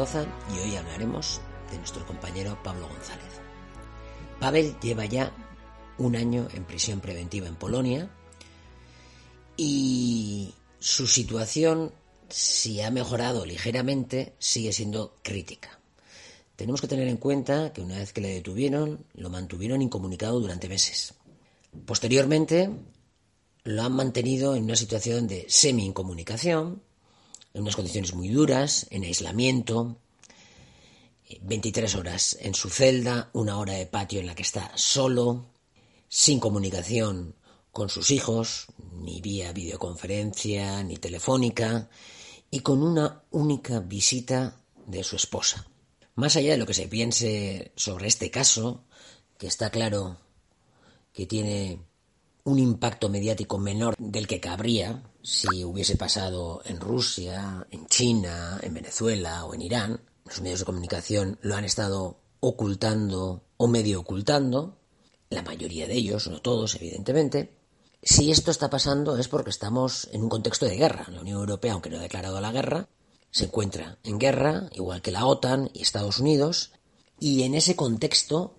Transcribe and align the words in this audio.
Y 0.00 0.58
hoy 0.58 0.76
hablaremos 0.76 1.42
de 1.70 1.76
nuestro 1.76 2.06
compañero 2.06 2.58
Pablo 2.62 2.88
González. 2.88 3.38
Pavel 4.40 4.74
lleva 4.80 5.04
ya 5.04 5.30
un 5.98 6.16
año 6.16 6.48
en 6.54 6.64
prisión 6.64 7.00
preventiva 7.00 7.46
en 7.48 7.56
Polonia 7.56 8.08
y 9.58 10.54
su 10.78 11.06
situación, 11.06 11.92
si 12.30 12.80
ha 12.80 12.90
mejorado 12.90 13.44
ligeramente, 13.44 14.32
sigue 14.38 14.72
siendo 14.72 15.18
crítica. 15.22 15.78
Tenemos 16.56 16.80
que 16.80 16.88
tener 16.88 17.06
en 17.06 17.18
cuenta 17.18 17.70
que 17.74 17.82
una 17.82 17.98
vez 17.98 18.14
que 18.14 18.22
le 18.22 18.32
detuvieron, 18.32 19.04
lo 19.12 19.28
mantuvieron 19.28 19.82
incomunicado 19.82 20.40
durante 20.40 20.70
meses. 20.70 21.12
Posteriormente, 21.84 22.70
lo 23.64 23.82
han 23.82 23.92
mantenido 23.92 24.56
en 24.56 24.64
una 24.64 24.76
situación 24.76 25.28
de 25.28 25.44
semi-incomunicación, 25.46 26.80
en 27.54 27.62
unas 27.62 27.76
condiciones 27.76 28.14
muy 28.14 28.28
duras, 28.28 28.86
en 28.90 29.04
aislamiento, 29.04 29.98
23 31.42 31.94
horas 31.94 32.36
en 32.40 32.54
su 32.54 32.70
celda, 32.70 33.30
una 33.32 33.58
hora 33.58 33.74
de 33.74 33.86
patio 33.86 34.20
en 34.20 34.26
la 34.26 34.34
que 34.34 34.42
está 34.42 34.72
solo, 34.76 35.46
sin 36.08 36.40
comunicación 36.40 37.36
con 37.70 37.88
sus 37.88 38.10
hijos, 38.10 38.66
ni 38.94 39.20
vía 39.20 39.52
videoconferencia, 39.52 40.82
ni 40.82 40.96
telefónica, 40.96 41.88
y 42.50 42.60
con 42.60 42.82
una 42.82 43.22
única 43.30 43.80
visita 43.80 44.60
de 44.86 45.04
su 45.04 45.16
esposa. 45.16 45.68
Más 46.16 46.34
allá 46.36 46.52
de 46.52 46.58
lo 46.58 46.66
que 46.66 46.74
se 46.74 46.88
piense 46.88 47.72
sobre 47.76 48.08
este 48.08 48.30
caso, 48.30 48.84
que 49.38 49.46
está 49.46 49.70
claro 49.70 50.18
que 51.12 51.26
tiene 51.26 51.80
un 52.44 52.58
impacto 52.58 53.08
mediático 53.08 53.58
menor 53.58 53.94
del 53.98 54.26
que 54.26 54.40
cabría 54.40 55.09
si 55.22 55.64
hubiese 55.64 55.96
pasado 55.96 56.62
en 56.64 56.80
Rusia, 56.80 57.66
en 57.70 57.86
China, 57.86 58.58
en 58.62 58.74
Venezuela 58.74 59.44
o 59.44 59.54
en 59.54 59.62
Irán. 59.62 60.00
Los 60.24 60.40
medios 60.40 60.60
de 60.60 60.66
comunicación 60.66 61.38
lo 61.42 61.56
han 61.56 61.64
estado 61.64 62.20
ocultando 62.40 63.44
o 63.56 63.68
medio 63.68 64.00
ocultando, 64.00 64.78
la 65.28 65.42
mayoría 65.42 65.86
de 65.86 65.94
ellos, 65.94 66.26
no 66.28 66.40
todos, 66.40 66.74
evidentemente. 66.74 67.56
Si 68.02 68.30
esto 68.30 68.50
está 68.50 68.70
pasando 68.70 69.18
es 69.18 69.28
porque 69.28 69.50
estamos 69.50 70.08
en 70.12 70.22
un 70.22 70.28
contexto 70.28 70.66
de 70.66 70.76
guerra. 70.76 71.06
La 71.10 71.20
Unión 71.20 71.38
Europea, 71.38 71.74
aunque 71.74 71.90
no 71.90 71.98
ha 71.98 72.02
declarado 72.02 72.40
la 72.40 72.52
guerra, 72.52 72.88
se 73.30 73.44
encuentra 73.44 73.98
en 74.02 74.18
guerra, 74.18 74.68
igual 74.72 75.02
que 75.02 75.12
la 75.12 75.26
OTAN 75.26 75.70
y 75.74 75.82
Estados 75.82 76.18
Unidos, 76.18 76.72
y 77.18 77.42
en 77.42 77.54
ese 77.54 77.76
contexto 77.76 78.56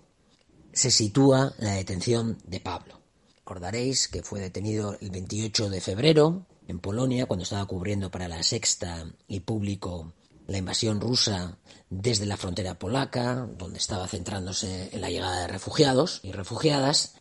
se 0.72 0.90
sitúa 0.90 1.52
la 1.58 1.72
detención 1.72 2.38
de 2.46 2.60
Pablo. 2.60 3.00
Recordaréis 3.38 4.08
que 4.08 4.22
fue 4.22 4.40
detenido 4.40 4.96
el 5.00 5.10
28 5.10 5.68
de 5.68 5.80
febrero 5.80 6.46
en 6.72 6.80
Polonia 6.80 7.26
cuando 7.26 7.44
estaba 7.44 7.66
cubriendo 7.66 8.10
para 8.10 8.28
la 8.28 8.42
Sexta 8.42 9.06
y 9.28 9.40
Público 9.40 10.14
la 10.48 10.58
invasión 10.58 11.00
rusa 11.00 11.58
desde 11.88 12.26
la 12.26 12.36
frontera 12.36 12.78
polaca, 12.78 13.48
donde 13.56 13.78
estaba 13.78 14.08
centrándose 14.08 14.90
en 14.92 15.00
la 15.00 15.10
llegada 15.10 15.42
de 15.42 15.46
refugiados 15.46 16.20
y 16.24 16.32
refugiadas. 16.32 17.14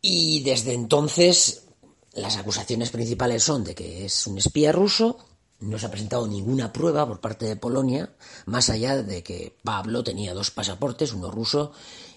Y 0.00 0.42
desde 0.42 0.74
entonces 0.74 1.68
las 2.14 2.36
acusaciones 2.36 2.90
principales 2.90 3.44
son 3.44 3.62
de 3.64 3.74
que 3.74 4.04
es 4.04 4.26
un 4.26 4.38
espía 4.38 4.72
ruso, 4.72 5.18
no 5.60 5.78
se 5.78 5.86
ha 5.86 5.90
presentado 5.90 6.26
ninguna 6.26 6.72
prueba 6.72 7.06
por 7.06 7.20
parte 7.20 7.46
de 7.46 7.56
Polonia, 7.56 8.14
más 8.46 8.68
allá 8.68 9.00
de 9.02 9.22
que 9.22 9.56
Pablo 9.62 10.02
tenía 10.02 10.34
dos 10.34 10.50
pasaportes, 10.50 11.12
uno 11.12 11.30
ruso 11.30 11.72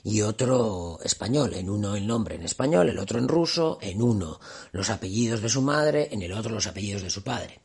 y 0.06 0.22
otro 0.22 1.00
español, 1.04 1.56
en 1.56 1.68
uno 1.68 1.96
el 1.96 2.06
nombre 2.06 2.36
en 2.36 2.44
español, 2.44 2.90
el 2.90 3.00
otro 3.00 3.18
en 3.18 3.28
ruso, 3.28 3.80
en 3.82 4.04
uno 4.04 4.40
los 4.72 4.92
apellidos 4.92 5.42
de 5.42 5.50
su 5.50 5.64
madre, 5.64 6.10
en 6.12 6.22
el 6.22 6.32
otro 6.32 6.54
los 6.54 6.68
apellidos 6.68 7.02
de 7.02 7.10
su 7.10 7.24
padre. 7.24 7.60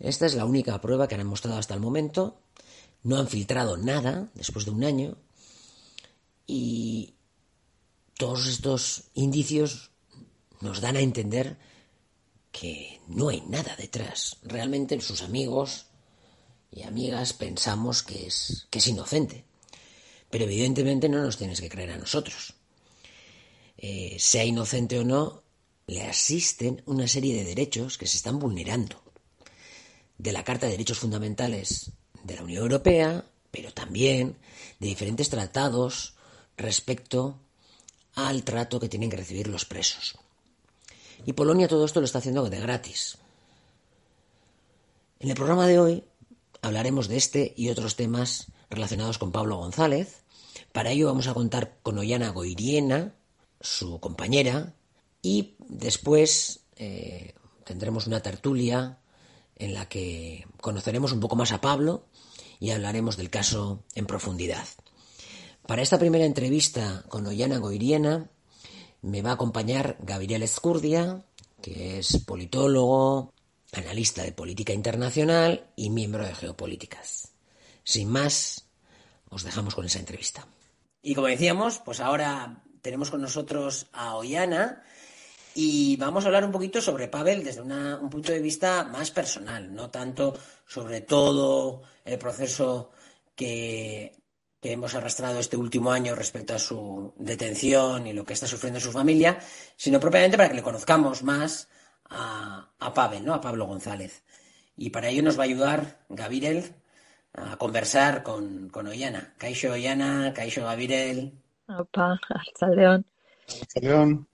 Esta 0.00 0.26
es 0.26 0.34
la 0.34 0.44
única 0.44 0.80
prueba 0.80 1.06
que 1.06 1.14
han 1.14 1.24
mostrado 1.24 1.56
hasta 1.56 1.72
el 1.72 1.78
momento. 1.78 2.40
No 3.04 3.16
han 3.16 3.28
filtrado 3.28 3.76
nada 3.76 4.28
después 4.34 4.64
de 4.64 4.72
un 4.72 4.82
año 4.82 5.18
y 6.48 7.14
todos 8.18 8.48
estos 8.48 9.04
indicios 9.14 9.92
nos 10.60 10.80
dan 10.80 10.96
a 10.96 11.00
entender 11.00 11.58
que 12.50 13.00
no 13.06 13.28
hay 13.28 13.42
nada 13.42 13.76
detrás. 13.76 14.38
Realmente 14.42 15.00
sus 15.00 15.22
amigos 15.22 15.86
y 16.72 16.82
amigas 16.82 17.34
pensamos 17.34 18.02
que 18.02 18.26
es, 18.26 18.66
que 18.68 18.80
es 18.80 18.88
inocente. 18.88 19.44
Pero 20.36 20.50
evidentemente 20.50 21.08
no 21.08 21.22
nos 21.22 21.38
tienes 21.38 21.62
que 21.62 21.70
creer 21.70 21.92
a 21.92 21.96
nosotros. 21.96 22.52
Eh, 23.78 24.18
sea 24.18 24.44
inocente 24.44 24.98
o 24.98 25.02
no, 25.02 25.42
le 25.86 26.02
asisten 26.02 26.82
una 26.84 27.08
serie 27.08 27.34
de 27.34 27.42
derechos 27.42 27.96
que 27.96 28.06
se 28.06 28.18
están 28.18 28.38
vulnerando. 28.38 29.02
De 30.18 30.32
la 30.32 30.44
Carta 30.44 30.66
de 30.66 30.72
Derechos 30.72 30.98
Fundamentales 30.98 31.92
de 32.22 32.34
la 32.34 32.42
Unión 32.42 32.64
Europea, 32.64 33.24
pero 33.50 33.72
también 33.72 34.36
de 34.78 34.88
diferentes 34.88 35.30
tratados 35.30 36.16
respecto 36.58 37.40
al 38.14 38.44
trato 38.44 38.78
que 38.78 38.90
tienen 38.90 39.08
que 39.08 39.16
recibir 39.16 39.48
los 39.48 39.64
presos. 39.64 40.18
Y 41.24 41.32
Polonia 41.32 41.66
todo 41.66 41.86
esto 41.86 42.00
lo 42.00 42.04
está 42.04 42.18
haciendo 42.18 42.50
de 42.50 42.60
gratis. 42.60 43.16
En 45.18 45.30
el 45.30 45.34
programa 45.34 45.66
de 45.66 45.78
hoy 45.78 46.04
hablaremos 46.60 47.08
de 47.08 47.16
este 47.16 47.54
y 47.56 47.70
otros 47.70 47.96
temas 47.96 48.48
relacionados 48.68 49.16
con 49.16 49.32
Pablo 49.32 49.56
González. 49.56 50.25
Para 50.76 50.90
ello 50.90 51.06
vamos 51.06 51.26
a 51.26 51.32
contar 51.32 51.78
con 51.82 51.96
Ollana 51.96 52.28
Goiriena, 52.32 53.14
su 53.62 53.98
compañera, 53.98 54.74
y 55.22 55.56
después 55.70 56.66
eh, 56.76 57.32
tendremos 57.64 58.06
una 58.06 58.20
tertulia 58.20 58.98
en 59.54 59.72
la 59.72 59.88
que 59.88 60.46
conoceremos 60.60 61.12
un 61.12 61.20
poco 61.20 61.34
más 61.34 61.52
a 61.52 61.62
Pablo 61.62 62.04
y 62.60 62.72
hablaremos 62.72 63.16
del 63.16 63.30
caso 63.30 63.84
en 63.94 64.04
profundidad. 64.04 64.68
Para 65.66 65.80
esta 65.80 65.98
primera 65.98 66.26
entrevista 66.26 67.06
con 67.08 67.26
Ollana 67.26 67.56
Goiriena 67.56 68.28
me 69.00 69.22
va 69.22 69.30
a 69.30 69.34
acompañar 69.34 69.96
Gabriel 70.00 70.42
Escurdia, 70.42 71.24
que 71.62 72.00
es 72.00 72.18
politólogo, 72.26 73.32
analista 73.72 74.24
de 74.24 74.32
política 74.32 74.74
internacional 74.74 75.70
y 75.74 75.88
miembro 75.88 76.26
de 76.26 76.34
Geopolíticas. 76.34 77.32
Sin 77.82 78.10
más, 78.10 78.66
os 79.30 79.42
dejamos 79.42 79.74
con 79.74 79.86
esa 79.86 80.00
entrevista. 80.00 80.46
Y 81.06 81.14
como 81.14 81.28
decíamos, 81.28 81.78
pues 81.78 82.00
ahora 82.00 82.64
tenemos 82.82 83.12
con 83.12 83.20
nosotros 83.20 83.86
a 83.92 84.16
Ollana 84.16 84.82
y 85.54 85.96
vamos 85.98 86.24
a 86.24 86.26
hablar 86.26 86.44
un 86.44 86.50
poquito 86.50 86.80
sobre 86.80 87.06
Pavel 87.06 87.44
desde 87.44 87.60
un 87.60 88.10
punto 88.10 88.32
de 88.32 88.40
vista 88.40 88.82
más 88.82 89.12
personal, 89.12 89.72
no 89.72 89.88
tanto 89.88 90.36
sobre 90.66 91.02
todo 91.02 91.82
el 92.04 92.18
proceso 92.18 92.90
que 93.36 94.16
hemos 94.62 94.96
arrastrado 94.96 95.38
este 95.38 95.56
último 95.56 95.92
año 95.92 96.16
respecto 96.16 96.56
a 96.56 96.58
su 96.58 97.14
detención 97.18 98.08
y 98.08 98.12
lo 98.12 98.24
que 98.24 98.32
está 98.32 98.48
sufriendo 98.48 98.80
su 98.80 98.90
familia, 98.90 99.38
sino 99.76 100.00
propiamente 100.00 100.36
para 100.36 100.48
que 100.48 100.56
le 100.56 100.62
conozcamos 100.64 101.22
más 101.22 101.68
a, 102.10 102.72
a 102.80 102.92
Pavel, 102.92 103.24
¿no? 103.24 103.32
A 103.32 103.40
Pablo 103.40 103.66
González. 103.66 104.24
Y 104.76 104.90
para 104.90 105.08
ello 105.10 105.22
nos 105.22 105.38
va 105.38 105.42
a 105.42 105.44
ayudar 105.44 106.04
Gavirel 106.08 106.74
a 107.36 107.56
conversar 107.56 108.22
con, 108.22 108.68
con 108.70 108.86
Ollana. 108.86 109.34
Caixo 109.38 109.72
Ollana, 109.72 110.32
Caixo 110.34 110.64
Gavirel. 110.64 111.32
Opa, 111.68 112.18
hasta 112.30 112.68
León. 112.68 113.04
Hasta 113.46 113.80
León. 113.80 114.28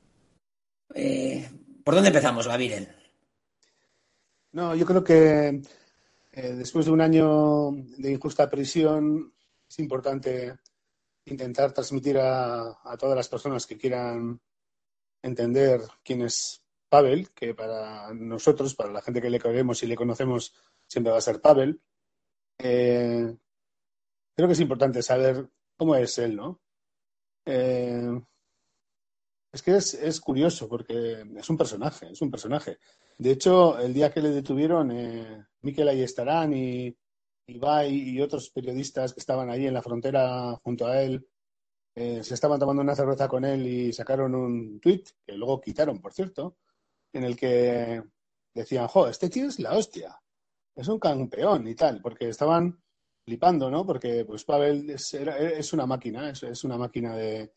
Eh, 0.95 1.51
¿Por 1.85 1.95
dónde 1.95 2.09
empezamos, 2.09 2.47
Gavirel? 2.47 2.89
No, 4.53 4.75
yo 4.75 4.87
creo 4.87 5.03
que 5.03 5.63
eh, 6.33 6.53
después 6.53 6.87
de 6.87 6.93
un 6.93 7.01
año 7.01 7.71
de 7.99 8.13
injusta 8.13 8.49
prisión 8.49 9.33
es 9.69 9.79
importante 9.79 10.59
intentar 11.25 11.73
transmitir 11.73 12.19
a, 12.19 12.79
a, 12.85 12.97
todas 12.97 13.17
las 13.17 13.29
personas 13.29 13.67
que 13.67 13.79
quieran 13.79 14.41
entender 15.23 15.81
quién 16.05 16.23
es 16.23 16.63
Pavel, 16.89 17.31
que 17.31 17.55
para 17.55 18.13
nosotros, 18.13 18.75
para 18.75 18.93
la 18.93 19.01
gente 19.01 19.23
que 19.23 19.31
le 19.31 19.39
queremos 19.39 19.83
y 19.83 19.87
le 19.87 19.97
conocemos, 19.97 20.55
siempre 20.87 21.13
va 21.13 21.19
a 21.19 21.23
ser 21.23 21.41
Pavel. 21.41 21.81
Eh, 22.59 23.37
creo 24.35 24.49
que 24.49 24.53
es 24.53 24.61
importante 24.61 25.03
saber 25.03 25.49
cómo 25.77 25.95
es 25.97 26.19
él, 26.19 26.37
¿no? 26.37 26.61
Eh, 27.45 28.21
es 29.53 29.63
que 29.63 29.77
es, 29.77 30.21
curioso 30.21 30.69
porque 30.69 31.27
es 31.37 31.51
un 31.51 31.59
personaje, 31.59 32.11
es 32.11 32.23
un 32.23 32.31
personaje. 32.31 32.79
De 33.19 33.33
hecho, 33.33 33.79
el 33.79 33.93
día 33.93 34.11
que 34.11 34.23
le 34.23 34.31
detuvieron, 34.31 34.91
eh, 34.93 35.45
Miquel 35.61 35.89
Ayestarán 35.89 36.55
y 36.55 36.97
Ibai 37.47 37.93
y 37.93 38.21
otros 38.21 38.51
periodistas 38.51 39.13
que 39.13 39.21
estaban 39.21 39.51
ahí 39.51 39.67
en 39.67 39.75
la 39.75 39.83
frontera 39.83 40.55
junto 40.63 40.87
a 40.87 41.03
él, 41.03 41.27
eh, 41.95 42.23
se 42.25 42.35
estaban 42.35 42.59
tomando 42.59 42.81
una 42.81 42.95
cerveza 42.95 43.29
con 43.29 43.45
él 43.45 43.67
y 43.67 43.93
sacaron 43.93 44.35
un 44.35 44.81
tuit, 44.81 45.11
que 45.27 45.35
luego 45.35 45.61
quitaron, 45.61 46.01
por 46.01 46.15
cierto, 46.15 46.57
en 47.13 47.25
el 47.25 47.37
que 47.37 48.03
decían, 48.55 48.89
jo, 48.89 49.09
este 49.09 49.29
tío 49.29 49.49
es 49.49 49.59
la 49.59 49.77
hostia, 49.77 50.22
es 50.75 50.89
un 50.89 50.99
campeón 50.99 51.67
y 51.69 51.75
tal, 51.75 52.01
porque 52.01 52.29
estaban 52.29 52.83
flipando, 53.25 53.71
¿no? 53.71 53.87
Porque 53.87 54.25
pues 54.25 54.45
Pavel 54.45 54.91
es, 54.91 55.73
una 55.73 55.87
máquina, 55.87 56.31
es, 56.31 56.43
es 56.43 56.65
una 56.65 56.77
máquina 56.77 57.15
de, 57.15 57.53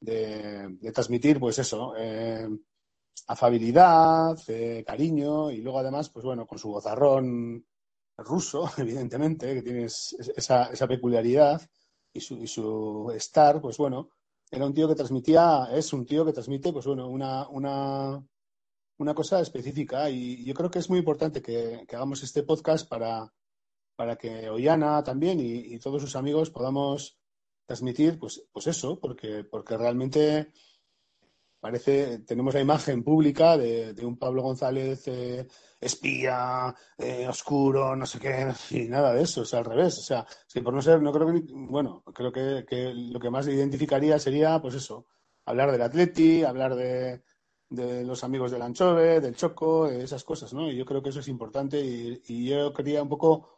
de, 0.00 0.76
de, 0.80 0.92
transmitir, 0.92 1.40
pues 1.40 1.58
eso, 1.58 1.94
eh, 1.96 2.48
afabilidad, 3.28 4.36
eh, 4.48 4.84
cariño 4.86 5.50
y 5.50 5.62
luego 5.62 5.78
además, 5.78 6.10
pues 6.10 6.24
bueno, 6.24 6.46
con 6.46 6.58
su 6.58 6.70
gozarrón 6.70 7.64
ruso, 8.18 8.68
evidentemente, 8.78 9.54
que 9.54 9.62
tiene 9.62 9.84
esa, 9.84 10.64
esa 10.64 10.88
peculiaridad 10.88 11.60
y 12.12 12.20
su, 12.20 12.36
y 12.42 12.46
su, 12.46 13.12
estar, 13.14 13.60
pues 13.60 13.76
bueno, 13.78 14.10
era 14.50 14.66
un 14.66 14.74
tío 14.74 14.88
que 14.88 14.94
transmitía, 14.94 15.68
es 15.72 15.92
un 15.92 16.06
tío 16.06 16.24
que 16.24 16.32
transmite, 16.32 16.72
pues 16.72 16.86
bueno, 16.86 17.08
una, 17.08 17.48
una, 17.48 18.24
una 18.98 19.14
cosa 19.14 19.40
específica 19.40 20.08
y 20.10 20.44
yo 20.44 20.54
creo 20.54 20.70
que 20.70 20.78
es 20.78 20.88
muy 20.88 20.98
importante 20.98 21.42
que, 21.42 21.84
hagamos 21.88 22.22
este 22.22 22.42
podcast 22.42 22.88
para, 22.88 23.32
para 23.94 24.16
que 24.16 24.48
Ollana 24.48 25.02
también 25.02 25.38
y, 25.40 25.78
todos 25.78 26.02
sus 26.02 26.16
amigos 26.16 26.50
podamos 26.50 27.18
transmitir, 27.66 28.18
pues, 28.18 28.44
pues 28.52 28.66
eso, 28.68 28.98
porque, 29.00 29.44
porque 29.44 29.76
realmente 29.76 30.52
parece, 31.60 32.20
tenemos 32.20 32.54
la 32.54 32.60
imagen 32.60 33.02
pública 33.02 33.56
de, 33.56 33.92
de 33.92 34.06
un 34.06 34.16
Pablo 34.16 34.42
González 34.42 35.06
eh, 35.08 35.46
espía, 35.80 36.74
eh, 36.96 37.26
oscuro, 37.28 37.96
no 37.96 38.06
sé 38.06 38.20
qué, 38.20 38.52
y 38.70 38.88
nada 38.88 39.12
de 39.12 39.22
eso, 39.22 39.42
o 39.42 39.44
sea, 39.44 39.58
al 39.58 39.64
revés. 39.64 39.98
O 39.98 40.02
sea, 40.02 40.26
si 40.46 40.60
por 40.60 40.72
no 40.72 40.80
ser, 40.80 41.02
no 41.02 41.12
creo 41.12 41.26
que, 41.26 41.42
bueno, 41.50 42.02
creo 42.14 42.32
que, 42.32 42.64
que 42.66 42.92
lo 42.94 43.18
que 43.18 43.30
más 43.30 43.48
identificaría 43.48 44.18
sería, 44.18 44.60
pues 44.60 44.76
eso, 44.76 45.06
hablar 45.44 45.72
del 45.72 45.82
Atleti, 45.82 46.44
hablar 46.44 46.76
de, 46.76 47.22
de 47.68 48.04
los 48.04 48.22
amigos 48.24 48.50
del 48.50 48.62
Anchove, 48.62 49.20
del 49.20 49.34
Choco, 49.34 49.88
esas 49.88 50.24
cosas, 50.24 50.52
¿no? 50.54 50.70
Y 50.70 50.76
yo 50.76 50.84
creo 50.84 51.02
que 51.02 51.10
eso 51.10 51.20
es 51.20 51.28
importante 51.28 51.80
y, 51.80 52.46
yo 52.48 52.72
quería 52.72 53.02
un 53.02 53.08
poco 53.08 53.48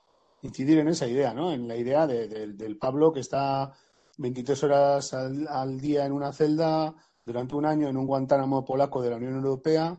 incidir 0.42 0.78
en 0.78 0.88
esa 0.88 1.06
idea, 1.06 1.34
¿no? 1.34 1.52
En 1.52 1.68
la 1.68 1.76
idea 1.76 2.06
de, 2.06 2.28
de, 2.28 2.46
del 2.54 2.78
Pablo 2.78 3.12
que 3.12 3.20
está 3.20 3.72
23 4.18 4.62
horas 4.64 5.14
al, 5.14 5.46
al, 5.48 5.80
día 5.80 6.06
en 6.06 6.12
una 6.12 6.32
celda 6.32 6.94
durante 7.24 7.54
un 7.54 7.66
año 7.66 7.88
en 7.88 7.96
un 7.96 8.06
Guantánamo 8.06 8.64
polaco 8.64 9.02
de 9.02 9.10
la 9.10 9.16
Unión 9.16 9.34
Europea, 9.34 9.98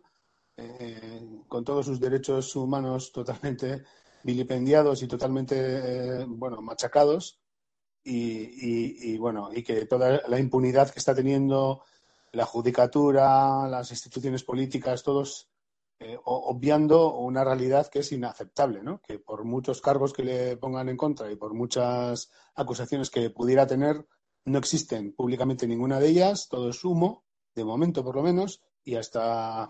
eh, 0.57 1.41
con 1.47 1.63
todos 1.63 1.85
sus 1.85 2.00
derechos 2.00 2.56
humanos 2.56 3.11
totalmente 3.11 3.83
vilipendiados 4.23 5.01
y 5.03 5.07
totalmente, 5.07 5.56
eh, 5.57 6.25
bueno, 6.27 6.61
machacados. 6.61 7.39
Y, 8.03 9.11
y, 9.11 9.17
bueno, 9.17 9.50
y 9.53 9.61
que 9.61 9.85
toda 9.85 10.21
la 10.27 10.39
impunidad 10.39 10.89
que 10.89 11.00
está 11.00 11.13
teniendo 11.13 11.83
la 12.31 12.46
judicatura, 12.46 13.68
las 13.68 13.92
instituciones 13.92 14.44
políticas, 14.44 15.04
todos 15.04 15.50
eh, 16.02 16.18
obviando 16.24 17.14
una 17.16 17.44
realidad 17.44 17.88
que 17.88 18.00
es 18.00 18.12
inaceptable, 18.14 18.81
¿no? 18.81 19.02
Que 19.02 19.20
por 19.20 19.44
muchos 19.44 19.81
cargos 19.81 20.14
que 20.14 20.24
le 20.24 20.56
pongan 20.56 20.88
en 20.88 20.96
contra 20.96 21.30
y 21.30 21.36
por 21.36 21.54
muchas 21.54 22.31
acusaciones 22.56 23.10
que 23.10 23.30
pudiera 23.30 23.68
tener, 23.68 24.08
no 24.46 24.60
existen 24.60 25.14
públicamente 25.14 25.68
ninguna 25.68 26.00
de 26.00 26.08
ellas, 26.08 26.48
todo 26.50 26.70
es 26.70 26.84
humo, 26.86 27.26
de 27.54 27.66
momento 27.66 28.04
por 28.04 28.16
lo 28.16 28.24
menos, 28.24 28.62
y 28.84 28.96
hasta 28.96 29.70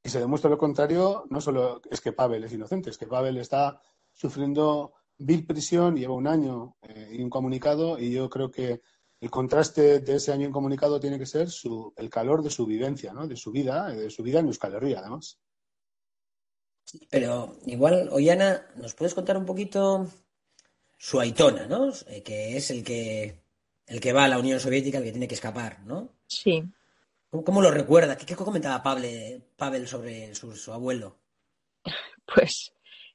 que 0.00 0.10
se 0.10 0.20
demuestre 0.20 0.50
lo 0.50 0.58
contrario, 0.58 1.24
no 1.30 1.40
solo 1.40 1.80
es 1.90 2.00
que 2.00 2.12
Pavel 2.12 2.44
es 2.44 2.52
inocente, 2.52 2.90
es 2.90 2.98
que 2.98 3.08
Pavel 3.08 3.38
está 3.38 3.80
sufriendo 4.12 4.92
vil 5.18 5.46
prisión, 5.46 5.96
lleva 5.96 6.14
un 6.14 6.28
año 6.28 6.76
eh, 6.82 7.16
incomunicado 7.18 7.98
y 7.98 8.12
yo 8.12 8.28
creo 8.30 8.50
que 8.50 8.80
el 9.24 9.30
contraste 9.30 10.00
de 10.00 10.16
ese 10.16 10.32
año 10.32 10.46
incomunicado 10.46 11.00
tiene 11.00 11.18
que 11.18 11.24
ser 11.24 11.48
su, 11.48 11.94
el 11.96 12.10
calor 12.10 12.42
de 12.42 12.50
su 12.50 12.66
vivencia, 12.66 13.14
¿no? 13.14 13.26
de 13.26 13.36
su 13.36 13.50
vida, 13.50 13.88
de 13.88 14.10
su 14.10 14.22
vida 14.22 14.40
en 14.40 14.48
Euskal 14.48 14.74
Herria, 14.74 14.98
además. 14.98 15.38
Pero 17.08 17.56
igual, 17.64 18.10
Ollana, 18.12 18.66
¿nos 18.76 18.92
puedes 18.92 19.14
contar 19.14 19.38
un 19.38 19.46
poquito 19.46 20.06
su 20.98 21.18
Aitona, 21.20 21.66
¿no? 21.66 21.90
Eh, 22.06 22.22
que 22.22 22.58
es 22.58 22.70
el 22.70 22.84
que, 22.84 23.40
el 23.86 23.98
que 23.98 24.12
va 24.12 24.24
a 24.24 24.28
la 24.28 24.38
Unión 24.38 24.60
Soviética, 24.60 24.98
el 24.98 25.04
que 25.04 25.12
tiene 25.12 25.28
que 25.28 25.36
escapar, 25.36 25.80
¿no? 25.86 26.10
Sí. 26.26 26.62
¿Cómo, 27.30 27.44
cómo 27.44 27.62
lo 27.62 27.70
recuerda? 27.70 28.18
¿Qué, 28.18 28.26
qué 28.26 28.36
comentaba 28.36 28.82
Pavel, 28.82 29.42
Pavel 29.56 29.88
sobre 29.88 30.34
su, 30.34 30.54
su, 30.54 30.70
abuelo? 30.70 31.16
Pues 32.26 32.73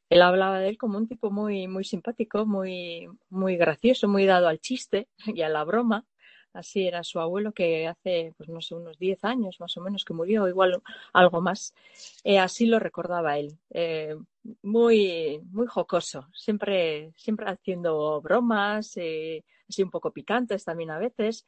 él 0.09 0.21
hablaba 0.21 0.59
de 0.59 0.69
él 0.69 0.77
como 0.77 0.97
un 0.97 1.07
tipo 1.07 1.31
muy, 1.31 1.67
muy 1.67 1.83
simpático, 1.83 2.45
muy, 2.45 3.07
muy 3.29 3.57
gracioso, 3.57 4.07
muy 4.07 4.25
dado 4.25 4.47
al 4.47 4.59
chiste 4.59 5.07
y 5.39 5.41
a 5.41 5.49
la 5.49 5.63
broma. 5.63 6.05
Así 6.51 6.87
era 6.87 7.03
su 7.03 7.19
abuelo 7.19 7.51
que 7.53 7.87
hace, 7.87 8.33
pues 8.35 8.49
no 8.49 8.59
sé, 8.59 8.73
unos 8.73 8.97
10 8.97 9.23
años 9.23 9.59
más 9.59 9.77
o 9.77 9.81
menos 9.81 10.03
que 10.03 10.15
murió, 10.15 10.47
igual 10.47 10.81
algo 11.13 11.41
más. 11.41 11.75
Eh, 12.23 12.39
así 12.39 12.65
lo 12.65 12.79
recordaba 12.79 13.37
él. 13.37 13.59
Eh, 13.69 14.15
muy, 14.63 15.39
muy 15.51 15.67
jocoso, 15.67 16.27
siempre, 16.33 17.13
siempre 17.15 17.47
haciendo 17.49 18.19
bromas, 18.21 18.97
eh, 18.97 19.43
así 19.69 19.83
un 19.83 19.91
poco 19.91 20.11
picantes 20.11 20.65
también 20.65 20.89
a 20.89 20.97
veces. 20.97 21.45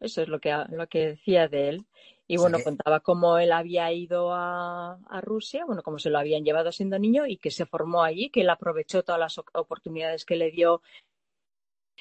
Eso 0.00 0.22
es 0.22 0.28
lo 0.28 0.40
que, 0.40 0.54
lo 0.70 0.86
que 0.88 1.06
decía 1.08 1.48
de 1.48 1.68
él. 1.68 1.86
Y 2.28 2.38
bueno, 2.38 2.58
contaba 2.62 3.00
cómo 3.00 3.38
él 3.38 3.52
había 3.52 3.92
ido 3.92 4.32
a, 4.32 4.98
a, 5.08 5.20
Rusia, 5.20 5.64
bueno, 5.64 5.82
cómo 5.82 5.98
se 5.98 6.10
lo 6.10 6.18
habían 6.18 6.44
llevado 6.44 6.72
siendo 6.72 6.98
niño 6.98 7.24
y 7.26 7.36
que 7.36 7.52
se 7.52 7.66
formó 7.66 8.02
allí, 8.02 8.30
que 8.30 8.40
él 8.40 8.50
aprovechó 8.50 9.04
todas 9.04 9.20
las 9.20 9.38
oportunidades 9.54 10.24
que 10.24 10.34
le 10.34 10.50
dio 10.50 10.82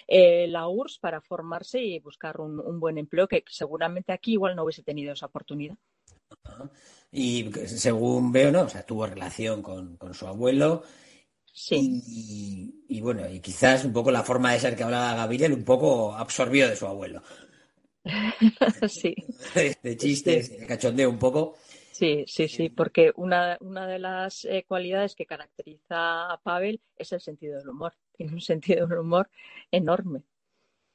eh, 0.08 0.48
la 0.48 0.68
URSS 0.68 1.00
para 1.00 1.22
formarse 1.22 1.82
y 1.82 2.00
buscar 2.00 2.40
un, 2.40 2.60
un, 2.60 2.80
buen 2.80 2.98
empleo, 2.98 3.28
que 3.28 3.44
seguramente 3.48 4.14
aquí 4.14 4.34
igual 4.34 4.56
no 4.56 4.64
hubiese 4.64 4.84
tenido 4.84 5.14
esa 5.14 5.28
oportunidad. 5.28 5.78
Y 7.12 7.52
según 7.68 8.32
veo, 8.32 8.52
¿no? 8.52 8.64
O 8.64 8.70
sea, 8.70 8.86
tuvo 8.86 9.08
relación 9.08 9.62
con, 9.62 9.98
con 9.98 10.14
su 10.14 10.28
abuelo. 10.28 10.84
Sí. 11.52 12.04
Y, 12.06 12.98
y, 12.98 13.02
bueno, 13.02 13.28
y 13.30 13.40
quizás 13.40 13.86
un 13.86 13.94
poco 13.94 14.12
la 14.12 14.24
forma 14.24 14.52
de 14.52 14.60
ser 14.60 14.76
que 14.76 14.84
hablaba 14.84 15.16
Gabriel, 15.16 15.54
un 15.54 15.64
poco 15.64 16.14
absorbió 16.14 16.68
de 16.68 16.76
su 16.76 16.86
abuelo. 16.86 17.24
sí. 18.88 19.16
De 19.82 19.98
chistes, 19.98 20.48
sí. 20.48 20.58
de 20.58 20.68
cachondeo 20.68 21.10
un 21.10 21.20
poco. 21.20 21.56
Sí, 21.98 22.26
sí, 22.28 22.50
sí, 22.50 22.68
porque 22.68 23.14
una, 23.16 23.58
una 23.62 23.88
de 23.88 24.00
las 24.00 24.44
eh, 24.44 24.66
cualidades 24.68 25.16
que 25.16 25.26
caracteriza 25.26 26.30
a 26.30 26.42
Pavel 26.44 26.82
es 26.98 27.14
el 27.14 27.22
sentido 27.22 27.58
del 27.58 27.70
humor. 27.70 27.94
Tiene 28.18 28.34
un 28.34 28.42
sentido 28.42 28.86
del 28.86 29.00
humor 29.00 29.30
enorme. 29.72 30.24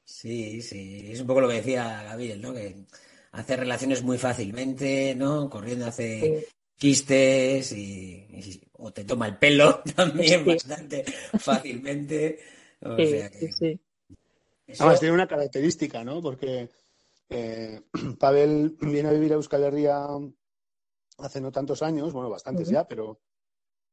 Sí, 0.03 0.61
sí, 0.61 1.09
es 1.11 1.21
un 1.21 1.25
poco 1.25 1.41
lo 1.41 1.47
que 1.47 1.55
decía 1.55 2.03
Gabriel, 2.03 2.39
¿no? 2.39 2.53
Que 2.53 2.85
hace 3.31 3.55
relaciones 3.55 4.03
muy 4.03 4.19
fácilmente, 4.19 5.15
¿no? 5.15 5.49
Corriendo 5.49 5.87
hace 5.87 6.19
sí. 6.21 6.47
chistes 6.77 7.71
y, 7.71 8.27
y, 8.29 8.61
o 8.73 8.91
te 8.93 9.03
toma 9.03 9.25
el 9.25 9.37
pelo 9.37 9.81
también 9.95 10.43
sí. 10.43 10.51
bastante 10.51 11.03
fácilmente. 11.39 12.39
O 12.79 12.95
sí, 12.95 13.07
sea 13.07 13.29
que... 13.31 13.39
sí, 13.39 13.51
sí. 13.51 13.79
Eso... 14.67 14.83
Además 14.83 14.99
tiene 14.99 15.15
una 15.15 15.27
característica, 15.27 16.03
¿no? 16.03 16.21
Porque 16.21 16.69
eh, 17.31 17.81
Pavel 18.19 18.77
viene 18.81 19.09
a 19.09 19.13
vivir 19.13 19.31
a 19.31 19.35
Euskal 19.35 19.63
Herria 19.63 20.05
hace 21.17 21.41
no 21.41 21.51
tantos 21.51 21.81
años, 21.81 22.13
bueno, 22.13 22.29
bastantes 22.29 22.67
uh 22.67 22.71
-huh. 22.71 22.73
ya, 22.75 22.87
pero 22.87 23.19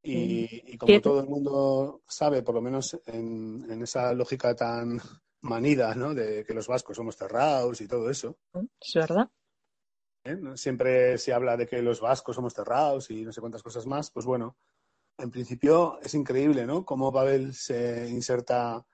y, 0.03 0.73
y 0.73 0.79
como 0.79 0.89
¿Qué? 0.89 1.01
todo 1.01 1.21
el 1.21 1.29
mundo 1.29 2.03
sabe, 2.07 2.43
por 2.43 2.55
lo 2.55 2.61
menos 2.61 2.99
en, 3.07 3.67
en, 3.71 3.83
esa 3.83 4.13
lógica 4.13 4.55
tan 4.55 4.99
manida, 5.43 5.95
¿no? 5.95 6.15
De 6.15 6.45
que 6.45 6.55
los 6.55 6.67
vascos 6.67 6.97
somos 6.97 7.17
cerrados 7.17 7.81
y 7.81 7.89
todo 7.89 8.11
eso. 8.11 8.39
Es 8.81 8.95
verdad. 8.95 9.31
¿eh? 10.25 10.37
Siempre 10.55 11.19
se 11.19 11.33
habla 11.33 11.57
de 11.57 11.67
que 11.67 11.83
los 11.83 12.01
vascos 12.01 12.37
somos 12.37 12.55
cerrados 12.55 13.11
y 13.11 13.25
no 13.25 13.33
sé 13.33 13.41
cuántas 13.41 13.63
cosas 13.63 13.87
más. 13.87 14.11
Pues 14.11 14.27
bueno, 14.27 14.57
en 15.17 15.31
principio 15.31 15.99
es 16.01 16.15
increíble, 16.15 16.67
¿no? 16.67 16.85
Cómo 16.85 17.13
Pavel 17.13 17.55
se 17.55 18.09
inserta 18.09 18.85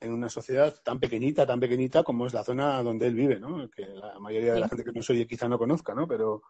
en 0.00 0.12
una 0.12 0.28
sociedad 0.28 0.74
tan 0.82 0.98
pequeñita, 0.98 1.46
tan 1.46 1.60
pequeñita 1.60 2.02
como 2.02 2.26
es 2.26 2.32
la 2.32 2.42
zona 2.42 2.82
donde 2.82 3.06
él 3.06 3.14
vive, 3.14 3.38
¿no? 3.38 3.68
Que 3.68 3.86
la 3.86 4.18
mayoría 4.18 4.54
de 4.54 4.60
la 4.60 4.68
gente 4.68 4.84
que 4.84 4.92
no 4.92 5.02
soy 5.02 5.26
quizá 5.26 5.48
no 5.48 5.58
conozca, 5.58 5.94
¿no? 5.94 6.08
Pero 6.08 6.42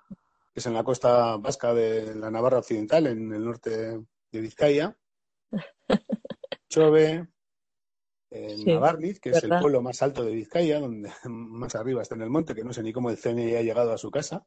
es 0.54 0.66
en 0.66 0.74
la 0.74 0.84
costa 0.84 1.36
vasca 1.36 1.74
de 1.74 2.14
la 2.14 2.30
Navarra 2.30 2.58
Occidental, 2.58 3.06
en 3.08 3.32
el 3.32 3.44
norte 3.44 4.00
de 4.30 4.40
Vizcaya. 4.40 4.96
Chove, 6.68 7.26
en 8.30 8.64
Navarniz, 8.64 9.18
que 9.18 9.30
es 9.30 9.42
el 9.42 9.50
pueblo 9.58 9.82
más 9.82 10.00
alto 10.02 10.24
de 10.24 10.32
Vizcaya, 10.32 10.78
donde 10.78 11.10
más 11.24 11.74
arriba 11.74 12.02
está 12.02 12.14
en 12.14 12.22
el 12.22 12.30
monte, 12.30 12.54
que 12.54 12.64
no 12.64 12.72
sé 12.72 12.82
ni 12.82 12.92
cómo 12.92 13.10
el 13.10 13.18
CNI 13.18 13.56
ha 13.56 13.62
llegado 13.62 13.92
a 13.92 13.98
su 13.98 14.10
casa, 14.10 14.46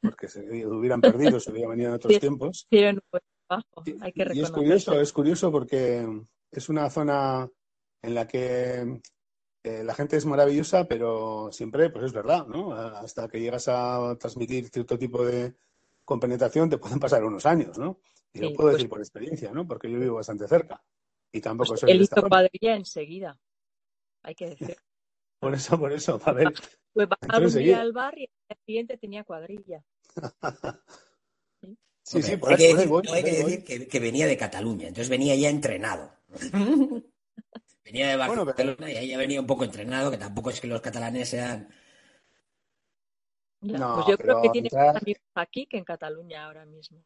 porque 0.00 0.28
se 0.28 0.66
hubieran 0.66 1.00
perdido, 1.00 1.40
se 1.40 1.50
hubieran 1.50 1.70
venido 1.70 1.88
en 1.88 1.94
otros 1.94 2.18
tiempos. 2.18 2.66
y, 2.70 4.40
es 4.40 4.50
curioso, 4.50 5.00
es 5.00 5.12
curioso 5.12 5.50
porque 5.50 6.06
es 6.50 6.68
una 6.68 6.90
zona 6.90 7.48
en 8.02 8.14
la 8.14 8.26
que 8.26 9.00
eh, 9.64 9.84
la 9.84 9.94
gente 9.94 10.16
es 10.16 10.26
maravillosa, 10.26 10.88
pero 10.88 11.50
siempre, 11.52 11.88
pues 11.90 12.06
es 12.06 12.12
verdad, 12.12 12.46
¿no? 12.46 12.74
Hasta 12.74 13.28
que 13.28 13.40
llegas 13.40 13.68
a 13.68 14.16
transmitir 14.18 14.68
cierto 14.68 14.98
tipo 14.98 15.24
de 15.24 15.54
compenetración 16.04 16.68
te 16.68 16.78
pueden 16.78 16.98
pasar 16.98 17.24
unos 17.24 17.46
años, 17.46 17.78
¿no? 17.78 18.00
Y 18.32 18.40
lo 18.40 18.52
puedo 18.52 18.70
pues 18.70 18.74
decir 18.74 18.88
por 18.88 19.00
experiencia, 19.00 19.52
¿no? 19.52 19.66
Porque 19.66 19.90
yo 19.90 20.00
vivo 20.00 20.16
bastante 20.16 20.48
cerca. 20.48 20.82
Y 21.30 21.40
tampoco 21.40 21.68
pues 21.68 21.80
soy 21.80 21.92
Él 21.92 22.02
hizo 22.02 22.22
cuadrilla 22.28 22.74
enseguida, 22.74 23.38
hay 24.22 24.34
que 24.34 24.50
decir. 24.50 24.76
Por 25.38 25.54
eso, 25.54 25.76
por 25.76 25.92
eso, 25.92 26.20
Pavel. 26.20 26.54
Pues 26.94 27.08
bajaba 27.08 27.46
un 27.46 27.52
día 27.54 27.80
al 27.80 27.92
bar 27.92 28.16
y 28.16 28.28
el 28.48 28.56
siguiente 28.66 28.98
tenía 28.98 29.24
cuadrilla. 29.24 29.82
sí, 32.02 32.22
sí, 32.22 32.36
por 32.36 32.52
hay, 32.52 32.64
hay 32.66 33.24
que 33.24 33.32
decir 33.32 33.88
que, 33.88 33.98
venía 33.98 34.26
de 34.26 34.36
Cataluña, 34.36 34.88
entonces 34.88 35.08
venía 35.08 35.34
ya 35.34 35.48
entrenado. 35.48 36.12
Venía 37.92 38.08
de 38.08 38.16
Barcelona 38.16 38.90
y 38.90 38.96
ahí 38.96 39.08
ya 39.08 39.18
venía 39.18 39.40
un 39.40 39.46
poco 39.46 39.64
entrenado, 39.64 40.10
que 40.10 40.18
tampoco 40.18 40.50
es 40.50 40.60
que 40.60 40.66
los 40.66 40.80
catalanes 40.80 41.28
sean... 41.28 41.68
No, 43.60 43.94
pues 43.96 44.06
yo 44.08 44.18
creo 44.18 44.42
que 44.42 44.48
tiene 44.48 44.68
más 44.72 44.96
amigos 44.96 45.22
aquí 45.34 45.66
que 45.66 45.78
en 45.78 45.84
Cataluña 45.84 46.46
ahora 46.46 46.64
mismo 46.64 47.04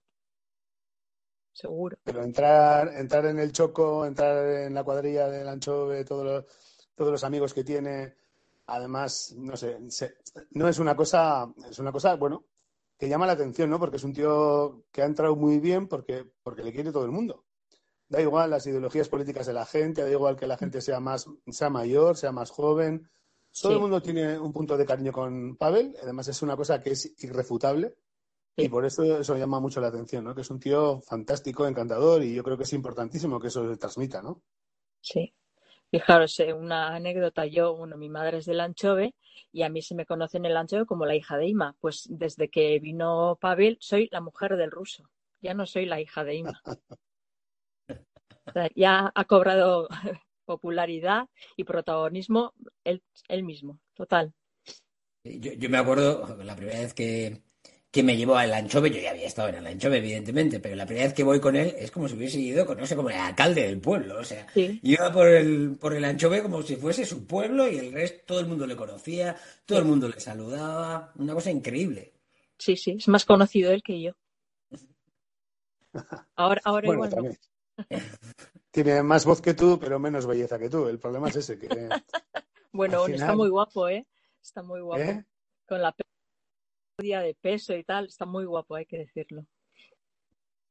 seguro. 1.57 1.97
Pero 2.05 2.23
entrar, 2.23 2.89
entrar 2.97 3.25
en 3.27 3.39
el 3.39 3.51
Choco, 3.51 4.05
entrar 4.05 4.47
en 4.47 4.75
la 4.75 4.85
cuadrilla 4.85 5.29
del 5.29 5.49
Anchove, 5.49 6.05
todos 6.05 6.25
los, 6.25 6.45
todos 6.95 7.11
los 7.11 7.25
amigos 7.25 7.55
que 7.55 7.65
tiene, 7.65 8.15
además, 8.67 9.35
no 9.39 9.57
sé, 9.57 9.79
no 10.51 10.69
es 10.69 10.79
una 10.79 10.95
cosa, 10.95 11.51
es 11.69 11.79
una 11.79 11.93
cosa, 11.93 12.15
bueno, 12.17 12.45
que 12.99 13.09
llama 13.09 13.27
la 13.27 13.33
atención, 13.33 13.71
¿no? 13.71 13.79
Porque 13.79 13.97
es 13.97 14.05
un 14.05 14.13
tío 14.13 14.85
que 14.93 15.01
ha 15.01 15.07
entrado 15.07 15.35
muy 15.35 15.59
bien 15.59 15.89
porque, 15.89 16.27
porque 16.43 16.63
le 16.63 16.73
quiere 16.73 16.93
todo 16.93 17.07
el 17.07 17.11
mundo. 17.11 17.46
Da 18.09 18.21
igual 18.21 18.51
las 18.51 18.67
ideologías 18.67 19.09
políticas 19.09 19.47
de 19.47 19.53
la 19.53 19.67
gente, 19.67 20.03
da 20.03 20.11
igual 20.11 20.37
que 20.37 20.47
la 20.47 20.57
gente 20.57 20.81
sea 20.81 21.01
más, 21.01 21.27
sea 21.49 21.71
mayor, 21.71 22.17
sea 22.17 22.33
más 22.33 22.51
joven. 22.51 23.11
Todo 23.61 23.73
el 23.73 23.81
mundo 23.81 24.01
tiene 24.01 24.39
un 24.39 24.53
punto 24.53 24.77
de 24.77 24.87
cariño 24.87 25.13
con 25.13 25.57
Pavel, 25.57 25.97
además 26.03 26.29
es 26.29 26.43
una 26.43 26.57
cosa 26.57 26.81
que 26.83 26.91
es 26.91 27.13
irrefutable. 27.25 27.97
Y 28.59 28.69
por 28.69 28.87
eso 28.87 29.03
eso 29.19 29.37
llama 29.37 29.61
mucho 29.61 29.81
la 29.81 29.89
atención, 29.89 30.25
¿no? 30.25 30.35
Que 30.35 30.41
es 30.41 30.51
un 30.51 30.59
tío 30.59 31.01
fantástico, 31.03 31.67
encantador 31.67 32.23
y 32.23 32.35
yo 32.35 32.43
creo 32.43 32.57
que 32.57 32.63
es 32.63 32.73
importantísimo 32.73 33.39
que 33.39 33.49
eso 33.49 33.69
se 33.69 33.77
transmita, 33.77 34.23
¿no? 34.23 34.43
Sí. 35.01 35.35
Fijaros, 35.91 36.41
eh, 36.41 36.53
una 36.53 36.95
anécdota, 36.95 37.47
yo, 37.47 37.77
bueno, 37.77 37.97
mi 37.97 38.09
madre 38.09 38.39
es 38.39 38.47
del 38.47 38.61
Anchove 38.61 39.15
y 39.53 39.63
a 39.63 39.69
mí 39.69 39.83
se 39.83 39.95
me 39.95 40.07
conoce 40.07 40.39
en 40.39 40.47
el 40.47 40.57
Anchove 40.57 40.87
como 40.87 41.05
la 41.05 41.15
hija 41.15 41.37
de 41.37 41.47
Ima. 41.47 41.77
Pues 41.81 42.07
desde 42.09 42.49
que 42.49 42.79
vino 42.79 43.39
Pavel 43.41 43.77
soy 43.81 44.09
la 44.11 44.21
mujer 44.21 44.57
del 44.57 44.71
ruso, 44.71 45.09
ya 45.41 45.55
no 45.55 45.67
soy 45.67 45.87
la 45.87 46.01
hija 46.01 46.25
de 46.25 46.37
Ima. 46.37 46.63
ya 48.75 49.13
ha 49.15 49.25
cobrado 49.25 49.89
popularidad 50.45 51.29
y 51.57 51.65
protagonismo 51.65 52.55
él, 52.85 53.03
mismo, 53.43 53.79
total. 53.95 54.33
Yo, 55.25 55.53
yo 55.53 55.69
me 55.69 55.79
acuerdo 55.79 56.37
la 56.45 56.55
primera 56.55 56.79
vez 56.79 56.95
que, 56.95 57.43
que 57.97 58.03
me 58.03 58.17
llevó 58.17 58.37
al 58.37 58.53
Anchove, 58.53 58.91
yo 58.91 59.01
ya 59.01 59.11
había 59.11 59.27
estado 59.27 59.49
en 59.49 59.55
el 59.57 59.67
Anchove, 59.67 59.97
evidentemente, 59.97 60.61
pero 60.61 60.77
la 60.77 60.85
primera 60.85 61.07
vez 61.07 61.15
que 61.15 61.25
voy 61.25 61.41
con 61.41 61.57
él 61.57 61.75
es 61.79 61.91
como 61.91 62.07
si 62.09 62.15
hubiese 62.15 62.39
ido 62.39 62.67
con, 62.67 62.77
no 62.79 62.87
sé, 62.87 62.95
como 62.95 63.09
el 63.09 63.17
alcalde 63.17 63.63
del 63.63 63.81
pueblo, 63.81 64.19
o 64.19 64.25
sea, 64.25 64.47
iba 64.55 65.11
por 65.11 65.29
el, 65.29 65.77
por 65.81 65.95
el 65.95 66.05
Anchove 66.05 66.43
como 66.43 66.63
si 66.63 66.77
fuese 66.77 67.07
su 67.07 67.27
pueblo 67.27 67.67
y 67.67 67.79
el 67.79 67.93
resto, 67.93 68.23
todo 68.27 68.41
el 68.41 68.47
mundo 68.47 68.67
le 68.67 68.77
conocía, 68.77 69.35
todo 69.65 69.79
el 69.79 69.87
mundo 69.87 70.09
le 70.09 70.21
saludaba, 70.21 71.13
una 71.17 71.33
cosa 71.33 71.51
increíble. 71.51 72.13
Sí, 72.59 72.77
sí, 72.77 72.97
es 72.99 73.09
más 73.09 73.25
conocido 73.25 73.73
él 73.73 73.83
que 73.83 74.01
yo. 74.01 74.13
Ahora, 76.37 76.61
ahora 76.65 76.93
igual 76.93 77.39
Tiene 78.71 79.03
más 79.03 79.25
voz 79.25 79.41
que 79.41 79.55
tú, 79.55 79.79
pero 79.79 79.99
menos 79.99 80.27
belleza 80.27 80.59
que 80.59 80.69
tú. 80.69 80.87
El 80.89 80.99
problema 80.99 81.29
es 81.29 81.37
ese. 81.37 81.59
Que, 81.59 81.69
bueno, 82.73 83.07
está 83.07 83.35
muy 83.35 83.49
guapo, 83.49 83.89
¿eh? 83.89 84.07
Está 84.43 84.63
muy 84.63 84.81
guapo. 84.81 85.03
¿Eh? 85.03 85.25
Con 85.67 85.81
la 85.83 85.95
de 86.99 87.37
peso 87.41 87.75
y 87.75 87.85
tal, 87.85 88.07
está 88.07 88.25
muy 88.25 88.45
guapo, 88.45 88.75
hay 88.75 88.87
que 88.87 88.99
decirlo. 88.99 89.47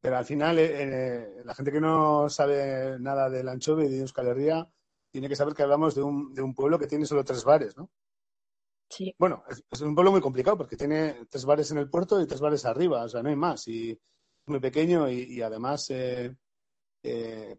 Pero 0.02 0.18
al 0.18 0.26
final, 0.26 0.60
eh, 0.60 0.72
eh, 0.72 1.42
la 1.44 1.56
gente 1.56 1.72
que 1.72 1.82
no 1.82 2.30
sabe 2.30 3.00
nada 3.00 3.30
del 3.30 3.50
anchove 3.50 3.86
y 3.86 3.90
de 3.90 4.00
Euskal 4.00 4.28
Herria 4.28 4.68
tiene 5.12 5.30
que 5.30 5.36
saber 5.36 5.54
que 5.54 5.64
hablamos 5.64 5.96
de 5.96 6.04
un, 6.04 6.34
de 6.34 6.42
un 6.42 6.54
pueblo 6.54 6.78
que 6.78 6.88
tiene 6.88 7.06
solo 7.06 7.24
tres 7.24 7.44
bares, 7.44 7.78
¿no? 7.78 7.90
Sí. 8.90 9.16
Bueno, 9.18 9.44
es, 9.50 9.82
un 9.82 9.96
pueblo 9.96 10.12
muy 10.12 10.22
complicado 10.22 10.58
porque 10.58 10.78
tiene 10.78 11.26
tres 11.30 11.46
bares 11.46 11.72
en 11.72 11.80
el 11.80 11.90
puerto 11.90 12.22
y 12.22 12.28
tres 12.28 12.40
bares 12.40 12.66
arriba, 12.66 13.04
o 13.04 13.10
sea, 13.10 13.24
no 13.24 13.30
hay 13.30 13.36
más. 13.36 13.68
Y 13.68 13.92
es 13.92 14.48
muy 14.48 14.60
pequeño 14.60 15.10
y, 15.10 15.42
además 15.42 15.90
eh, 15.90 16.36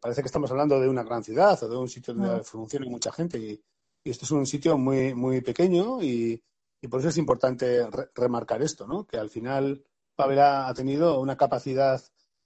parece 0.00 0.22
que 0.22 0.26
estamos 0.26 0.50
hablando 0.50 0.80
de 0.80 0.88
una 0.88 1.04
gran 1.04 1.22
ciudad 1.22 1.62
o 1.62 1.68
de 1.68 1.76
un 1.76 1.88
sitio 1.88 2.14
donde 2.14 2.44
funciona 2.44 2.86
mucha 2.86 3.12
gente. 3.12 3.38
Y, 3.38 3.62
y, 4.04 4.10
esto 4.10 4.24
es 4.24 4.30
un 4.30 4.46
sitio 4.46 4.78
muy, 4.78 5.14
muy 5.14 5.40
pequeño 5.40 6.02
y, 6.02 6.42
y 6.80 6.88
por 6.88 7.00
eso 7.00 7.08
es 7.08 7.18
importante 7.18 7.86
remarcar 8.14 8.62
esto, 8.62 8.86
¿no? 8.86 9.06
Que 9.06 9.18
al 9.18 9.30
final 9.30 9.84
Pavel 10.14 10.40
ha 10.40 10.72
tenido 10.74 11.20
una 11.20 11.36
capacidad 11.36 12.02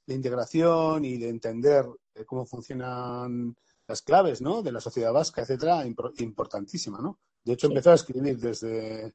de 0.06 0.14
integración 0.14 1.04
y 1.04 1.18
de 1.18 1.28
entender 1.28 1.86
eh, 2.14 2.24
cómo 2.24 2.44
funcionan 2.44 3.56
las 3.86 4.02
claves, 4.02 4.40
¿no? 4.40 4.62
De 4.62 4.72
la 4.72 4.80
sociedad 4.80 5.12
vasca, 5.12 5.42
etcétera, 5.42 5.84
importantísima, 6.18 7.00
¿no? 7.00 7.18
De 7.44 7.54
hecho, 7.54 7.68
empezó 7.68 7.90
a 7.90 7.94
escribir 7.94 8.38
desde, 8.38 9.14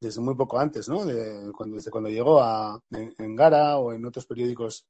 desde 0.00 0.20
muy 0.20 0.34
poco 0.34 0.58
antes, 0.58 0.88
¿no? 0.88 1.04
De 1.04 1.52
cuando, 1.52 1.76
desde 1.76 1.90
cuando 1.90 2.10
llegó 2.10 2.40
a, 2.40 2.80
en, 2.90 3.36
Gara 3.36 3.78
o 3.78 3.92
en 3.92 4.04
otros 4.04 4.26
periódicos 4.26 4.86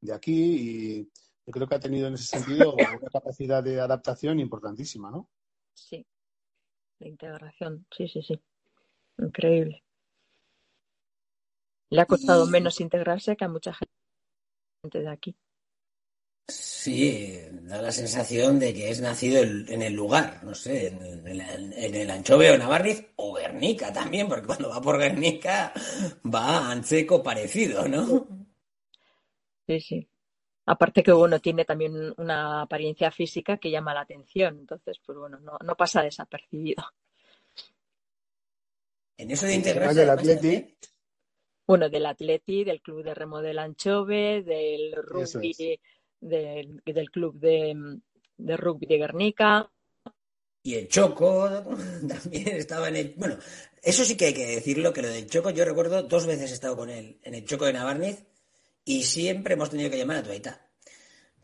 de 0.00 0.12
aquí 0.12 0.32
y 0.32 1.10
yo 1.48 1.52
creo 1.52 1.66
que 1.66 1.76
ha 1.76 1.80
tenido 1.80 2.08
en 2.08 2.14
ese 2.14 2.38
sentido 2.38 2.74
una 2.74 2.98
capacidad 3.10 3.64
de 3.64 3.80
adaptación 3.80 4.38
importantísima, 4.38 5.10
¿no? 5.10 5.30
Sí, 5.72 6.04
de 6.98 7.08
integración, 7.08 7.86
sí, 7.90 8.06
sí, 8.06 8.20
sí. 8.20 8.38
Increíble. 9.16 9.82
Le 11.88 12.02
ha 12.02 12.04
costado 12.04 12.44
menos 12.44 12.82
integrarse 12.82 13.34
que 13.34 13.46
a 13.46 13.48
mucha 13.48 13.72
gente 13.72 15.00
de 15.00 15.08
aquí. 15.08 15.34
Sí, 16.48 17.40
da 17.62 17.80
la 17.80 17.92
sensación 17.92 18.58
de 18.58 18.74
que 18.74 18.90
es 18.90 19.00
nacido 19.00 19.42
en 19.42 19.80
el 19.80 19.94
lugar, 19.94 20.44
no 20.44 20.54
sé, 20.54 20.88
en, 20.88 21.26
el 21.26 22.10
Anchove 22.10 22.50
o 22.50 22.58
Navarriz 22.58 23.06
o 23.16 23.32
Guernica 23.32 23.90
también, 23.90 24.28
porque 24.28 24.46
cuando 24.46 24.68
va 24.68 24.82
por 24.82 24.98
Guernica 24.98 25.72
va 26.26 26.58
a 26.58 26.72
Anseco 26.72 27.22
parecido, 27.22 27.88
¿no? 27.88 28.26
Sí, 29.66 29.80
sí. 29.80 30.08
Aparte 30.70 31.02
que, 31.02 31.12
bueno, 31.12 31.40
tiene 31.40 31.64
también 31.64 32.12
una 32.18 32.60
apariencia 32.60 33.10
física 33.10 33.56
que 33.56 33.70
llama 33.70 33.94
la 33.94 34.02
atención, 34.02 34.58
entonces, 34.58 34.98
pues 35.04 35.16
bueno, 35.16 35.40
no, 35.40 35.56
no 35.64 35.74
pasa 35.76 36.02
desapercibido. 36.02 36.84
En 39.16 39.30
eso 39.30 39.46
de 39.46 39.54
integración. 39.54 39.96
del 39.96 40.10
Atleti. 40.10 40.76
Bueno, 41.66 41.88
del 41.88 42.04
Atleti, 42.04 42.64
del 42.64 42.82
Club 42.82 43.02
de 43.02 43.14
Remo 43.14 43.40
del 43.40 43.58
Anchove, 43.58 44.42
del 44.42 44.94
rugby, 44.94 45.80
del, 46.20 47.10
Club 47.10 47.38
de, 47.38 48.56
Rugby 48.56 48.86
de 48.86 48.98
Guernica. 48.98 49.72
Y 50.62 50.74
el 50.74 50.88
Choco 50.88 51.48
también 52.08 52.48
estaba 52.48 52.88
en 52.88 52.96
el. 52.96 53.14
Bueno, 53.16 53.38
eso 53.82 54.04
sí 54.04 54.18
que 54.18 54.26
hay 54.26 54.34
que 54.34 54.46
decirlo, 54.46 54.92
que 54.92 55.00
lo 55.00 55.08
del 55.08 55.30
Choco, 55.30 55.48
yo 55.48 55.64
recuerdo 55.64 56.02
dos 56.02 56.26
veces 56.26 56.50
he 56.50 56.54
estado 56.54 56.76
con 56.76 56.90
él 56.90 57.18
en 57.22 57.34
el 57.34 57.46
Choco 57.46 57.64
de 57.64 57.72
Navarniz 57.72 58.27
y 58.88 59.02
siempre 59.02 59.52
hemos 59.52 59.68
tenido 59.68 59.90
que 59.90 59.98
llamar 59.98 60.16
a 60.16 60.22
Tuaita. 60.22 60.66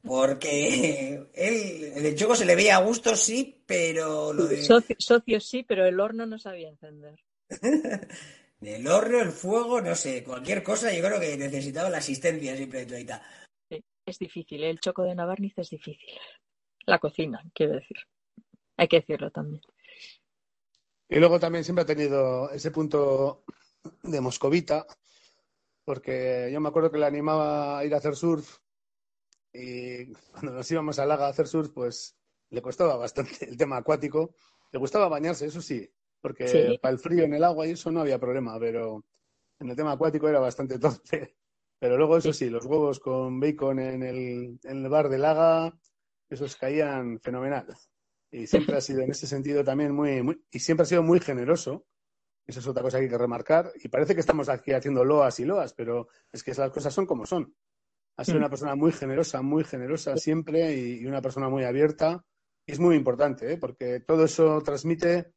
Porque 0.03 1.29
él, 1.35 1.93
el 1.95 2.17
Choco 2.17 2.35
se 2.35 2.47
le 2.47 2.57
veía 2.57 2.77
a 2.77 2.83
gusto, 2.83 3.15
sí, 3.15 3.63
pero 3.67 4.33
lo 4.33 4.47
de... 4.47 4.63
socio 4.63 5.41
sí, 5.41 5.63
pero 5.63 5.85
el 5.87 6.01
horno 6.01 6.25
no 6.25 6.39
sabía 6.39 6.71
encender. 6.71 7.21
el 8.63 8.87
horno, 8.89 9.21
el 9.21 9.31
fuego, 9.31 9.83
no 9.83 9.95
sé, 9.95 10.25
cualquier 10.25 10.63
cosa, 10.63 10.91
yo 10.91 11.05
creo 11.05 11.21
que 11.21 11.37
necesitaba 11.37 11.91
la 11.91 11.99
asistencia 11.99 12.57
siempre 12.57 12.87
de 12.87 12.87
Toita. 12.87 13.23
es 14.07 14.19
difícil, 14.19 14.65
el 14.65 14.81
choco 14.81 15.03
de 15.03 15.15
Navarniz 15.15 15.53
es 15.59 15.69
difícil. 15.69 16.19
La 16.87 16.99
cocina, 16.99 17.45
quiero 17.55 17.75
decir. 17.75 17.99
Hay 18.79 18.89
que 18.89 19.01
decirlo 19.01 19.31
también. 19.31 19.61
Y 21.11 21.19
luego 21.19 21.39
también 21.39 21.63
siempre 21.63 21.83
ha 21.83 21.87
tenido 21.87 22.51
ese 22.51 22.71
punto 22.71 23.45
de 24.03 24.21
moscovita, 24.23 24.87
porque 25.85 26.51
yo 26.53 26.61
me 26.61 26.69
acuerdo 26.69 26.91
que 26.91 26.99
le 26.99 27.07
animaba 27.07 27.79
a 27.79 27.85
ir 27.85 27.95
a 27.95 27.99
hacer 27.99 28.17
surf 28.17 28.59
y 29.53 30.13
cuando 30.33 30.53
nos 30.53 30.71
íbamos 30.71 30.99
a 30.99 31.07
Laga 31.07 31.27
a 31.27 31.31
hacer 31.31 31.47
surf, 31.47 31.71
pues 31.71 32.17
le 32.51 32.61
costaba 32.61 32.97
bastante 32.97 33.49
el 33.49 33.57
tema 33.57 33.77
acuático. 33.77 34.35
Le 34.73 34.79
gustaba 34.79 35.09
bañarse, 35.09 35.47
eso 35.47 35.63
sí, 35.63 35.89
porque 36.21 36.79
para 36.83 36.93
el 36.93 36.99
frío 36.99 37.25
en 37.25 37.35
el 37.35 37.45
agua 37.45 37.67
y 37.67 37.73
eso 37.73 37.93
no 37.93 38.01
había 38.01 38.19
problema, 38.19 38.59
pero 38.59 39.05
en 39.61 39.71
el 39.71 39.77
tema 39.77 39.93
acuático 39.93 40.29
era 40.29 40.41
bastante 40.41 40.79
torpe. 40.81 41.37
Pero 41.79 41.97
luego, 41.97 42.17
eso 42.17 42.33
sí, 42.33 42.49
los 42.49 42.65
huevos 42.65 42.99
con 42.99 43.39
bacon 43.41 43.79
en 43.79 44.03
el, 44.03 44.59
en 44.63 44.85
el 44.85 44.89
bar 44.89 45.09
de 45.09 45.19
Laga, 45.19 45.77
esos 46.29 46.57
caían 46.57 47.21
fenomenal. 47.21 47.67
Y 48.31 48.47
siempre 48.47 48.77
ha 48.77 48.81
sido 48.81 49.03
en 49.03 49.11
ese 49.11 49.27
sentido 49.27 49.63
también 49.63 49.95
muy, 49.95 50.23
muy, 50.23 50.43
y 50.51 50.59
siempre 50.59 50.83
ha 50.83 50.87
sido 50.87 51.03
muy 51.03 51.21
generoso. 51.21 51.87
Esa 52.47 52.61
es 52.61 52.67
otra 52.67 52.83
cosa 52.83 52.99
que 52.99 53.05
hay 53.05 53.11
que 53.11 53.19
remarcar. 53.19 53.73
Y 53.83 53.89
parece 53.89 54.15
que 54.15 54.21
estamos 54.21 54.49
aquí 54.49 54.73
haciendo 54.73 55.05
loas 55.05 55.41
y 55.41 55.45
loas, 55.45 55.73
pero 55.73 56.09
es 56.31 56.43
que 56.43 56.51
esas 56.51 56.71
cosas 56.71 56.93
son 56.93 57.07
como 57.07 57.25
son. 57.27 57.55
Ha 58.17 58.25
sido 58.25 58.39
mm. 58.39 58.43
una 58.43 58.51
persona 58.51 58.75
muy 58.75 58.93
generosa, 58.93 59.43
muy 59.43 59.65
generosa 59.65 60.17
siempre 60.17 60.75
y, 60.75 61.07
una 61.07 61.23
persona 61.23 61.49
muy 61.49 61.65
abierta. 61.65 62.25
Y 62.67 62.73
es 62.73 62.81
muy 62.81 62.97
importante, 62.97 63.53
¿eh? 63.53 63.59
porque 63.59 64.01
todo 64.01 64.25
eso 64.25 64.63
transmite 64.63 65.33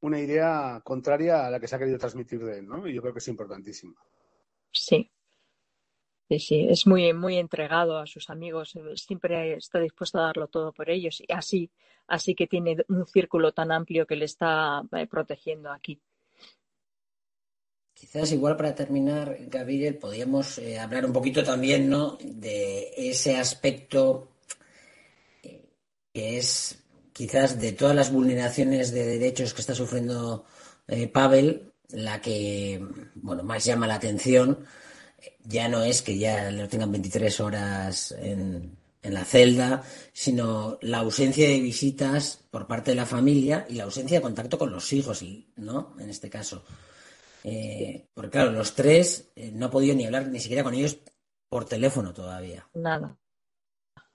una 0.00 0.20
idea 0.20 0.80
contraria 0.84 1.46
a 1.46 1.50
la 1.50 1.58
que 1.58 1.68
se 1.68 1.76
ha 1.76 1.78
querido 1.78 1.98
transmitir 1.98 2.44
de 2.44 2.58
él, 2.58 2.66
¿no? 2.66 2.86
Y 2.86 2.94
yo 2.94 3.00
creo 3.00 3.14
que 3.14 3.18
es 3.18 3.28
importantísimo. 3.28 3.94
Sí. 4.72 5.10
Sí, 6.28 6.40
sí, 6.40 6.66
es 6.68 6.86
muy, 6.88 7.12
muy 7.12 7.36
entregado 7.36 7.98
a 7.98 8.06
sus 8.06 8.30
amigos, 8.30 8.74
siempre 8.96 9.54
está 9.54 9.78
dispuesto 9.78 10.18
a 10.18 10.22
darlo 10.22 10.48
todo 10.48 10.72
por 10.72 10.90
ellos 10.90 11.20
y 11.20 11.32
así, 11.32 11.70
así 12.08 12.34
que 12.34 12.48
tiene 12.48 12.78
un 12.88 13.06
círculo 13.06 13.52
tan 13.52 13.70
amplio 13.70 14.08
que 14.08 14.16
le 14.16 14.24
está 14.24 14.82
eh, 14.90 15.06
protegiendo 15.06 15.70
aquí. 15.70 16.00
Quizás 17.98 18.30
igual 18.32 18.58
para 18.58 18.74
terminar, 18.74 19.38
Gabriel, 19.48 19.96
podríamos 19.96 20.58
eh, 20.58 20.78
hablar 20.78 21.06
un 21.06 21.14
poquito 21.14 21.42
también, 21.42 21.88
¿no? 21.88 22.18
De 22.22 22.92
ese 22.94 23.38
aspecto 23.38 24.32
eh, 25.42 25.64
que 26.12 26.36
es 26.36 26.78
quizás 27.14 27.58
de 27.58 27.72
todas 27.72 27.96
las 27.96 28.12
vulneraciones 28.12 28.92
de 28.92 29.06
derechos 29.06 29.54
que 29.54 29.62
está 29.62 29.74
sufriendo 29.74 30.44
eh, 30.86 31.08
Pavel, 31.08 31.72
la 31.88 32.20
que, 32.20 32.84
bueno, 33.14 33.42
más 33.42 33.64
llama 33.64 33.86
la 33.86 33.94
atención 33.94 34.66
ya 35.44 35.68
no 35.68 35.82
es 35.82 36.02
que 36.02 36.18
ya 36.18 36.50
lo 36.50 36.68
tengan 36.68 36.92
23 36.92 37.40
horas 37.40 38.12
en, 38.18 38.76
en 39.02 39.14
la 39.14 39.24
celda, 39.24 39.82
sino 40.12 40.78
la 40.82 40.98
ausencia 40.98 41.48
de 41.48 41.60
visitas 41.60 42.40
por 42.50 42.66
parte 42.66 42.90
de 42.90 42.96
la 42.96 43.06
familia 43.06 43.66
y 43.70 43.74
la 43.74 43.84
ausencia 43.84 44.18
de 44.18 44.22
contacto 44.22 44.58
con 44.58 44.70
los 44.70 44.92
hijos, 44.92 45.24
¿no? 45.56 45.96
En 45.98 46.10
este 46.10 46.28
caso. 46.28 46.62
Eh, 47.48 48.08
porque 48.12 48.30
claro, 48.30 48.50
los 48.50 48.74
tres 48.74 49.30
eh, 49.36 49.52
no 49.52 49.66
ha 49.66 49.70
podido 49.70 49.94
ni 49.94 50.04
hablar 50.04 50.26
ni 50.26 50.40
siquiera 50.40 50.64
con 50.64 50.74
ellos 50.74 50.98
por 51.48 51.64
teléfono 51.64 52.12
todavía. 52.12 52.68
Nada. 52.74 53.16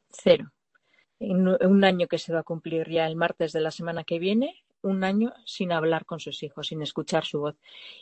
Cero. 0.09 0.51
Un 1.17 1.83
año 1.85 2.07
que 2.07 2.17
se 2.17 2.33
va 2.33 2.39
a 2.39 2.43
cumplir 2.43 2.89
ya 2.89 3.07
el 3.07 3.15
martes 3.15 3.53
de 3.53 3.61
la 3.61 3.71
semana 3.71 4.03
que 4.03 4.19
viene, 4.19 4.65
un 4.81 5.05
año 5.05 5.31
sin 5.45 5.71
hablar 5.71 6.05
con 6.05 6.19
sus 6.19 6.43
hijos, 6.43 6.67
sin 6.67 6.81
escuchar 6.81 7.23
su 7.23 7.39
voz. 7.39 7.55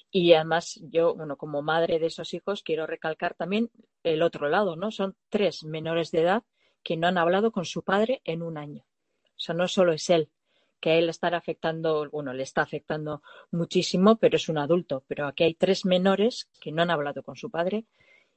Y 0.10 0.34
además 0.34 0.80
yo, 0.90 1.14
bueno, 1.14 1.38
como 1.38 1.62
madre 1.62 2.00
de 2.00 2.08
esos 2.08 2.34
hijos, 2.34 2.64
quiero 2.64 2.88
recalcar 2.88 3.36
también 3.36 3.70
el 4.02 4.24
otro 4.24 4.50
lado, 4.50 4.78
¿no? 4.78 4.90
Son 4.90 5.16
tres 5.28 5.64
menores 5.64 6.10
de 6.10 6.22
edad 6.22 6.44
que 6.82 6.98
no 6.98 7.08
han 7.08 7.20
hablado 7.20 7.52
con 7.52 7.66
su 7.66 7.84
padre 7.84 8.22
en 8.24 8.42
un 8.42 8.58
año. 8.58 8.84
O 9.26 9.40
sea, 9.40 9.54
no 9.54 9.68
solo 9.68 9.94
es 9.94 10.10
él, 10.10 10.32
que 10.80 10.92
a 10.92 10.96
él 10.96 11.10
estará 11.10 11.38
afectando, 11.38 12.10
bueno, 12.10 12.34
le 12.34 12.44
está 12.44 12.62
afectando 12.62 13.22
muchísimo, 13.52 14.18
pero 14.18 14.38
es 14.38 14.50
un 14.50 14.58
adulto. 14.58 15.04
Pero 15.08 15.28
aquí 15.28 15.44
hay 15.44 15.56
tres 15.56 15.86
menores 15.86 16.50
que 16.60 16.72
no 16.72 16.82
han 16.82 16.92
hablado 16.92 17.24
con 17.24 17.36
su 17.36 17.50
padre 17.50 17.86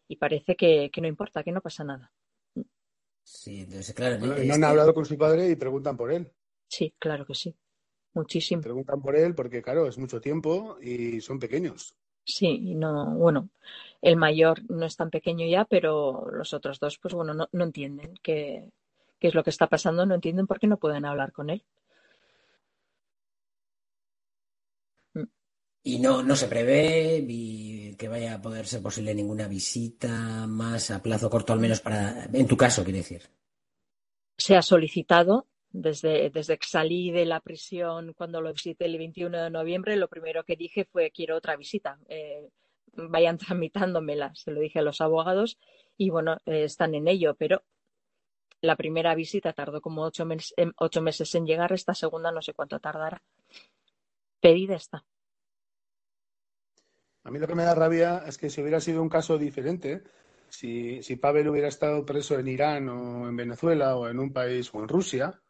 y 0.09 0.17
parece 0.17 0.57
que, 0.57 0.91
no 1.01 1.07
importa, 1.07 1.43
que 1.43 1.53
no 1.53 1.61
pasa 1.61 1.85
nada. 1.85 2.13
Sí, 3.25 3.61
entonces, 3.61 3.95
claro. 3.95 4.19
no 4.19 4.55
han 4.55 4.65
hablado 4.65 4.93
con 4.93 5.05
su 5.05 5.17
padre 5.17 5.49
y 5.49 5.57
preguntan 5.57 5.97
por 5.97 6.13
él. 6.13 6.33
Sí, 6.69 6.95
claro 6.99 7.25
que 7.25 7.35
sí. 7.35 7.55
Muchísimo. 8.15 8.61
Preguntan 8.61 9.01
por 9.01 9.17
él 9.17 9.35
porque, 9.35 9.63
claro, 9.63 9.87
es 9.87 9.97
mucho 9.97 10.21
tiempo 10.21 10.77
y 10.81 11.21
son 11.21 11.39
pequeños. 11.39 11.95
Sí, 12.25 12.75
no, 12.75 13.15
bueno, 13.17 13.49
el 14.01 14.17
mayor 14.17 14.61
no 14.71 14.87
es 14.87 14.97
tan 14.97 15.11
pequeño 15.11 15.47
ya, 15.47 15.65
pero 15.65 16.31
los 16.31 16.53
otros 16.53 16.79
dos, 16.79 16.99
pues 16.99 17.15
bueno, 17.15 17.35
no, 17.35 17.49
no 17.51 17.65
entienden 17.65 18.15
qué, 18.23 18.71
qué 19.19 19.29
es 19.29 19.35
lo 19.35 19.43
que 19.43 19.51
está 19.51 19.67
pasando, 19.67 20.07
no 20.07 20.15
entienden 20.15 20.47
por 20.47 20.61
qué 20.61 20.67
no 20.67 20.79
pueden 20.79 21.05
hablar 21.05 21.33
con 21.33 21.51
él. 21.51 21.65
Y 25.85 25.99
no, 25.99 26.23
no 26.23 26.37
se 26.37 26.47
prevé 26.47 27.25
que 27.99 28.09
vaya 28.09 28.35
a 28.35 28.43
poder 28.43 28.67
ser 28.67 28.83
posible 28.83 29.15
ninguna 29.15 29.49
visita 29.49 30.47
más 30.47 30.91
a 30.91 31.03
plazo 31.03 31.29
corto, 31.29 31.53
al 31.53 31.61
menos 31.61 31.81
para, 31.81 32.25
en 32.33 32.47
tu 32.47 32.57
caso, 32.57 32.85
quiere 32.85 32.99
decir. 32.99 33.23
Se 34.37 34.57
ha 34.57 34.63
solicitado 34.63 35.47
desde, 35.71 36.31
desde 36.31 36.59
que 36.59 36.67
salí 36.67 37.11
de 37.11 37.25
la 37.25 37.41
prisión 37.41 38.13
cuando 38.15 38.41
lo 38.41 38.53
visité 38.53 38.85
el 38.85 38.99
21 38.99 39.45
de 39.45 39.51
noviembre, 39.51 39.97
lo 39.97 40.09
primero 40.09 40.45
que 40.45 40.57
dije 40.57 40.85
fue 40.85 41.11
quiero 41.11 41.37
otra 41.37 41.57
visita. 41.57 41.99
Eh, 42.09 42.49
vayan 42.95 43.39
tramitándomela, 43.39 44.35
se 44.35 44.51
lo 44.51 44.61
dije 44.61 44.81
a 44.81 44.83
los 44.83 45.01
abogados 45.01 45.59
y 45.97 46.11
bueno, 46.11 46.39
eh, 46.47 46.65
están 46.65 46.95
en 46.95 47.09
ello, 47.09 47.35
pero 47.35 47.63
la 48.61 48.77
primera 48.77 49.15
visita 49.15 49.53
tardó 49.53 49.81
como 49.81 50.03
ocho, 50.03 50.27
em, 50.57 50.73
ocho 50.77 51.03
meses 51.03 51.35
en 51.35 51.47
llegar, 51.47 51.73
esta 51.73 51.95
segunda 51.95 52.31
no 52.31 52.43
sé 52.43 52.53
cuánto 52.55 52.79
tardará. 52.79 53.23
Pedida 54.41 54.77
está. 54.77 55.05
A 57.25 57.31
mí 57.31 57.39
lo 57.39 57.47
que 57.47 57.55
me 57.55 57.65
da 57.65 57.75
rabia 57.75 58.25
es 58.27 58.37
que 58.37 58.51
si 58.51 58.61
hubiera 58.61 58.81
sido 58.81 59.03
un 59.03 59.09
caso 59.09 59.39
diferente, 59.39 60.03
si, 60.49 61.03
si 61.03 61.17
Pavel 61.17 61.49
hubiera 61.49 61.69
estado 61.69 62.05
preso 62.05 62.39
en 62.39 62.49
Irán 62.49 62.89
o 62.89 63.29
en 63.29 63.37
Venezuela 63.37 63.97
o 63.97 64.09
en 64.09 64.19
un 64.19 64.33
país 64.33 64.71
o 64.75 64.81
en 64.81 64.89
Rusia, 64.89 65.41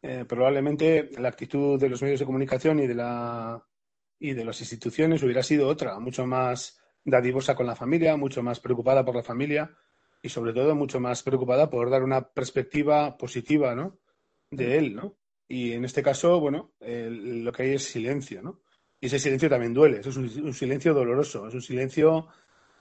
eh, 0.00 0.24
probablemente 0.26 1.10
la 1.18 1.28
actitud 1.28 1.78
de 1.78 1.88
los 1.88 2.02
medios 2.02 2.20
de 2.20 2.26
comunicación 2.26 2.80
y 2.80 2.86
de, 2.86 2.94
la, 2.94 3.64
y 4.18 4.32
de 4.32 4.44
las 4.44 4.60
instituciones 4.60 5.22
hubiera 5.22 5.42
sido 5.42 5.68
otra, 5.68 5.98
mucho 6.00 6.26
más 6.26 6.80
dadivosa 7.04 7.54
con 7.54 7.66
la 7.66 7.76
familia, 7.76 8.16
mucho 8.16 8.42
más 8.42 8.58
preocupada 8.58 9.04
por 9.04 9.14
la 9.14 9.22
familia 9.22 9.70
y 10.22 10.28
sobre 10.28 10.52
todo 10.52 10.74
mucho 10.74 10.98
más 10.98 11.22
preocupada 11.22 11.68
por 11.68 11.90
dar 11.90 12.02
una 12.02 12.28
perspectiva 12.28 13.16
positiva 13.16 13.74
¿no? 13.74 13.98
de 14.50 14.78
él. 14.78 14.96
¿no? 14.96 15.18
Y 15.46 15.72
en 15.72 15.84
este 15.84 16.02
caso, 16.02 16.40
bueno, 16.40 16.72
lo 16.80 17.52
que 17.52 17.62
hay 17.64 17.74
es 17.74 17.84
silencio, 17.84 18.42
¿no? 18.42 18.62
Y 19.02 19.06
ese 19.06 19.18
silencio 19.18 19.50
también 19.50 19.74
duele, 19.74 19.98
es 19.98 20.16
un, 20.16 20.54
silencio 20.54 20.94
doloroso, 20.94 21.48
es 21.48 21.54
un 21.54 21.60
silencio 21.60 22.28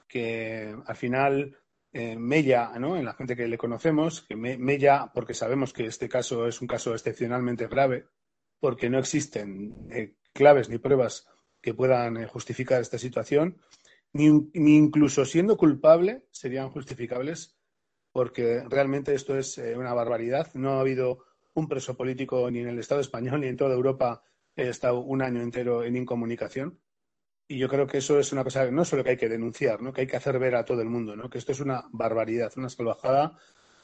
que 0.07 0.71
al 0.85 0.95
final 0.95 1.57
eh, 1.91 2.15
mella 2.15 2.77
¿no? 2.77 2.95
en 2.95 3.05
la 3.05 3.15
gente 3.15 3.35
que 3.35 3.47
le 3.47 3.57
conocemos, 3.57 4.21
que 4.21 4.35
mella 4.35 5.11
porque 5.15 5.33
sabemos 5.33 5.73
que 5.73 5.87
este 5.87 6.07
caso 6.07 6.45
es 6.45 6.61
un 6.61 6.67
caso 6.67 6.93
excepcionalmente 6.93 7.65
grave, 7.65 8.05
porque 8.59 8.87
no 8.87 8.99
existen 8.99 9.73
eh, 9.89 10.13
claves 10.31 10.69
ni 10.69 10.77
pruebas 10.77 11.27
que 11.59 11.73
puedan 11.73 12.17
eh, 12.17 12.27
justificar 12.27 12.81
esta 12.81 12.99
situación, 12.99 13.57
ni, 14.13 14.29
ni, 14.53 14.77
incluso 14.77 15.25
siendo 15.25 15.57
culpable 15.57 16.27
serían 16.29 16.69
justificables, 16.69 17.57
porque 18.11 18.63
realmente 18.69 19.15
esto 19.15 19.35
es 19.39 19.57
una 19.57 19.95
barbaridad. 19.95 20.53
No 20.53 20.73
ha 20.73 20.81
habido 20.81 21.25
un 21.55 21.67
preso 21.67 21.97
político 21.97 22.51
ni 22.51 22.59
en 22.59 22.67
el 22.67 22.77
Estado 22.77 23.01
español 23.01 23.41
ni 23.41 23.47
en 23.47 23.57
toda 23.57 23.73
Europa 23.73 24.21
he 24.55 24.67
estado 24.67 24.99
un 24.99 25.21
año 25.21 25.41
entero 25.41 25.83
en 25.83 25.95
incomunicación. 25.95 26.79
Y 27.47 27.57
yo 27.57 27.67
creo 27.67 27.87
que 27.87 27.97
eso 27.97 28.19
es 28.19 28.31
una 28.31 28.43
cosa 28.43 28.69
no 28.71 28.85
solo 28.85 29.03
que 29.03 29.11
hay 29.11 29.17
que 29.17 29.27
denunciar, 29.27 29.81
¿no? 29.81 29.91
que 29.91 30.01
hay 30.01 30.07
que 30.07 30.15
hacer 30.15 30.39
ver 30.39 30.55
a 30.55 30.63
todo 30.63 30.81
el 30.81 30.89
mundo, 30.89 31.15
¿no? 31.15 31.29
que 31.29 31.37
esto 31.37 31.51
es 31.51 31.59
una 31.59 31.83
barbaridad, 31.91 32.53
una 32.55 32.69
salvajada 32.69 33.37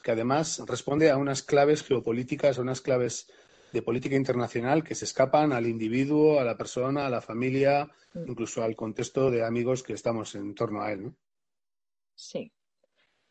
que 0.03 0.11
además 0.11 0.63
responde 0.65 1.09
a 1.09 1.17
unas 1.17 1.43
claves 1.43 1.83
geopolíticas, 1.83 2.57
a 2.57 2.61
unas 2.61 2.79
claves 2.79 3.29
de 3.73 3.81
política 3.81 4.15
internacional 4.15 4.83
que 4.83 4.95
se 4.95 5.03
escapan 5.03 5.51
al 5.51 5.67
individuo, 5.67 6.39
a 6.39 6.45
la 6.45 6.57
persona, 6.57 7.05
a 7.05 7.09
la 7.09 7.19
familia, 7.19 7.89
mm. 8.13 8.29
incluso 8.29 8.63
al 8.63 8.75
contexto 8.75 9.29
de 9.29 9.43
amigos 9.43 9.83
que 9.83 9.93
estamos 9.93 10.35
en 10.35 10.55
torno 10.55 10.81
a 10.81 10.93
él. 10.93 11.03
¿no? 11.03 11.15
Sí, 12.15 12.53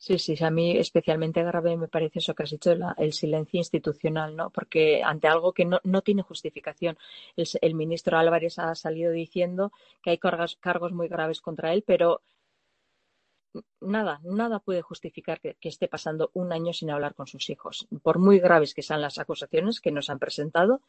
Sí, 0.07 0.21
sí, 0.21 0.37
a 0.45 0.51
mí 0.53 0.79
especialmente 0.79 1.43
grave 1.43 1.77
me 1.77 1.89
parece 1.89 2.21
eso 2.21 2.33
que 2.33 2.45
has 2.45 2.51
dicho, 2.51 2.71
el 2.97 3.13
silencio 3.13 3.59
institucional, 3.59 4.37
¿no? 4.37 4.51
Porque 4.51 5.03
ante 5.03 5.27
algo 5.27 5.53
que 5.53 5.65
no, 5.65 5.81
no 5.83 6.01
tiene 6.03 6.23
justificación. 6.23 6.97
El, 7.35 7.75
ministro 7.75 8.17
Álvarez 8.17 8.61
ha 8.61 8.73
salido 8.77 9.11
diciendo 9.11 9.73
que 10.01 10.11
hay 10.11 10.19
cargos, 10.19 10.59
cargos 10.61 10.93
muy 10.93 11.09
graves 11.09 11.41
contra 11.41 11.73
él, 11.73 11.83
pero 11.85 12.23
nada, 13.81 14.21
nada 14.23 14.61
puede 14.61 14.81
justificar 14.81 15.41
que, 15.41 15.57
que, 15.61 15.71
esté 15.71 15.89
pasando 15.89 16.31
un 16.35 16.53
año 16.53 16.73
sin 16.73 16.91
hablar 16.91 17.17
con 17.17 17.27
sus 17.27 17.51
hijos. 17.51 17.89
Por 18.05 18.21
muy 18.21 18.39
graves 18.39 18.75
que 18.75 18.83
sean 18.83 19.01
las 19.01 19.19
acusaciones 19.19 19.81
que 19.81 19.91
nos 19.91 20.09
han 20.09 20.21
presentado, 20.21 20.83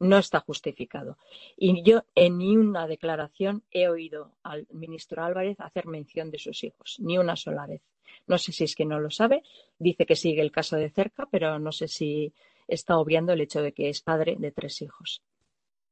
no 0.00 0.18
está 0.18 0.40
justificado. 0.40 1.18
Y 1.56 1.84
yo 1.84 2.02
en 2.16 2.38
ni 2.38 2.56
una 2.56 2.88
declaración 2.88 3.62
he 3.70 3.86
oído 3.86 4.32
al 4.42 4.66
ministro 4.72 5.22
Álvarez 5.22 5.60
hacer 5.60 5.86
mención 5.86 6.32
de 6.32 6.40
sus 6.40 6.64
hijos, 6.64 6.96
ni 6.98 7.16
una 7.16 7.36
sola 7.36 7.68
vez. 7.68 7.82
No 8.26 8.38
sé 8.38 8.52
si 8.52 8.64
es 8.64 8.74
que 8.74 8.84
no 8.84 9.00
lo 9.00 9.10
sabe, 9.10 9.42
dice 9.78 10.06
que 10.06 10.16
sigue 10.16 10.42
el 10.42 10.52
caso 10.52 10.76
de 10.76 10.90
cerca, 10.90 11.28
pero 11.30 11.58
no 11.58 11.72
sé 11.72 11.88
si 11.88 12.32
está 12.68 12.98
obviando 12.98 13.32
el 13.32 13.40
hecho 13.40 13.62
de 13.62 13.72
que 13.72 13.88
es 13.88 14.02
padre 14.02 14.36
de 14.38 14.52
tres 14.52 14.82
hijos. 14.82 15.22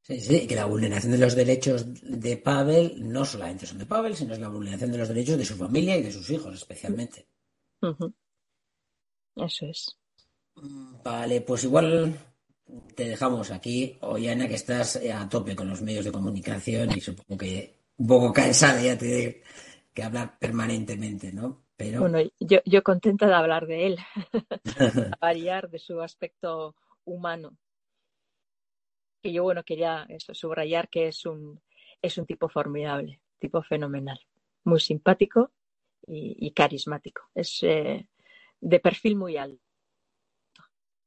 Sí, 0.00 0.20
sí, 0.20 0.46
que 0.46 0.54
la 0.54 0.66
vulneración 0.66 1.12
de 1.12 1.18
los 1.18 1.34
derechos 1.34 1.86
de 2.02 2.36
Pavel 2.36 3.10
no 3.10 3.24
solamente 3.24 3.64
son 3.64 3.78
de 3.78 3.86
Pavel, 3.86 4.14
sino 4.14 4.34
es 4.34 4.38
la 4.38 4.50
vulneración 4.50 4.92
de 4.92 4.98
los 4.98 5.08
derechos 5.08 5.38
de 5.38 5.46
su 5.46 5.56
familia 5.56 5.96
y 5.96 6.02
de 6.02 6.12
sus 6.12 6.28
hijos, 6.28 6.54
especialmente. 6.54 7.26
Eso 9.34 9.66
es. 9.66 9.96
Vale, 11.02 11.40
pues 11.40 11.64
igual 11.64 12.18
te 12.94 13.08
dejamos 13.08 13.50
aquí, 13.50 13.96
Oyana, 14.02 14.46
que 14.46 14.56
estás 14.56 14.96
a 14.96 15.26
tope 15.28 15.56
con 15.56 15.68
los 15.68 15.80
medios 15.80 16.04
de 16.04 16.12
comunicación 16.12 16.90
y 16.96 17.00
supongo 17.00 17.38
que 17.38 17.80
un 17.96 18.06
poco 18.06 18.32
cansada 18.32 18.82
ya 18.82 18.98
te 18.98 19.42
que 19.94 20.02
hablar 20.02 20.38
permanentemente, 20.38 21.32
¿no? 21.32 21.63
Bueno, 21.78 22.18
yo, 22.38 22.60
yo 22.64 22.82
contenta 22.82 23.26
de 23.26 23.34
hablar 23.34 23.66
de 23.66 23.86
él, 23.86 23.98
variar 25.20 25.68
de 25.70 25.78
su 25.78 26.00
aspecto 26.00 26.76
humano. 27.04 27.56
Que 29.22 29.32
yo, 29.32 29.42
bueno, 29.42 29.64
quería 29.64 30.06
subrayar 30.18 30.88
que 30.88 31.08
es 31.08 31.26
un, 31.26 31.60
es 32.00 32.16
un 32.18 32.26
tipo 32.26 32.48
formidable, 32.48 33.20
tipo 33.38 33.62
fenomenal, 33.62 34.20
muy 34.64 34.78
simpático 34.78 35.50
y, 36.06 36.50
carismático. 36.52 37.30
Es 37.34 37.62
eh, 37.62 38.06
de 38.60 38.80
perfil 38.80 39.16
muy 39.16 39.36
alto. 39.36 39.62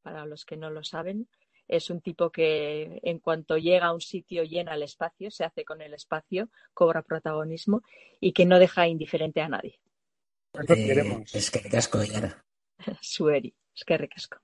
Para 0.02 0.26
los 0.26 0.46
que 0.46 0.58
no 0.58 0.70
lo 0.70 0.84
saben, 0.84 1.30
es 1.68 1.90
un 1.90 2.02
tipo 2.02 2.30
que 2.30 3.00
en 3.04 3.20
cuanto 3.20 3.58
llega 3.58 3.88
a 3.88 3.94
un 3.94 4.02
sitio 4.02 4.44
llena 4.44 4.74
el 4.74 4.84
espacio, 4.84 5.32
se 5.32 5.44
hace 5.44 5.64
con 5.64 5.82
el 5.82 5.94
espacio, 5.94 6.50
cobra 6.74 7.02
protagonismo 7.04 7.84
y 8.20 8.34
que 8.34 8.46
no 8.46 8.60
deja 8.60 8.88
indiferente 8.88 9.42
a 9.42 9.50
nadie. 9.50 9.80
Eh, 10.70 11.26
es 11.34 11.52
que 11.52 11.60
recasco, 11.60 12.04
Yara. 12.04 12.46
Sueri, 13.02 13.56
es 13.76 13.84
que 13.86 13.98
recasco. 13.98 14.38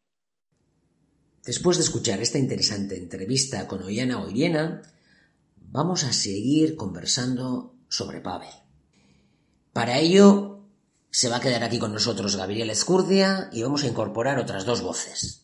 Después 1.45 1.77
de 1.77 1.83
escuchar 1.83 2.21
esta 2.21 2.37
interesante 2.37 2.97
entrevista 2.97 3.67
con 3.67 3.83
Oyana 3.83 4.21
Oiriena, 4.21 4.81
vamos 5.57 6.03
a 6.03 6.13
seguir 6.13 6.75
conversando 6.75 7.75
sobre 7.89 8.21
Pavel. 8.21 8.53
Para 9.73 9.99
ello, 9.99 10.67
se 11.09 11.29
va 11.29 11.37
a 11.37 11.41
quedar 11.41 11.63
aquí 11.63 11.79
con 11.79 11.93
nosotros 11.93 12.35
Gabriel 12.35 12.69
Escurdia 12.69 13.49
y 13.51 13.63
vamos 13.63 13.83
a 13.83 13.87
incorporar 13.87 14.39
otras 14.39 14.65
dos 14.65 14.81
voces 14.81 15.43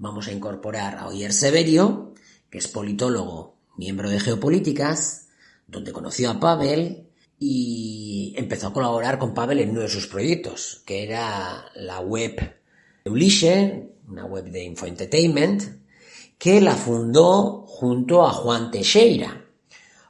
vamos 0.00 0.28
a 0.28 0.32
incorporar 0.32 0.96
a 0.96 1.06
Oyer 1.08 1.32
Severio, 1.32 2.14
que 2.48 2.58
es 2.58 2.68
politólogo, 2.68 3.58
miembro 3.76 4.08
de 4.08 4.18
Geopolíticas, 4.18 5.28
donde 5.66 5.92
conoció 5.92 6.30
a 6.30 6.40
Pavel 6.40 7.09
y 7.42 8.34
empezó 8.36 8.66
a 8.66 8.72
colaborar 8.74 9.18
con 9.18 9.32
Pavel 9.32 9.60
en 9.60 9.70
uno 9.70 9.80
de 9.80 9.88
sus 9.88 10.06
proyectos, 10.06 10.82
que 10.84 11.02
era 11.02 11.64
la 11.74 12.00
web 12.00 12.38
Ulixe, 13.06 13.88
una 14.06 14.26
web 14.26 14.44
de 14.44 14.62
infoentertainment, 14.62 15.62
que 16.38 16.60
la 16.60 16.74
fundó 16.74 17.64
junto 17.66 18.26
a 18.26 18.32
Juan 18.32 18.70
Teixeira. 18.70 19.46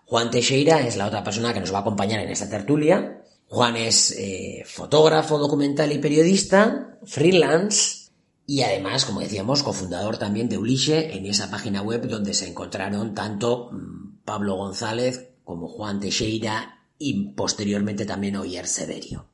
Juan 0.07 0.33
Teixeira 0.33 0.85
es 0.85 0.97
la 0.97 1.07
otra 1.07 1.23
persona 1.23 1.55
que 1.55 1.61
nos 1.61 1.73
va 1.73 1.79
a 1.79 1.81
acompañar 1.83 2.19
en 2.19 2.31
esta 2.31 2.51
tertulia. 2.51 3.23
Juan 3.47 3.77
es 3.77 4.11
eh, 4.19 4.65
fotógrafo, 4.67 5.39
documental 5.39 5.93
y 5.93 5.99
periodista, 5.99 6.99
freelance, 7.05 8.11
y 8.45 8.63
además, 8.63 9.05
como 9.05 9.21
decíamos, 9.21 9.63
cofundador 9.63 10.19
también 10.19 10.49
de 10.49 10.59
Ulixe 10.59 11.17
en 11.17 11.27
esa 11.27 11.49
página 11.49 11.83
web 11.83 12.09
donde 12.09 12.35
se 12.35 12.49
encontraron 12.49 13.15
tanto 13.15 13.71
mm, 13.71 14.25
Pablo 14.25 14.57
González 14.57 15.29
como 15.45 15.69
Juan 15.69 16.01
Teixeira 16.01 16.80
y 17.03 17.31
posteriormente 17.33 18.05
también 18.05 18.37
Oyer 18.37 18.69
Severio. 18.69 19.27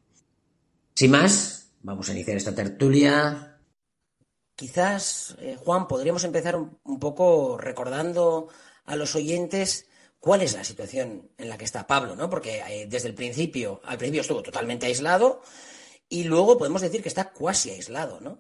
Sin 0.95 1.11
más, 1.11 1.73
vamos 1.83 2.09
a 2.09 2.13
iniciar 2.13 2.37
esta 2.37 2.55
tertulia. 2.55 3.61
Quizás, 4.55 5.37
eh, 5.41 5.57
Juan, 5.59 5.89
podríamos 5.89 6.23
empezar 6.23 6.57
un, 6.57 7.01
poco 7.01 7.59
recordando 7.59 8.49
a 8.85 8.95
los 8.95 9.17
oyentes 9.17 9.89
cuál 10.21 10.43
es 10.43 10.55
la 10.55 10.63
situación 10.63 11.29
en 11.37 11.49
la 11.49 11.59
que 11.59 11.65
está 11.65 11.89
Pablo, 11.89 12.15
¿no? 12.15 12.31
Porque 12.31 12.63
eh, 12.69 12.87
desde 12.89 13.09
el 13.09 13.15
principio, 13.15 13.81
al 13.85 13.99
principio 13.99 14.21
estuvo 14.23 14.43
totalmente 14.43 14.87
aislado 14.87 15.43
y 16.09 16.23
luego 16.23 16.57
podemos 16.57 16.83
decir 16.83 17.03
que 17.03 17.09
está 17.09 17.33
cuasi 17.33 17.71
aislado, 17.71 18.21
¿no? 18.21 18.39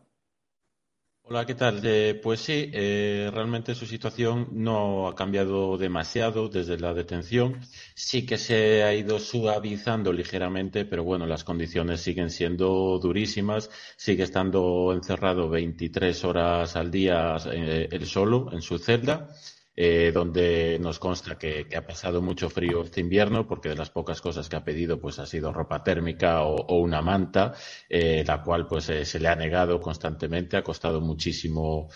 Hola, 1.28 1.44
¿qué 1.44 1.56
tal? 1.56 1.80
Eh, 1.82 2.20
pues 2.22 2.38
sí, 2.40 2.70
eh, 2.72 3.28
realmente 3.34 3.74
su 3.74 3.84
situación 3.84 4.48
no 4.52 5.08
ha 5.08 5.14
cambiado 5.16 5.76
demasiado 5.76 6.48
desde 6.48 6.78
la 6.78 6.94
detención. 6.94 7.60
Sí 7.96 8.24
que 8.24 8.38
se 8.38 8.84
ha 8.84 8.94
ido 8.94 9.18
suavizando 9.18 10.12
ligeramente, 10.12 10.84
pero 10.84 11.02
bueno, 11.02 11.26
las 11.26 11.42
condiciones 11.42 12.00
siguen 12.00 12.30
siendo 12.30 13.00
durísimas. 13.00 13.70
Sigue 13.96 14.22
estando 14.22 14.92
encerrado 14.92 15.48
23 15.48 16.24
horas 16.24 16.76
al 16.76 16.92
día 16.92 17.36
eh, 17.52 17.88
él 17.90 18.06
solo 18.06 18.52
en 18.52 18.62
su 18.62 18.78
celda. 18.78 19.28
Eh, 19.78 20.10
donde 20.10 20.78
nos 20.78 20.98
consta 20.98 21.36
que, 21.36 21.66
ha 21.76 21.82
pasado 21.86 22.22
mucho 22.22 22.48
frío 22.48 22.82
este 22.82 23.02
invierno, 23.02 23.46
porque 23.46 23.68
de 23.68 23.74
las 23.76 23.90
pocas 23.90 24.22
cosas 24.22 24.48
que 24.48 24.56
ha 24.56 24.64
pedido 24.64 24.98
pues 24.98 25.18
ha 25.18 25.26
sido 25.26 25.52
ropa 25.52 25.82
térmica 25.84 26.44
o, 26.44 26.78
una 26.78 27.02
manta, 27.02 27.52
eh, 27.90 28.24
la 28.26 28.42
cual 28.42 28.66
pues 28.66 28.88
eh, 28.88 29.04
se 29.04 29.20
le 29.20 29.28
ha 29.28 29.34
negado 29.36 29.78
constantemente, 29.78 30.56
ha 30.56 30.62
costado 30.62 31.02
muchísimo 31.02 31.88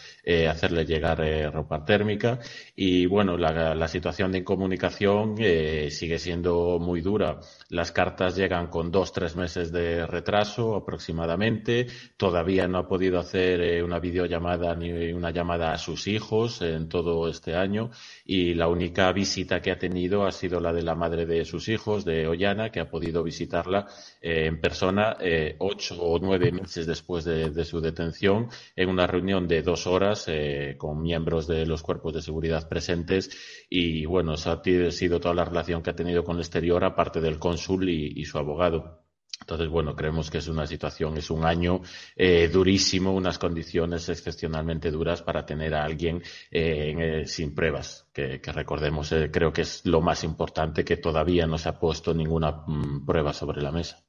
hacerle 0.49 0.85
llegar 0.85 1.21
ropa 1.53 1.85
térmica 1.85 2.39
y 2.77 3.07
bueno, 3.07 3.37
la 3.37 3.89
situación 3.89 4.33
de 4.33 4.39
incomunicación 4.39 5.37
sigue 5.37 6.19
siendo 6.19 6.79
muy 6.79 7.01
dura. 7.01 7.41
Las 7.71 7.93
cartas 7.93 8.35
llegan 8.35 8.67
con 8.67 8.91
dos, 8.91 9.13
tres 9.13 9.37
meses 9.37 9.71
de 9.71 10.05
retraso 10.05 10.75
aproximadamente, 10.75 11.87
todavía 12.17 12.67
no 12.67 12.79
ha 12.79 12.89
podido 12.89 13.21
hacer 13.21 13.85
una 13.85 14.01
videollamada 14.01 14.75
ni 14.75 15.13
una 15.13 15.31
llamada 15.31 15.73
a 15.73 15.79
sus 15.79 16.09
hijos 16.09 16.63
en 16.63 16.89
todo 16.89 17.29
este 17.29 17.55
año 17.55 17.91
y 18.33 18.55
la 18.55 18.69
única 18.69 19.11
visita 19.11 19.61
que 19.61 19.73
ha 19.73 19.79
tenido 19.81 20.25
ha 20.25 20.31
sido 20.31 20.61
la 20.61 20.73
de 20.73 20.83
la 20.83 20.95
madre 20.95 21.27
de 21.27 21.45
sus 21.45 21.69
hijos, 21.69 22.05
de 22.05 22.29
Ollana, 22.29 22.71
que 22.71 22.79
ha 22.79 22.89
podido 22.89 23.25
visitarla 23.25 23.89
eh, 24.23 24.47
en 24.47 24.61
persona 24.61 25.17
eh, 25.19 25.57
ocho 25.59 26.01
o 26.01 26.17
nueve 26.21 26.53
meses 26.53 26.87
después 26.87 27.25
de, 27.25 27.65
su 27.65 27.81
detención 27.81 28.49
en 28.77 28.89
una 28.89 29.09
reunión 29.09 29.49
de 29.49 29.63
dos 29.63 29.89
horas 29.89 30.27
eh, 30.29 30.77
con 30.79 31.03
miembros 31.03 31.49
de 31.49 31.67
los 31.67 31.83
cuerpos 31.83 32.15
de 32.15 32.23
seguridad 32.23 32.69
presentes 32.69 33.31
y 33.69 34.07
bueno, 34.07 34.35
esa 34.35 34.53
ha 34.53 34.91
sido 34.93 35.19
toda 35.19 35.35
la 35.35 35.45
relación 35.45 35.83
que 35.83 35.91
ha 35.91 35.97
tenido 35.97 36.23
con 36.23 36.37
el 36.37 36.43
exterior 36.43 36.85
aparte 36.85 37.21
del 37.21 37.41
cónsul 37.41 37.89
y 37.89 38.25
su 38.27 38.39
abogado. 38.39 39.00
Entonces, 39.41 39.69
bueno, 39.69 39.97
creemos 39.97 40.31
que 40.31 40.39
es 40.39 40.49
una 40.49 40.67
situación, 40.67 41.17
es 41.17 41.31
un 41.31 41.45
año 41.45 41.81
eh, 42.15 42.49
durísimo, 42.49 43.13
unas 43.13 43.39
condiciones 43.39 44.09
excepcionalmente 44.09 44.91
duras 44.91 45.23
para 45.23 45.45
tener 45.45 45.75
a 45.75 45.85
alguien 45.85 46.23
eh, 46.51 46.95
eh, 47.23 47.27
sin 47.27 47.55
pruebas, 47.55 48.07
que, 48.13 48.41
recordemos, 48.53 49.13
creo 49.33 49.53
que 49.53 49.63
es 49.63 49.85
lo 49.87 50.01
más 50.03 50.25
importante, 50.25 50.85
que 50.85 50.99
todavía 50.99 51.47
no 51.47 51.59
se 51.59 51.71
ha 51.71 51.79
puesto 51.79 52.15
ninguna 52.15 52.65
mm, 52.67 53.07
prueba 53.07 53.33
sobre 53.33 53.63
la 53.63 53.73
mesa. 53.73 54.05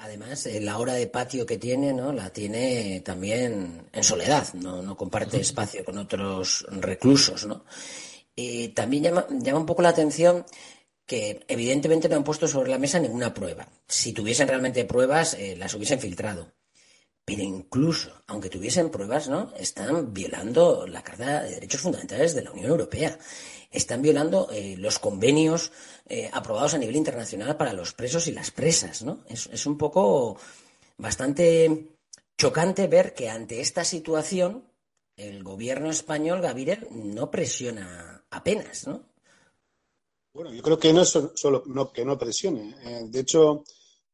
además, 0.00 0.48
la 0.60 0.78
hora 0.78 0.94
de 0.94 1.08
patio 1.08 1.44
que 1.44 1.58
tiene, 1.58 1.92
¿no? 1.92 2.12
La 2.12 2.30
tiene 2.30 3.02
también 3.04 3.88
en 3.92 4.04
soledad, 4.04 4.54
no, 4.54 4.80
no 4.80 4.96
comparte 4.96 5.40
espacio 5.40 5.84
con 5.84 5.98
otros 5.98 6.64
reclusos, 6.70 7.46
¿no? 7.46 7.64
también 8.72 9.02
llama, 9.02 9.26
llama 9.30 9.58
un 9.58 9.66
poco 9.66 9.82
la 9.82 9.88
atención 9.88 10.46
que 11.08 11.40
evidentemente 11.48 12.06
no 12.06 12.16
han 12.16 12.22
puesto 12.22 12.46
sobre 12.46 12.70
la 12.70 12.78
mesa 12.78 13.00
ninguna 13.00 13.32
prueba. 13.32 13.66
Si 13.88 14.12
tuviesen 14.12 14.46
realmente 14.46 14.84
pruebas, 14.84 15.32
eh, 15.34 15.56
las 15.56 15.72
hubiesen 15.72 15.98
filtrado. 15.98 16.52
Pero 17.24 17.42
incluso, 17.42 18.22
aunque 18.26 18.50
tuviesen 18.50 18.90
pruebas, 18.90 19.26
¿no? 19.26 19.50
Están 19.56 20.12
violando 20.12 20.86
la 20.86 21.02
Carta 21.02 21.42
de 21.42 21.52
Derechos 21.52 21.80
Fundamentales 21.80 22.34
de 22.34 22.42
la 22.42 22.52
Unión 22.52 22.68
Europea. 22.68 23.18
Están 23.70 24.02
violando 24.02 24.50
eh, 24.52 24.76
los 24.76 24.98
convenios 24.98 25.72
eh, 26.06 26.28
aprobados 26.30 26.74
a 26.74 26.78
nivel 26.78 26.96
internacional 26.96 27.56
para 27.56 27.72
los 27.72 27.94
presos 27.94 28.26
y 28.26 28.32
las 28.32 28.50
presas, 28.50 29.02
¿no? 29.02 29.24
Es, 29.30 29.48
es 29.50 29.64
un 29.64 29.78
poco 29.78 30.38
bastante 30.98 31.88
chocante 32.36 32.86
ver 32.86 33.14
que 33.14 33.30
ante 33.30 33.62
esta 33.62 33.82
situación 33.82 34.64
el 35.16 35.42
gobierno 35.42 35.88
español, 35.88 36.42
Gaviria, 36.42 36.80
no 36.90 37.30
presiona 37.30 38.24
apenas, 38.30 38.86
¿no? 38.86 39.08
Bueno, 40.32 40.52
yo 40.52 40.62
creo 40.62 40.78
que 40.78 40.92
no 40.92 41.02
es 41.02 41.18
solo 41.34 41.92
que 41.92 42.04
no 42.04 42.18
presione. 42.18 42.74
Eh, 42.84 43.04
de 43.08 43.20
hecho, 43.20 43.64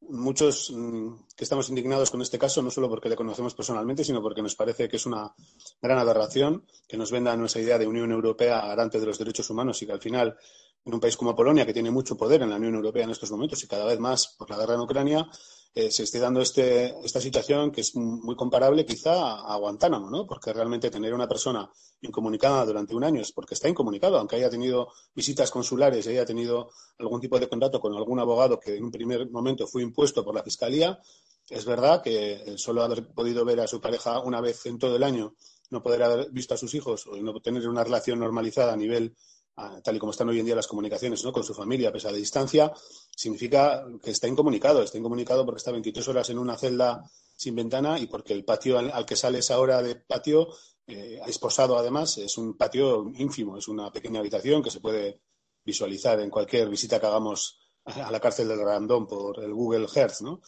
muchos 0.09 0.71
mm, 0.71 1.15
que 1.37 1.45
estamos 1.45 1.69
indignados 1.69 2.11
con 2.11 2.23
este 2.23 2.39
caso, 2.39 2.63
no 2.63 2.71
solo 2.71 2.89
porque 2.89 3.09
le 3.09 3.17
conocemos 3.17 3.55
personalmente, 3.55 4.05
sino 4.05 4.23
porque 4.23 4.43
nos 4.43 4.55
parece 4.55 4.89
que 4.89 4.97
es 4.97 5.07
una 5.07 5.35
gran 5.81 5.99
aberración 5.99 6.65
que 6.87 6.97
nos 6.97 7.11
venda 7.11 7.37
nuestra 7.37 7.63
idea 7.63 7.79
de 7.79 7.87
Unión 7.87 8.11
Europea 8.13 8.67
garante 8.67 9.01
de 9.01 9.07
los 9.07 9.19
derechos 9.19 9.51
humanos 9.51 9.81
y 9.83 9.87
que 9.87 9.93
al 9.93 10.01
final, 10.01 10.37
en 10.85 10.95
un 10.95 11.01
país 11.01 11.17
como 11.17 11.35
Polonia, 11.35 11.67
que 11.67 11.73
tiene 11.73 11.91
mucho 11.91 12.17
poder 12.17 12.43
en 12.43 12.51
la 12.51 12.57
Unión 12.57 12.75
Europea 12.75 13.05
en 13.05 13.11
estos 13.11 13.31
momentos 13.31 13.63
y 13.65 13.67
cada 13.67 13.85
vez 13.85 13.99
más 13.99 14.35
por 14.39 14.51
la 14.51 14.57
guerra 14.57 14.75
en 14.75 14.81
Ucrania, 14.81 15.29
eh, 15.77 15.91
se 15.91 16.05
esté 16.05 16.21
dando 16.21 16.41
este, 16.41 16.95
esta 17.05 17.21
situación 17.21 17.73
que 17.73 17.81
es 17.81 17.97
muy 17.97 18.37
comparable 18.37 18.87
quizá 18.87 19.41
a 19.41 19.57
Guantánamo, 19.57 20.09
¿no? 20.09 20.25
Porque 20.25 20.53
realmente 20.53 20.89
tener 20.89 21.13
una 21.13 21.27
persona 21.27 21.69
incomunicada 22.01 22.65
durante 22.65 22.95
un 22.95 23.03
año 23.03 23.21
es 23.21 23.33
porque 23.33 23.55
está 23.55 23.69
incomunicado, 23.69 24.17
aunque 24.17 24.37
haya 24.37 24.49
tenido 24.49 24.93
visitas 25.15 25.51
consulares 25.51 26.07
y 26.07 26.11
haya 26.11 26.25
tenido 26.25 26.71
algún 26.99 27.21
tipo 27.21 27.41
de 27.41 27.49
contacto 27.49 27.81
con 27.81 27.93
algún 27.95 28.21
abogado 28.21 28.61
que 28.61 28.77
en 28.77 28.85
un 28.85 28.93
primer 28.93 29.29
momento 29.31 29.67
fue 29.67 29.83
impuesto 29.83 30.25
por 30.25 30.35
la 30.35 30.45
Fiscalía, 30.45 31.01
Es 31.49 31.65
verdad 31.65 32.03
que 32.03 32.55
solo 32.57 32.83
haber 32.83 33.13
podido 33.13 33.45
ver 33.45 33.61
a 33.61 33.67
su 33.67 33.81
pareja 33.81 34.21
una 34.21 34.41
vez 34.41 34.65
en 34.67 34.79
todo 34.79 34.97
el 34.97 35.03
año, 35.03 35.35
no 35.71 35.83
poder 35.83 36.03
haber 36.05 36.31
visto 36.31 36.55
a 36.55 36.57
sus 36.57 36.73
hijos 36.75 37.07
o 37.07 37.17
no 37.17 37.41
tener 37.41 37.69
una 37.69 37.85
relación 37.85 38.21
normalizada 38.21 38.73
a 38.73 38.77
nivel 38.77 39.15
tal 39.55 39.97
y 39.97 39.99
como 39.99 40.11
están 40.11 40.29
hoy 40.29 40.41
en 40.41 40.47
día 40.47 40.55
las 40.55 40.67
comunicaciones 40.67 41.25
¿no? 41.25 41.33
con 41.33 41.45
su 41.45 41.55
familia, 41.55 41.89
a 41.89 41.93
pesar 41.93 42.13
de 42.13 42.19
distancia, 42.19 42.73
significa 43.17 43.85
que 44.03 44.11
está 44.11 44.29
incomunicado. 44.29 44.83
Está 44.83 44.99
incomunicado 44.99 45.45
porque 45.45 45.59
está 45.59 45.71
23 45.73 46.07
horas 46.09 46.31
en 46.31 46.39
una 46.39 46.57
celda 46.57 47.03
sin 47.37 47.55
ventana 47.55 47.99
y 47.99 48.07
porque 48.07 48.33
el 48.33 48.45
patio 48.45 48.79
al, 48.79 49.07
que 49.07 49.17
sale 49.17 49.39
esa 49.39 49.59
hora 49.59 49.83
de 49.83 49.97
patio, 49.97 50.49
eh, 50.87 51.21
esposado 51.27 51.79
además, 51.79 52.19
es 52.19 52.39
un 52.39 52.57
patio 52.57 53.11
ínfimo, 53.17 53.57
es 53.57 53.69
una 53.69 53.91
pequeña 53.91 54.21
habitación 54.21 54.63
que 54.63 54.71
se 54.71 54.81
puede 54.81 55.21
visualizar 55.65 56.21
en 56.21 56.31
cualquier 56.31 56.69
visita 56.69 57.01
que 57.01 57.07
hagamos 57.07 57.59
a 57.85 58.11
la 58.11 58.21
cárcel 58.21 58.49
del 58.49 58.61
Randón 58.61 59.07
por 59.07 59.43
el 59.43 59.53
Google 59.53 59.87
Earth, 59.95 60.21
¿no? 60.21 60.41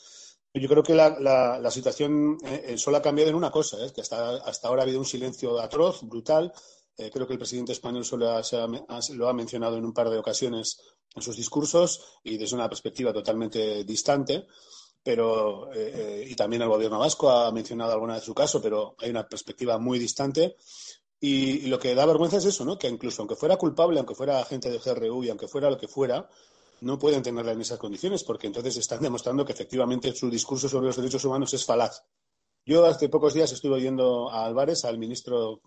Yo 0.61 0.69
creo 0.69 0.83
que 0.83 0.95
la, 0.95 1.71
situación 1.71 2.39
eh, 2.45 2.65
eh, 2.69 2.79
solo 2.79 2.97
ha 2.97 3.03
cambiado 3.03 3.31
en 3.31 3.37
una 3.37 3.51
cosa, 3.51 3.77
¿eh? 3.85 3.93
que 3.95 4.01
hasta, 4.01 4.37
hasta 4.37 4.69
ahora 4.69 4.83
ha 4.83 4.85
habido 4.85 4.99
un 4.99 5.05
silencio 5.05 5.61
atroz, 5.61 6.03
brutal. 6.03 6.53
Creo 6.97 7.27
que 7.27 7.33
el 7.33 7.39
presidente 7.39 7.73
español 7.73 8.05
solo 8.05 8.27
lo 9.15 9.29
ha 9.29 9.33
mencionado 9.33 9.77
en 9.77 9.85
un 9.85 9.93
par 9.93 10.11
de 10.11 10.19
ocasiones 10.19 10.81
en 11.15 11.23
sus 11.23 11.37
discursos 11.37 12.01
y 12.25 12.37
desde 12.37 12.57
una 12.57 12.69
perspectiva 12.69 13.13
totalmente 13.13 13.85
distante. 13.85 14.47
Pero, 15.03 15.71
y 15.73 16.35
también 16.35 16.63
el 16.63 16.69
gobierno 16.69 16.99
vasco 16.99 17.31
ha 17.31 17.53
mencionado 17.53 17.93
alguna 17.93 18.15
vez 18.15 18.25
su 18.25 18.35
caso, 18.35 18.61
pero 18.61 18.97
hay 18.99 19.11
una 19.11 19.29
perspectiva 19.29 19.79
muy 19.79 20.01
distante. 20.01 20.57
Y, 21.21 21.65
y, 21.65 21.67
lo 21.69 21.79
que 21.79 21.95
da 21.95 22.05
vergüenza 22.07 22.39
es 22.39 22.45
eso, 22.45 22.65
¿no? 22.65 22.77
Que 22.77 22.89
incluso 22.89 23.23
aunque 23.23 23.37
fuera 23.37 23.57
culpable, 23.57 23.99
aunque 23.99 24.17
fuera 24.17 24.41
agente 24.41 24.69
de 24.69 24.79
GRU 24.79 25.23
y 25.23 25.31
aunque 25.31 25.49
fuera 25.49 25.71
lo 25.71 25.79
que 25.79 25.89
fuera, 25.89 26.29
no 26.81 26.99
pueden 26.99 27.23
tenerla 27.23 27.53
en 27.53 27.61
esas 27.61 27.79
condiciones 27.79 28.25
porque 28.25 28.47
entonces 28.47 28.77
están 28.77 29.01
demostrando 29.01 29.45
que 29.45 29.53
efectivamente 29.53 30.15
su 30.15 30.29
discurso 30.31 30.69
sobre 30.69 30.87
los 30.87 30.97
derechos 30.97 31.25
humanos 31.25 31.55
es 31.55 31.65
falaz. 31.65 32.03
Yo 32.65 32.85
hace 32.85 33.09
pocos 33.09 33.35
días 33.35 33.53
estuve 33.53 33.77
oyendo 33.77 34.31
a 34.31 34.45
Álvarez, 34.45 34.85
al 34.85 34.99
ministro 34.99 35.61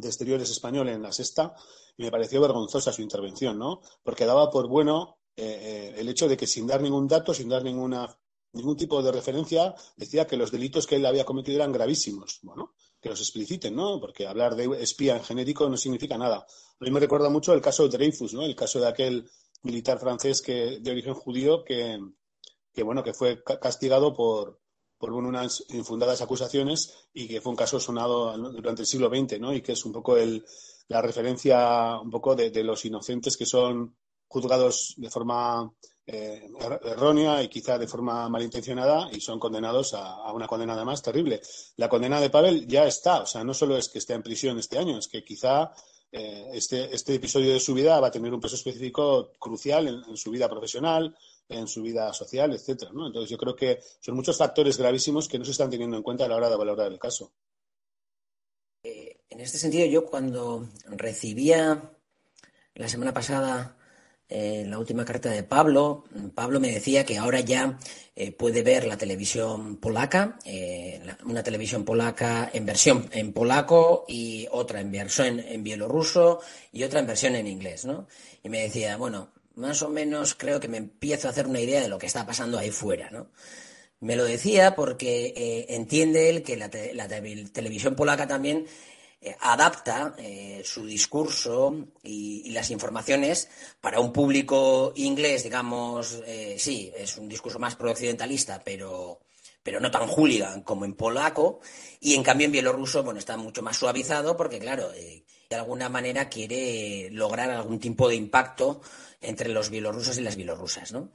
de 0.00 0.08
Exteriores 0.08 0.50
español 0.50 0.88
en 0.88 1.02
la 1.02 1.12
sexta, 1.12 1.54
y 1.96 2.04
me 2.04 2.10
pareció 2.10 2.40
vergonzosa 2.40 2.92
su 2.92 3.02
intervención, 3.02 3.58
¿no? 3.58 3.80
Porque 4.02 4.26
daba 4.26 4.50
por 4.50 4.68
bueno 4.68 5.18
eh, 5.36 5.44
eh, 5.44 6.00
el 6.00 6.08
hecho 6.08 6.28
de 6.28 6.36
que 6.36 6.46
sin 6.46 6.66
dar 6.66 6.80
ningún 6.80 7.08
dato, 7.08 7.34
sin 7.34 7.48
dar 7.48 7.62
ninguna, 7.62 8.18
ningún 8.52 8.76
tipo 8.76 9.02
de 9.02 9.12
referencia, 9.12 9.74
decía 9.96 10.26
que 10.26 10.36
los 10.36 10.50
delitos 10.50 10.86
que 10.86 10.96
él 10.96 11.06
había 11.06 11.24
cometido 11.24 11.56
eran 11.56 11.72
gravísimos. 11.72 12.40
Bueno, 12.42 12.74
que 13.00 13.08
los 13.08 13.20
expliciten, 13.20 13.74
¿no? 13.74 14.00
Porque 14.00 14.26
hablar 14.26 14.56
de 14.56 14.82
espía 14.82 15.16
en 15.16 15.24
genérico 15.24 15.68
no 15.68 15.76
significa 15.76 16.16
nada. 16.18 16.46
A 16.80 16.84
mí 16.84 16.90
me 16.90 17.00
recuerda 17.00 17.28
mucho 17.28 17.52
el 17.52 17.60
caso 17.60 17.84
de 17.84 17.96
Dreyfus, 17.96 18.34
¿no? 18.34 18.42
El 18.42 18.56
caso 18.56 18.80
de 18.80 18.88
aquel 18.88 19.28
militar 19.62 19.98
francés 19.98 20.42
que, 20.42 20.78
de 20.80 20.90
origen 20.90 21.14
judío 21.14 21.64
que, 21.64 21.98
bueno, 22.82 23.02
que 23.02 23.14
fue 23.14 23.42
castigado 23.42 24.14
por, 24.14 24.60
por 24.98 25.12
unas 25.12 25.64
infundadas 25.70 26.22
acusaciones 26.22 27.08
y 27.12 27.28
que 27.28 27.40
fue 27.40 27.50
un 27.50 27.56
caso 27.56 27.78
sonado 27.78 28.36
durante 28.52 28.82
el 28.82 28.86
siglo 28.86 29.08
XX, 29.08 29.40
¿no? 29.40 29.52
Y 29.52 29.60
que 29.60 29.72
es 29.72 29.84
un 29.84 29.92
poco 29.92 30.16
el, 30.16 30.44
la 30.88 31.02
referencia 31.02 31.98
un 32.00 32.10
poco 32.10 32.34
de, 32.34 32.50
los 32.62 32.84
inocentes 32.84 33.36
que 33.36 33.46
son 33.46 33.96
juzgados 34.28 34.94
de 34.96 35.10
forma 35.10 35.72
eh, 36.06 36.48
er, 36.60 36.80
errónea 36.84 37.42
y 37.42 37.48
quizá 37.48 37.78
de 37.78 37.88
forma 37.88 38.28
malintencionada 38.28 39.08
y 39.12 39.20
son 39.20 39.38
condenados 39.38 39.94
a, 39.94 40.32
una 40.32 40.46
condena 40.46 40.74
además 40.74 41.02
terrible. 41.02 41.40
La 41.76 41.88
condena 41.88 42.20
de 42.20 42.30
Pavel 42.30 42.66
ya 42.66 42.86
está, 42.86 43.22
o 43.22 43.26
sea, 43.26 43.44
no 43.44 43.54
solo 43.54 43.76
es 43.76 43.88
que 43.88 43.98
esté 43.98 44.14
en 44.14 44.22
prisión 44.22 44.58
este 44.58 44.78
año, 44.78 44.98
es 44.98 45.08
que 45.08 45.24
quizá 45.24 45.72
eh, 46.12 46.50
este, 46.52 46.94
este, 46.94 47.14
episodio 47.14 47.52
de 47.52 47.60
su 47.60 47.74
vida 47.74 47.98
va 48.00 48.08
a 48.08 48.12
tener 48.12 48.32
un 48.32 48.40
peso 48.40 48.54
específico 48.54 49.32
crucial 49.38 49.88
en, 49.88 50.16
su 50.16 50.30
vida 50.30 50.48
profesional, 50.48 51.16
en 51.48 51.66
su 51.68 51.82
vida 51.82 52.12
social, 52.12 52.52
etcétera. 52.52 52.90
Entonces 52.90 53.30
yo 53.30 53.38
creo 53.38 53.54
que 53.54 53.80
son 54.00 54.16
muchos 54.16 54.36
factores 54.36 54.78
gravísimos 54.78 55.28
que 55.28 55.38
no 55.38 55.44
se 55.44 55.52
están 55.52 55.70
teniendo 55.70 55.96
en 55.96 56.02
cuenta 56.02 56.24
a 56.24 56.28
la 56.28 56.36
hora 56.36 56.50
de 56.50 56.56
valorar 56.56 56.90
el 56.90 56.98
caso. 56.98 57.32
Eh, 58.82 59.20
en 59.28 59.40
este 59.40 59.58
sentido, 59.58 59.86
yo 59.86 60.06
cuando 60.06 60.68
recibía 60.86 61.92
la 62.74 62.88
semana 62.88 63.12
pasada 63.12 63.76
en 64.28 64.70
la 64.70 64.78
última 64.78 65.04
carta 65.04 65.30
de 65.30 65.44
Pablo, 65.44 66.04
Pablo 66.34 66.58
me 66.58 66.72
decía 66.72 67.04
que 67.04 67.16
ahora 67.16 67.40
ya 67.40 67.78
eh, 68.16 68.32
puede 68.32 68.62
ver 68.62 68.86
la 68.86 68.98
televisión 68.98 69.76
polaca, 69.76 70.38
eh, 70.44 71.00
una 71.24 71.44
televisión 71.44 71.84
polaca 71.84 72.50
en 72.52 72.66
versión 72.66 73.08
en 73.12 73.32
polaco 73.32 74.04
y 74.08 74.48
otra 74.50 74.80
en 74.80 74.90
versión 74.90 75.38
en 75.38 75.62
bielorruso 75.62 76.40
y 76.72 76.82
otra 76.82 77.00
en 77.00 77.06
versión 77.06 77.36
en 77.36 77.46
inglés, 77.46 77.84
¿no? 77.84 78.08
Y 78.42 78.48
me 78.48 78.62
decía, 78.62 78.96
bueno, 78.96 79.30
más 79.56 79.82
o 79.82 79.88
menos 79.88 80.34
creo 80.34 80.60
que 80.60 80.68
me 80.68 80.78
empiezo 80.78 81.28
a 81.28 81.32
hacer 81.32 81.46
una 81.46 81.60
idea 81.60 81.80
de 81.80 81.88
lo 81.88 81.98
que 81.98 82.06
está 82.06 82.24
pasando 82.24 82.58
ahí 82.58 82.70
fuera, 82.70 83.10
¿no? 83.10 83.30
Me 84.00 84.16
lo 84.16 84.24
decía 84.24 84.74
porque 84.76 85.32
eh, 85.36 85.66
entiende 85.70 86.30
él 86.30 86.42
que 86.42 86.56
la, 86.56 86.70
la 86.94 87.08
televisión 87.08 87.96
polaca 87.96 88.26
también 88.26 88.66
eh, 89.26 89.34
adapta 89.40 90.14
eh, 90.18 90.62
su 90.64 90.86
discurso 90.86 91.74
y, 92.02 92.50
las 92.50 92.70
informaciones 92.70 93.48
para 93.80 93.98
un 93.98 94.12
público 94.12 94.92
inglés, 94.94 95.42
digamos, 95.42 96.22
eh, 96.26 96.56
sí, 96.58 96.92
es 96.96 97.16
un 97.16 97.28
discurso 97.28 97.58
más 97.58 97.76
pro-occidentalista, 97.76 98.62
pero, 98.64 99.20
pero 99.62 99.80
no 99.80 99.90
tan 99.90 100.08
hooligan 100.08 100.62
como 100.62 100.84
en 100.84 100.94
polaco, 100.94 101.60
y 101.98 102.14
en 102.14 102.22
cambio 102.22 102.44
en 102.44 102.52
bielorruso, 102.52 103.02
bueno, 103.02 103.18
está 103.18 103.36
mucho 103.36 103.62
más 103.62 103.76
suavizado 103.76 104.36
porque, 104.36 104.58
claro, 104.58 104.90
de 104.92 105.56
alguna 105.56 105.88
manera 105.88 106.28
quiere 106.28 107.08
lograr 107.10 107.50
algún 107.50 107.80
tipo 107.80 108.08
de 108.08 108.14
impacto 108.14 108.80
entre 109.20 109.48
los 109.48 109.70
bielorrusos 109.70 110.18
y 110.18 110.22
las 110.22 110.36
bielorrusas, 110.36 110.92
¿no? 110.92 111.10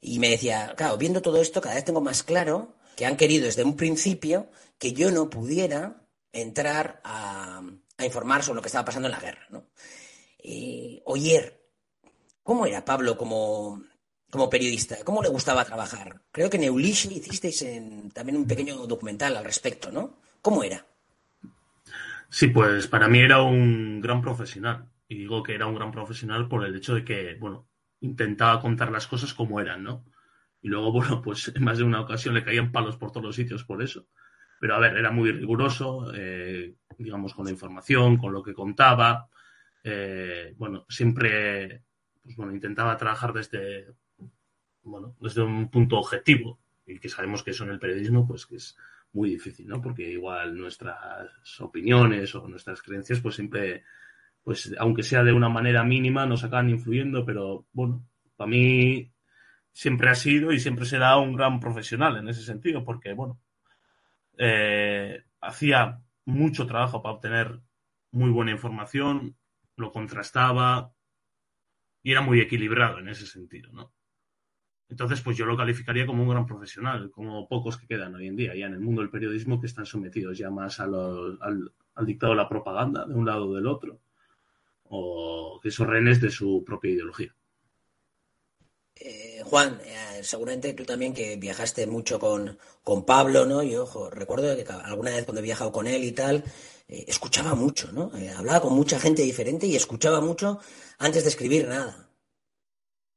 Y 0.00 0.18
me 0.18 0.30
decía, 0.30 0.74
claro, 0.76 0.96
viendo 0.96 1.22
todo 1.22 1.40
esto, 1.40 1.60
cada 1.60 1.74
vez 1.74 1.84
tengo 1.84 2.00
más 2.00 2.22
claro 2.22 2.74
que 2.96 3.06
han 3.06 3.16
querido 3.16 3.46
desde 3.46 3.64
un 3.64 3.76
principio 3.76 4.50
que 4.78 4.92
yo 4.92 5.10
no 5.10 5.30
pudiera 5.30 6.02
entrar 6.32 7.00
a, 7.04 7.62
informar 8.04 8.42
sobre 8.42 8.56
lo 8.56 8.62
que 8.62 8.68
estaba 8.68 8.84
pasando 8.84 9.08
en 9.08 9.12
la 9.12 9.20
guerra. 9.20 9.46
¿no? 9.50 9.66
Oyer, 11.04 11.68
¿cómo 12.42 12.66
era 12.66 12.84
Pablo 12.84 13.16
como, 13.16 13.80
como 14.28 14.50
periodista? 14.50 14.96
¿Cómo 15.04 15.22
le 15.22 15.28
gustaba 15.28 15.64
trabajar? 15.64 16.20
Creo 16.32 16.50
que 16.50 16.56
en 16.56 16.64
Eulishi 16.64 17.14
hicisteis 17.14 17.64
también 18.12 18.38
un 18.38 18.46
pequeño 18.46 18.86
documental 18.86 19.36
al 19.36 19.44
respecto, 19.44 19.92
¿no? 19.92 20.18
¿Cómo 20.40 20.64
era? 20.64 20.84
Sí, 22.28 22.48
pues 22.48 22.88
para 22.88 23.08
mí 23.08 23.20
era 23.20 23.42
un 23.42 24.00
gran 24.00 24.20
profesional. 24.20 24.88
Y 25.12 25.14
digo 25.18 25.42
que 25.42 25.54
era 25.54 25.66
un 25.66 25.74
gran 25.74 25.92
profesional 25.92 26.48
por 26.48 26.64
el 26.64 26.74
hecho 26.74 26.94
de 26.94 27.04
que, 27.04 27.36
bueno, 27.38 27.68
intentaba 28.00 28.62
contar 28.62 28.90
las 28.90 29.06
cosas 29.06 29.34
como 29.34 29.60
eran, 29.60 29.82
¿no? 29.82 30.06
Y 30.62 30.68
luego, 30.68 30.90
bueno, 30.92 31.20
pues 31.20 31.52
en 31.54 31.62
más 31.62 31.76
de 31.76 31.84
una 31.84 32.00
ocasión 32.00 32.34
le 32.34 32.44
caían 32.44 32.72
palos 32.72 32.96
por 32.96 33.12
todos 33.12 33.26
los 33.26 33.36
sitios 33.36 33.64
por 33.64 33.82
eso. 33.82 34.06
Pero 34.58 34.74
a 34.74 34.78
ver, 34.78 34.96
era 34.96 35.10
muy 35.10 35.30
riguroso, 35.30 36.10
eh, 36.14 36.76
digamos, 36.96 37.34
con 37.34 37.44
la 37.44 37.50
información, 37.50 38.16
con 38.16 38.32
lo 38.32 38.42
que 38.42 38.54
contaba. 38.54 39.28
Eh, 39.84 40.54
bueno, 40.56 40.86
siempre 40.88 41.82
pues 42.22 42.36
bueno, 42.36 42.52
intentaba 42.52 42.96
trabajar 42.96 43.34
desde, 43.34 43.94
bueno, 44.82 45.14
desde 45.20 45.42
un 45.42 45.68
punto 45.70 45.98
objetivo, 45.98 46.58
y 46.86 46.98
que 46.98 47.08
sabemos 47.08 47.42
que 47.42 47.50
eso 47.50 47.64
en 47.64 47.70
el 47.70 47.78
periodismo, 47.78 48.26
pues 48.26 48.46
que 48.46 48.56
es 48.56 48.76
muy 49.12 49.28
difícil, 49.28 49.68
¿no? 49.68 49.82
Porque 49.82 50.08
igual 50.08 50.56
nuestras 50.56 51.60
opiniones 51.60 52.34
o 52.34 52.48
nuestras 52.48 52.80
creencias, 52.80 53.20
pues 53.20 53.34
siempre, 53.34 53.84
pues 54.42 54.74
aunque 54.78 55.02
sea 55.02 55.22
de 55.22 55.32
una 55.32 55.48
manera 55.48 55.84
mínima, 55.84 56.26
nos 56.26 56.44
acaban 56.44 56.70
influyendo, 56.70 57.24
pero 57.24 57.66
bueno, 57.72 58.04
para 58.36 58.50
mí 58.50 59.12
siempre 59.72 60.10
ha 60.10 60.14
sido 60.14 60.52
y 60.52 60.60
siempre 60.60 60.84
será 60.84 61.16
un 61.16 61.34
gran 61.34 61.60
profesional 61.60 62.16
en 62.16 62.28
ese 62.28 62.42
sentido, 62.42 62.84
porque 62.84 63.14
bueno, 63.14 63.40
eh, 64.38 65.24
hacía 65.40 66.00
mucho 66.24 66.66
trabajo 66.66 67.02
para 67.02 67.14
obtener 67.14 67.60
muy 68.10 68.30
buena 68.30 68.50
información, 68.50 69.36
lo 69.76 69.92
contrastaba 69.92 70.92
y 72.02 72.12
era 72.12 72.20
muy 72.20 72.40
equilibrado 72.40 72.98
en 72.98 73.08
ese 73.08 73.26
sentido, 73.26 73.72
¿no? 73.72 73.92
Entonces, 74.88 75.22
pues 75.22 75.38
yo 75.38 75.46
lo 75.46 75.56
calificaría 75.56 76.04
como 76.04 76.22
un 76.22 76.28
gran 76.28 76.44
profesional, 76.44 77.10
como 77.10 77.48
pocos 77.48 77.78
que 77.78 77.86
quedan 77.86 78.14
hoy 78.14 78.26
en 78.26 78.36
día, 78.36 78.54
ya 78.54 78.66
en 78.66 78.74
el 78.74 78.80
mundo 78.80 79.00
del 79.00 79.08
periodismo, 79.10 79.58
que 79.58 79.66
están 79.66 79.86
sometidos 79.86 80.36
ya 80.36 80.50
más 80.50 80.80
al, 80.80 81.38
al 81.94 82.06
dictado 82.06 82.32
de 82.32 82.36
la 82.36 82.48
propaganda, 82.48 83.06
de 83.06 83.14
un 83.14 83.24
lado 83.24 83.48
o 83.48 83.54
del 83.54 83.66
otro, 83.66 84.00
o 84.94 85.58
que 85.62 85.70
son 85.70 85.88
rehenes 85.88 86.20
de 86.20 86.30
su 86.30 86.62
propia 86.64 86.90
ideología. 86.90 87.34
Eh, 88.94 89.42
Juan, 89.44 89.80
eh, 89.84 90.20
seguramente 90.22 90.74
tú 90.74 90.84
también 90.84 91.14
que 91.14 91.36
viajaste 91.36 91.86
mucho 91.86 92.20
con, 92.20 92.58
con 92.84 93.04
Pablo, 93.06 93.46
¿no? 93.46 93.62
Yo 93.62 94.10
recuerdo 94.10 94.54
que 94.54 94.70
alguna 94.70 95.12
vez 95.12 95.24
cuando 95.24 95.40
he 95.40 95.44
viajado 95.44 95.72
con 95.72 95.86
él 95.86 96.04
y 96.04 96.12
tal, 96.12 96.44
eh, 96.88 97.04
escuchaba 97.08 97.54
mucho, 97.54 97.90
¿no? 97.92 98.12
hablaba 98.36 98.60
con 98.60 98.74
mucha 98.74 99.00
gente 99.00 99.22
diferente 99.22 99.66
y 99.66 99.76
escuchaba 99.76 100.20
mucho 100.20 100.60
antes 100.98 101.24
de 101.24 101.30
escribir 101.30 101.68
nada. 101.68 102.11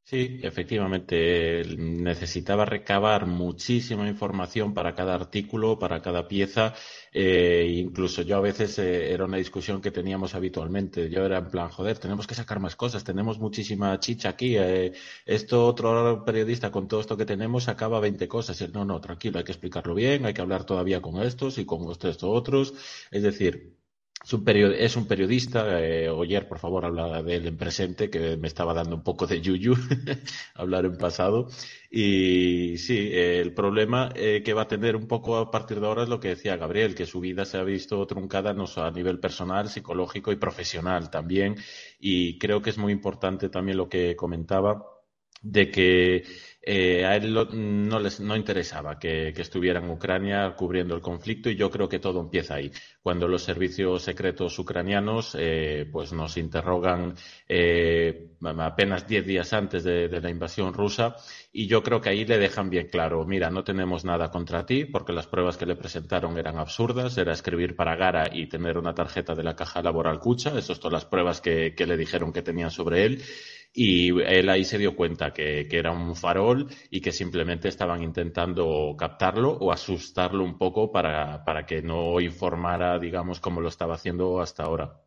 Sí, 0.07 0.39
efectivamente. 0.43 1.63
Necesitaba 1.77 2.63
recabar 2.65 3.25
muchísima 3.25 4.07
información 4.07 4.71
para 4.75 4.93
cada 4.93 5.15
artículo, 5.15 5.79
para 5.79 5.99
cada 6.03 6.27
pieza. 6.27 6.75
Eh, 7.11 7.65
incluso 7.79 8.21
yo 8.21 8.37
a 8.37 8.39
veces 8.39 8.77
eh, 8.77 9.11
era 9.11 9.25
una 9.25 9.37
discusión 9.37 9.81
que 9.81 9.89
teníamos 9.89 10.35
habitualmente. 10.35 11.09
Yo 11.09 11.25
era 11.25 11.39
en 11.39 11.49
plan, 11.49 11.69
joder, 11.69 11.97
tenemos 11.97 12.27
que 12.27 12.35
sacar 12.35 12.59
más 12.59 12.75
cosas, 12.75 13.03
tenemos 13.03 13.39
muchísima 13.39 13.99
chicha 13.99 14.29
aquí. 14.29 14.55
Eh, 14.57 14.93
esto 15.25 15.65
otro 15.65 16.23
periodista 16.23 16.71
con 16.71 16.87
todo 16.87 16.99
esto 17.01 17.17
que 17.17 17.25
tenemos 17.25 17.67
acaba 17.67 17.99
20 17.99 18.27
cosas. 18.27 18.61
No, 18.73 18.85
no, 18.85 19.01
tranquilo, 19.01 19.39
hay 19.39 19.43
que 19.43 19.53
explicarlo 19.53 19.95
bien, 19.95 20.25
hay 20.27 20.33
que 20.35 20.41
hablar 20.41 20.65
todavía 20.65 21.01
con 21.01 21.19
estos 21.23 21.57
y 21.57 21.65
con 21.65 21.89
estos 21.91 22.23
otros. 22.23 22.75
Es 23.09 23.23
decir, 23.23 23.75
es 24.25 24.33
un, 24.33 24.43
es 24.47 24.95
un 24.95 25.07
periodista, 25.07 25.79
eh, 25.79 26.09
Oyer, 26.09 26.47
por 26.47 26.57
favor, 26.57 26.83
habla 26.83 27.21
de 27.21 27.35
él 27.35 27.45
en 27.45 27.57
presente, 27.57 28.09
que 28.09 28.37
me 28.37 28.47
estaba 28.47 28.73
dando 28.73 28.95
un 28.95 29.03
poco 29.03 29.27
de 29.27 29.39
yuyu 29.39 29.75
hablar 30.55 30.85
en 30.85 30.97
pasado. 30.97 31.47
Y 31.91 32.77
sí, 32.79 33.11
el 33.13 33.53
problema 33.53 34.11
eh, 34.15 34.41
que 34.43 34.53
va 34.53 34.63
a 34.63 34.67
tener 34.67 34.95
un 34.95 35.07
poco 35.07 35.37
a 35.37 35.51
partir 35.51 35.79
de 35.79 35.85
ahora 35.85 36.03
es 36.03 36.09
lo 36.09 36.19
que 36.19 36.29
decía 36.29 36.57
Gabriel, 36.57 36.95
que 36.95 37.05
su 37.05 37.19
vida 37.19 37.45
se 37.45 37.57
ha 37.57 37.63
visto 37.63 38.05
truncada 38.07 38.53
no 38.53 38.65
a 38.77 38.89
nivel 38.89 39.19
personal, 39.19 39.69
psicológico 39.69 40.31
y 40.31 40.37
profesional 40.37 41.11
también. 41.11 41.57
Y 41.99 42.39
creo 42.39 42.63
que 42.63 42.71
es 42.71 42.79
muy 42.79 42.93
importante 42.93 43.49
también 43.49 43.77
lo 43.77 43.87
que 43.87 44.15
comentaba 44.15 44.83
de 45.43 45.69
que 45.69 46.23
eh, 46.67 47.05
a 47.05 47.15
él 47.15 47.31
no 47.87 47.99
les 47.99 48.19
no 48.19 48.35
interesaba 48.35 48.97
que, 48.97 49.29
estuviera 49.29 49.79
en 49.79 49.89
Ucrania 49.91 50.55
cubriendo 50.57 50.95
el 50.95 51.01
conflicto 51.01 51.47
y 51.47 51.55
yo 51.55 51.69
creo 51.69 51.87
que 51.87 51.99
todo 51.99 52.19
empieza 52.19 52.55
ahí. 52.55 52.71
Cuando 53.03 53.27
los 53.27 53.43
servicios 53.43 54.01
secretos 54.01 54.57
ucranianos 54.57 55.37
eh, 55.37 55.87
pues 55.91 56.11
nos 56.11 56.37
interrogan 56.37 57.13
eh, 57.47 58.31
apenas 58.57 59.07
diez 59.07 59.27
días 59.27 59.53
antes 59.53 59.83
de, 59.83 60.09
la 60.09 60.29
invasión 60.31 60.73
rusa 60.73 61.15
y 61.53 61.67
yo 61.67 61.83
creo 61.83 62.01
que 62.01 62.09
ahí 62.09 62.25
le 62.25 62.39
dejan 62.39 62.71
bien 62.71 62.87
claro, 62.87 63.23
mira, 63.25 63.51
no 63.51 63.63
tenemos 63.63 64.03
nada 64.03 64.31
contra 64.31 64.65
ti 64.65 64.85
porque 64.85 65.13
las 65.13 65.27
pruebas 65.27 65.57
que 65.57 65.67
le 65.67 65.75
presentaron 65.75 66.35
eran 66.39 66.57
absurdas, 66.57 67.15
era 67.19 67.33
escribir 67.33 67.75
para 67.75 67.95
Gara 67.95 68.27
y 68.31 68.47
tener 68.47 68.79
una 68.79 68.95
tarjeta 68.95 69.35
de 69.35 69.43
la 69.43 69.55
caja 69.55 69.83
laboral 69.83 70.19
Cucha, 70.19 70.57
esas 70.57 70.79
son 70.79 70.93
las 70.93 71.05
pruebas 71.05 71.41
que, 71.41 71.75
que 71.75 71.85
le 71.85 71.95
dijeron 71.95 72.33
que 72.33 72.41
tenían 72.41 72.71
sobre 72.71 73.05
él 73.05 73.21
y 73.75 74.09
él 74.21 74.49
ahí 74.49 74.63
se 74.63 74.77
dio 74.77 74.95
cuenta 74.95 75.33
que, 75.33 75.67
que, 75.69 75.77
era 75.77 75.91
un 75.91 76.15
farol 76.15 76.67
y 76.89 77.01
que 77.01 77.11
simplemente 77.11 77.67
estaban 77.67 78.01
intentando 78.01 78.95
captarlo 78.97 79.51
o 79.51 79.71
asustarlo 79.71 80.43
un 80.43 80.57
poco 80.57 80.91
para, 80.91 81.43
para 81.43 81.65
que 81.65 81.81
no 81.81 82.19
informara, 82.21 82.97
digamos, 82.97 83.39
como 83.39 83.61
lo 83.61 83.67
estaba 83.69 83.95
haciendo 83.95 84.39
hasta 84.39 84.63
ahora 84.63 85.04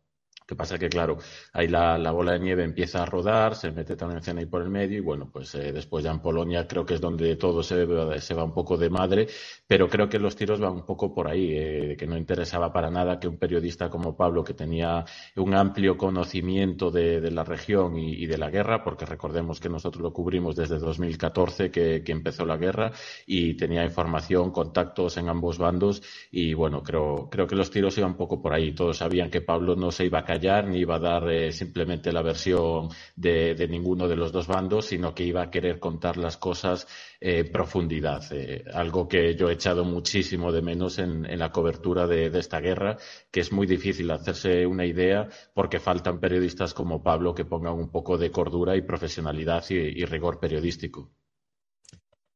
que 0.49 0.55
pasa 0.55 0.79
que, 0.79 0.89
claro, 0.89 1.19
ahí 1.53 1.67
la, 1.67 2.11
bola 2.11 2.31
de 2.31 2.39
nieve 2.39 2.63
empieza 2.63 3.03
a 3.03 3.05
rodar, 3.05 3.55
se 3.55 3.71
mete 3.71 3.95
también 3.95 4.19
ahí 4.35 4.47
por 4.47 4.63
el 4.63 4.69
medio 4.71 4.97
y, 4.97 5.01
bueno, 5.01 5.29
pues 5.31 5.53
eh, 5.53 5.71
después 5.71 6.03
ya 6.03 6.09
en 6.09 6.21
Polonia 6.21 6.67
creo 6.67 6.83
que 6.83 6.95
es 6.95 7.01
donde 7.01 7.35
todo 7.35 7.61
se, 7.61 7.85
se 8.19 8.33
va 8.33 8.43
un 8.43 8.53
poco 8.53 8.75
de 8.75 8.89
madre, 8.89 9.27
pero 9.67 9.87
creo 9.87 10.09
que 10.09 10.17
los 10.17 10.35
tiros 10.35 10.59
van 10.59 10.73
un 10.73 10.85
poco 10.87 11.13
por 11.13 11.27
ahí, 11.27 11.51
eh, 11.53 11.95
que 11.95 12.07
no 12.07 12.17
interesaba 12.17 12.73
para 12.73 12.89
nada 12.89 13.19
que 13.19 13.27
un 13.27 13.37
periodista 13.37 13.91
como 13.91 14.17
Pablo, 14.17 14.43
que 14.43 14.55
tenía 14.55 15.05
un 15.35 15.53
amplio 15.53 15.95
conocimiento 15.95 16.89
de, 16.89 17.29
la 17.29 17.43
región 17.43 17.95
y, 17.99 18.25
de 18.25 18.37
la 18.39 18.49
guerra, 18.49 18.83
porque 18.83 19.05
recordemos 19.05 19.59
que 19.59 19.69
nosotros 19.69 20.01
lo 20.01 20.11
cubrimos 20.11 20.55
desde 20.55 20.79
2014 20.79 21.69
que, 21.69 22.01
que 22.03 22.11
empezó 22.11 22.43
la 22.43 22.57
guerra 22.57 22.91
y 23.27 23.53
tenía 23.53 23.83
información, 23.83 24.49
contactos 24.49 25.17
en 25.17 25.29
ambos 25.29 25.59
bandos 25.59 26.01
y, 26.31 26.55
bueno, 26.55 26.81
creo, 26.81 27.29
creo 27.29 27.45
que 27.45 27.55
los 27.55 27.69
tiros 27.69 27.95
iban 27.99 28.11
un 28.11 28.17
poco 28.17 28.41
por 28.41 28.53
ahí. 28.53 28.73
Todos 28.73 28.97
sabían 28.97 29.29
que 29.29 29.41
Pablo 29.41 29.75
no 29.75 29.91
se 29.91 30.05
iba 30.05 30.19
a 30.19 30.23
caer 30.23 30.38
ni 30.39 30.79
iba 30.79 30.95
a 30.95 30.99
dar 30.99 31.29
eh, 31.29 31.51
simplemente 31.51 32.11
la 32.11 32.21
versión 32.21 32.89
de, 33.15 33.67
ninguno 33.69 34.07
de 34.07 34.15
los 34.15 34.31
dos 34.31 34.47
bandos, 34.47 34.85
sino 34.85 35.13
que 35.13 35.23
iba 35.23 35.41
a 35.43 35.51
querer 35.51 35.79
contar 35.79 36.17
las 36.17 36.37
cosas 36.37 36.87
en 37.19 37.51
profundidad. 37.51 38.23
Eh, 38.31 38.63
algo 38.73 39.07
que 39.07 39.35
yo 39.35 39.49
he 39.49 39.53
echado 39.53 39.83
muchísimo 39.83 40.51
de 40.51 40.61
menos 40.61 40.99
en, 40.99 41.37
la 41.37 41.51
cobertura 41.51 42.07
de, 42.07 42.27
esta 42.39 42.59
guerra, 42.59 42.97
que 43.31 43.41
es 43.41 43.51
muy 43.51 43.67
difícil 43.67 44.09
hacerse 44.11 44.65
una 44.65 44.85
idea 44.85 45.29
porque 45.53 45.79
faltan 45.79 46.19
periodistas 46.19 46.73
como 46.73 47.03
Pablo 47.03 47.35
que 47.35 47.45
pongan 47.45 47.73
un 47.73 47.91
poco 47.91 48.17
de 48.17 48.31
cordura 48.31 48.75
y 48.75 48.81
profesionalidad 48.81 49.63
y 49.69 50.05
rigor 50.05 50.39
periodístico. 50.39 51.11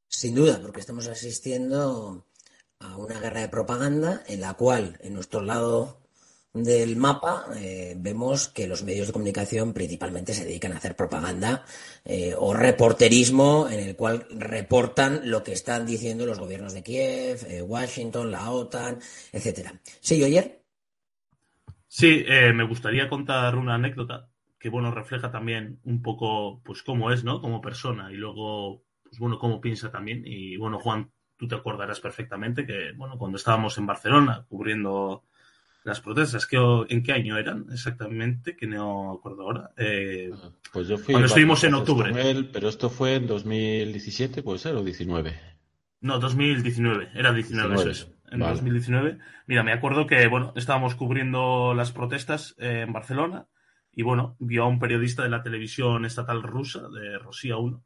Sin 0.07 0.35
duda, 0.35 0.59
porque 0.61 0.79
estamos 0.79 1.07
asistiendo 1.07 2.27
a 2.79 2.97
una 2.97 3.19
guerra 3.19 3.41
de 3.41 3.49
propaganda 3.49 4.23
en 4.27 4.41
la 4.41 4.53
cual 4.53 4.99
en 5.01 5.13
nuestro 5.13 5.41
lado 5.41 6.02
del 6.53 6.97
mapa 6.97 7.45
eh, 7.57 7.95
vemos 7.97 8.47
que 8.47 8.67
los 8.67 8.83
medios 8.83 9.07
de 9.07 9.13
comunicación 9.13 9.73
principalmente 9.73 10.33
se 10.33 10.45
dedican 10.45 10.73
a 10.73 10.77
hacer 10.77 10.95
propaganda 10.95 11.65
eh, 12.05 12.35
o 12.37 12.53
reporterismo 12.53 13.67
en 13.69 13.79
el 13.79 13.95
cual 13.95 14.27
reportan 14.29 15.21
lo 15.31 15.43
que 15.43 15.53
están 15.53 15.85
diciendo 15.85 16.27
los 16.27 16.39
gobiernos 16.39 16.73
de 16.73 16.83
Kiev, 16.83 17.39
eh, 17.49 17.63
Washington, 17.63 18.29
la 18.29 18.51
OTAN, 18.51 18.99
etcétera. 19.31 19.73
¿Sí, 19.99 20.23
ayer? 20.23 20.61
Sí, 21.87 22.25
me 22.53 22.63
gustaría 22.63 23.07
contar 23.07 23.55
una 23.55 23.75
anécdota 23.75 24.29
que 24.59 24.69
bueno 24.69 24.91
refleja 24.91 25.29
también 25.31 25.79
un 25.83 26.01
poco 26.01 26.61
pues 26.63 26.83
cómo 26.83 27.11
es, 27.11 27.23
¿no? 27.23 27.41
Como 27.41 27.61
persona 27.61 28.11
y 28.11 28.15
luego 28.15 28.83
pues 29.03 29.19
bueno 29.19 29.37
cómo 29.37 29.59
piensa 29.59 29.91
también 29.91 30.23
y 30.25 30.57
bueno 30.57 30.79
Juan 30.79 31.11
tú 31.37 31.47
te 31.47 31.55
acordarás 31.55 31.99
perfectamente 31.99 32.65
que 32.65 32.93
bueno 32.95 33.17
cuando 33.17 33.37
estábamos 33.37 33.77
en 33.77 33.85
Barcelona 33.85 34.45
cubriendo 34.47 35.25
las 35.83 36.01
protestas. 36.01 36.47
¿En 36.89 37.03
qué 37.03 37.11
año 37.11 37.37
eran 37.37 37.65
exactamente? 37.71 38.55
Que 38.55 38.67
no 38.67 39.11
acuerdo 39.13 39.43
ahora. 39.43 39.71
Eh, 39.77 40.31
pues 40.71 40.87
yo 40.87 40.97
fui 40.97 41.13
cuando 41.13 41.27
estuvimos 41.27 41.63
en 41.63 41.73
octubre. 41.73 42.11
pero 42.51 42.69
esto 42.69 42.89
fue 42.89 43.15
en 43.15 43.27
2017, 43.27 44.43
puede 44.43 44.59
ser, 44.59 44.75
o 44.75 44.83
19. 44.83 45.33
No, 46.01 46.19
2019, 46.19 47.11
era 47.15 47.33
19, 47.33 47.75
eso 47.75 47.89
es. 47.89 48.07
En 48.31 48.39
2019. 48.39 49.19
Mira, 49.45 49.63
me 49.63 49.73
acuerdo 49.73 50.07
que, 50.07 50.27
bueno, 50.27 50.53
estábamos 50.55 50.95
cubriendo 50.95 51.73
las 51.73 51.91
protestas 51.91 52.55
eh, 52.57 52.81
en 52.85 52.93
Barcelona 52.93 53.47
y, 53.91 54.01
bueno, 54.01 54.35
vio 54.39 54.63
a 54.63 54.67
un 54.67 54.79
periodista 54.79 55.23
de 55.23 55.29
la 55.29 55.43
televisión 55.43 56.03
estatal 56.03 56.41
rusa, 56.41 56.89
de 56.89 57.19
Rosía 57.19 57.57
1, 57.57 57.83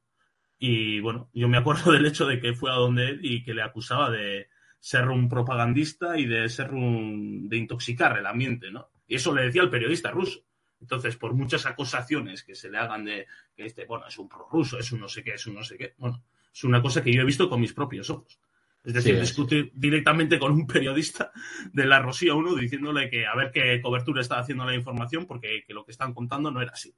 y, 0.59 0.99
bueno, 1.01 1.29
yo 1.33 1.49
me 1.49 1.57
acuerdo 1.57 1.91
del 1.91 2.05
hecho 2.05 2.25
de 2.25 2.39
que 2.39 2.53
fue 2.53 2.71
a 2.71 2.75
donde 2.75 3.09
él 3.09 3.19
y 3.23 3.43
que 3.43 3.53
le 3.53 3.61
acusaba 3.61 4.09
de, 4.09 4.47
ser 4.87 5.09
un 5.09 5.27
propagandista 5.27 6.17
y 6.17 6.25
de 6.25 6.47
ser 6.47 6.71
un, 6.71 7.49
de 7.49 7.57
intoxicar 7.57 8.17
el 8.17 8.25
ambiente, 8.25 8.71
¿no? 8.71 8.89
Y 9.05 9.15
eso 9.15 9.35
le 9.35 9.43
decía 9.43 9.61
el 9.61 9.69
periodista 9.69 10.11
ruso. 10.11 10.45
Entonces, 10.79 11.17
por 11.17 11.33
muchas 11.33 11.65
acusaciones 11.65 12.41
que 12.41 12.55
se 12.55 12.69
le 12.69 12.77
hagan 12.77 13.03
de 13.03 13.27
que 13.53 13.65
este, 13.65 13.83
bueno, 13.83 14.07
es 14.07 14.17
un 14.17 14.29
prorruso, 14.29 14.79
es 14.79 14.89
un 14.93 15.01
no 15.01 15.09
sé 15.09 15.25
qué, 15.25 15.33
es 15.33 15.45
un 15.45 15.55
no 15.55 15.63
sé 15.65 15.77
qué, 15.77 15.93
bueno, 15.97 16.23
es 16.53 16.63
una 16.63 16.81
cosa 16.81 17.03
que 17.03 17.13
yo 17.13 17.21
he 17.21 17.25
visto 17.25 17.49
con 17.49 17.59
mis 17.59 17.73
propios 17.73 18.09
ojos. 18.09 18.39
Es 18.81 18.93
decir, 18.93 19.19
discutir 19.19 19.73
directamente 19.75 20.39
con 20.39 20.53
un 20.53 20.65
periodista 20.65 21.33
de 21.73 21.85
la 21.85 21.99
Rosía 21.99 22.33
1 22.33 22.55
diciéndole 22.55 23.09
que 23.09 23.25
a 23.25 23.35
ver 23.35 23.51
qué 23.51 23.81
cobertura 23.81 24.21
está 24.21 24.39
haciendo 24.39 24.63
la 24.63 24.73
información 24.73 25.25
porque 25.25 25.65
lo 25.67 25.83
que 25.83 25.91
están 25.91 26.13
contando 26.13 26.49
no 26.49 26.61
era 26.61 26.71
así. 26.71 26.95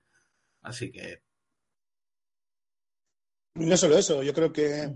Así 0.62 0.92
que. 0.92 1.24
No 3.56 3.76
solo 3.76 3.98
eso, 3.98 4.22
yo 4.22 4.32
creo 4.32 4.54
que 4.54 4.94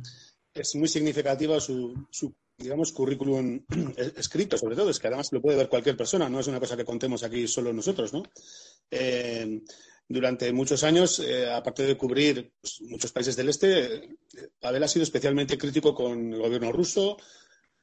es 0.53 0.75
muy 0.75 0.87
significativa 0.87 1.59
su 1.59 2.07
digamos, 2.63 2.91
currículum 2.91 3.63
escrito, 4.17 4.57
sobre 4.57 4.75
todo, 4.75 4.89
es 4.89 4.99
que 4.99 5.07
además 5.07 5.31
lo 5.31 5.41
puede 5.41 5.57
ver 5.57 5.69
cualquier 5.69 5.97
persona, 5.97 6.29
no 6.29 6.39
es 6.39 6.47
una 6.47 6.59
cosa 6.59 6.77
que 6.77 6.85
contemos 6.85 7.23
aquí 7.23 7.47
solo 7.47 7.73
nosotros, 7.73 8.13
¿no? 8.13 8.23
Eh, 8.89 9.61
durante 10.07 10.51
muchos 10.51 10.83
años, 10.83 11.19
eh, 11.19 11.49
aparte 11.51 11.83
de 11.83 11.97
cubrir 11.97 12.53
pues, 12.59 12.81
muchos 12.81 13.11
países 13.11 13.35
del 13.35 13.49
este, 13.49 13.95
eh, 13.95 14.09
Pavel 14.59 14.83
ha 14.83 14.87
sido 14.87 15.03
especialmente 15.03 15.57
crítico 15.57 15.93
con 15.93 16.33
el 16.33 16.39
gobierno 16.39 16.71
ruso 16.71 17.17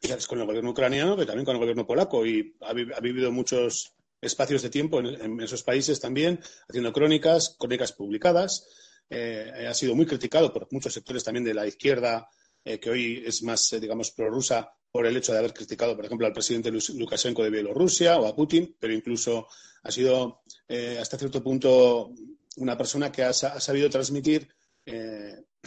y 0.00 0.08
con 0.26 0.40
el 0.40 0.46
gobierno 0.46 0.70
ucraniano, 0.70 1.14
pero 1.14 1.26
también 1.26 1.44
con 1.44 1.56
el 1.56 1.60
gobierno 1.60 1.86
polaco 1.86 2.24
y 2.24 2.56
ha, 2.60 2.72
vivido 2.72 3.30
muchos 3.32 3.94
espacios 4.20 4.62
de 4.62 4.70
tiempo 4.70 5.00
en, 5.00 5.40
esos 5.40 5.62
países 5.62 6.00
también, 6.00 6.40
haciendo 6.68 6.92
crónicas, 6.92 7.56
crónicas 7.58 7.92
publicadas. 7.92 8.66
ha 9.10 9.74
sido 9.74 9.94
muy 9.94 10.06
criticado 10.06 10.52
por 10.52 10.68
muchos 10.70 10.94
sectores 10.94 11.24
también 11.24 11.44
de 11.44 11.54
la 11.54 11.66
izquierda 11.66 12.28
eh, 12.64 12.78
que 12.78 12.90
hoy 12.90 13.22
es 13.24 13.42
más, 13.42 13.72
eh, 13.72 13.80
digamos, 13.80 14.10
prorrusa 14.10 14.72
por 14.90 15.06
el 15.06 15.16
hecho 15.16 15.32
de 15.32 15.38
haber 15.38 15.54
criticado, 15.54 15.96
por 15.96 16.04
ejemplo, 16.04 16.26
al 16.26 16.32
presidente 16.32 16.70
Lukashenko 16.70 17.42
de 17.44 17.50
Bielorrusia 17.50 18.18
o 18.18 18.26
a 18.26 18.34
Putin, 18.34 18.76
pero 18.78 18.92
incluso 18.92 19.46
ha 19.82 19.90
sido 19.90 20.42
eh, 20.68 20.98
hasta 21.00 21.16
cierto 21.16 21.42
punto 21.42 22.12
una 22.56 22.76
persona 22.76 23.10
que 23.10 23.22
ha, 23.22 23.32
sabido 23.32 23.88
transmitir 23.88 24.48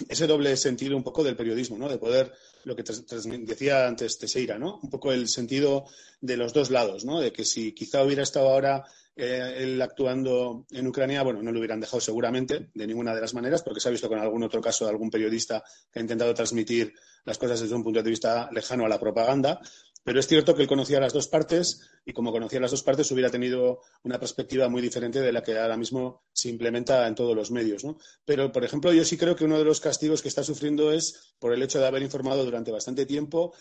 ese 0.10 0.28
doble 0.28 0.58
sentido 0.58 0.98
un 0.98 1.04
poco 1.04 1.24
del 1.24 1.38
periodismo, 1.38 1.78
¿no? 1.78 1.88
De 1.88 1.98
poder, 1.98 2.34
lo 2.66 2.76
que 2.76 2.84
decía 2.84 3.88
antes 3.88 4.18
Teseira, 4.18 4.60
¿no? 4.60 4.80
Un 4.84 4.90
poco 4.90 5.14
el 5.14 5.30
sentido 5.30 5.86
de 6.20 6.36
los 6.36 6.54
dos 6.54 6.70
lados, 6.70 7.06
¿no? 7.06 7.22
De 7.22 7.32
que 7.32 7.46
si 7.46 7.72
quizá 7.72 8.04
hubiera 8.04 8.24
estado 8.24 8.50
ahora 8.50 8.84
eh, 9.16 9.56
él 9.58 9.82
actuando 9.82 10.66
en 10.72 10.88
Ucrania, 10.88 11.24
bueno, 11.24 11.44
no 11.44 11.52
lo 11.52 11.60
hubieran 11.60 11.80
dejado 11.80 12.02
seguramente 12.02 12.70
de 12.74 12.88
ninguna 12.88 13.14
de 13.14 13.22
las 13.22 13.34
maneras, 13.34 13.62
porque 13.62 13.80
se 13.80 13.88
ha 13.88 13.92
visto 13.92 14.10
con 14.10 14.20
algún 14.20 14.44
otro 14.44 14.62
caso 14.62 14.86
de 14.86 14.92
algún 14.92 15.10
periodista 15.12 15.64
que 15.92 16.00
ha 16.00 16.02
intentado 16.02 16.34
transmitir 16.34 16.94
las 17.26 17.38
cosas 17.38 17.62
desde 17.62 17.76
un 17.76 17.84
punto 17.84 18.02
de 18.02 18.10
vista 18.10 18.50
lejano 18.52 18.86
a 18.86 18.90
la 18.90 19.00
propaganda. 19.00 19.60
Pero 20.04 20.20
es 20.20 20.28
cierto 20.28 20.54
que 20.54 20.62
él 20.64 20.68
conocía 20.68 21.00
las 21.00 21.14
dos 21.14 21.30
partes 21.30 21.80
y 22.06 22.12
como 22.12 22.34
conocía 22.34 22.60
las 22.60 22.72
dos 22.72 22.84
partes 22.84 23.10
hubiera 23.12 23.30
tenido 23.30 23.80
una 24.04 24.20
perspectiva 24.20 24.68
muy 24.68 24.82
diferente 24.82 25.22
de 25.22 25.32
la 25.32 25.42
que 25.42 25.58
ahora 25.58 25.78
mismo 25.78 26.24
se 26.34 26.50
implementa 26.50 27.08
en 27.08 27.16
todos 27.16 27.34
los 27.36 27.52
medios. 27.52 27.86
¿no? 27.86 27.98
Pero, 28.26 28.52
por 28.52 28.66
ejemplo, 28.66 28.92
yo 28.92 29.06
sí 29.06 29.16
creo 29.16 29.36
que 29.36 29.46
uno 29.46 29.58
de 29.58 29.64
los 29.64 29.80
castigos 29.80 30.22
que 30.22 30.28
está 30.28 30.44
sufriendo 30.44 30.92
es 30.92 31.34
por 31.40 31.54
el 31.54 31.64
hecho 31.64 31.80
de 31.80 31.88
haber 31.88 32.02
informado 32.02 32.44
durante 32.44 32.72
bastante 32.72 33.06
tiempo 33.06 33.54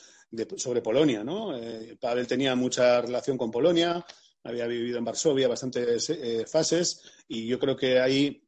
sobre 0.57 0.83
Polonia. 0.83 1.23
¿no? 1.23 1.57
Eh, 1.57 1.97
Pavel 2.01 2.27
tenía 2.27 2.57
mucha 2.57 3.01
relación 3.03 3.39
con 3.39 3.53
Polonia, 3.53 4.05
había 4.45 4.67
vivido 4.67 4.99
en 4.99 5.05
Varsovia 5.05 5.49
bastantes 5.49 6.11
eh, 6.11 6.45
fases 6.47 7.03
y 7.29 7.47
yo 7.47 7.59
creo 7.59 7.77
que 7.77 8.01
ahí 8.01 8.43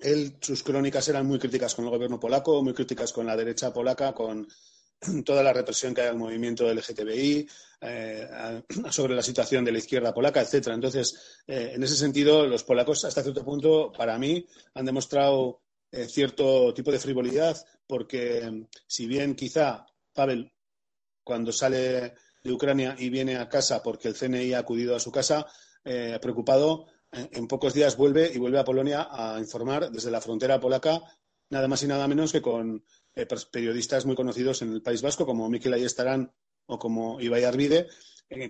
él, 0.00 0.36
sus 0.40 0.62
crónicas 0.62 1.08
eran 1.08 1.26
muy 1.26 1.38
críticas 1.38 1.74
con 1.74 1.86
el 1.86 1.90
gobierno 1.90 2.20
polaco, 2.20 2.62
muy 2.62 2.74
críticas 2.74 3.12
con 3.12 3.26
la 3.26 3.36
derecha 3.36 3.72
polaca, 3.72 4.12
con 4.12 4.46
toda 5.24 5.42
la 5.42 5.52
represión 5.52 5.94
que 5.94 6.02
hay 6.02 6.08
al 6.08 6.16
movimiento 6.16 6.72
LGTBI, 6.72 7.48
eh, 7.80 8.62
sobre 8.90 9.14
la 9.14 9.22
situación 9.22 9.64
de 9.64 9.72
la 9.72 9.78
izquierda 9.78 10.12
polaca, 10.14 10.42
etcétera. 10.42 10.74
Entonces, 10.74 11.42
eh, 11.46 11.72
en 11.74 11.82
ese 11.82 11.96
sentido, 11.96 12.46
los 12.46 12.64
polacos, 12.64 13.04
hasta 13.04 13.22
cierto 13.22 13.44
punto, 13.44 13.92
para 13.92 14.18
mí, 14.18 14.46
han 14.74 14.84
demostrado 14.84 15.62
cierto 16.08 16.74
tipo 16.74 16.90
de 16.90 16.98
frivolidad, 16.98 17.56
porque 17.86 18.66
si 18.86 19.06
bien 19.06 19.34
quizá 19.34 19.86
Pavel, 20.12 20.52
cuando 21.26 21.52
sale 21.52 22.14
de 22.46 22.52
Ucrania 22.52 22.96
y 22.98 23.10
viene 23.10 23.36
a 23.36 23.48
casa 23.48 23.82
porque 23.82 24.08
el 24.08 24.14
CNI 24.14 24.54
ha 24.54 24.60
acudido 24.60 24.96
a 24.96 25.00
su 25.00 25.10
casa, 25.12 25.46
eh, 25.84 26.18
preocupado, 26.20 26.86
eh, 27.12 27.28
en 27.32 27.46
pocos 27.46 27.72
días 27.72 27.96
vuelve 27.96 28.30
y 28.34 28.38
vuelve 28.38 28.58
a 28.58 28.64
Polonia 28.64 29.06
a 29.08 29.38
informar 29.38 29.90
desde 29.92 30.10
la 30.10 30.20
frontera 30.20 30.58
polaca, 30.58 31.00
nada 31.50 31.68
más 31.68 31.82
y 31.84 31.86
nada 31.86 32.08
menos 32.08 32.32
que 32.32 32.42
con 32.42 32.84
eh, 33.14 33.26
periodistas 33.52 34.04
muy 34.04 34.16
conocidos 34.16 34.62
en 34.62 34.72
el 34.72 34.82
País 34.82 35.00
Vasco, 35.00 35.24
como 35.24 35.48
Mikel 35.48 35.74
Ayestarán 35.74 36.32
o 36.66 36.78
como 36.78 37.20
Ibai 37.20 37.44
Arvide, 37.44 37.86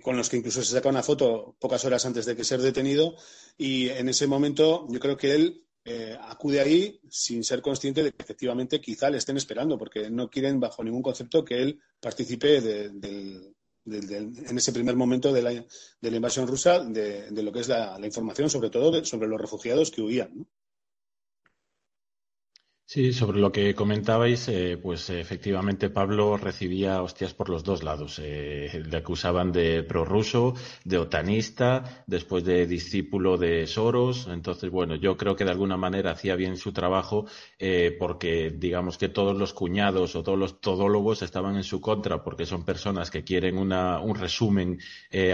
con 0.01 0.17
los 0.17 0.29
que 0.29 0.37
incluso 0.37 0.63
se 0.63 0.73
saca 0.73 0.89
una 0.89 1.03
foto 1.03 1.55
pocas 1.59 1.85
horas 1.85 2.03
antes 2.07 2.25
de 2.25 2.35
que 2.35 2.43
ser 2.43 2.59
detenido. 2.59 3.15
Y 3.55 3.89
en 3.89 4.09
ese 4.09 4.25
momento 4.25 4.87
yo 4.89 4.99
creo 4.99 5.15
que 5.15 5.35
él 5.35 5.67
acude 6.21 6.59
ahí 6.59 6.99
sin 7.07 7.43
ser 7.43 7.61
consciente 7.61 8.01
de 8.01 8.11
que 8.11 8.23
efectivamente 8.23 8.81
quizá 8.81 9.11
le 9.11 9.19
estén 9.19 9.37
esperando, 9.37 9.77
porque 9.77 10.09
no 10.09 10.31
quieren 10.31 10.59
bajo 10.59 10.83
ningún 10.83 11.03
concepto 11.03 11.45
que 11.45 11.61
él 11.61 11.79
participe 11.99 12.59
en 13.89 14.57
ese 14.57 14.73
primer 14.73 14.95
momento 14.95 15.31
de 15.31 15.41
la, 15.41 15.51
de 15.51 16.11
la 16.11 16.15
invasión 16.15 16.47
rusa 16.47 16.83
de, 16.83 17.29
lo 17.31 17.51
que 17.51 17.59
es 17.59 17.67
la, 17.67 17.97
información, 18.03 18.49
sobre 18.49 18.69
todo 18.69 19.03
sobre 19.05 19.27
los 19.27 19.39
refugiados 19.39 19.91
que 19.91 20.01
huían. 20.01 20.47
Sí, 22.89 23.11
sobre 23.11 23.41
lo 23.41 23.51
que 23.51 23.75
comentabais, 23.75 24.47
eh, 24.47 24.79
pues 24.81 25.09
efectivamente 25.09 25.89
Pablo 25.89 26.37
recibía 26.37 27.01
hostias 27.03 27.33
por 27.33 27.49
los 27.49 27.65
dos 27.65 27.83
lados. 27.83 28.17
Eh, 28.23 28.81
le 28.89 28.97
acusaban 28.97 29.51
de 29.51 29.83
prorruso, 29.83 30.53
de 30.85 30.97
otanista, 30.97 32.05
después 32.07 32.45
de 32.45 32.65
discípulo 32.65 33.37
de 33.37 33.67
Soros. 33.67 34.29
Entonces, 34.31 34.71
bueno, 34.71 34.95
yo 34.95 35.17
creo 35.17 35.35
que 35.35 35.43
de 35.43 35.51
alguna 35.51 35.75
manera 35.75 36.11
hacía 36.11 36.37
bien 36.37 36.55
su 36.55 36.71
trabajo 36.71 37.25
eh, 37.59 37.93
porque 37.99 38.51
digamos 38.51 38.97
que 38.97 39.09
todos 39.09 39.35
los 39.35 39.51
cuñados 39.51 40.15
o 40.15 40.23
todos 40.23 40.39
los 40.39 40.61
todólogos 40.61 41.21
estaban 41.23 41.57
en 41.57 41.65
su 41.65 41.81
contra 41.81 42.23
porque 42.23 42.45
son 42.45 42.63
personas 42.63 43.11
que 43.11 43.25
quieren 43.25 43.57
una, 43.57 43.99
un 43.99 44.15
resumen 44.15 44.79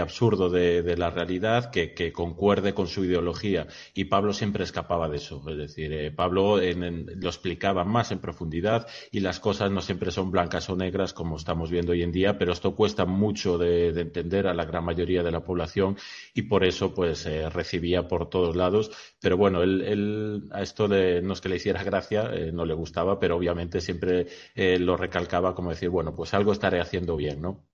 absurdo 0.02 0.50
de, 0.50 0.96
la 0.96 1.10
realidad 1.10 1.70
que, 1.70 2.12
concuerde 2.12 2.74
con 2.74 2.88
su 2.88 3.04
ideología. 3.04 3.68
Y 3.94 4.06
Pablo 4.06 4.32
siempre 4.32 4.64
escapaba 4.64 5.08
de 5.08 5.18
eso. 5.18 5.40
Es 5.48 5.56
decir, 5.56 6.12
Pablo 6.16 6.60
en, 6.60 6.82
en 6.82 7.20
los 7.20 7.43
explicaba 7.44 7.84
más 7.84 8.10
en 8.10 8.20
profundidad 8.20 8.86
y 9.10 9.20
las 9.20 9.38
cosas 9.38 9.70
no 9.70 9.82
siempre 9.82 10.10
son 10.10 10.30
blancas 10.30 10.70
o 10.70 10.76
negras 10.76 11.12
como 11.12 11.36
estamos 11.36 11.70
viendo 11.70 11.92
hoy 11.92 12.02
en 12.02 12.10
día, 12.10 12.38
pero 12.38 12.54
esto 12.54 12.74
cuesta 12.74 13.04
mucho 13.04 13.58
de, 13.58 13.88
entender 13.88 14.46
a 14.46 14.54
la 14.54 14.64
gran 14.64 14.82
mayoría 14.82 15.22
de 15.22 15.30
la 15.30 15.44
población 15.44 15.98
y 16.32 16.42
por 16.42 16.64
eso 16.64 16.94
pues 16.94 17.26
eh, 17.26 17.50
recibía 17.50 18.08
por 18.08 18.30
todos 18.30 18.56
lados. 18.56 18.90
Pero 19.20 19.36
bueno, 19.36 19.62
él, 19.62 20.48
a 20.52 20.62
esto 20.62 20.88
de, 20.88 21.20
no 21.20 21.34
es 21.34 21.42
que 21.42 21.50
le 21.50 21.56
hiciera 21.56 21.84
gracia, 21.84 22.30
eh, 22.32 22.50
no 22.50 22.64
le 22.64 22.72
gustaba, 22.72 23.18
pero 23.20 23.36
obviamente 23.36 23.82
siempre 23.82 24.26
eh, 24.54 24.78
lo 24.78 24.96
recalcaba 24.96 25.54
como 25.54 25.68
decir, 25.68 25.90
bueno, 25.90 26.14
pues 26.14 26.32
algo 26.32 26.52
estaré 26.52 26.80
haciendo 26.80 27.14
bien, 27.14 27.42
¿no? 27.42 27.66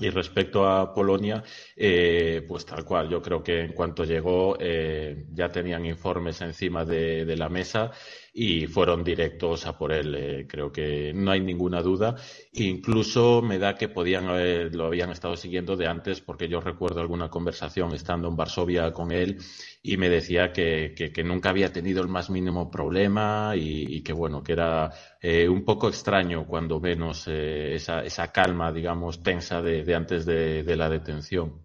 Y 0.00 0.10
respecto 0.10 0.66
a 0.66 0.92
Polonia, 0.92 1.44
eh, 1.76 2.44
pues 2.48 2.66
tal 2.66 2.84
cual, 2.84 3.08
yo 3.08 3.22
creo 3.22 3.44
que 3.44 3.60
en 3.60 3.72
cuanto 3.72 4.02
llegó 4.02 4.56
eh, 4.58 5.26
ya 5.32 5.52
tenían 5.52 5.86
informes 5.86 6.40
encima 6.40 6.84
de, 6.84 7.36
la 7.36 7.48
mesa 7.48 7.92
y 8.36 8.66
fueron 8.66 9.04
directos 9.04 9.64
a 9.64 9.78
por 9.78 9.92
él. 9.92 10.14
Eh, 10.16 10.46
creo 10.48 10.72
que 10.72 11.12
no 11.14 11.30
hay 11.30 11.40
ninguna 11.40 11.80
duda. 11.82 12.16
Incluso 12.52 13.40
me 13.40 13.58
da 13.58 13.76
que 13.76 13.88
podían 13.88 14.26
haber, 14.26 14.74
lo 14.74 14.86
habían 14.86 15.10
estado 15.10 15.36
siguiendo 15.36 15.76
de 15.76 15.86
antes, 15.86 16.20
porque 16.20 16.48
yo 16.48 16.60
recuerdo 16.60 17.00
alguna 17.00 17.30
conversación 17.30 17.94
estando 17.94 18.26
en 18.26 18.36
Varsovia 18.36 18.92
con 18.92 19.12
él 19.12 19.38
y 19.82 19.96
me 19.96 20.08
decía 20.08 20.52
que, 20.52 20.94
que, 20.96 21.22
nunca 21.22 21.50
había 21.50 21.72
tenido 21.72 22.02
el 22.02 22.08
más 22.08 22.28
mínimo 22.28 22.70
problema 22.70 23.52
y, 23.54 24.02
que 24.02 24.12
bueno, 24.12 24.42
que 24.42 24.52
era 24.52 24.90
eh, 25.22 25.48
un 25.48 25.64
poco 25.64 25.88
extraño 25.88 26.44
cuando 26.46 26.80
menos 26.80 27.28
eh, 27.28 27.74
esa, 27.74 28.02
esa, 28.02 28.32
calma, 28.32 28.72
digamos, 28.72 29.22
tensa 29.22 29.62
de, 29.62 29.84
de 29.84 29.94
antes 29.94 30.26
de, 30.26 30.76
la 30.76 30.88
detención. 30.88 31.64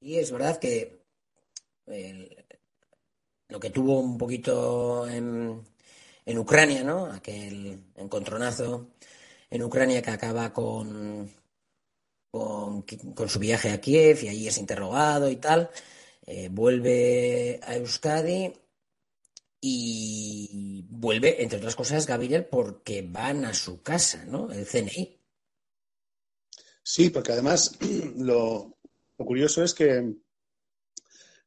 Y 0.00 0.16
es 0.16 0.32
verdad 0.32 0.58
que 0.58 1.04
lo 3.48 3.60
que 3.60 3.70
tuvo 3.70 4.00
un 4.00 4.18
poquito 4.18 5.08
en, 5.08 5.66
Ucrania, 6.38 6.84
¿no? 6.84 7.06
Aquel 7.06 7.84
encontronazo 7.96 8.90
en 9.50 9.62
Ucrania 9.62 10.02
que 10.02 10.10
acaba 10.10 10.52
con 10.52 11.30
con, 12.30 13.28
su 13.28 13.38
viaje 13.38 13.70
a 13.70 13.80
Kiev 13.80 14.22
y 14.22 14.28
allí 14.28 14.48
es 14.48 14.58
interrogado 14.58 15.30
y 15.30 15.36
tal. 15.36 15.70
Eh, 16.26 16.48
vuelve 16.50 17.60
a 17.62 17.76
Euskadi 17.76 18.52
y 19.60 20.84
vuelve, 20.88 21.42
entre 21.42 21.58
otras 21.58 21.74
cosas, 21.74 22.06
Gabriel, 22.06 22.46
porque 22.46 23.02
van 23.02 23.44
a 23.44 23.54
su 23.54 23.82
casa, 23.82 24.24
¿no? 24.26 24.52
El 24.52 24.66
CNI. 24.66 25.18
Sí, 26.82 27.10
porque 27.10 27.32
además 27.32 27.76
lo, 28.16 28.76
curioso 29.16 29.64
es 29.64 29.74
que 29.74 30.14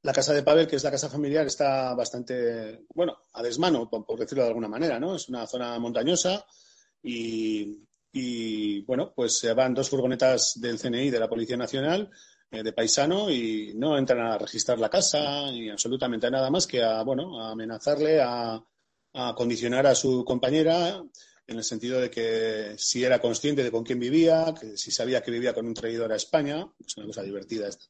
la 0.03 0.13
casa 0.13 0.33
de 0.33 0.43
Pavel, 0.43 0.67
que 0.67 0.75
es 0.75 0.83
la 0.83 0.91
casa 0.91 1.09
familiar, 1.09 1.45
está 1.45 1.93
bastante, 1.93 2.85
bueno, 2.93 3.17
a 3.33 3.43
desmano, 3.43 3.89
por 3.89 4.19
decirlo 4.19 4.43
de 4.43 4.49
alguna 4.49 4.67
manera, 4.67 4.99
¿no? 4.99 5.15
Es 5.15 5.29
una 5.29 5.45
zona 5.47 5.77
montañosa 5.79 6.45
y 7.03 7.85
y 8.13 8.81
bueno, 8.81 9.13
pues 9.15 9.45
van 9.55 9.73
dos 9.73 9.89
furgonetas 9.89 10.59
del 10.59 10.79
CNI, 10.79 11.09
de 11.09 11.19
la 11.19 11.29
Policía 11.29 11.55
Nacional, 11.55 12.09
eh, 12.49 12.63
de 12.63 12.73
paisano, 12.73 13.29
y 13.29 13.73
no 13.75 13.97
entran 13.97 14.19
a 14.19 14.37
registrar 14.37 14.79
la 14.79 14.89
casa 14.89 15.49
ni 15.51 15.69
absolutamente 15.69 16.29
nada 16.29 16.49
más 16.49 16.67
que 16.67 16.83
a, 16.83 17.03
bueno, 17.03 17.41
a 17.41 17.51
amenazarle, 17.51 18.21
a, 18.21 18.61
a 19.13 19.35
condicionar 19.35 19.87
a 19.87 19.95
su 19.95 20.25
compañera 20.25 21.01
en 21.47 21.57
el 21.57 21.63
sentido 21.63 21.99
de 21.99 22.09
que 22.09 22.75
si 22.77 23.03
era 23.03 23.19
consciente 23.19 23.63
de 23.63 23.71
con 23.71 23.83
quién 23.83 23.99
vivía, 23.99 24.53
que 24.59 24.77
si 24.77 24.91
sabía 24.91 25.21
que 25.21 25.31
vivía 25.31 25.53
con 25.53 25.65
un 25.65 25.73
traidor 25.73 26.11
a 26.11 26.17
España, 26.17 26.67
es 26.85 26.97
una 26.97 27.07
cosa 27.07 27.23
divertida 27.23 27.67
esta 27.67 27.85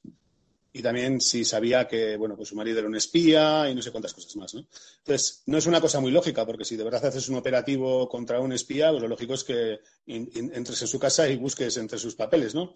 y 0.74 0.82
también 0.82 1.20
si 1.20 1.44
sabía 1.44 1.88
que 1.88 2.16
bueno 2.16 2.36
pues 2.36 2.50
su 2.50 2.56
marido 2.56 2.80
era 2.80 2.88
un 2.88 2.96
espía 2.96 3.70
y 3.70 3.76
no 3.76 3.82
sé 3.82 3.92
cuántas 3.92 4.14
cosas 4.14 4.36
más 4.38 4.54
¿no? 4.54 4.66
entonces 5.00 5.44
no 5.46 5.58
es 5.58 5.66
una 5.66 5.82
cosa 5.82 6.00
muy 6.00 6.12
lógica 6.12 6.46
porque 6.46 6.66
si 6.66 6.78
de 6.78 6.84
verdad 6.84 7.06
haces 7.06 7.28
un 7.30 7.36
operativo 7.36 8.08
contra 8.08 8.40
un 8.40 8.54
espía 8.54 8.90
pues 8.92 9.02
lo 9.02 9.10
lógico 9.10 9.34
es 9.34 9.44
que 9.44 9.80
entres 10.06 10.82
en 10.82 10.88
su 10.88 11.00
casa 11.00 11.28
y 11.28 11.36
busques 11.36 11.76
entre 11.78 12.00
sus 12.00 12.16
papeles 12.16 12.56
no 12.56 12.74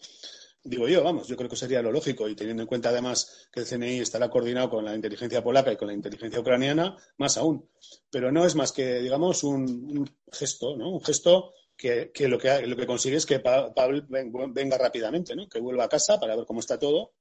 digo 0.64 0.88
yo 0.90 1.04
vamos 1.04 1.28
yo 1.28 1.38
creo 1.38 1.50
que 1.50 1.56
sería 1.56 1.82
lo 1.82 1.92
lógico 1.92 2.28
y 2.28 2.36
teniendo 2.36 2.64
en 2.64 2.68
cuenta 2.68 2.90
además 2.90 3.48
que 3.52 3.62
el 3.62 3.66
CNI 3.66 4.00
estará 4.00 4.30
coordinado 4.30 4.70
con 4.70 4.84
la 4.84 4.94
inteligencia 4.94 5.44
polaca 5.44 5.72
y 5.72 5.78
con 5.78 5.88
la 5.88 5.94
inteligencia 5.94 6.40
ucraniana 6.40 6.98
más 7.18 7.38
aún 7.38 7.70
pero 8.10 8.32
no 8.32 8.46
es 8.46 8.56
más 8.56 8.74
que 8.74 9.00
digamos 9.00 9.44
un, 9.44 10.10
gesto 10.32 10.76
no 10.76 10.90
un 10.90 11.04
gesto 11.04 11.54
que, 11.78 12.12
lo 12.28 12.38
que 12.38 12.66
lo 12.68 12.76
que 12.76 12.88
consigue 12.88 13.18
es 13.18 13.26
que 13.26 13.42
Pablo 13.42 14.02
venga 14.50 14.78
rápidamente, 14.78 15.36
¿no? 15.36 15.50
que 15.50 15.60
vuelva 15.60 15.84
a 15.84 15.90
casa 15.90 16.18
para 16.18 16.34
ver 16.34 16.46
cómo 16.46 16.62
está 16.62 16.80
todo 16.80 17.12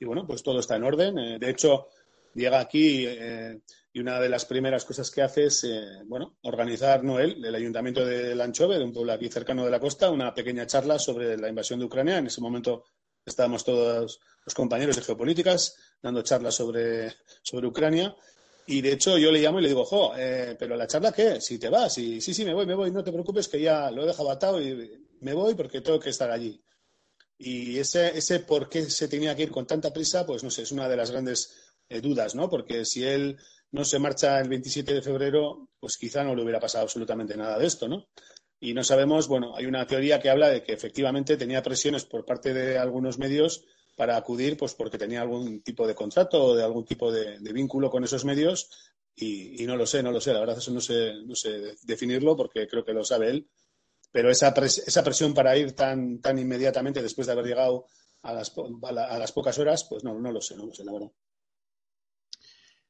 y 0.00 0.06
bueno, 0.06 0.26
pues 0.26 0.42
todo 0.42 0.58
está 0.58 0.76
en 0.76 0.84
orden. 0.84 1.18
Eh, 1.18 1.38
de 1.38 1.50
hecho, 1.50 1.88
llega 2.34 2.58
aquí 2.58 3.04
eh, 3.06 3.60
y 3.92 4.00
una 4.00 4.18
de 4.18 4.30
las 4.30 4.46
primeras 4.46 4.84
cosas 4.84 5.10
que 5.10 5.20
hace 5.20 5.44
es, 5.44 5.62
eh, 5.64 6.02
bueno, 6.06 6.38
organizar, 6.42 7.04
no 7.04 7.20
él, 7.20 7.44
el 7.44 7.54
ayuntamiento 7.54 8.04
de 8.04 8.34
Lanchove, 8.34 8.78
de 8.78 8.84
un 8.84 8.94
pueblo 8.94 9.12
aquí 9.12 9.28
cercano 9.28 9.64
de 9.64 9.70
la 9.70 9.78
costa, 9.78 10.10
una 10.10 10.32
pequeña 10.32 10.66
charla 10.66 10.98
sobre 10.98 11.36
la 11.36 11.50
invasión 11.50 11.78
de 11.78 11.84
Ucrania. 11.84 12.16
En 12.16 12.26
ese 12.26 12.40
momento 12.40 12.84
estábamos 13.24 13.62
todos 13.62 14.20
los 14.44 14.54
compañeros 14.54 14.96
de 14.96 15.02
geopolíticas 15.02 15.76
dando 16.02 16.22
charlas 16.22 16.54
sobre, 16.54 17.12
sobre 17.42 17.66
Ucrania. 17.66 18.16
Y 18.66 18.80
de 18.80 18.92
hecho 18.92 19.18
yo 19.18 19.30
le 19.30 19.40
llamo 19.40 19.58
y 19.58 19.62
le 19.62 19.68
digo, 19.68 19.84
jo, 19.84 20.12
pero 20.14 20.76
la 20.76 20.86
charla 20.86 21.12
qué, 21.12 21.40
si 21.40 21.58
te 21.58 21.68
vas, 21.68 21.98
y 21.98 22.20
sí, 22.20 22.32
sí, 22.32 22.44
me 22.44 22.54
voy, 22.54 22.66
me 22.66 22.74
voy, 22.74 22.92
no 22.92 23.02
te 23.02 23.10
preocupes 23.10 23.48
que 23.48 23.60
ya 23.60 23.90
lo 23.90 24.04
he 24.04 24.06
dejado 24.06 24.30
atado 24.30 24.62
y 24.62 25.08
me 25.20 25.34
voy 25.34 25.54
porque 25.54 25.80
tengo 25.80 25.98
que 25.98 26.10
estar 26.10 26.30
allí. 26.30 26.62
Y 27.42 27.78
ese, 27.78 28.16
ese 28.18 28.40
por 28.40 28.68
qué 28.68 28.82
se 28.90 29.08
tenía 29.08 29.34
que 29.34 29.44
ir 29.44 29.50
con 29.50 29.66
tanta 29.66 29.92
prisa, 29.92 30.26
pues 30.26 30.44
no 30.44 30.50
sé, 30.50 30.62
es 30.62 30.72
una 30.72 30.88
de 30.88 30.96
las 30.96 31.10
grandes 31.10 31.72
eh, 31.88 32.00
dudas, 32.00 32.34
¿no? 32.34 32.50
Porque 32.50 32.84
si 32.84 33.02
él 33.02 33.38
no 33.72 33.84
se 33.84 33.98
marcha 33.98 34.38
el 34.40 34.48
27 34.48 34.92
de 34.92 35.02
febrero, 35.02 35.70
pues 35.80 35.96
quizá 35.96 36.22
no 36.22 36.34
le 36.34 36.42
hubiera 36.42 36.60
pasado 36.60 36.82
absolutamente 36.82 37.36
nada 37.36 37.58
de 37.58 37.66
esto, 37.66 37.88
¿no? 37.88 38.08
y 38.60 38.74
no 38.74 38.84
sabemos, 38.84 39.26
bueno, 39.26 39.56
hay 39.56 39.64
una 39.64 39.86
teoría 39.86 40.20
que 40.20 40.28
habla 40.28 40.50
de 40.50 40.62
que 40.62 40.74
efectivamente 40.74 41.38
tenía 41.38 41.62
presiones 41.62 42.04
por 42.04 42.26
parte 42.26 42.52
de 42.52 42.78
algunos 42.78 43.18
medios 43.18 43.64
para 43.96 44.16
acudir, 44.16 44.56
pues 44.58 44.74
porque 44.74 44.98
tenía 44.98 45.22
algún 45.22 45.62
tipo 45.62 45.86
de 45.86 45.94
contrato 45.94 46.44
o 46.44 46.54
de 46.54 46.62
algún 46.62 46.84
tipo 46.84 47.10
de, 47.10 47.38
vínculo 47.52 47.90
con 47.90 48.04
esos 48.04 48.26
medios 48.26 48.70
y, 49.16 49.64
no 49.66 49.76
lo 49.76 49.86
sé, 49.86 50.02
no 50.02 50.12
lo 50.12 50.20
sé, 50.20 50.34
la 50.34 50.40
verdad 50.40 50.58
eso 50.58 50.70
no 50.72 50.80
sé, 50.80 51.14
no 51.24 51.34
sé 51.34 51.74
definirlo 51.82 52.36
porque 52.36 52.68
creo 52.68 52.84
que 52.84 52.92
lo 52.92 53.02
sabe 53.02 53.30
él, 53.30 53.48
pero 54.12 54.30
esa, 54.30 54.54
esa 54.58 55.04
presión 55.04 55.34
para 55.34 55.56
ir 55.56 55.72
tan, 55.72 56.20
tan 56.20 56.38
inmediatamente 56.38 57.02
después 57.02 57.26
de 57.26 57.32
haber 57.32 57.46
llegado 57.46 57.86
a 58.22 58.34
las, 58.34 58.52
a 58.56 59.18
las 59.18 59.32
pocas 59.32 59.58
horas, 59.58 59.84
pues 59.84 60.04
no, 60.04 60.18
no 60.18 60.32
lo 60.32 60.40
sé, 60.40 60.56
no 60.56 60.66
lo 60.66 60.74
sé, 60.74 60.84
la 60.84 60.92
verdad. 60.92 61.10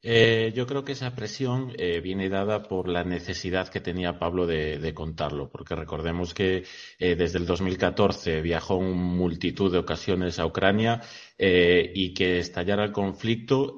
Eh, 0.02 0.52
yo 0.54 0.66
creo 0.66 0.82
que 0.82 0.92
esa 0.92 1.14
presión 1.14 1.72
eh, 1.76 2.00
viene 2.00 2.30
dada 2.30 2.62
por 2.62 2.88
la 2.88 3.04
necesidad 3.04 3.68
que 3.68 3.80
tenía 3.82 4.18
Pablo 4.18 4.46
de, 4.46 4.94
contarlo, 4.94 5.50
porque 5.50 5.74
recordemos 5.74 6.32
que 6.32 6.64
eh, 6.98 7.16
desde 7.16 7.38
el 7.38 7.44
2014 7.46 8.40
viajó 8.40 8.80
en 8.80 8.96
multitud 8.96 9.70
de 9.70 9.78
ocasiones 9.78 10.38
a 10.38 10.46
Ucrania 10.46 11.02
y 11.38 12.12
que 12.14 12.38
estallara 12.38 12.84
el 12.84 12.92
conflicto, 12.92 13.76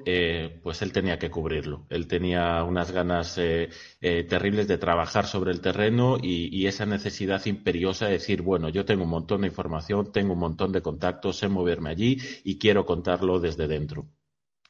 pues 0.61 0.81
él 0.81 0.91
tenía 0.91 1.17
que 1.17 1.29
cubrirlo. 1.31 1.85
Él 1.89 2.07
tenía 2.07 2.61
unas 2.63 2.91
ganas 2.91 3.35
terribles 4.01 4.67
de 4.67 4.77
trabajar 4.77 5.27
sobre 5.27 5.51
el 5.51 5.61
terreno 5.61 6.17
y, 6.21 6.49
y, 6.57 6.67
esa 6.67 6.85
necesidad 6.85 7.45
imperiosa 7.45 8.07
de 8.07 8.13
decir, 8.13 8.41
bueno, 8.41 8.67
yo 8.69 8.83
tengo 8.85 9.03
un 9.03 9.11
montón 9.11 9.41
de 9.41 9.47
información, 9.47 10.11
tengo 10.11 10.33
un 10.33 10.39
montón 10.39 10.73
de 10.73 10.81
contactos, 10.81 11.37
sé 11.37 11.47
moverme 11.47 11.89
allí 11.91 12.17
y 12.43 12.57
quiero 12.57 12.85
contarlo 12.85 13.39
desde 13.39 13.67
dentro 13.67 14.07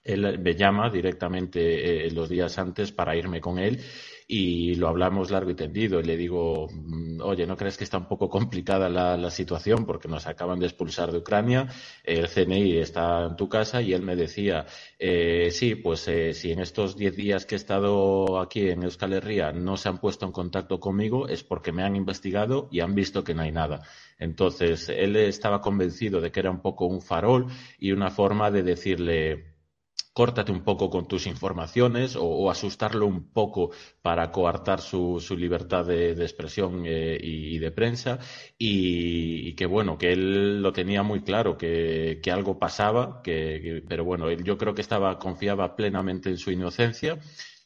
él 0.04 0.39
me 0.39 0.56
llama 0.56 0.89
directamente 0.89 2.06
eh, 2.06 2.12
los 2.12 2.30
días 2.30 2.58
antes 2.58 2.91
para 2.91 3.16
irme 3.16 3.39
con 3.39 3.58
él 3.58 3.80
y 4.28 4.76
lo 4.76 4.88
hablamos 4.88 5.32
largo 5.32 5.51
y 5.51 5.56
tendido. 5.56 5.99
Y 5.99 6.04
le 6.04 6.18
digo, 6.18 6.68
mm, 6.72 7.22
oye, 7.22 7.45
¿no 7.45 7.56
crees 7.56 7.78
que 7.78 7.84
está 7.84 7.97
un 7.97 8.08
poco 8.08 8.30
complicada 8.30 8.89
la, 8.89 9.30
situación 9.30 9.86
porque 9.86 10.08
nos 10.08 10.28
acaban 10.28 10.60
de 10.60 10.68
expulsar 10.68 11.12
de 11.12 11.20
Ucrania, 11.20 11.68
el 12.04 12.28
CNI 12.28 12.78
está 12.78 13.26
en 13.26 13.36
tu 13.36 13.49
casa 13.49 13.82
y 13.82 13.93
él 13.93 14.04
me 14.04 14.16
decía, 14.16 14.66
eh, 14.99 15.49
sí, 15.49 15.76
pues 15.76 16.08
eh, 16.08 16.34
si 16.34 16.51
en 16.51 16.60
estos 16.60 16.95
diez 16.95 17.16
días 17.16 17.45
que 17.45 17.56
he 17.56 17.58
estado 17.58 18.39
aquí 18.39 18.70
en 18.70 18.84
Euskal 18.84 19.14
Herria 19.14 19.51
no 19.51 19.78
se 19.78 19.89
han 19.89 19.99
puesto 19.99 20.26
en 20.26 20.32
contacto 20.32 20.80
conmigo 20.80 21.28
es 21.28 21.43
porque 21.43 21.72
me 21.72 21.84
han 21.84 21.95
investigado 21.95 22.68
y 22.72 22.82
han 22.82 22.93
visto 22.93 23.24
que 23.24 23.34
no 23.34 23.41
hay 23.41 23.51
nada. 23.51 23.82
Entonces, 24.20 24.89
él 24.89 25.16
estaba 25.16 25.62
convencido 25.62 26.22
de 26.22 26.32
que 26.32 26.39
era 26.39 26.51
un 26.51 26.62
poco 26.62 26.86
un 26.86 27.01
farol 27.01 27.47
y 27.80 27.91
una 27.91 28.12
forma 28.12 28.51
de 28.51 28.64
decirle, 28.64 29.53
córtate 30.13 30.51
un 30.51 30.63
poco 30.63 30.89
con 30.89 31.07
tus 31.07 31.25
informaciones 31.27 32.15
o, 32.15 32.49
asustarlo 32.51 33.07
un 33.07 33.31
poco 33.31 33.71
para 34.01 34.31
coartar 34.31 34.79
su, 34.79 35.19
libertad 35.37 35.85
de, 35.85 36.11
expresión 36.11 36.83
eh, 36.85 37.17
y, 37.21 37.57
de 37.59 37.71
prensa. 37.71 38.19
Y, 38.57 39.53
que 39.55 39.65
bueno, 39.65 39.97
que 39.97 40.13
él 40.13 40.61
lo 40.61 40.71
tenía 40.71 41.03
muy 41.03 41.21
claro, 41.23 41.57
que, 41.57 42.21
algo 42.31 42.59
pasaba, 42.59 43.21
que, 43.23 43.83
pero 43.87 44.05
bueno, 44.05 44.29
él, 44.29 44.43
yo 44.43 44.57
creo 44.57 44.75
que 44.75 44.81
estaba, 44.81 45.17
confiaba 45.19 45.75
plenamente 45.75 46.29
en 46.29 46.37
su 46.37 46.51
inocencia 46.51 47.19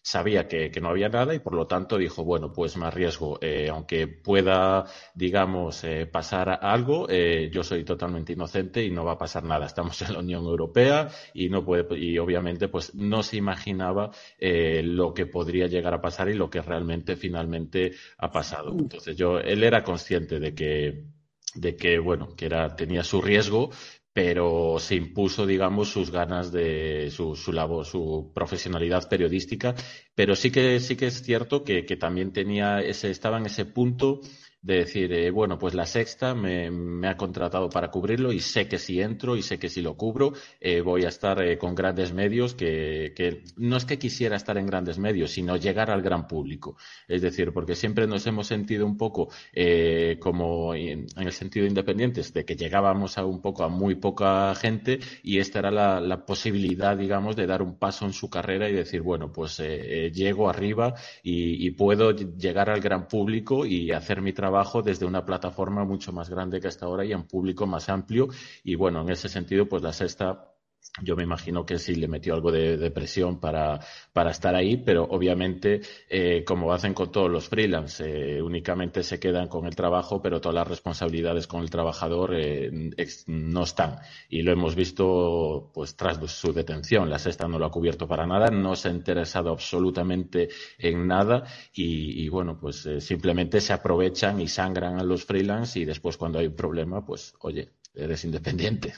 sabía 0.07 0.47
que, 0.47 0.71
no 0.81 0.87
había 0.87 1.09
nada 1.09 1.35
y 1.35 1.39
por 1.39 1.53
lo 1.53 1.67
tanto 1.67 1.97
dijo, 1.97 2.23
bueno, 2.23 2.53
pues 2.53 2.77
me 2.77 2.85
arriesgo, 2.85 3.39
eh, 3.41 3.67
aunque 3.69 4.07
pueda, 4.07 4.85
digamos, 5.13 5.83
eh, 5.83 6.05
pasar 6.05 6.59
algo, 6.61 7.07
eh, 7.09 7.49
yo 7.51 7.61
soy 7.61 7.83
totalmente 7.83 8.31
inocente 8.31 8.81
y 8.85 8.89
no 8.89 9.03
va 9.03 9.13
a 9.13 9.17
pasar 9.17 9.43
nada. 9.43 9.65
Estamos 9.65 10.01
en 10.03 10.13
la 10.13 10.19
Unión 10.19 10.45
Europea 10.45 11.09
y 11.33 11.49
no 11.49 11.65
puede, 11.65 11.99
y 11.99 12.17
obviamente 12.19 12.69
pues 12.69 12.95
no 12.95 13.21
se 13.21 13.35
imaginaba 13.35 14.11
lo 14.39 15.13
que 15.13 15.25
podría 15.25 15.67
llegar 15.67 15.93
a 15.93 16.01
pasar 16.01 16.29
y 16.29 16.35
lo 16.35 16.49
que 16.49 16.61
realmente 16.61 17.17
finalmente 17.17 17.91
ha 18.17 18.31
pasado. 18.31 18.71
Entonces 18.79 19.17
yo, 19.17 19.39
él 19.39 19.61
era 19.61 19.83
consciente 19.83 20.39
de 20.39 20.55
que 20.55 21.03
de 21.55 21.75
que 21.75 21.97
bueno 21.97 22.35
que 22.35 22.45
era 22.45 22.75
tenía 22.75 23.03
su 23.03 23.21
riesgo 23.21 23.71
pero 24.17 24.77
se 24.79 24.95
impuso, 24.95 25.45
digamos, 25.45 25.89
sus 25.89 26.09
ganas 26.09 26.51
de 26.51 27.11
su, 27.11 27.35
su 27.35 27.53
labor, 27.53 27.85
su 27.85 28.31
profesionalidad 28.33 29.07
periodística. 29.07 29.75
Pero 30.15 30.35
sí 30.35 30.49
que 30.49 30.79
sí 30.79 30.95
que 30.95 31.05
es 31.05 31.21
cierto 31.21 31.63
que, 31.63 31.85
que 31.85 31.97
también 31.97 32.33
tenía 32.33 32.79
ese, 32.79 33.11
estaba 33.11 33.37
en 33.37 33.45
ese 33.45 33.65
punto 33.65 34.21
de 34.61 34.79
decir, 34.79 35.13
eh, 35.13 35.29
bueno, 35.29 35.57
pues 35.57 35.73
la 35.75 35.85
sexta 35.85 36.33
me, 36.33 37.07
ha 37.07 37.15
contratado 37.15 37.69
para 37.69 37.89
cubrirlo 37.89 38.31
y 38.33 38.39
sé 38.39 38.67
que 38.67 38.79
si 38.79 39.01
entro 39.01 39.35
y 39.35 39.43
sé 39.43 39.59
que 39.59 39.69
si 39.69 39.81
lo 39.81 39.95
cubro 39.95 40.33
eh, 40.59 40.81
voy 40.81 41.05
a 41.05 41.09
estar 41.09 41.41
eh, 41.41 41.57
con 41.57 41.75
grandes 41.75 42.11
medios 42.11 42.55
que, 42.55 43.13
que, 43.15 43.43
no 43.55 43.77
es 43.77 43.85
que 43.85 43.99
quisiera 43.99 44.35
estar 44.35 44.57
en 44.57 44.65
grandes 44.65 44.97
medios, 44.97 45.31
sino 45.31 45.55
llegar 45.57 45.91
al 45.91 46.01
gran 46.01 46.27
público. 46.27 46.75
Es 47.07 47.21
decir, 47.21 47.53
porque 47.53 47.75
siempre 47.75 48.07
nos 48.07 48.25
hemos 48.25 48.47
sentido 48.47 48.85
un 48.85 48.97
poco 48.97 49.29
como 50.19 50.73
en, 50.73 51.07
el 51.17 51.31
sentido 51.31 51.65
independientes, 51.65 52.33
de 52.33 52.45
que 52.45 52.55
llegábamos 52.55 53.17
a 53.17 53.25
un 53.25 53.41
poco 53.41 53.63
a 53.63 53.69
muy 53.69 53.95
poca 53.95 54.53
gente 54.55 54.99
y 55.23 55.39
esta 55.39 55.59
era 55.59 55.71
la, 55.71 56.25
posibilidad, 56.25 56.97
digamos, 56.97 57.35
de 57.35 57.47
dar 57.47 57.61
un 57.61 57.77
paso 57.77 58.05
en 58.05 58.13
su 58.13 58.29
carrera 58.29 58.69
y 58.69 58.73
decir, 58.73 59.01
bueno, 59.01 59.31
pues 59.31 59.59
llego 59.59 60.49
arriba 60.49 60.95
y, 61.23 61.65
y 61.65 61.71
puedo 61.71 62.11
llegar 62.11 62.69
al 62.69 62.81
gran 62.81 63.07
público 63.07 63.65
y 63.65 63.91
hacer 63.91 64.21
mi 64.21 64.33
trabajo 64.33 64.46
desde 64.83 65.05
una 65.05 65.25
plataforma 65.25 65.85
mucho 65.85 66.11
más 66.11 66.29
grande 66.29 66.59
que 66.59 66.67
hasta 66.67 66.85
ahora 66.85 67.05
y 67.05 67.13
a 67.13 67.17
un 67.17 67.27
público 67.27 67.65
más 67.65 67.89
amplio. 67.89 68.27
Y 68.63 68.75
bueno, 68.75 69.01
en 69.01 69.09
ese 69.09 69.29
sentido, 69.29 69.67
pues 69.67 69.83
la 69.83 69.93
sexta 69.93 70.56
yo 71.01 71.15
me 71.15 71.23
imagino 71.23 71.65
que 71.65 71.77
sí 71.77 71.95
le 71.95 72.07
metió 72.07 72.33
algo 72.33 72.51
de, 72.51 72.91
presión 72.91 73.39
para, 73.39 73.79
para, 74.13 74.31
estar 74.31 74.55
ahí, 74.55 74.77
pero 74.77 75.03
obviamente, 75.03 75.81
eh, 76.09 76.43
como 76.43 76.73
hacen 76.73 76.93
con 76.93 77.11
todos 77.11 77.29
los 77.29 77.49
freelance, 77.49 78.03
eh, 78.03 78.41
únicamente 78.41 79.03
se 79.03 79.19
quedan 79.19 79.47
con 79.47 79.65
el 79.67 79.75
trabajo, 79.75 80.21
pero 80.21 80.41
todas 80.41 80.55
las 80.55 80.67
responsabilidades 80.67 81.45
con 81.45 81.61
el 81.61 81.69
trabajador 81.69 82.33
eh, 82.35 82.71
no 83.27 83.63
están. 83.63 83.97
Y 84.29 84.41
lo 84.41 84.51
hemos 84.51 84.75
visto 84.75 85.69
pues 85.73 85.95
tras 85.95 86.17
su 86.31 86.53
detención. 86.53 87.09
La 87.09 87.19
sexta 87.19 87.47
no 87.47 87.59
lo 87.59 87.65
ha 87.65 87.71
cubierto 87.71 88.07
para 88.07 88.25
nada, 88.25 88.49
no 88.49 88.75
se 88.75 88.89
ha 88.89 88.91
interesado 88.91 89.51
absolutamente 89.51 90.49
en 90.79 91.07
nada 91.07 91.43
y, 91.73 92.23
y 92.23 92.29
bueno, 92.29 92.57
pues 92.59 92.87
simplemente 92.99 93.61
se 93.61 93.73
aprovechan 93.73 94.41
y 94.41 94.47
sangran 94.47 94.99
a 94.99 95.03
los 95.03 95.25
freelance 95.25 95.79
y 95.79 95.85
después 95.85 96.17
cuando 96.17 96.39
hay 96.39 96.47
un 96.47 96.55
problema, 96.55 97.05
pues 97.05 97.35
oye, 97.41 97.69
eres 97.93 98.23
independiente. 98.25 98.93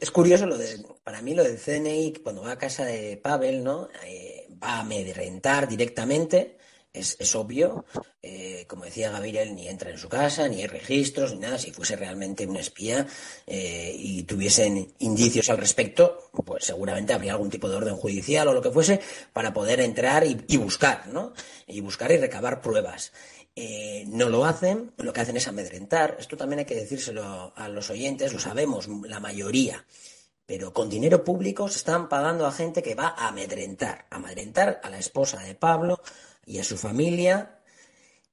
Es 0.00 0.10
curioso 0.10 0.46
lo 0.46 0.56
de, 0.56 0.82
para 1.02 1.20
mí 1.20 1.34
lo 1.34 1.44
del 1.44 1.58
CNI, 1.58 2.14
cuando 2.22 2.42
va 2.42 2.52
a 2.52 2.58
casa 2.58 2.86
de 2.86 3.18
Pavel, 3.18 3.62
¿no? 3.62 3.88
Eh, 4.06 4.48
va 4.62 4.76
a 4.76 4.80
amedrentar 4.80 5.68
directamente, 5.68 6.56
es, 6.90 7.16
es 7.18 7.34
obvio. 7.34 7.84
Eh, 8.22 8.64
como 8.66 8.86
decía 8.86 9.10
Gabriel, 9.10 9.54
ni 9.54 9.68
entra 9.68 9.90
en 9.90 9.98
su 9.98 10.08
casa, 10.08 10.48
ni 10.48 10.62
hay 10.62 10.68
registros, 10.68 11.34
ni 11.34 11.40
nada. 11.40 11.58
Si 11.58 11.70
fuese 11.70 11.96
realmente 11.96 12.46
un 12.46 12.56
espía 12.56 13.06
eh, 13.46 13.94
y 13.94 14.22
tuviesen 14.22 14.94
indicios 15.00 15.50
al 15.50 15.58
respecto, 15.58 16.30
pues 16.46 16.64
seguramente 16.64 17.12
habría 17.12 17.32
algún 17.32 17.50
tipo 17.50 17.68
de 17.68 17.76
orden 17.76 17.96
judicial 17.96 18.48
o 18.48 18.54
lo 18.54 18.62
que 18.62 18.70
fuese 18.70 19.00
para 19.34 19.52
poder 19.52 19.80
entrar 19.80 20.24
y 20.26 20.56
buscar, 20.56 21.08
¿no? 21.08 21.34
Y 21.66 21.82
buscar 21.82 22.10
y 22.10 22.16
recabar 22.16 22.62
pruebas. 22.62 23.12
Eh, 23.56 24.04
no 24.08 24.28
lo 24.30 24.44
hacen, 24.44 24.92
lo 24.96 25.12
que 25.12 25.20
hacen 25.20 25.36
es 25.36 25.46
amedrentar. 25.46 26.16
Esto 26.18 26.36
también 26.36 26.60
hay 26.60 26.64
que 26.64 26.74
decírselo 26.74 27.52
a 27.54 27.68
los 27.68 27.90
oyentes, 27.90 28.32
lo 28.32 28.40
sabemos 28.40 28.88
la 28.88 29.20
mayoría. 29.20 29.86
Pero 30.46 30.72
con 30.72 30.90
dinero 30.90 31.24
público 31.24 31.68
se 31.68 31.78
están 31.78 32.08
pagando 32.08 32.46
a 32.46 32.52
gente 32.52 32.82
que 32.82 32.94
va 32.94 33.14
a 33.16 33.28
amedrentar, 33.28 34.06
a 34.10 34.16
amedrentar 34.16 34.80
a 34.82 34.90
la 34.90 34.98
esposa 34.98 35.40
de 35.42 35.54
Pablo 35.54 36.00
y 36.44 36.58
a 36.58 36.64
su 36.64 36.76
familia. 36.76 37.60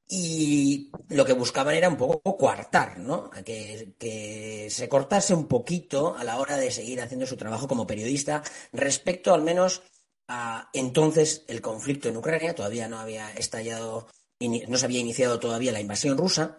Y 0.07 0.91
lo 1.09 1.23
que 1.23 1.33
buscaban 1.33 1.75
era 1.75 1.87
un 1.87 1.95
poco 1.95 2.37
coartar, 2.37 2.97
¿no? 2.97 3.29
Que, 3.45 3.93
que 3.97 4.67
se 4.69 4.89
cortase 4.89 5.33
un 5.33 5.47
poquito 5.47 6.17
a 6.17 6.23
la 6.25 6.37
hora 6.37 6.57
de 6.57 6.71
seguir 6.71 6.99
haciendo 6.99 7.25
su 7.25 7.37
trabajo 7.37 7.67
como 7.67 7.87
periodista 7.87 8.43
respecto 8.73 9.33
al 9.33 9.41
menos 9.43 9.83
a 10.27 10.69
entonces 10.73 11.45
el 11.47 11.61
conflicto 11.61 12.09
en 12.09 12.17
Ucrania. 12.17 12.55
Todavía 12.55 12.89
no 12.89 12.99
había 12.99 13.31
estallado 13.33 14.07
no 14.49 14.77
se 14.77 14.85
había 14.85 14.99
iniciado 14.99 15.39
todavía 15.39 15.71
la 15.71 15.81
invasión 15.81 16.17
rusa. 16.17 16.57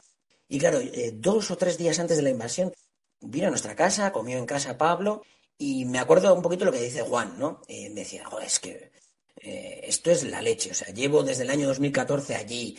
Y 0.49 0.59
claro, 0.59 0.81
eh, 0.81 1.13
dos 1.15 1.51
o 1.51 1.57
tres 1.57 1.79
días 1.79 1.99
antes 1.99 2.19
de 2.19 2.23
la 2.23 2.31
invasión, 2.31 2.73
vino 3.21 3.47
a 3.47 3.51
nuestra 3.51 3.75
casa, 3.75 4.13
comió 4.13 4.37
en 4.37 4.45
casa 4.45 4.77
Pablo, 4.77 5.23
y 5.57 5.87
me 5.87 5.99
acuerdo 5.99 6.35
un 6.35 6.43
poquito 6.43 6.67
lo 6.67 6.73
que 6.73 6.83
dice 6.83 7.03
Juan, 7.03 7.39
¿no? 7.39 7.63
Eh, 7.69 7.89
me 7.89 8.01
decía, 8.01 8.25
joder, 8.27 8.47
es 8.47 8.61
que 8.61 8.93
eh, 9.41 9.81
esto 9.85 10.11
es 10.11 10.25
la 10.25 10.43
leche, 10.43 10.73
o 10.73 10.75
sea, 10.75 10.93
llevo 10.93 11.23
desde 11.23 11.45
el 11.45 11.51
año 11.51 11.69
2014 11.69 12.35
allí, 12.35 12.77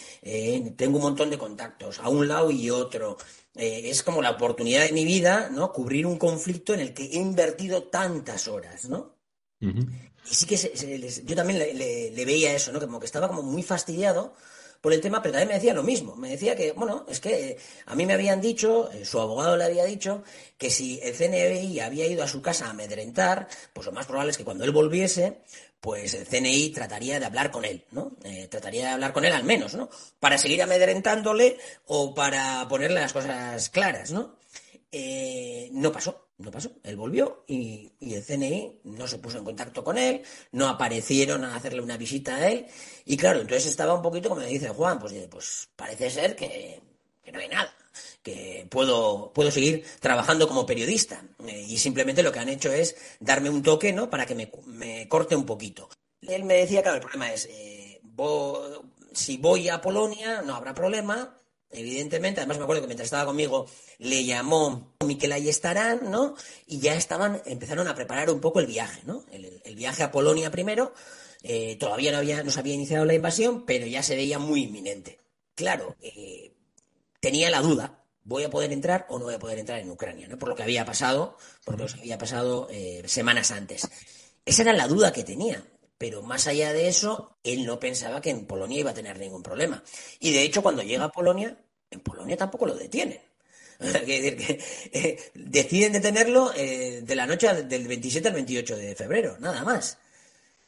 tengo 0.77 0.97
un 0.97 1.03
montón 1.03 1.31
de 1.31 1.39
contactos, 1.39 1.99
a 1.99 2.09
un 2.09 2.27
lado 2.27 2.51
y 2.51 2.69
otro. 2.69 3.17
es 3.55 4.03
como 4.03 4.21
la 4.21 4.31
oportunidad 4.31 4.85
de 4.85 4.91
mi 4.91 5.03
vida, 5.03 5.49
¿no? 5.49 5.71
Cubrir 5.73 6.05
un 6.05 6.19
conflicto 6.19 6.75
en 6.75 6.79
el 6.79 6.93
que 6.93 7.05
he 7.05 7.15
invertido 7.15 7.83
tantas 7.83 8.47
horas, 8.47 8.85
¿no? 8.85 9.17
Y 9.59 10.35
sí 10.35 10.45
que 10.45 10.57
yo 11.25 11.35
también 11.35 11.57
le, 11.57 11.73
le, 12.11 12.25
veía 12.25 12.53
eso, 12.53 12.71
¿no? 12.71 12.79
Como 12.79 12.99
que 12.99 13.07
estaba 13.07 13.27
como 13.27 13.41
muy 13.41 13.63
fastidiado 13.63 14.35
por 14.83 14.91
el 14.91 14.99
tema, 14.99 15.21
pero 15.21 15.31
también 15.31 15.47
me 15.47 15.53
decía 15.53 15.73
lo 15.73 15.81
mismo. 15.81 16.13
Me 16.17 16.31
decía 16.31 16.57
que, 16.57 16.73
bueno, 16.73 17.05
es 17.07 17.21
que 17.21 17.57
a 17.85 17.95
mí 17.95 18.05
me 18.05 18.15
habían 18.15 18.41
dicho, 18.41 18.91
eh, 18.91 19.05
su 19.05 19.17
abogado 19.21 19.55
le 19.55 19.63
había 19.63 19.85
dicho, 19.85 20.23
que 20.57 20.69
si 20.69 20.99
el 21.01 21.15
CNI 21.15 21.79
había 21.79 22.05
ido 22.05 22.21
a 22.21 22.27
su 22.27 22.41
casa 22.41 22.67
a 22.67 22.71
amedrentar, 22.71 23.47
pues 23.71 23.85
lo 23.85 23.93
más 23.93 24.05
probable 24.05 24.31
es 24.31 24.37
que 24.37 24.43
cuando 24.43 24.65
él 24.65 24.71
volviese, 24.71 25.37
pues 25.79 26.13
el 26.15 26.27
CNI 26.27 26.71
trataría 26.71 27.17
de 27.17 27.25
hablar 27.25 27.49
con 27.49 27.63
él, 27.63 27.85
¿no? 27.91 28.11
Eh, 28.25 28.49
trataría 28.51 28.87
de 28.87 28.91
hablar 28.91 29.13
con 29.13 29.23
él 29.23 29.31
al 29.31 29.45
menos, 29.45 29.73
¿no? 29.73 29.89
Para 30.19 30.37
seguir 30.37 30.61
amedrentándole 30.61 31.57
o 31.85 32.13
para 32.13 32.67
ponerle 32.67 32.99
las 32.99 33.13
cosas 33.13 33.69
claras, 33.69 34.11
¿no? 34.11 34.35
Eh, 34.91 35.69
no 35.71 35.93
pasó, 35.93 36.22
no 36.43 36.51
pasó. 36.51 36.71
Él 36.83 36.95
volvió 36.95 37.43
y, 37.47 37.91
el 38.01 38.23
CNI 38.23 38.81
no 38.83 39.07
se 39.07 39.17
puso 39.17 39.37
en 39.37 39.45
contacto 39.45 39.83
con 39.83 39.97
él, 39.97 40.21
no 40.51 40.67
aparecieron 40.67 41.43
a 41.43 41.55
hacerle 41.55 41.81
una 41.81 41.97
visita 41.97 42.35
a 42.35 42.49
él. 42.49 42.67
Y 43.05 43.17
claro, 43.17 43.41
entonces 43.41 43.67
estaba 43.67 43.93
un 43.93 44.01
poquito 44.01 44.29
como 44.29 44.41
dice 44.41 44.69
Juan, 44.69 44.99
pues, 44.99 45.13
pues 45.29 45.69
parece 45.75 46.09
ser 46.09 46.35
que, 46.35 46.81
no 47.31 47.39
hay 47.39 47.47
nada 47.47 47.73
que 48.21 48.65
puedo, 48.69 49.31
puedo 49.33 49.51
seguir 49.51 49.85
trabajando 49.99 50.47
como 50.47 50.65
periodista. 50.65 51.23
Eh, 51.45 51.65
y 51.67 51.77
simplemente 51.77 52.23
lo 52.23 52.31
que 52.31 52.39
han 52.39 52.49
hecho 52.49 52.71
es 52.71 52.95
darme 53.19 53.49
un 53.49 53.63
toque, 53.63 53.91
¿no? 53.91 54.09
Para 54.09 54.25
que 54.25 54.35
me, 54.35 55.07
corte 55.07 55.35
un 55.35 55.45
poquito. 55.45 55.89
Él 56.21 56.43
me 56.43 56.55
decía, 56.55 56.81
claro, 56.81 56.97
el 56.97 57.01
problema 57.01 57.33
es, 57.33 57.45
eh, 57.51 58.01
si 59.13 59.37
voy 59.37 59.69
a 59.69 59.81
Polonia 59.81 60.41
no 60.41 60.55
habrá 60.55 60.73
problema, 60.73 61.35
evidentemente. 61.73 62.39
Además 62.41 62.57
me 62.57 62.63
acuerdo 62.63 62.81
que 62.81 62.87
mientras 62.87 63.07
estaba 63.07 63.25
conmigo 63.25 63.67
le 63.99 64.25
llamó 64.25 64.95
Miquel 65.05 65.31
Ayestarán, 65.31 66.11
¿no? 66.11 66.35
Y 66.67 66.79
ya 66.79 66.95
estaban, 66.95 67.41
empezaron 67.45 67.87
a 67.87 67.95
preparar 67.95 68.29
un 68.29 68.39
poco 68.39 68.59
el 68.59 68.67
viaje, 68.67 69.01
¿no? 69.05 69.25
El, 69.31 69.75
viaje 69.75 70.03
a 70.03 70.11
Polonia 70.11 70.51
primero. 70.51 70.93
Eh, 71.43 71.75
todavía 71.77 72.11
no, 72.11 72.19
había, 72.19 72.43
no 72.43 72.51
se 72.51 72.59
había 72.59 72.73
iniciado 72.73 73.05
la 73.05 73.13
invasión, 73.13 73.65
pero 73.65 73.85
ya 73.85 74.01
se 74.03 74.15
veía 74.15 74.39
muy 74.39 74.63
inminente. 74.63 75.19
Claro, 75.55 75.95
tenía 77.19 77.49
la 77.49 77.61
duda, 77.61 78.03
voy 78.23 78.43
a 78.43 78.49
poder 78.49 78.71
entrar 78.71 79.05
o 79.09 79.19
no 79.19 79.25
voy 79.25 79.35
a 79.35 79.39
poder 79.39 79.59
entrar 79.59 79.79
en 79.79 79.89
Ucrania, 79.89 80.27
¿no? 80.27 80.37
Por 80.37 80.49
lo 80.49 80.55
que 80.55 80.63
había 80.63 80.85
pasado, 80.85 81.37
por 81.65 81.79
lo 81.79 81.87
que 81.87 81.99
había 81.99 82.17
pasado 82.17 82.67
eh, 82.71 83.03
semanas 83.05 83.51
antes. 83.51 83.87
Esa 84.45 84.63
era 84.63 84.73
la 84.73 84.87
duda 84.87 85.11
que 85.11 85.23
tenía. 85.23 85.63
Pero 86.03 86.21
más 86.21 86.47
allá 86.47 86.73
de 86.73 86.89
eso, 86.89 87.37
él 87.45 87.65
no 87.65 87.79
pensaba 87.79 88.19
que 88.19 88.29
en 88.29 88.45
Polonia 88.45 88.77
iba 88.77 88.91
a 88.91 88.93
tener 88.93 89.17
ningún 89.17 89.41
problema. 89.41 89.81
Y 90.19 90.33
de 90.33 90.43
hecho, 90.43 90.61
cuando 90.61 90.83
llega 90.83 91.05
a 91.05 91.11
Polonia, 91.13 91.57
en 91.89 92.01
Polonia 92.01 92.35
tampoco 92.35 92.65
lo 92.65 92.75
detienen. 92.75 93.21
decir 93.79 94.35
que 94.35 94.61
eh, 94.91 95.31
deciden 95.33 95.93
detenerlo 95.93 96.51
eh, 96.57 97.03
de 97.03 97.15
la 97.15 97.25
noche 97.25 97.47
del 97.63 97.87
27 97.87 98.27
al 98.27 98.33
28 98.33 98.75
de 98.75 98.95
febrero, 98.95 99.37
nada 99.39 99.63
más. 99.63 99.97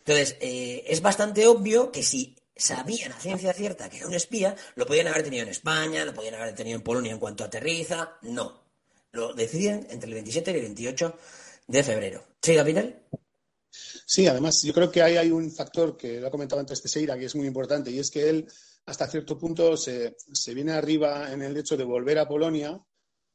Entonces, 0.06 0.38
es 0.40 1.02
bastante 1.02 1.46
obvio 1.48 1.92
que 1.92 2.02
si 2.02 2.38
sabían 2.56 3.12
a 3.12 3.20
ciencia 3.20 3.52
cierta 3.52 3.90
que 3.90 3.98
era 3.98 4.08
un 4.08 4.14
espía, 4.14 4.56
lo 4.76 4.86
podían 4.86 5.08
haber 5.08 5.24
tenido 5.24 5.44
en 5.44 5.50
España, 5.50 6.06
lo 6.06 6.14
podían 6.14 6.36
haber 6.36 6.56
tenido 6.56 6.78
en 6.78 6.82
Polonia 6.82 7.12
en 7.12 7.20
cuanto 7.20 7.44
aterriza. 7.44 8.20
No. 8.22 8.64
Lo 9.12 9.34
deciden 9.34 9.86
entre 9.90 10.08
el 10.08 10.14
27 10.14 10.52
y 10.52 10.56
el 10.56 10.62
28 10.62 11.20
de 11.68 11.84
febrero. 11.84 12.24
¿Sí, 12.42 12.56
Gabriel? 12.56 13.02
Sí, 14.06 14.28
además, 14.28 14.62
yo 14.64 14.74
creo 14.74 14.92
que 14.92 15.02
hay 15.02 15.32
un 15.32 15.52
factor 15.52 15.98
que 15.98 16.20
lo 16.20 16.28
ha 16.28 16.32
comentado 16.32 16.60
antes 16.60 16.82
Teseira, 16.82 17.18
que 17.18 17.26
es 17.26 17.36
muy 17.36 17.48
importante, 17.48 17.90
y 17.90 17.98
es 17.98 18.12
que 18.12 18.30
él, 18.30 18.48
hasta 18.86 19.08
cierto 19.08 19.38
punto, 19.38 19.76
se, 19.76 20.16
se 20.32 20.54
viene 20.54 20.74
arriba 20.74 21.32
en 21.32 21.42
el 21.42 21.58
hecho 21.58 21.76
de 21.76 21.84
volver 21.84 22.20
a 22.20 22.28
Polonia, 22.28 22.80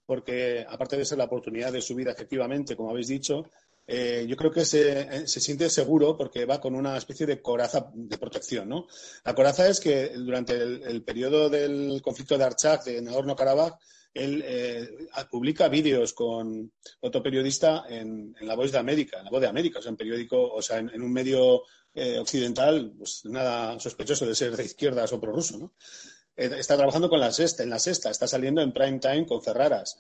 porque 0.06 0.64
aparte 0.68 0.96
de 0.96 1.04
ser 1.04 1.18
la 1.18 1.24
oportunidad 1.24 1.72
de 1.72 1.82
su 1.82 1.94
vida, 1.94 2.12
efectivamente, 2.12 2.76
como 2.76 2.90
habéis 2.90 3.08
dicho, 3.08 3.44
eh, 3.92 4.24
yo 4.28 4.36
creo 4.36 4.52
que 4.52 4.64
se, 4.64 5.26
se, 5.26 5.40
siente 5.40 5.68
seguro 5.68 6.16
porque 6.16 6.44
va 6.44 6.60
con 6.60 6.76
una 6.76 6.96
especie 6.96 7.26
de 7.26 7.42
coraza 7.42 7.90
de 7.92 8.18
protección. 8.18 8.68
¿no? 8.68 8.86
La 9.24 9.34
coraza 9.34 9.68
es 9.68 9.80
que 9.80 10.10
durante 10.10 10.54
el, 10.54 11.02
periodo 11.02 11.48
del 11.48 12.00
conflicto 12.00 12.38
de 12.38 12.44
Archak, 12.44 12.84
de 12.84 13.02
Nagorno-Karabaj, 13.02 13.76
él 14.12 14.42
eh, 14.44 14.88
publica 15.30 15.68
vídeos 15.68 16.12
con 16.12 16.72
otro 17.00 17.22
periodista 17.22 17.84
en, 17.88 18.34
La 18.40 18.54
Voz 18.54 18.72
de 18.72 18.78
América, 18.78 19.18
en 19.18 19.24
La 19.24 19.30
Voz 19.30 19.40
de 19.40 19.46
América, 19.46 19.78
o 19.78 19.82
sea, 19.82 19.90
en 19.90 19.96
periódico, 19.96 20.52
o 20.52 20.62
sea, 20.62 20.78
en, 20.78 21.02
un 21.02 21.12
medio 21.12 21.62
eh, 21.94 22.18
occidental, 22.18 22.92
pues 22.96 23.22
nada 23.24 23.78
sospechoso 23.78 24.26
de 24.26 24.34
ser 24.34 24.56
de 24.56 24.64
izquierdas 24.64 25.12
o 25.12 25.20
prorruso, 25.20 25.58
¿no? 25.58 25.74
está 26.36 26.74
trabajando 26.74 27.10
con 27.10 27.20
la 27.20 27.32
sexta, 27.32 27.62
en 27.62 27.68
la 27.68 27.78
sexta, 27.78 28.10
está 28.10 28.26
saliendo 28.26 28.62
en 28.62 28.72
prime 28.72 28.98
time 28.98 29.26
con 29.26 29.42
Ferraras. 29.42 29.98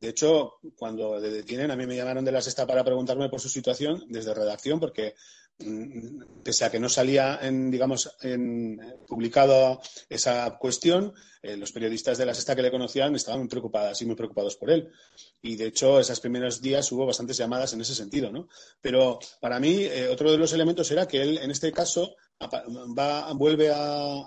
De 0.00 0.08
hecho, 0.08 0.54
cuando 0.76 1.18
le 1.18 1.28
detienen, 1.28 1.70
a 1.70 1.76
mí 1.76 1.86
me 1.86 1.96
llamaron 1.96 2.24
de 2.24 2.32
la 2.32 2.40
sexta 2.40 2.66
para 2.66 2.84
preguntarme 2.84 3.28
por 3.28 3.40
su 3.40 3.50
situación 3.50 4.04
desde 4.08 4.32
redacción, 4.32 4.80
porque 4.80 5.14
pese 6.42 6.64
a 6.64 6.70
que 6.70 6.80
no 6.80 6.88
salía 6.88 7.38
en, 7.42 7.70
digamos, 7.70 8.16
en 8.22 8.80
publicado 9.06 9.80
esa 10.08 10.56
cuestión, 10.58 11.12
eh, 11.42 11.56
los 11.56 11.72
periodistas 11.72 12.18
de 12.18 12.26
la 12.26 12.34
sexta 12.34 12.54
que 12.54 12.62
le 12.62 12.70
conocían 12.70 13.14
estaban 13.14 13.40
muy 13.40 13.48
preocupadas 13.48 14.00
y 14.02 14.06
muy 14.06 14.14
preocupados 14.14 14.56
por 14.56 14.70
él. 14.70 14.90
Y 15.42 15.56
de 15.56 15.66
hecho, 15.66 16.00
esos 16.00 16.20
primeros 16.20 16.60
días 16.60 16.90
hubo 16.92 17.06
bastantes 17.06 17.36
llamadas 17.36 17.72
en 17.72 17.80
ese 17.80 17.94
sentido, 17.94 18.30
¿no? 18.30 18.48
Pero 18.80 19.18
para 19.40 19.58
mí, 19.58 19.84
eh, 19.84 20.08
otro 20.08 20.30
de 20.30 20.38
los 20.38 20.52
elementos 20.52 20.90
era 20.90 21.08
que 21.08 21.22
él, 21.22 21.38
en 21.38 21.50
este 21.50 21.72
caso, 21.72 22.14
va, 22.98 23.32
vuelve 23.32 23.70
a, 23.72 24.24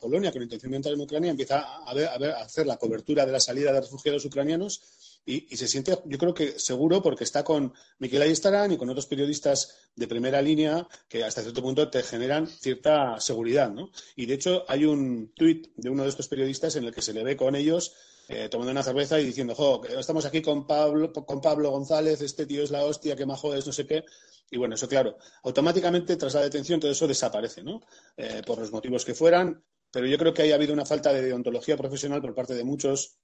Polonia 0.00 0.32
con 0.32 0.42
intención 0.42 0.70
de 0.70 0.76
entrar 0.76 0.94
en 0.94 1.00
Ucrania, 1.00 1.30
empieza 1.30 1.60
a, 1.60 1.90
a 1.90 2.42
hacer 2.42 2.66
la 2.66 2.78
cobertura 2.78 3.26
de 3.26 3.32
la 3.32 3.40
salida 3.40 3.72
de 3.72 3.82
refugiados 3.82 4.24
ucranianos 4.24 4.80
y, 5.26 5.56
se 5.56 5.68
siente, 5.68 5.96
yo 6.06 6.18
creo 6.18 6.34
que 6.34 6.58
seguro, 6.58 7.02
porque 7.02 7.24
está 7.24 7.44
con 7.44 7.72
Miquel 7.98 8.22
Ayestarán 8.22 8.72
y 8.72 8.76
con 8.76 8.88
otros 8.88 9.06
periodistas 9.06 9.90
de 9.94 10.08
primera 10.08 10.42
línea 10.42 10.88
que 11.08 11.22
hasta 11.24 11.42
cierto 11.42 11.62
punto 11.62 11.90
te 11.90 12.02
generan 12.02 12.46
cierta 12.46 13.20
seguridad, 13.20 13.70
¿no? 13.70 13.90
Y 14.16 14.26
de 14.26 14.34
hecho 14.34 14.64
hay 14.66 14.84
un 14.84 15.32
tuit 15.34 15.68
de 15.76 15.90
uno 15.90 16.02
de 16.02 16.08
estos 16.08 16.28
periodistas 16.28 16.76
en 16.76 16.84
el 16.84 16.94
que 16.94 17.02
se 17.02 17.12
le 17.12 17.22
ve 17.22 17.36
con 17.36 17.54
ellos 17.54 17.94
eh, 18.28 18.48
tomando 18.48 18.70
una 18.70 18.82
cerveza 18.82 19.20
y 19.20 19.26
diciendo, 19.26 19.54
jo, 19.56 19.82
estamos 19.84 20.24
aquí 20.24 20.40
con 20.40 20.66
Pablo, 20.66 21.12
con 21.12 21.40
Pablo 21.40 21.70
González, 21.70 22.20
este 22.22 22.46
tío 22.46 22.62
es 22.62 22.70
la 22.70 22.84
hostia, 22.84 23.16
qué 23.16 23.26
majo 23.26 23.54
es, 23.54 23.66
no 23.66 23.72
sé 23.72 23.86
qué. 23.86 24.04
Y 24.50 24.56
bueno, 24.56 24.76
eso 24.76 24.88
claro, 24.88 25.16
automáticamente 25.42 26.16
tras 26.16 26.34
la 26.34 26.42
detención 26.42 26.80
todo 26.80 26.92
eso 26.92 27.08
desaparece, 27.08 27.62
¿no? 27.62 27.80
Eh, 28.16 28.42
por 28.46 28.58
los 28.58 28.70
motivos 28.70 29.04
que 29.04 29.14
fueran, 29.14 29.64
pero 29.90 30.06
yo 30.06 30.16
creo 30.16 30.32
que 30.32 30.42
ahí 30.42 30.52
ha 30.52 30.54
habido 30.54 30.72
una 30.72 30.86
falta 30.86 31.12
de 31.12 31.22
deontología 31.22 31.76
profesional 31.76 32.20
por 32.20 32.34
parte 32.34 32.54
de 32.54 32.62
muchos 32.62 33.18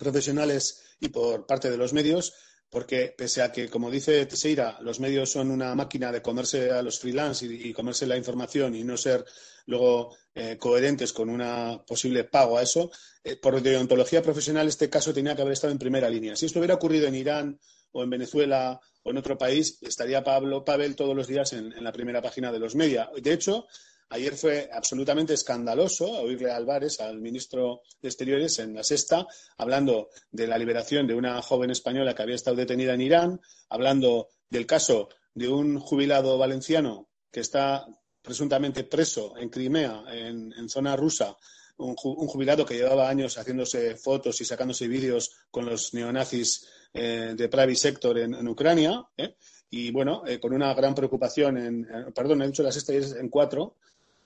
profesionales 0.00 0.82
y 0.98 1.10
por 1.10 1.46
parte 1.46 1.70
de 1.70 1.76
los 1.76 1.92
medios, 1.92 2.32
porque 2.70 3.14
pese 3.16 3.42
a 3.42 3.52
que, 3.52 3.68
como 3.68 3.90
dice 3.90 4.24
Teixeira, 4.26 4.78
los 4.80 4.98
medios 4.98 5.30
son 5.30 5.50
una 5.50 5.74
máquina 5.74 6.10
de 6.10 6.22
comerse 6.22 6.70
a 6.70 6.82
los 6.82 6.98
freelance 6.98 7.44
y, 7.44 7.72
comerse 7.72 8.06
la 8.06 8.16
información 8.16 8.74
y 8.74 8.82
no 8.82 8.96
ser 8.96 9.24
luego 9.66 10.16
eh, 10.34 10.56
coherentes 10.58 11.12
con 11.12 11.28
un 11.28 11.42
posible 11.86 12.24
pago 12.24 12.58
a 12.58 12.62
eso, 12.62 12.90
eh, 13.22 13.36
por 13.36 13.60
deontología 13.60 14.22
profesional 14.22 14.68
este 14.68 14.88
caso 14.88 15.12
tenía 15.12 15.36
que 15.36 15.42
haber 15.42 15.52
estado 15.52 15.72
en 15.72 15.78
primera 15.78 16.08
línea. 16.08 16.34
Si 16.34 16.46
esto 16.46 16.60
hubiera 16.60 16.74
ocurrido 16.74 17.06
en 17.06 17.16
Irán 17.16 17.60
o 17.92 18.02
en 18.02 18.10
Venezuela 18.10 18.80
o 19.02 19.10
en 19.10 19.18
otro 19.18 19.36
país, 19.36 19.78
estaría 19.82 20.24
Pablo 20.24 20.64
Pavel 20.64 20.96
todos 20.96 21.14
los 21.14 21.26
días 21.26 21.52
en 21.52 21.84
la 21.84 21.92
primera 21.92 22.22
página 22.22 22.52
de 22.52 22.60
los 22.60 22.74
medios. 22.74 23.08
De 23.20 23.32
hecho, 23.32 23.66
Ayer 24.12 24.34
fue 24.34 24.68
absolutamente 24.72 25.34
escandaloso 25.34 26.10
oírle 26.10 26.50
a 26.50 26.56
Álvarez, 26.56 27.00
al 27.00 27.20
ministro 27.20 27.82
de 28.02 28.08
Exteriores, 28.08 28.58
en 28.58 28.74
la 28.74 28.82
sexta, 28.82 29.24
hablando 29.56 30.08
de 30.32 30.48
la 30.48 30.58
liberación 30.58 31.06
de 31.06 31.14
una 31.14 31.40
joven 31.42 31.70
española 31.70 32.12
que 32.12 32.22
había 32.22 32.34
estado 32.34 32.56
detenida 32.56 32.94
en 32.94 33.02
Irán, 33.02 33.40
hablando 33.68 34.30
del 34.48 34.66
caso 34.66 35.10
de 35.32 35.48
un 35.48 35.78
jubilado 35.78 36.36
valenciano 36.38 37.08
que 37.30 37.38
está 37.38 37.86
presuntamente 38.20 38.82
preso 38.82 39.36
en 39.36 39.48
Crimea, 39.48 40.02
en, 40.10 40.68
zona 40.68 40.96
rusa, 40.96 41.36
un, 41.76 41.94
jubilado 41.94 42.66
que 42.66 42.74
llevaba 42.74 43.08
años 43.08 43.38
haciéndose 43.38 43.94
fotos 43.94 44.40
y 44.40 44.44
sacándose 44.44 44.88
vídeos 44.88 45.30
con 45.52 45.66
los 45.66 45.94
neonazis 45.94 46.66
eh, 46.92 47.34
de 47.36 47.48
Private 47.48 47.76
Sector 47.76 48.18
en, 48.18 48.48
Ucrania, 48.48 49.06
¿eh? 49.16 49.36
y 49.70 49.92
bueno, 49.92 50.24
eh, 50.26 50.40
con 50.40 50.52
una 50.52 50.74
gran 50.74 50.96
preocupación 50.96 51.56
en, 51.56 52.12
perdón, 52.12 52.42
he 52.42 52.48
dicho 52.48 52.64
la 52.64 52.72
sexta 52.72 52.92
y 52.92 52.96
es 52.96 53.12
en 53.12 53.28
cuatro, 53.28 53.76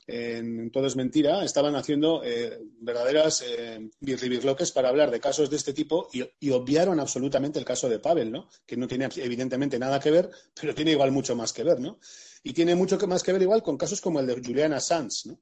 en 0.07 0.71
Todo 0.71 0.87
es 0.87 0.97
Mentira, 0.97 1.45
estaban 1.45 1.75
haciendo 1.77 2.23
eh, 2.23 2.61
verdaderas 2.81 3.43
eh, 3.47 3.89
birlibirloques 4.01 4.71
para 4.73 4.91
hablar 4.91 5.11
de 5.11 5.21
casos 5.21 5.49
de 5.49 5.57
este 5.57 5.73
tipo 5.73 6.09
y, 6.13 6.51
obviaron 6.51 7.01
absolutamente 7.01 7.59
el 7.59 7.65
caso 7.65 7.89
de 7.89 7.99
Pavel, 7.99 8.31
¿no? 8.31 8.49
que 8.67 8.77
no 8.77 8.87
tiene 8.87 9.09
evidentemente 9.17 9.79
nada 9.79 9.99
que 9.99 10.11
ver, 10.11 10.31
pero 10.61 10.75
tiene 10.75 10.93
igual 10.93 11.11
mucho 11.11 11.35
más 11.35 11.53
que 11.53 11.65
ver. 11.65 11.81
¿no? 11.81 11.99
Y 12.43 12.53
tiene 12.53 12.75
mucho 12.75 12.99
más 13.07 13.23
que 13.23 13.33
ver 13.33 13.43
igual 13.43 13.63
con 13.63 13.79
casos 13.79 14.01
como 14.01 14.21
el 14.21 14.27
de 14.27 14.35
Juliana 14.35 14.79
Sanz. 14.79 15.27
¿no? 15.27 15.41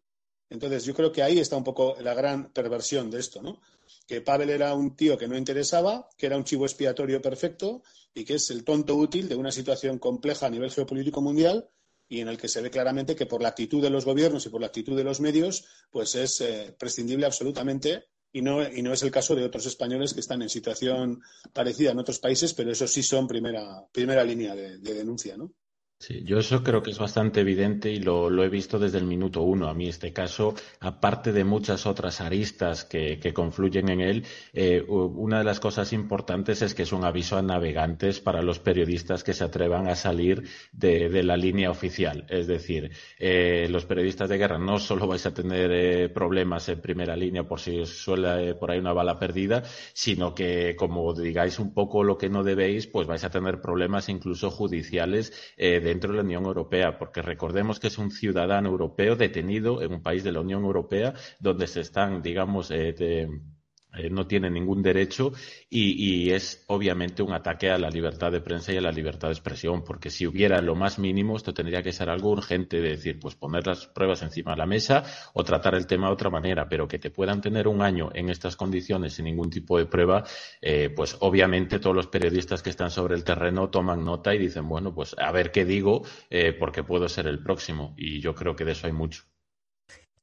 Entonces, 0.49 0.85
yo 0.85 0.95
creo 0.95 1.11
que 1.11 1.23
ahí 1.23 1.39
está 1.39 1.57
un 1.57 1.65
poco 1.65 1.97
la 2.01 2.15
gran 2.15 2.53
perversión 2.53 3.11
de 3.11 3.21
esto, 3.21 3.41
¿no? 3.41 3.63
Que 4.07 4.21
Pavel 4.21 4.51
era 4.51 4.75
un 4.75 4.95
tío 4.95 5.17
que 5.17 5.27
no 5.27 5.37
interesaba, 5.37 6.09
que 6.17 6.27
era 6.27 6.37
un 6.37 6.45
chivo 6.45 6.67
expiatorio 6.67 7.23
perfecto 7.23 7.83
y 8.13 8.25
que 8.25 8.35
es 8.35 8.51
el 8.51 8.63
tonto 8.63 8.95
útil 8.97 9.31
de 9.31 9.35
una 9.35 9.51
situación 9.51 9.99
compleja 9.99 10.47
a 10.47 10.51
nivel 10.51 10.71
geopolítico 10.71 11.23
mundial 11.23 11.71
y 12.13 12.21
en 12.21 12.29
el 12.29 12.37
que 12.37 12.47
se 12.47 12.61
ve 12.61 12.71
claramente 12.71 13.17
que 13.17 13.25
por 13.25 13.41
la 13.41 13.49
actitud 13.49 13.81
de 13.81 13.89
los 13.89 14.05
gobiernos 14.05 14.45
y 14.45 14.51
por 14.51 14.61
la 14.61 14.67
actitud 14.67 14.95
de 14.95 15.03
los 15.03 15.21
medios, 15.21 15.65
pues 15.91 16.15
es 16.15 16.43
eh, 16.43 16.77
prescindible 16.79 17.25
absolutamente 17.25 18.05
y 18.31 18.43
no, 18.43 18.63
y 18.69 18.83
no 18.83 18.93
es 18.93 19.03
el 19.03 19.11
caso 19.11 19.35
de 19.35 19.45
otros 19.45 19.65
españoles 19.65 20.13
que 20.13 20.21
están 20.21 20.43
en 20.43 20.51
situación 20.51 21.23
parecida 21.55 21.93
en 21.93 21.99
otros 21.99 22.19
países, 22.19 22.53
pero 22.53 22.71
eso 22.71 22.87
sí 22.87 23.03
son 23.03 23.27
primera, 23.27 23.87
primera 23.93 24.25
línea 24.25 24.55
de, 24.55 24.77
denuncia, 24.79 25.39
¿no? 25.39 25.55
Sí, 26.03 26.25
yo 26.25 26.39
eso 26.39 26.65
creo 26.65 26.83
que 26.83 26.91
es 26.91 26.99
bastante 26.99 27.43
evidente 27.43 27.89
y 27.89 28.01
lo, 28.01 28.43
he 28.43 28.49
visto 28.49 28.81
desde 28.81 28.99
el 28.99 29.05
minuto 29.05 29.43
uno. 29.43 29.69
A 29.69 29.75
mí 29.75 29.89
este 29.89 30.13
caso, 30.13 30.53
aparte 30.81 31.31
de 31.31 31.45
muchas 31.45 31.87
otras 31.87 32.21
aristas 32.21 32.85
que, 32.85 33.33
confluyen 33.33 33.89
en 33.89 34.01
él, 34.01 34.25
eh, 34.53 34.83
una 34.89 35.39
de 35.39 35.45
las 35.45 35.61
cosas 35.61 35.93
importantes 35.93 36.61
es 36.61 36.75
que 36.75 36.83
es 36.83 36.93
un 36.93 37.05
aviso 37.05 37.37
a 37.37 37.43
navegantes 37.43 38.19
para 38.19 38.43
los 38.43 38.59
periodistas 38.59 39.23
que 39.23 39.33
se 39.33 39.45
atrevan 39.45 39.87
a 39.87 39.95
salir 39.95 40.43
de, 40.73 41.23
la 41.23 41.37
línea 41.37 41.71
oficial. 41.71 42.27
Es 42.29 42.49
decir, 42.49 42.91
eh, 43.21 43.69
los 43.71 43.85
periodistas 43.85 44.29
de 44.29 44.39
guerra 44.39 44.59
no 44.59 44.81
solo 44.81 45.07
vais 45.07 45.25
a 45.27 45.33
tener 45.33 45.71
eh, 45.71 46.09
problemas 46.09 46.69
en 46.69 46.81
primera 46.81 47.15
línea 47.15 47.45
por 47.45 47.61
si 47.61 47.79
os 47.79 47.91
suele 47.91 48.57
por 48.57 48.73
ahí 48.73 48.81
una 48.81 48.93
bala 48.93 49.21
perdida, 49.21 49.63
sino 49.93 50.35
que 50.35 50.75
como 50.75 51.15
digáis 51.15 51.61
un 51.61 51.73
poco 51.73 52.03
lo 52.03 52.19
que 52.19 52.29
no 52.29 52.43
debéis, 52.43 52.89
pues 52.89 53.07
vais 53.07 53.23
a 53.23 53.31
tener 53.31 53.61
problemas 53.61 54.09
incluso 54.09 54.51
judiciales 54.51 55.33
de 55.57 55.92
dentro 55.93 56.11
de 56.11 56.17
la 56.17 56.23
Unión 56.25 56.45
Europea, 56.47 56.99
porque 56.99 57.21
recordemos 57.21 57.79
que 57.79 57.89
es 57.89 57.99
un 57.99 58.11
ciudadano 58.11 58.71
europeo 58.71 59.15
detenido 59.15 59.83
en 59.83 59.93
un 59.93 60.03
país 60.03 60.25
de 60.25 60.33
la 60.33 60.41
Unión 60.41 60.65
Europea 60.65 61.13
donde 61.39 61.67
se 61.67 61.81
están, 61.81 62.23
digamos, 62.23 62.71
eh, 62.71 63.29
eh, 63.97 64.11
no 64.11 64.27
tiene 64.27 64.51
ningún 64.51 64.83
derecho 64.83 65.33
y, 65.69 66.31
es 66.33 66.65
obviamente 66.69 67.23
un 67.23 67.33
ataque 67.33 67.71
a 67.71 67.79
la 67.79 67.91
libertad 67.91 68.33
de 68.33 68.41
prensa 68.41 68.73
y 68.73 68.77
a 68.77 68.81
la 68.81 68.93
libertad 68.93 69.29
de 69.29 69.35
expresión, 69.35 69.85
porque 69.85 70.11
si 70.11 70.27
hubiera 70.27 70.61
lo 70.63 70.75
más 70.75 70.99
mínimo, 70.99 71.37
esto 71.37 71.53
tendría 71.53 71.83
que 71.83 71.93
ser 71.93 72.09
algo 72.09 72.31
urgente 72.31 72.81
de 72.81 72.91
decir, 72.91 73.19
pues 73.19 73.35
poner 73.35 73.67
las 73.67 73.87
pruebas 73.87 74.23
encima 74.23 74.53
de 74.53 74.59
la 74.59 74.67
mesa 74.67 75.05
o 75.35 75.45
tratar 75.45 75.75
el 75.75 75.87
tema 75.87 76.07
de 76.07 76.15
otra 76.15 76.31
manera, 76.31 76.69
pero 76.69 76.89
que 76.89 76.99
te 76.99 77.11
puedan 77.11 77.41
tener 77.41 77.69
un 77.69 77.83
año 77.83 78.11
en 78.15 78.31
estas 78.31 78.57
condiciones 78.57 79.15
sin 79.15 79.27
ningún 79.27 79.51
tipo 79.51 79.79
de 79.79 79.87
prueba, 79.87 80.25
eh, 80.61 80.91
pues 80.91 81.17
obviamente 81.21 81.79
todos 81.79 81.97
los 81.97 82.07
periodistas 82.07 82.63
que 82.63 82.71
están 82.71 82.91
sobre 82.91 83.15
el 83.15 83.25
terreno 83.25 83.69
toman 83.69 84.05
nota 84.05 84.35
y 84.35 84.39
dicen, 84.39 84.69
bueno, 84.69 84.95
pues 84.95 85.15
a 85.19 85.33
ver 85.33 85.51
qué 85.51 85.65
digo, 85.65 86.03
eh, 86.31 86.53
porque 86.53 86.83
puedo 86.85 87.09
ser 87.09 87.27
el 87.27 87.43
próximo. 87.43 87.95
Y 87.97 88.21
yo 88.21 88.35
creo 88.35 88.57
que 88.57 88.65
de 88.65 88.73
eso 88.73 88.87
hay 88.87 88.93
mucho. 88.93 89.32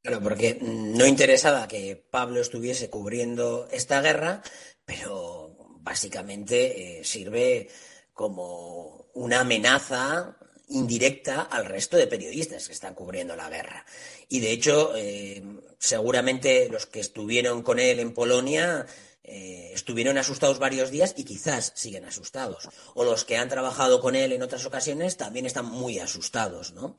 Claro, 0.01 0.21
porque 0.21 0.57
no 0.61 1.05
interesaba 1.05 1.67
que 1.67 1.95
Pablo 2.09 2.39
estuviese 2.39 2.89
cubriendo 2.89 3.67
esta 3.71 4.01
guerra, 4.01 4.41
pero 4.85 5.55
básicamente 5.81 6.99
eh, 6.99 7.03
sirve 7.03 7.67
como 8.13 9.09
una 9.13 9.41
amenaza 9.41 10.37
indirecta 10.69 11.41
al 11.41 11.65
resto 11.65 11.97
de 11.97 12.07
periodistas 12.07 12.67
que 12.67 12.73
están 12.73 12.93
cubriendo 12.93 13.35
la 13.35 13.49
guerra. 13.49 13.85
Y 14.29 14.39
de 14.39 14.51
hecho, 14.51 14.93
eh, 14.95 15.43
seguramente 15.79 16.69
los 16.69 16.85
que 16.85 16.99
estuvieron 16.99 17.63
con 17.63 17.79
él 17.79 17.99
en 17.99 18.13
Polonia 18.13 18.85
eh, 19.23 19.71
estuvieron 19.73 20.17
asustados 20.17 20.59
varios 20.59 20.91
días 20.91 21.13
y 21.17 21.23
quizás 21.23 21.73
siguen 21.75 22.05
asustados. 22.05 22.69
O 22.93 23.03
los 23.03 23.25
que 23.25 23.37
han 23.37 23.49
trabajado 23.49 23.99
con 23.99 24.15
él 24.15 24.31
en 24.31 24.43
otras 24.43 24.65
ocasiones 24.65 25.17
también 25.17 25.45
están 25.45 25.65
muy 25.65 25.99
asustados, 25.99 26.73
¿no? 26.73 26.97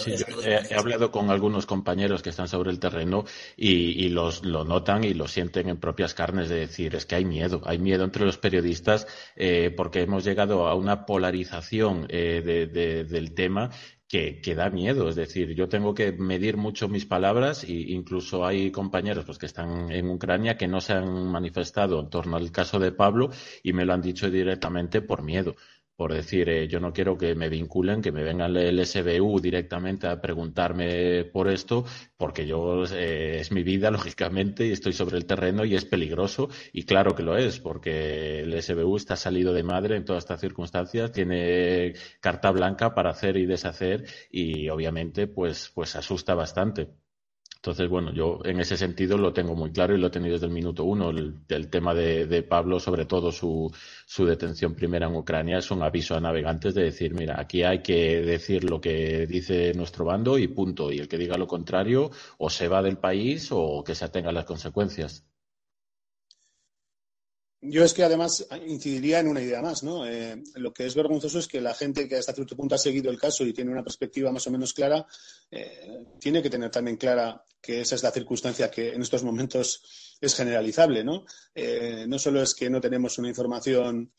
Sí, 0.00 0.14
he, 0.44 0.74
hablado 0.74 1.10
con 1.10 1.30
algunos 1.30 1.66
compañeros 1.66 2.22
que 2.22 2.30
están 2.30 2.48
sobre 2.48 2.70
el 2.70 2.78
terreno 2.78 3.24
y, 3.56 4.08
los 4.08 4.44
lo 4.44 4.64
notan 4.64 5.04
y 5.04 5.14
lo 5.14 5.28
sienten 5.28 5.68
en 5.68 5.78
propias 5.78 6.14
carnes 6.14 6.48
de 6.48 6.60
decir 6.60 6.94
es 6.94 7.06
que 7.06 7.16
hay 7.16 7.24
miedo, 7.24 7.62
hay 7.64 7.78
miedo 7.78 8.04
entre 8.04 8.24
los 8.24 8.38
periodistas 8.38 9.06
eh, 9.36 9.72
porque 9.76 10.02
hemos 10.02 10.24
llegado 10.24 10.66
a 10.66 10.74
una 10.74 11.06
polarización 11.06 12.06
eh, 12.08 12.42
del 13.08 13.34
tema 13.34 13.70
que, 14.10 14.54
da 14.56 14.70
miedo. 14.70 15.08
Es 15.08 15.14
decir, 15.14 15.54
yo 15.54 15.68
tengo 15.68 15.94
que 15.94 16.10
medir 16.12 16.56
mucho 16.56 16.88
mis 16.88 17.06
palabras 17.06 17.62
e 17.62 17.72
incluso 17.92 18.44
hay 18.44 18.72
compañeros 18.72 19.24
pues, 19.24 19.38
que 19.38 19.46
están 19.46 19.90
en 19.92 20.10
Ucrania 20.10 20.56
que 20.56 20.66
no 20.66 20.80
se 20.80 20.94
han 20.94 21.30
manifestado 21.30 22.00
en 22.00 22.10
torno 22.10 22.36
al 22.36 22.50
caso 22.50 22.80
de 22.80 22.90
Pablo 22.90 23.30
y 23.62 23.72
me 23.72 23.84
lo 23.84 23.92
han 23.92 24.02
dicho 24.02 24.28
directamente 24.28 25.00
por 25.00 25.22
miedo 25.22 25.54
por 26.00 26.14
decir, 26.14 26.48
eh, 26.48 26.66
yo 26.66 26.80
no 26.80 26.94
quiero 26.94 27.18
que 27.18 27.34
me 27.34 27.50
vinculen, 27.50 28.00
que 28.00 28.10
me 28.10 28.22
vengan 28.22 28.56
el 28.56 28.86
SBU 28.86 29.38
directamente 29.38 30.06
a 30.06 30.18
preguntarme 30.18 31.26
por 31.26 31.46
esto, 31.46 31.84
porque 32.16 32.46
yo 32.46 32.84
eh, 32.86 33.40
es 33.40 33.52
mi 33.52 33.62
vida, 33.62 33.90
lógicamente, 33.90 34.66
y 34.66 34.72
estoy 34.72 34.94
sobre 34.94 35.18
el 35.18 35.26
terreno 35.26 35.62
y 35.66 35.74
es 35.74 35.84
peligroso, 35.84 36.48
y 36.72 36.84
claro 36.84 37.14
que 37.14 37.22
lo 37.22 37.36
es, 37.36 37.60
porque 37.60 38.40
el 38.40 38.62
SBU 38.62 38.96
está 38.96 39.14
salido 39.14 39.52
de 39.52 39.62
madre 39.62 39.96
en 39.96 40.06
todas 40.06 40.24
estas 40.24 40.40
circunstancias, 40.40 41.12
tiene 41.12 41.92
carta 42.22 42.50
blanca 42.50 42.94
para 42.94 43.10
hacer 43.10 43.36
y 43.36 43.44
deshacer, 43.44 44.06
y 44.30 44.70
obviamente, 44.70 45.26
pues, 45.26 45.70
pues 45.74 45.96
asusta 45.96 46.34
bastante. 46.34 46.88
Entonces, 47.60 47.90
bueno, 47.90 48.10
yo 48.14 48.40
en 48.44 48.58
ese 48.58 48.78
sentido 48.78 49.18
lo 49.18 49.34
tengo 49.34 49.54
muy 49.54 49.70
claro 49.70 49.94
y 49.94 49.98
lo 50.00 50.06
he 50.06 50.10
tenido 50.10 50.32
desde 50.32 50.46
el 50.46 50.52
minuto 50.52 50.84
uno. 50.84 51.10
El, 51.10 51.68
tema 51.68 51.92
de, 51.92 52.42
Pablo, 52.42 52.80
sobre 52.80 53.04
todo 53.04 53.30
su, 53.32 53.70
su, 54.06 54.24
detención 54.24 54.74
primera 54.74 55.08
en 55.08 55.14
Ucrania, 55.16 55.58
es 55.58 55.70
un 55.70 55.82
aviso 55.82 56.16
a 56.16 56.20
navegantes 56.20 56.74
de 56.74 56.84
decir, 56.84 57.12
mira, 57.12 57.38
aquí 57.38 57.62
hay 57.62 57.82
que 57.82 58.22
decir 58.22 58.64
lo 58.64 58.80
que 58.80 59.26
dice 59.26 59.74
nuestro 59.74 60.06
bando 60.06 60.38
y 60.38 60.48
punto. 60.48 60.90
Y 60.90 61.00
el 61.00 61.08
que 61.08 61.18
diga 61.18 61.36
lo 61.36 61.46
contrario, 61.46 62.10
o 62.38 62.48
se 62.48 62.66
va 62.68 62.82
del 62.82 62.96
país 62.96 63.50
o 63.52 63.84
que 63.84 63.94
se 63.94 64.06
atenga 64.06 64.30
a 64.30 64.32
las 64.32 64.46
consecuencias. 64.46 65.29
Yo 67.62 67.84
es 67.84 67.92
que 67.92 68.02
además 68.02 68.46
incidiría 68.66 69.20
en 69.20 69.28
una 69.28 69.42
idea 69.42 69.60
más, 69.60 69.82
¿no? 69.82 70.06
Eh, 70.06 70.42
lo 70.54 70.72
que 70.72 70.86
es 70.86 70.94
vergonzoso 70.94 71.38
es 71.38 71.46
que 71.46 71.60
la 71.60 71.74
gente 71.74 72.08
que 72.08 72.16
hasta 72.16 72.32
cierto 72.32 72.56
punto 72.56 72.74
ha 72.74 72.78
seguido 72.78 73.10
el 73.10 73.18
caso 73.18 73.44
y 73.44 73.52
tiene 73.52 73.70
una 73.70 73.84
perspectiva 73.84 74.32
más 74.32 74.46
o 74.46 74.50
menos 74.50 74.72
clara, 74.72 75.06
eh, 75.50 76.04
tiene 76.18 76.42
que 76.42 76.48
tener 76.48 76.70
también 76.70 76.96
clara 76.96 77.44
que 77.60 77.82
esa 77.82 77.96
es 77.96 78.02
la 78.02 78.12
circunstancia 78.12 78.70
que 78.70 78.94
en 78.94 79.02
estos 79.02 79.22
momentos 79.24 80.16
es 80.18 80.34
generalizable, 80.34 81.04
¿no? 81.04 81.26
Eh, 81.54 82.06
no 82.08 82.18
solo 82.18 82.40
es 82.40 82.54
que 82.54 82.70
no 82.70 82.80
tenemos 82.80 83.18
una 83.18 83.28
información 83.28 84.10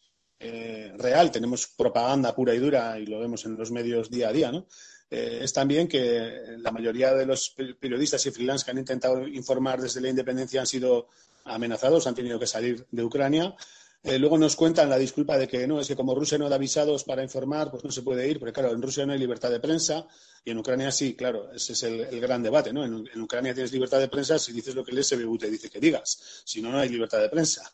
real, 0.98 1.30
tenemos 1.30 1.68
propaganda 1.68 2.34
pura 2.34 2.56
y 2.56 2.58
dura 2.58 2.98
y 2.98 3.06
lo 3.06 3.20
vemos 3.20 3.46
en 3.46 3.56
los 3.56 3.70
medios 3.70 4.10
día 4.10 4.30
a 4.30 4.34
día, 4.34 4.52
¿no? 4.52 4.66
es 5.08 5.54
también 5.54 5.88
que 5.88 6.56
la 6.58 6.72
mayoría 6.72 7.14
de 7.14 7.28
los 7.28 7.54
periodistas 7.80 8.26
y 8.26 8.32
freelance 8.32 8.66
que 8.66 8.72
han 8.72 8.80
intentado 8.80 9.28
informar 9.28 9.80
desde 9.80 10.02
la 10.02 10.10
independencia 10.10 10.62
han 10.62 10.66
sido 10.66 11.10
amenazados, 11.46 12.08
han 12.08 12.16
tenido 12.16 12.40
que 12.40 12.48
salir 12.48 12.86
de 12.92 13.04
Ucrania. 13.04 13.56
Eh, 14.04 14.18
luego 14.18 14.38
nos 14.38 14.56
cuentan 14.56 14.90
la 14.90 14.98
disculpa 14.98 15.38
de 15.38 15.48
que 15.48 15.68
no, 15.68 15.80
es 15.80 15.88
que 15.88 15.96
como 15.96 16.16
Rusia 16.16 16.38
no 16.38 16.50
da 16.50 16.58
visados 16.58 17.04
para 17.04 17.22
informar, 17.22 17.70
pues 17.70 17.84
no 17.84 17.92
se 17.92 18.02
puede 18.02 18.28
ir, 18.28 18.40
porque 18.40 18.54
claro, 18.54 18.72
en 18.72 18.82
Rusia 18.82 19.06
no 19.06 19.14
hay 19.14 19.20
libertad 19.20 19.52
de 19.52 19.60
prensa 19.60 20.08
y 20.44 20.50
en 20.50 20.58
Ucrania 20.58 20.92
sí, 20.92 21.14
claro, 21.14 21.52
ese 21.54 21.74
es 21.74 21.84
el, 21.84 22.20
gran 22.20 22.42
debate, 22.42 22.74
¿no? 22.74 22.84
En, 22.84 23.08
en, 23.14 23.22
Ucrania 23.22 23.54
tienes 23.54 23.72
libertad 23.72 24.00
de 24.00 24.08
prensa 24.08 24.40
si 24.40 24.54
dices 24.54 24.74
lo 24.74 24.84
que 24.84 24.92
el 24.92 25.04
SBU 25.04 25.38
te 25.38 25.52
dice 25.52 25.70
que 25.70 25.80
digas, 25.80 26.42
si 26.44 26.64
no, 26.64 26.72
no 26.72 26.80
hay 26.80 26.90
libertad 26.90 27.20
de 27.20 27.30
prensa. 27.30 27.72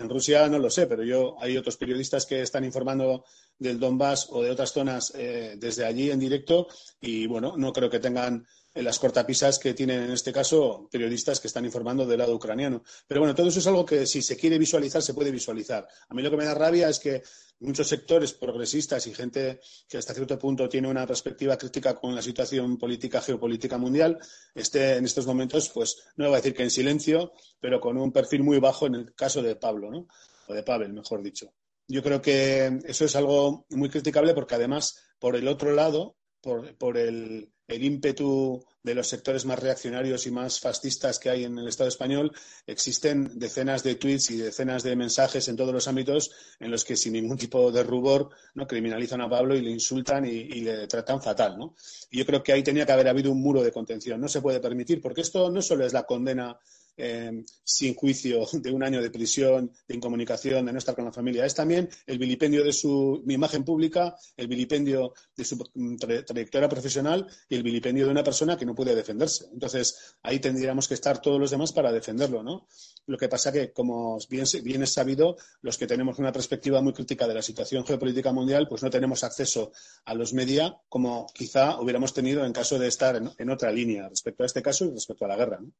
En 0.00 0.08
Rusia 0.08 0.48
no 0.48 0.58
lo 0.58 0.70
sé, 0.70 0.86
pero 0.86 1.02
yo 1.04 1.36
hay 1.40 1.58
otros 1.58 1.76
periodistas 1.76 2.24
que 2.24 2.40
están 2.40 2.64
informando 2.64 3.24
del 3.58 3.78
Donbass 3.78 4.28
o 4.30 4.42
de 4.42 4.50
otras 4.50 4.72
zonas 4.72 5.12
eh, 5.14 5.56
desde 5.58 5.84
allí 5.84 6.10
en 6.10 6.18
directo 6.18 6.68
y 7.00 7.26
bueno, 7.26 7.54
no 7.58 7.72
creo 7.72 7.90
que 7.90 8.00
tengan 8.00 8.46
las 8.82 8.98
cortapisas 8.98 9.58
que 9.58 9.74
tienen 9.74 10.02
en 10.02 10.10
este 10.12 10.32
caso 10.32 10.88
periodistas 10.90 11.40
que 11.40 11.48
están 11.48 11.64
informando 11.64 12.06
del 12.06 12.18
lado 12.18 12.34
ucraniano. 12.34 12.82
Pero 13.06 13.20
bueno, 13.20 13.34
todo 13.34 13.48
eso 13.48 13.58
es 13.58 13.66
algo 13.66 13.84
que 13.84 14.06
si 14.06 14.22
se 14.22 14.36
quiere 14.36 14.58
visualizar, 14.58 15.02
se 15.02 15.14
puede 15.14 15.30
visualizar. 15.30 15.86
A 16.08 16.14
mí 16.14 16.22
lo 16.22 16.30
que 16.30 16.36
me 16.36 16.44
da 16.44 16.54
rabia 16.54 16.88
es 16.88 16.98
que 16.98 17.22
muchos 17.60 17.88
sectores 17.88 18.32
progresistas 18.32 19.06
y 19.06 19.14
gente 19.14 19.60
que 19.88 19.98
hasta 19.98 20.14
cierto 20.14 20.38
punto 20.38 20.68
tiene 20.68 20.88
una 20.88 21.06
perspectiva 21.06 21.56
crítica 21.56 21.94
con 21.94 22.14
la 22.14 22.22
situación 22.22 22.78
política, 22.78 23.20
geopolítica 23.20 23.78
mundial, 23.78 24.18
esté 24.54 24.96
en 24.96 25.04
estos 25.04 25.26
momentos, 25.26 25.68
pues 25.68 25.96
no 26.16 26.26
voy 26.26 26.34
a 26.34 26.36
decir 26.38 26.54
que 26.54 26.62
en 26.62 26.70
silencio, 26.70 27.32
pero 27.60 27.80
con 27.80 27.96
un 27.96 28.12
perfil 28.12 28.42
muy 28.42 28.58
bajo 28.58 28.86
en 28.86 28.94
el 28.94 29.14
caso 29.14 29.42
de 29.42 29.56
Pablo, 29.56 29.90
¿no? 29.90 30.06
O 30.48 30.54
de 30.54 30.62
Pavel, 30.62 30.92
mejor 30.92 31.22
dicho. 31.22 31.52
Yo 31.86 32.02
creo 32.02 32.22
que 32.22 32.80
eso 32.84 33.04
es 33.04 33.16
algo 33.16 33.66
muy 33.70 33.90
criticable 33.90 34.32
porque 34.32 34.54
además, 34.54 34.96
por 35.18 35.36
el 35.36 35.48
otro 35.48 35.72
lado, 35.72 36.16
por, 36.40 36.96
el, 36.96 37.52
ímpetu 37.76 38.64
de 38.82 38.94
los 38.94 39.08
sectores 39.08 39.44
más 39.44 39.58
reaccionarios 39.58 40.26
y 40.26 40.30
más 40.30 40.58
fascistas 40.58 41.18
que 41.18 41.30
hay 41.30 41.44
en 41.44 41.58
el 41.58 41.68
Estado 41.68 41.88
español, 41.88 42.32
existen 42.66 43.38
decenas 43.38 43.82
de 43.82 43.96
tweets 43.96 44.30
y 44.30 44.38
decenas 44.38 44.82
de 44.82 44.96
mensajes 44.96 45.48
en 45.48 45.56
todos 45.56 45.72
los 45.72 45.86
ámbitos 45.86 46.30
en 46.58 46.70
los 46.70 46.84
que 46.84 46.96
sin 46.96 47.12
ningún 47.12 47.36
tipo 47.36 47.70
de 47.70 47.82
rubor 47.82 48.30
¿no? 48.54 48.66
criminalizan 48.66 49.20
a 49.20 49.28
Pablo 49.28 49.54
y 49.54 49.60
le 49.60 49.70
insultan 49.70 50.24
y, 50.24 50.60
le 50.60 50.86
tratan 50.86 51.22
fatal. 51.22 51.58
¿no? 51.58 51.74
Y 52.10 52.18
yo 52.18 52.26
creo 52.26 52.42
que 52.42 52.52
ahí 52.52 52.62
tenía 52.62 52.86
que 52.86 52.92
haber 52.92 53.08
habido 53.08 53.30
un 53.30 53.40
muro 53.40 53.62
de 53.62 53.72
contención. 53.72 54.20
No 54.20 54.28
se 54.28 54.40
puede 54.40 54.60
permitir, 54.60 55.00
porque 55.00 55.20
esto 55.20 55.50
no 55.50 55.60
solo 55.60 55.84
es 55.84 55.92
la 55.92 56.04
condena 56.04 56.58
eh, 56.96 57.44
sin 57.64 57.94
juicio 57.94 58.46
de 58.52 58.70
un 58.70 58.82
año 58.82 59.00
de 59.00 59.10
prisión, 59.10 59.72
de 59.86 59.94
incomunicación, 59.94 60.66
de 60.66 60.72
no 60.72 60.78
estar 60.78 60.94
con 60.94 61.04
la 61.04 61.12
familia. 61.12 61.46
Es 61.46 61.54
también 61.54 61.88
el 62.06 62.18
vilipendio 62.18 62.64
de 62.64 62.72
su 62.72 63.22
imagen 63.26 63.64
pública, 63.64 64.16
el 64.36 64.48
vilipendio 64.48 65.14
de 65.36 65.44
su 65.44 65.58
trayectoria 65.98 66.68
profesional 66.68 67.26
y 67.48 67.56
el 67.56 67.62
vilipendio 67.62 68.06
de 68.06 68.10
una 68.10 68.24
persona 68.24 68.56
que 68.56 68.66
no 68.66 68.74
puede 68.74 68.94
defenderse. 68.94 69.48
Entonces, 69.52 70.16
ahí 70.22 70.38
tendríamos 70.40 70.88
que 70.88 70.94
estar 70.94 71.20
todos 71.20 71.40
los 71.40 71.50
demás 71.50 71.72
para 71.72 71.92
defenderlo, 71.92 72.42
¿no? 72.42 72.66
Lo 73.06 73.16
que 73.16 73.28
pasa 73.28 73.52
que, 73.52 73.72
como 73.72 74.18
bien, 74.28 74.44
bien 74.62 74.82
es 74.82 74.92
sabido, 74.92 75.36
los 75.62 75.78
que 75.78 75.86
tenemos 75.86 76.18
una 76.18 76.32
perspectiva 76.32 76.82
muy 76.82 76.92
crítica 76.92 77.26
de 77.26 77.34
la 77.34 77.42
situación 77.42 77.84
geopolítica 77.84 78.32
mundial, 78.32 78.68
pues 78.68 78.82
no 78.82 78.90
tenemos 78.90 79.24
acceso 79.24 79.72
a 80.04 80.14
los 80.14 80.32
media 80.32 80.76
como 80.88 81.26
quizá 81.34 81.80
hubiéramos 81.80 82.12
tenido 82.12 82.44
en 82.44 82.52
caso 82.52 82.78
de 82.78 82.88
estar 82.88 83.16
en, 83.16 83.30
en 83.38 83.50
otra 83.50 83.72
línea 83.72 84.08
respecto 84.08 84.42
a 84.42 84.46
este 84.46 84.62
caso 84.62 84.84
y 84.84 84.90
respecto 84.90 85.24
a 85.24 85.28
la 85.28 85.36
guerra. 85.36 85.60
¿no? 85.60 85.72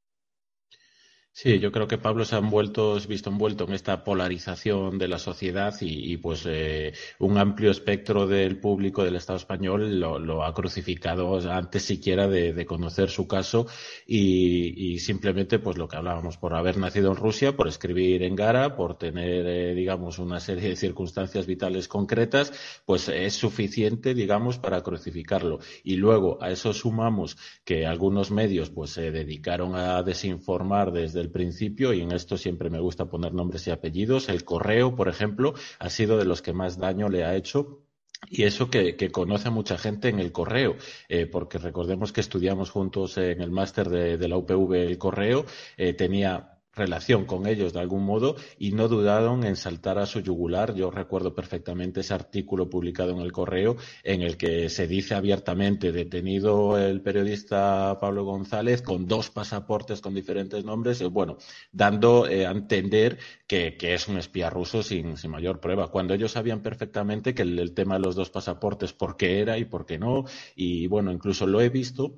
Sí, 1.33 1.61
yo 1.61 1.71
creo 1.71 1.87
que 1.87 1.97
Pablo 1.97 2.25
se 2.25 2.35
ha 2.35 2.39
envuelto, 2.39 2.99
visto 3.09 3.31
envuelto 3.31 3.65
en 3.65 3.73
esta 3.73 4.03
polarización 4.05 4.99
de 4.99 5.09
la 5.09 5.19
sociedad 5.19 5.75
y, 5.81 6.17
pues 6.19 6.45
eh, 6.47 6.93
un 7.21 7.39
amplio 7.39 7.71
espectro 7.71 8.27
del 8.27 8.59
público 8.59 9.05
del 9.05 9.17
Estado 9.17 9.39
español 9.39 10.01
lo, 10.01 10.45
ha 10.45 10.53
crucificado 10.53 11.39
antes 11.51 11.85
siquiera 11.85 12.27
de, 12.29 12.67
conocer 12.67 13.11
su 13.11 13.29
caso 13.29 13.67
y, 14.07 14.99
simplemente 14.99 15.61
pues 15.61 15.79
lo 15.79 15.89
que 15.89 15.97
hablábamos 15.97 16.37
por 16.37 16.55
haber 16.55 16.77
nacido 16.77 17.11
en 17.11 17.17
Rusia, 17.17 17.57
por 17.57 17.69
escribir 17.69 18.23
en 18.25 18.35
Gara, 18.35 18.77
por 18.77 18.99
tener 18.99 19.47
eh, 19.47 19.75
digamos 19.75 20.19
una 20.19 20.41
serie 20.41 20.71
de 20.71 20.77
circunstancias 20.77 21.47
vitales 21.47 21.89
concretas, 21.89 22.53
pues 22.85 23.09
es 23.09 23.35
suficiente 23.35 24.15
digamos 24.15 24.59
para 24.59 24.83
crucificarlo. 24.83 25.61
Y 25.85 25.97
luego 25.97 26.43
a 26.43 26.51
eso 26.51 26.75
sumamos 26.75 27.39
que 27.65 27.87
algunos 27.87 28.31
medios 28.31 28.69
pues 28.71 28.91
se 28.91 29.11
dedicaron 29.11 29.77
a 29.77 30.03
desinformar 30.03 30.93
desde 30.93 31.21
el 31.21 31.30
principio, 31.31 31.93
y 31.93 32.01
en 32.01 32.13
esto 32.13 32.37
siempre 32.37 32.71
me 32.71 32.81
gusta 32.81 33.07
poner 33.07 33.33
nombres 33.35 33.67
y 33.67 33.71
apellidos, 33.71 34.29
el 34.29 34.45
correo, 34.45 34.95
por 34.95 35.09
ejemplo, 35.09 35.55
ha 35.79 35.91
sido 35.91 36.17
de 36.19 36.25
los 36.25 36.43
que 36.43 36.53
más 36.53 36.79
daño 36.79 37.09
le 37.09 37.25
ha 37.25 37.37
hecho 37.37 37.85
y 38.29 38.43
eso 38.45 38.71
que, 38.71 39.11
conoce 39.11 39.49
a 39.49 39.51
mucha 39.51 39.79
gente 39.79 40.09
en 40.09 40.19
el 40.19 40.31
correo, 40.33 40.77
eh, 41.09 41.27
porque 41.27 41.59
recordemos 41.59 42.13
que 42.13 42.21
estudiamos 42.21 42.71
juntos 42.71 43.17
en 43.17 43.41
el 43.41 43.51
máster 43.51 43.89
de, 43.89 44.29
la 44.29 44.37
UPV 44.37 44.75
el 44.75 44.99
correo, 44.99 45.47
eh, 45.77 45.95
tenía 45.95 46.60
relación 46.81 47.27
con 47.27 47.47
ellos 47.47 47.73
de 47.73 47.81
algún 47.81 48.05
modo 48.05 48.37
y 48.59 48.73
no 48.73 48.89
dudaron 48.89 49.45
en 49.45 49.57
saltar 49.57 49.99
a 49.99 50.07
su 50.07 50.21
yugular. 50.21 50.75
Yo 50.75 50.91
recuerdo 50.91 51.35
perfectamente 51.35 52.01
ese 52.01 52.15
artículo 52.15 52.69
publicado 52.69 53.13
en 53.13 53.21
el 53.21 53.33
correo 53.33 53.77
en 54.03 54.23
el 54.23 54.37
que 54.37 54.69
se 54.69 54.87
dice 54.87 55.15
abiertamente 55.15 55.93
detenido 55.93 56.79
el 56.79 57.01
periodista 57.03 57.99
Pablo 58.01 58.25
González 58.25 58.83
con 58.83 59.07
dos 59.07 59.31
pasaportes 59.31 60.01
con 60.01 60.15
diferentes 60.15 60.65
nombres, 60.65 61.01
eh, 61.01 61.07
bueno, 61.07 61.37
dando 61.73 62.27
eh, 62.27 62.47
a 62.47 62.51
entender 62.51 63.19
que, 63.47 63.77
es 63.81 64.09
un 64.09 64.19
espía 64.19 64.51
ruso 64.51 64.83
sin, 64.83 65.17
mayor 65.29 65.61
prueba, 65.61 65.89
cuando 65.89 66.15
ellos 66.15 66.33
sabían 66.33 66.63
perfectamente 66.63 67.35
que 67.35 67.43
el, 67.43 67.59
el 67.59 67.75
tema 67.75 67.95
de 67.95 68.01
los 68.01 68.15
dos 68.15 68.31
pasaportes, 68.31 68.93
por 68.93 69.17
qué 69.17 69.41
era 69.41 69.59
y 69.59 69.65
por 69.65 69.87
qué 69.87 69.99
no, 69.99 70.25
y 70.55 70.87
bueno, 70.87 71.13
incluso 71.13 71.47
lo 71.47 71.61
he 71.61 71.69
visto 71.69 72.15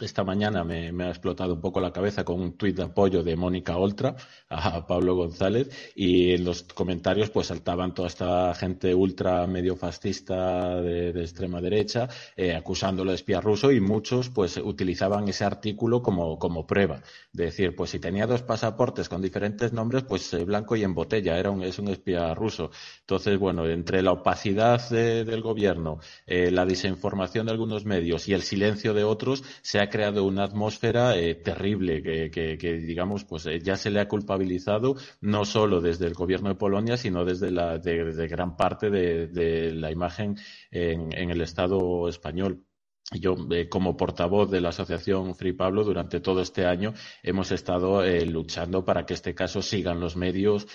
esta 0.00 0.24
mañana 0.24 0.64
me, 0.64 0.90
ha 1.04 1.08
explotado 1.08 1.54
un 1.54 1.60
poco 1.60 1.80
la 1.80 1.92
cabeza 1.92 2.24
con 2.24 2.40
un 2.40 2.56
tuit 2.56 2.74
de 2.74 2.82
apoyo 2.82 3.22
de 3.22 3.36
Mónica 3.36 3.76
Oltra 3.76 4.16
a 4.48 4.84
Pablo 4.88 5.14
González 5.14 5.92
y 5.94 6.32
en 6.32 6.44
los 6.44 6.64
comentarios 6.64 7.30
pues 7.30 7.46
saltaban 7.46 7.94
toda 7.94 8.08
esta 8.08 8.52
gente 8.56 8.92
ultra 8.92 9.46
medio 9.46 9.76
fascista 9.76 10.80
de, 10.80 11.10
extrema 11.10 11.60
derecha 11.60 12.08
eh, 12.36 12.56
acusándolo 12.56 13.12
de 13.12 13.14
espía 13.14 13.40
ruso 13.40 13.70
y 13.70 13.78
muchos 13.78 14.30
pues 14.30 14.56
utilizaban 14.56 15.28
ese 15.28 15.44
artículo 15.44 16.02
como, 16.02 16.40
como 16.40 16.66
prueba. 16.66 17.00
De 17.32 17.44
decir 17.44 17.76
pues 17.76 17.90
si 17.90 18.00
tenía 18.00 18.26
dos 18.26 18.42
pasaportes 18.42 19.08
con 19.08 19.22
diferentes 19.22 19.72
nombres 19.72 20.02
pues 20.02 20.34
eh, 20.34 20.44
blanco 20.44 20.74
y 20.74 20.82
en 20.82 20.94
botella 20.94 21.38
era 21.38 21.52
un, 21.52 21.62
es 21.62 21.78
un 21.78 21.86
espía 21.86 22.34
ruso. 22.34 22.72
Entonces 23.02 23.38
bueno 23.38 23.64
entre 23.68 24.02
la 24.02 24.10
opacidad 24.10 24.90
del 24.90 25.40
gobierno 25.40 26.00
eh, 26.26 26.50
la 26.50 26.66
desinformación 26.66 27.46
de 27.46 27.52
algunos 27.52 27.84
medios 27.84 28.26
y 28.26 28.34
el 28.34 28.42
silencio 28.42 28.92
de 28.92 29.04
otros 29.04 29.44
se 29.62 29.78
ha 29.78 29.83
creado 29.88 30.24
una 30.24 30.44
atmósfera 30.44 31.16
eh, 31.16 31.34
terrible 31.36 32.02
que, 32.02 32.56
digamos, 32.56 33.24
pues 33.24 33.46
eh, 33.46 33.60
ya 33.60 33.76
se 33.76 33.90
le 33.90 34.00
ha 34.00 34.08
culpabilizado 34.08 34.96
no 35.20 35.44
solo 35.44 35.80
desde 35.80 36.06
el 36.06 36.14
gobierno 36.14 36.48
de 36.48 36.54
Polonia, 36.54 36.96
sino 36.96 37.24
desde 37.24 37.50
la, 37.50 37.78
de, 37.78 38.28
gran 38.28 38.56
parte 38.56 38.90
de, 38.90 39.72
la 39.72 39.90
imagen 39.90 40.36
en, 40.70 41.30
el 41.30 41.40
Estado 41.40 42.08
español. 42.08 42.64
Yo, 43.12 43.36
eh, 43.50 43.68
como 43.68 43.96
portavoz 43.96 44.50
de 44.50 44.62
la 44.62 44.70
Asociación 44.70 45.34
Free 45.34 45.52
Pablo, 45.52 45.84
durante 45.84 46.20
todo 46.20 46.40
este 46.40 46.64
año 46.64 46.94
hemos 47.22 47.52
estado 47.52 48.02
luchando 48.24 48.84
para 48.84 49.04
que 49.04 49.12
este 49.12 49.34
caso 49.34 49.60
siga 49.60 49.92
en 49.92 50.00
los 50.00 50.16
medios, 50.16 50.66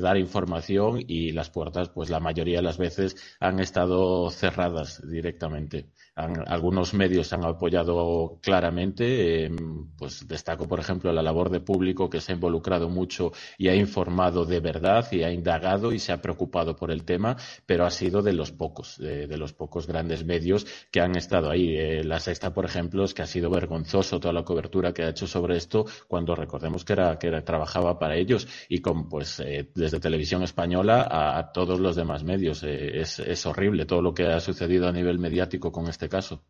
dar 0.00 0.16
información 0.16 0.98
y 1.06 1.30
las 1.30 1.50
puertas, 1.50 1.88
pues 1.90 2.10
la 2.10 2.18
mayoría 2.18 2.56
de 2.56 2.62
las 2.62 2.78
veces 2.78 3.16
han 3.38 3.60
estado 3.60 4.28
cerradas 4.30 5.00
directamente 5.08 5.90
algunos 6.16 6.94
medios 6.94 7.32
han 7.34 7.44
apoyado 7.44 8.38
claramente. 8.40 9.44
Eh, 9.44 9.50
pues 9.98 10.26
destaco, 10.26 10.66
por 10.66 10.80
ejemplo, 10.80 11.12
la 11.12 11.22
labor 11.22 11.50
de 11.50 11.60
público 11.60 12.08
que 12.08 12.20
se 12.20 12.32
ha 12.32 12.34
involucrado 12.34 12.88
mucho 12.88 13.32
y 13.58 13.68
ha 13.68 13.74
informado 13.74 14.46
de 14.46 14.60
verdad 14.60 15.06
y 15.12 15.22
ha 15.22 15.30
indagado 15.30 15.92
y 15.92 15.98
se 15.98 16.12
ha 16.12 16.22
preocupado 16.22 16.74
por 16.74 16.90
el 16.90 17.04
tema, 17.04 17.36
pero 17.66 17.84
ha 17.84 17.90
sido 17.90 18.22
de 18.22 18.32
los 18.32 18.50
pocos, 18.50 18.96
de, 18.98 19.36
los 19.36 19.52
pocos 19.52 19.86
grandes 19.86 20.24
medios 20.24 20.66
que 20.90 21.00
han 21.00 21.16
estado 21.16 21.50
ahí. 21.50 21.76
Eh, 21.76 22.02
la 22.02 22.18
sexta, 22.18 22.54
por 22.54 22.64
ejemplo, 22.64 23.04
es 23.04 23.12
que 23.12 23.22
ha 23.22 23.26
sido 23.26 23.50
vergonzoso 23.50 24.18
toda 24.18 24.32
la 24.32 24.44
cobertura 24.44 24.94
que 24.94 25.02
ha 25.02 25.10
hecho 25.10 25.26
sobre 25.26 25.56
esto 25.56 25.84
cuando 26.08 26.34
recordemos 26.34 26.84
que 26.84 26.94
era 26.94 27.18
que 27.18 27.30
trabajaba 27.42 27.98
para 27.98 28.16
ellos 28.16 28.48
y 28.70 28.80
con 28.80 29.08
pues 29.08 29.40
eh, 29.40 29.70
desde 29.74 30.00
televisión 30.00 30.42
española 30.42 31.06
a, 31.10 31.52
todos 31.52 31.78
los 31.78 31.94
demás 31.94 32.24
medios. 32.24 32.62
es, 32.62 33.18
es 33.18 33.46
horrible 33.46 33.84
todo 33.84 34.00
lo 34.00 34.14
que 34.14 34.24
ha 34.24 34.40
sucedido 34.40 34.88
a 34.88 34.92
nivel 34.92 35.18
mediático 35.18 35.70
con 35.70 35.88
este 35.88 36.05
este 36.06 36.16
caso. 36.16 36.42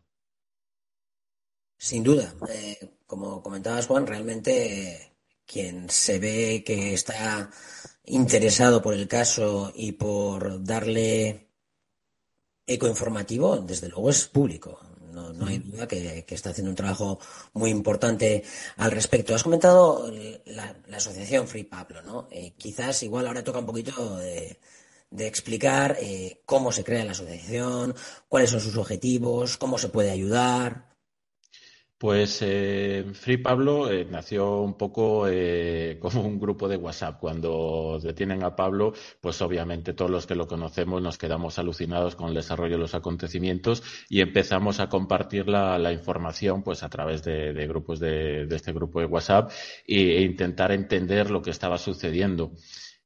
Sin 1.79 2.03
duda, 2.03 2.35
eh, 2.49 2.99
como 3.07 3.43
comentabas 3.43 3.87
Juan, 3.87 4.07
realmente 4.07 5.17
quien 5.47 5.89
se 5.91 6.19
ve 6.19 6.63
que 6.65 6.95
está 6.95 7.51
interesado 8.05 8.81
por 8.83 8.95
el 8.95 9.09
caso 9.09 9.73
y 9.75 9.93
por 9.93 10.65
darle 10.65 11.49
eco 12.67 12.87
informativo, 12.87 13.59
desde 13.59 13.89
luego 13.89 14.11
es 14.11 14.27
público. 14.27 14.81
No, 15.13 15.47
hay 15.47 15.59
duda 15.61 15.89
que, 15.89 16.27
está 16.29 16.51
haciendo 16.51 16.71
un 16.71 16.77
trabajo 16.77 17.19
muy 17.55 17.71
importante 17.71 18.45
al 18.77 18.91
respecto. 18.91 19.35
Has 19.35 19.43
comentado 19.43 20.13
la, 20.45 20.77
asociación 20.93 21.49
Free 21.49 21.65
Pablo, 21.65 22.03
¿no? 22.03 22.29
Eh, 22.31 22.53
quizás 22.59 23.03
igual 23.03 23.27
ahora 23.27 23.43
toca 23.43 23.61
un 23.61 23.67
poquito 23.67 24.19
de, 24.19 24.59
de 25.17 25.27
explicar 25.27 25.97
eh, 26.01 26.43
cómo 26.45 26.73
se 26.73 26.85
crea 26.85 27.05
la 27.05 27.13
asociación, 27.13 27.95
cuáles 28.29 28.51
son 28.51 28.61
sus 28.61 28.77
objetivos, 28.77 29.57
cómo 29.57 29.79
se 29.79 29.89
puede 29.89 30.11
ayudar. 30.11 30.95
Pues 31.99 32.41
eh, 32.43 33.07
Free 33.15 33.39
Pablo 33.39 33.91
eh, 33.91 34.05
nació 34.05 34.61
un 34.61 34.75
poco 34.75 35.27
como 36.01 36.21
un 36.21 36.39
grupo 36.39 36.69
de 36.69 36.77
WhatsApp. 36.77 37.19
Cuando 37.19 37.99
detienen 38.03 38.45
a 38.45 38.55
Pablo, 38.55 38.93
pues 39.23 39.41
obviamente 39.41 39.95
todos 39.95 40.11
los 40.11 40.27
que 40.27 40.35
lo 40.35 40.47
conocemos 40.47 41.01
nos 41.01 41.17
quedamos 41.17 41.59
alucinados 41.59 42.15
con 42.15 42.29
el 42.29 42.35
desarrollo 42.35 42.75
de 42.75 42.83
los 42.83 42.95
acontecimientos 42.95 43.83
y 44.11 44.21
empezamos 44.21 44.79
a 44.79 44.91
compartir 44.91 45.49
la, 45.49 45.91
información 45.91 46.63
pues 46.63 46.83
a 46.83 46.91
través 46.91 47.23
de, 47.25 47.67
grupos 47.67 47.99
de, 47.99 48.47
este 48.51 48.75
grupo 48.75 49.01
de 49.01 49.07
WhatsApp 49.07 49.51
e 49.87 50.21
intentar 50.21 50.73
entender 50.73 51.31
lo 51.31 51.41
que 51.41 51.51
estaba 51.51 51.79
sucediendo. 51.79 52.53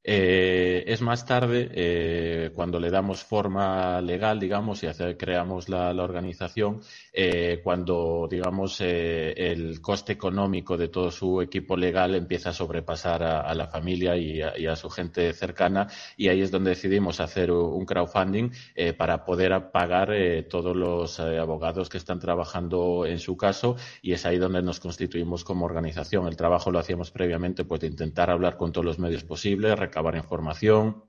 Eh, 0.02 0.82
es 0.86 1.02
más 1.02 1.26
tarde, 1.26 1.68
eh, 1.74 2.50
cuando 2.54 2.80
le 2.80 2.90
damos 2.90 3.22
forma 3.22 4.00
legal, 4.00 4.40
digamos, 4.40 4.82
y 4.82 4.86
creamos 5.18 5.68
la, 5.68 5.90
organización, 5.90 6.80
eh, 7.12 7.60
cuando, 7.62 8.26
digamos, 8.30 8.80
el 8.80 9.80
coste 9.82 10.12
económico 10.14 10.78
de 10.78 10.88
todo 10.88 11.10
su 11.10 11.42
equipo 11.42 11.76
legal 11.76 12.14
empieza 12.14 12.50
a 12.50 12.52
sobrepasar 12.54 13.22
a, 13.22 13.54
la 13.54 13.66
familia 13.66 14.16
y 14.16 14.40
a, 14.40 14.76
su 14.76 14.88
gente 14.88 15.32
cercana, 15.34 15.86
y 16.16 16.28
ahí 16.28 16.40
es 16.40 16.50
donde 16.50 16.70
decidimos 16.70 17.20
hacer 17.20 17.50
un 17.50 17.84
crowdfunding 17.84 18.50
para 18.96 19.24
poder 19.24 19.70
pagar 19.70 20.10
todos 20.48 20.74
los 20.74 21.20
abogados 21.20 21.88
que 21.90 21.98
están 21.98 22.18
trabajando 22.18 23.04
en 23.04 23.18
su 23.18 23.36
caso, 23.36 23.76
y 24.00 24.12
es 24.12 24.24
ahí 24.24 24.38
donde 24.38 24.62
nos 24.62 24.80
constituimos 24.80 25.44
como 25.44 25.66
organización. 25.66 26.26
El 26.26 26.36
trabajo 26.36 26.70
lo 26.70 26.78
hacíamos 26.78 27.10
previamente, 27.10 27.64
pues, 27.64 27.82
de 27.82 27.88
intentar 27.88 28.30
hablar 28.30 28.56
con 28.56 28.72
todos 28.72 28.84
los 28.84 28.98
medios 28.98 29.24
posibles, 29.24 29.78
recabar 29.90 30.14
información, 30.14 31.04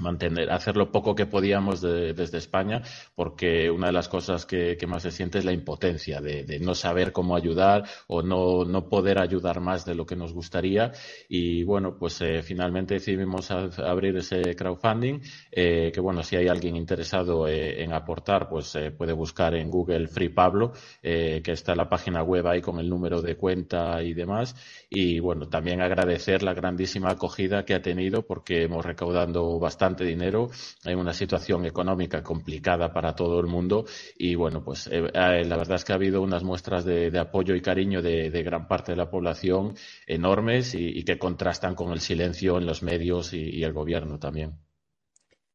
mantener, 0.00 0.50
hacer 0.50 0.76
lo 0.76 0.90
poco 0.90 1.14
que 1.14 1.26
podíamos 1.26 1.80
desde 1.80 2.38
España, 2.38 2.82
porque 3.14 3.70
una 3.70 3.88
de 3.88 3.92
las 3.92 4.08
cosas 4.08 4.46
que, 4.46 4.76
más 4.88 5.02
se 5.02 5.10
siente 5.10 5.38
es 5.38 5.44
la 5.44 5.52
impotencia 5.52 6.20
de, 6.20 6.58
no 6.60 6.74
saber 6.74 7.12
cómo 7.12 7.36
ayudar 7.36 7.84
o 8.06 8.22
no, 8.22 8.64
no, 8.64 8.88
poder 8.88 9.18
ayudar 9.18 9.60
más 9.60 9.84
de 9.84 9.94
lo 9.94 10.06
que 10.06 10.16
nos 10.16 10.32
gustaría. 10.32 10.92
Y 11.28 11.62
bueno, 11.64 11.96
pues 11.98 12.20
eh, 12.22 12.42
finalmente 12.42 12.94
decidimos 12.94 13.50
abrir 13.50 14.16
ese 14.16 14.54
crowdfunding, 14.54 15.20
eh, 15.50 15.90
que 15.92 16.00
bueno, 16.00 16.22
si 16.22 16.36
hay 16.36 16.48
alguien 16.48 16.76
interesado 16.76 17.46
eh, 17.46 17.82
en 17.82 17.92
aportar, 17.92 18.48
pues 18.48 18.76
puede 18.96 19.12
buscar 19.12 19.54
en 19.54 19.70
Google 19.70 20.08
Free 20.08 20.30
Pablo, 20.30 20.72
que 21.02 21.42
está 21.44 21.74
la 21.74 21.88
página 21.88 22.22
web 22.22 22.46
ahí 22.46 22.60
con 22.60 22.78
el 22.78 22.88
número 22.88 23.20
de 23.20 23.36
cuenta 23.36 24.02
y 24.02 24.14
demás. 24.14 24.54
Y 24.90 25.20
bueno, 25.20 25.48
también 25.48 25.80
agradecer 25.80 26.42
la 26.42 26.54
grandísima 26.54 27.10
acogida 27.10 27.64
que 27.64 27.74
ha 27.74 27.82
tenido, 27.82 28.22
porque 28.22 28.62
hemos 28.62 28.84
recaudado 28.84 29.58
bastante 29.58 29.87
dinero, 29.96 30.50
hay 30.84 30.94
una 30.94 31.12
situación 31.12 31.64
económica 31.66 32.22
complicada 32.22 32.92
para 32.92 33.14
todo 33.14 33.40
el 33.40 33.46
mundo 33.46 33.86
y 34.16 34.34
bueno, 34.34 34.62
pues 34.64 34.86
eh, 34.88 35.04
eh, 35.12 35.44
la 35.44 35.56
verdad 35.56 35.76
es 35.76 35.84
que 35.84 35.92
ha 35.92 35.96
habido 35.96 36.22
unas 36.22 36.42
muestras 36.42 36.84
de, 36.84 37.16
apoyo 37.18 37.54
y 37.54 37.62
cariño 37.62 38.02
de, 38.02 38.30
gran 38.42 38.68
parte 38.68 38.92
de 38.92 38.96
la 38.96 39.10
población 39.10 39.76
enormes 40.06 40.74
y, 40.74 41.02
que 41.04 41.18
contrastan 41.18 41.74
con 41.74 41.92
el 41.92 42.00
silencio 42.00 42.58
en 42.58 42.66
los 42.66 42.82
medios 42.82 43.32
y, 43.32 43.62
el 43.62 43.72
gobierno 43.72 44.18
también. 44.18 44.58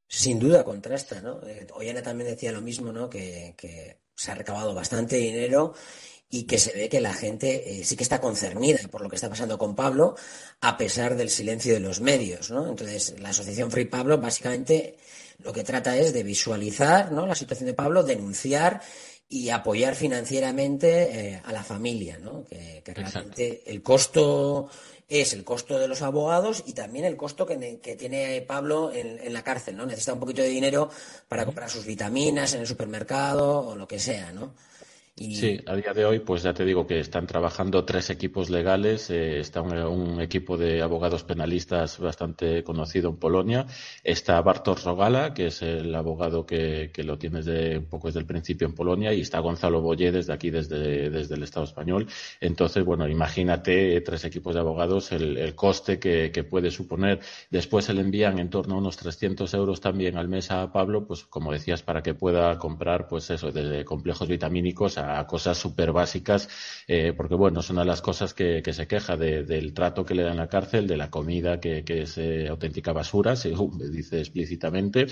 Sin 0.08 0.40
duda 0.40 0.64
contrasta, 0.64 1.22
¿no? 1.22 1.40
Eh, 1.48 1.68
también 2.04 2.30
decía 2.30 2.52
lo 2.52 2.62
mismo, 2.62 2.92
¿no? 2.92 3.10
Que, 3.10 3.56
que 3.58 4.04
se 4.16 4.32
ha 4.32 4.36
recabado 4.36 4.74
bastante 4.74 5.18
dinero 5.18 5.74
y 6.34 6.46
que 6.46 6.58
se 6.58 6.74
ve 6.74 6.90
que 6.90 7.00
la 7.00 7.14
gente 7.14 7.80
eh, 7.80 7.84
sí 7.84 7.96
que 7.96 8.02
está 8.02 8.20
concernida 8.20 8.80
por 8.90 9.02
lo 9.02 9.10
que 9.10 9.18
está 9.18 9.30
pasando 9.30 9.60
con 9.60 9.76
Pablo, 9.76 10.16
a 10.62 10.78
pesar 10.78 11.16
del 11.16 11.30
silencio 11.30 11.76
de 11.76 11.80
los 11.80 12.02
medios, 12.02 12.50
¿no? 12.50 12.68
Entonces, 12.68 13.14
la 13.20 13.30
Asociación 13.30 13.70
Free 13.70 13.86
Pablo 13.86 14.18
básicamente 14.18 14.98
lo 15.44 15.54
que 15.54 15.64
trata 15.64 15.96
es 15.96 16.12
de 16.12 16.24
visualizar 16.24 17.12
¿no? 17.12 17.28
la 17.28 17.36
situación 17.36 17.68
de 17.68 17.76
Pablo, 17.76 18.02
denunciar 18.02 18.82
y 19.30 19.50
apoyar 19.50 19.94
financieramente 19.94 21.34
eh, 21.34 21.42
a 21.46 21.54
la 21.54 21.64
familia, 21.64 22.18
¿no? 22.18 22.46
Que, 22.46 22.82
realmente 22.84 23.62
el 23.68 23.84
costo 23.84 24.72
es 25.08 25.34
el 25.34 25.44
costo 25.44 25.78
de 25.78 25.88
los 25.88 26.02
abogados 26.02 26.64
y 26.66 26.74
también 26.74 27.06
el 27.06 27.16
costo 27.16 27.46
que, 27.46 27.56
tiene 27.96 28.42
Pablo 28.42 28.92
en, 28.92 29.32
la 29.32 29.44
cárcel, 29.44 29.78
¿no? 29.78 29.86
Necesita 29.86 30.14
un 30.14 30.20
poquito 30.20 30.42
de 30.42 30.50
dinero 30.50 30.90
para 31.28 31.46
comprar 31.46 31.70
sus 31.70 31.86
vitaminas 31.86 32.56
en 32.56 32.62
el 32.62 32.68
supermercado 32.68 33.60
o 33.68 33.76
lo 33.76 33.88
que 33.88 34.00
sea, 34.00 34.32
¿no? 34.32 34.56
Sí, 35.16 35.60
a 35.68 35.76
día 35.76 35.94
de 35.94 36.06
hoy, 36.06 36.20
pues 36.22 36.42
ya 36.42 36.56
te 36.56 36.66
digo 36.66 36.88
que 36.88 37.00
están 37.00 37.28
trabajando 37.28 37.86
tres 37.86 38.10
equipos 38.10 38.50
legales. 38.50 39.12
Eh, 39.12 39.40
está 39.40 39.62
un, 39.62 40.20
equipo 40.20 40.58
de 40.58 40.82
abogados 40.82 41.24
penalistas 41.24 42.00
bastante 42.00 42.64
conocido 42.64 43.12
en 43.12 43.18
Polonia. 43.18 43.68
Está 44.04 44.42
Bartosz 44.42 44.84
Rogala, 44.84 45.36
que 45.36 45.48
es 45.48 45.62
el 45.62 45.94
abogado 45.94 46.48
que, 46.48 46.92
lo 47.06 47.20
tiene 47.20 47.44
desde, 47.44 47.78
un 47.78 47.86
poco 47.86 48.08
desde 48.08 48.22
el 48.22 48.26
principio 48.26 48.66
en 48.66 48.74
Polonia, 48.74 49.14
y 49.14 49.22
está 49.22 49.38
Gonzalo 49.40 49.82
Bollé 49.82 50.12
desde 50.12 50.34
aquí, 50.34 50.50
desde, 50.50 51.12
desde 51.12 51.36
el 51.36 51.44
Estado 51.44 51.66
español. 51.66 52.08
Entonces, 52.42 52.84
bueno, 52.84 53.08
imagínate 53.08 54.02
tres 54.02 54.26
equipos 54.26 54.56
de 54.56 54.62
abogados, 54.62 55.12
el, 55.12 55.54
coste 55.54 56.00
que, 56.00 56.44
puede 56.50 56.72
suponer. 56.72 57.20
Después 57.52 57.86
se 57.86 57.94
le 57.94 58.02
envían 58.02 58.40
en 58.40 58.50
torno 58.50 58.76
a 58.76 58.78
unos 58.80 58.98
300 58.98 59.54
euros 59.54 59.80
también 59.80 60.18
al 60.18 60.28
mes 60.28 60.50
a 60.50 60.72
Pablo, 60.72 61.06
pues 61.06 61.24
como 61.26 61.52
decías, 61.52 61.84
para 61.84 62.02
que 62.02 62.16
pueda 62.16 62.58
comprar, 62.58 63.08
pues 63.08 63.30
eso, 63.30 63.52
desde 63.52 63.86
complejos 63.86 64.28
vitamínicos 64.28 64.98
a 64.98 65.03
cosas 65.28 65.58
súper 65.58 65.92
básicas, 65.92 66.50
eh, 66.88 67.14
porque 67.16 67.36
bueno, 67.36 67.60
es 67.60 67.70
una 67.70 67.82
de 67.82 67.88
las 67.88 68.02
cosas 68.02 68.34
que, 68.34 68.62
se 68.74 68.88
queja 68.88 69.18
del 69.18 69.74
trato 69.74 70.06
que 70.06 70.16
le 70.16 70.24
dan 70.24 70.34
en 70.34 70.38
la 70.38 70.48
cárcel, 70.48 70.88
de 70.88 70.98
la 70.98 71.10
comida 71.10 71.60
que, 71.60 71.84
es 71.88 72.18
eh, 72.18 72.48
auténtica 72.48 72.94
basura, 72.94 73.36
según 73.36 73.80
dice 73.92 74.20
explícitamente, 74.20 75.08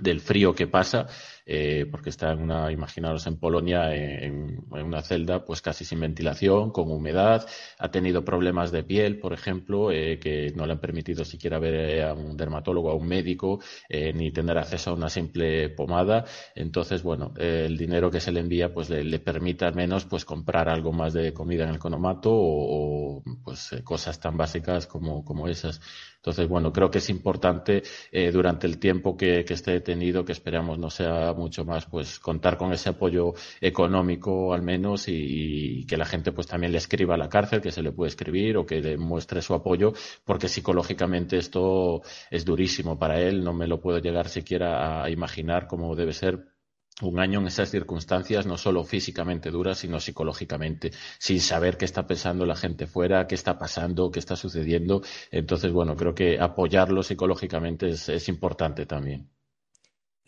del 0.00 0.20
frío 0.20 0.54
que 0.54 0.66
pasa 0.66 1.06
eh, 1.50 1.86
porque 1.90 2.10
está 2.10 2.32
en 2.32 2.42
una, 2.42 2.70
imaginaros 2.70 3.26
en 3.26 3.38
Polonia, 3.38 3.94
en, 3.94 4.66
una 4.70 5.00
celda 5.00 5.46
pues 5.46 5.62
casi 5.62 5.82
sin 5.82 5.98
ventilación, 5.98 6.70
con 6.72 6.92
humedad, 6.92 7.48
ha 7.78 7.90
tenido 7.90 8.22
problemas 8.22 8.70
de 8.70 8.84
piel, 8.84 9.18
por 9.18 9.32
ejemplo, 9.32 9.90
eh, 9.90 10.18
que 10.18 10.52
no 10.54 10.66
le 10.66 10.74
han 10.74 10.78
permitido 10.78 11.24
siquiera 11.24 11.58
ver 11.58 12.02
a 12.02 12.12
un 12.12 12.36
dermatólogo, 12.36 12.90
a 12.90 12.94
un 12.94 13.08
médico, 13.08 13.60
eh, 13.88 14.12
ni 14.12 14.30
tener 14.30 14.58
acceso 14.58 14.90
a 14.90 14.92
una 14.92 15.08
simple 15.08 15.70
pomada. 15.70 16.26
Entonces, 16.54 17.02
bueno, 17.02 17.32
el 17.38 17.78
dinero 17.78 18.10
que 18.10 18.20
se 18.20 18.30
le 18.30 18.40
envía 18.40 18.74
pues 18.74 18.90
le, 18.90 19.18
permite 19.18 19.64
al 19.64 19.74
menos 19.74 20.04
pues 20.04 20.26
comprar 20.26 20.68
algo 20.68 20.92
más 20.92 21.14
de 21.14 21.32
comida 21.32 21.64
en 21.64 21.70
el 21.70 21.78
conomato 21.78 22.30
o, 22.30 23.22
pues 23.42 23.70
cosas 23.84 24.20
tan 24.20 24.36
básicas 24.36 24.86
como, 24.86 25.24
como 25.24 25.48
esas. 25.48 25.80
Entonces, 26.28 26.46
bueno, 26.46 26.70
creo 26.74 26.90
que 26.90 26.98
es 26.98 27.08
importante 27.08 27.82
durante 28.30 28.66
el 28.66 28.78
tiempo 28.78 29.16
que, 29.16 29.40
esté 29.48 29.70
detenido, 29.72 30.26
que 30.26 30.32
esperamos 30.32 30.78
no 30.78 30.90
sea 30.90 31.32
mucho 31.32 31.64
más 31.64 31.86
pues 31.86 32.18
contar 32.18 32.58
con 32.58 32.70
ese 32.70 32.90
apoyo 32.90 33.32
económico 33.62 34.52
al 34.52 34.60
menos 34.60 35.08
y, 35.08 35.86
que 35.86 35.96
la 35.96 36.04
gente 36.04 36.32
pues 36.32 36.46
también 36.46 36.72
le 36.72 36.78
escriba 36.78 37.14
a 37.14 37.16
la 37.16 37.30
cárcel, 37.30 37.62
que 37.62 37.72
se 37.72 37.82
le 37.82 37.92
puede 37.92 38.10
escribir 38.10 38.58
o 38.58 38.66
que 38.66 38.82
le 38.82 38.98
muestre 38.98 39.40
su 39.40 39.54
apoyo, 39.54 39.94
porque 40.26 40.48
psicológicamente 40.48 41.38
esto 41.38 42.02
es 42.30 42.44
durísimo 42.44 42.98
para 42.98 43.18
él, 43.22 43.42
no 43.42 43.54
me 43.54 43.66
lo 43.66 43.80
puedo 43.80 43.98
llegar 43.98 44.28
siquiera 44.28 45.02
a 45.02 45.08
imaginar 45.08 45.66
cómo 45.66 45.96
debe 45.96 46.12
ser 46.12 46.57
un 47.02 47.20
año 47.20 47.40
en 47.40 47.46
esas 47.46 47.70
circunstancias, 47.70 48.46
no 48.46 48.58
solo 48.58 48.84
físicamente 48.84 49.50
duras, 49.50 49.78
sino 49.78 50.00
psicológicamente, 50.00 50.92
sin 51.18 51.40
saber 51.40 51.76
qué 51.76 51.84
está 51.84 52.06
pensando 52.06 52.46
la 52.46 52.56
gente 52.56 52.86
fuera, 52.86 53.26
qué 53.26 53.34
está 53.34 53.58
pasando, 53.58 54.10
qué 54.10 54.18
está 54.18 54.36
sucediendo. 54.36 55.02
Entonces, 55.30 55.72
bueno, 55.72 55.96
creo 55.96 56.14
que 56.14 56.38
apoyarlo 56.40 57.02
psicológicamente 57.02 57.90
es 57.90 58.28
importante 58.28 58.86
también 58.86 59.30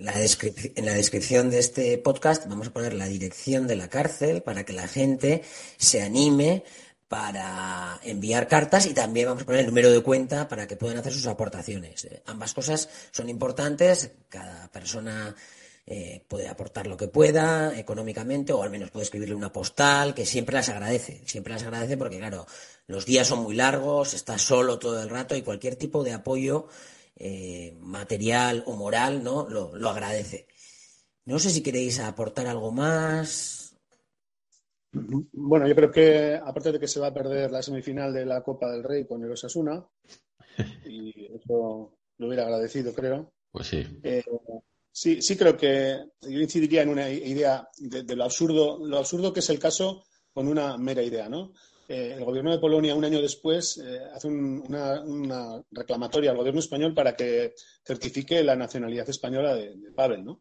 en 0.00 0.86
la 0.86 0.94
descripción 0.94 1.50
de 1.50 1.58
este 1.58 1.98
podcast 1.98 2.46
vamos 2.46 2.68
a 2.68 2.72
poner 2.72 2.94
la 2.94 3.06
dirección 3.06 3.66
de 3.66 3.76
la 3.76 3.88
cárcel 3.88 4.42
para 4.42 4.64
que 4.64 4.72
la 4.72 4.88
gente 4.88 5.42
se 5.76 6.00
anime 6.00 6.64
para 7.06 8.00
enviar 8.04 8.48
cartas 8.48 8.86
y 8.86 8.94
también 8.94 9.26
vamos 9.26 9.42
a 9.42 9.46
poner 9.46 9.60
el 9.60 9.66
número 9.66 9.90
de 9.90 10.02
cuenta 10.02 10.48
para 10.48 10.66
que 10.66 10.76
puedan 10.76 10.96
hacer 10.96 11.12
sus 11.12 11.26
aportaciones. 11.26 12.04
Eh, 12.06 12.22
ambas 12.26 12.54
cosas 12.54 12.88
son 13.10 13.28
importantes, 13.28 14.12
cada 14.28 14.70
persona 14.70 15.34
eh, 15.86 16.24
puede 16.28 16.48
aportar 16.48 16.86
lo 16.86 16.96
que 16.96 17.08
pueda 17.08 17.76
económicamente 17.78 18.52
o 18.52 18.62
al 18.62 18.70
menos 18.70 18.90
puede 18.90 19.04
escribirle 19.04 19.34
una 19.34 19.52
postal 19.52 20.14
que 20.14 20.26
siempre 20.26 20.54
las 20.54 20.68
agradece, 20.68 21.22
siempre 21.26 21.52
las 21.52 21.62
agradece 21.62 21.96
porque 21.96 22.18
claro, 22.18 22.46
los 22.86 23.06
días 23.06 23.26
son 23.26 23.42
muy 23.42 23.54
largos, 23.54 24.14
está 24.14 24.38
solo 24.38 24.78
todo 24.78 25.02
el 25.02 25.10
rato 25.10 25.34
y 25.36 25.42
cualquier 25.42 25.76
tipo 25.76 26.04
de 26.04 26.12
apoyo 26.12 26.68
eh, 27.22 27.76
material 27.80 28.62
o 28.66 28.76
moral, 28.76 29.22
¿no? 29.22 29.46
Lo, 29.48 29.88
agradece. 29.90 30.46
No 31.26 31.38
sé 31.38 31.50
si 31.50 31.62
queréis 31.62 32.00
aportar 32.00 32.46
algo 32.46 32.72
más. 32.72 33.76
Bueno, 34.92 35.68
yo 35.68 35.74
creo 35.74 35.90
que 35.90 36.40
aparte 36.42 36.72
de 36.72 36.80
que 36.80 36.88
se 36.88 36.98
va 36.98 37.08
a 37.08 37.14
perder 37.14 37.50
la 37.50 37.62
semifinal 37.62 38.12
de 38.12 38.24
la 38.24 38.42
Copa 38.42 38.70
del 38.70 38.82
Rey 38.82 39.06
con 39.06 39.22
el 39.22 39.32
Osasuna, 39.32 39.84
y 40.86 41.26
eso 41.34 41.92
lo 42.16 42.26
hubiera 42.26 42.44
agradecido, 42.44 42.94
creo. 42.94 43.32
Pues 43.52 43.66
sí. 43.66 43.86
Eh, 44.02 44.24
sí, 44.90 45.22
sí 45.22 45.36
creo 45.36 45.56
que 45.56 45.98
yo 46.22 46.40
incidiría 46.40 46.82
en 46.82 46.88
una 46.88 47.08
idea 47.10 47.68
de, 47.78 48.02
de, 48.02 48.16
lo 48.16 48.24
absurdo, 48.24 48.78
lo 48.84 48.98
absurdo 48.98 49.32
que 49.32 49.40
es 49.40 49.50
el 49.50 49.58
caso 49.58 50.04
con 50.32 50.48
una 50.48 50.76
mera 50.76 51.02
idea, 51.02 51.28
¿no? 51.28 51.52
Eh, 51.90 52.14
el 52.16 52.24
gobierno 52.24 52.52
de 52.52 52.60
Polonia, 52.60 52.94
un 52.94 53.04
año 53.04 53.20
después, 53.20 53.78
eh, 53.78 53.98
hace 54.14 54.28
una, 54.28 55.60
reclamatoria 55.72 56.30
al 56.30 56.36
gobierno 56.36 56.60
español 56.60 56.94
para 56.94 57.16
que 57.16 57.52
certifique 57.84 58.44
la 58.44 58.54
nacionalidad 58.54 59.08
española 59.08 59.56
de, 59.56 59.90
Pavel, 59.92 60.24
¿no? 60.24 60.40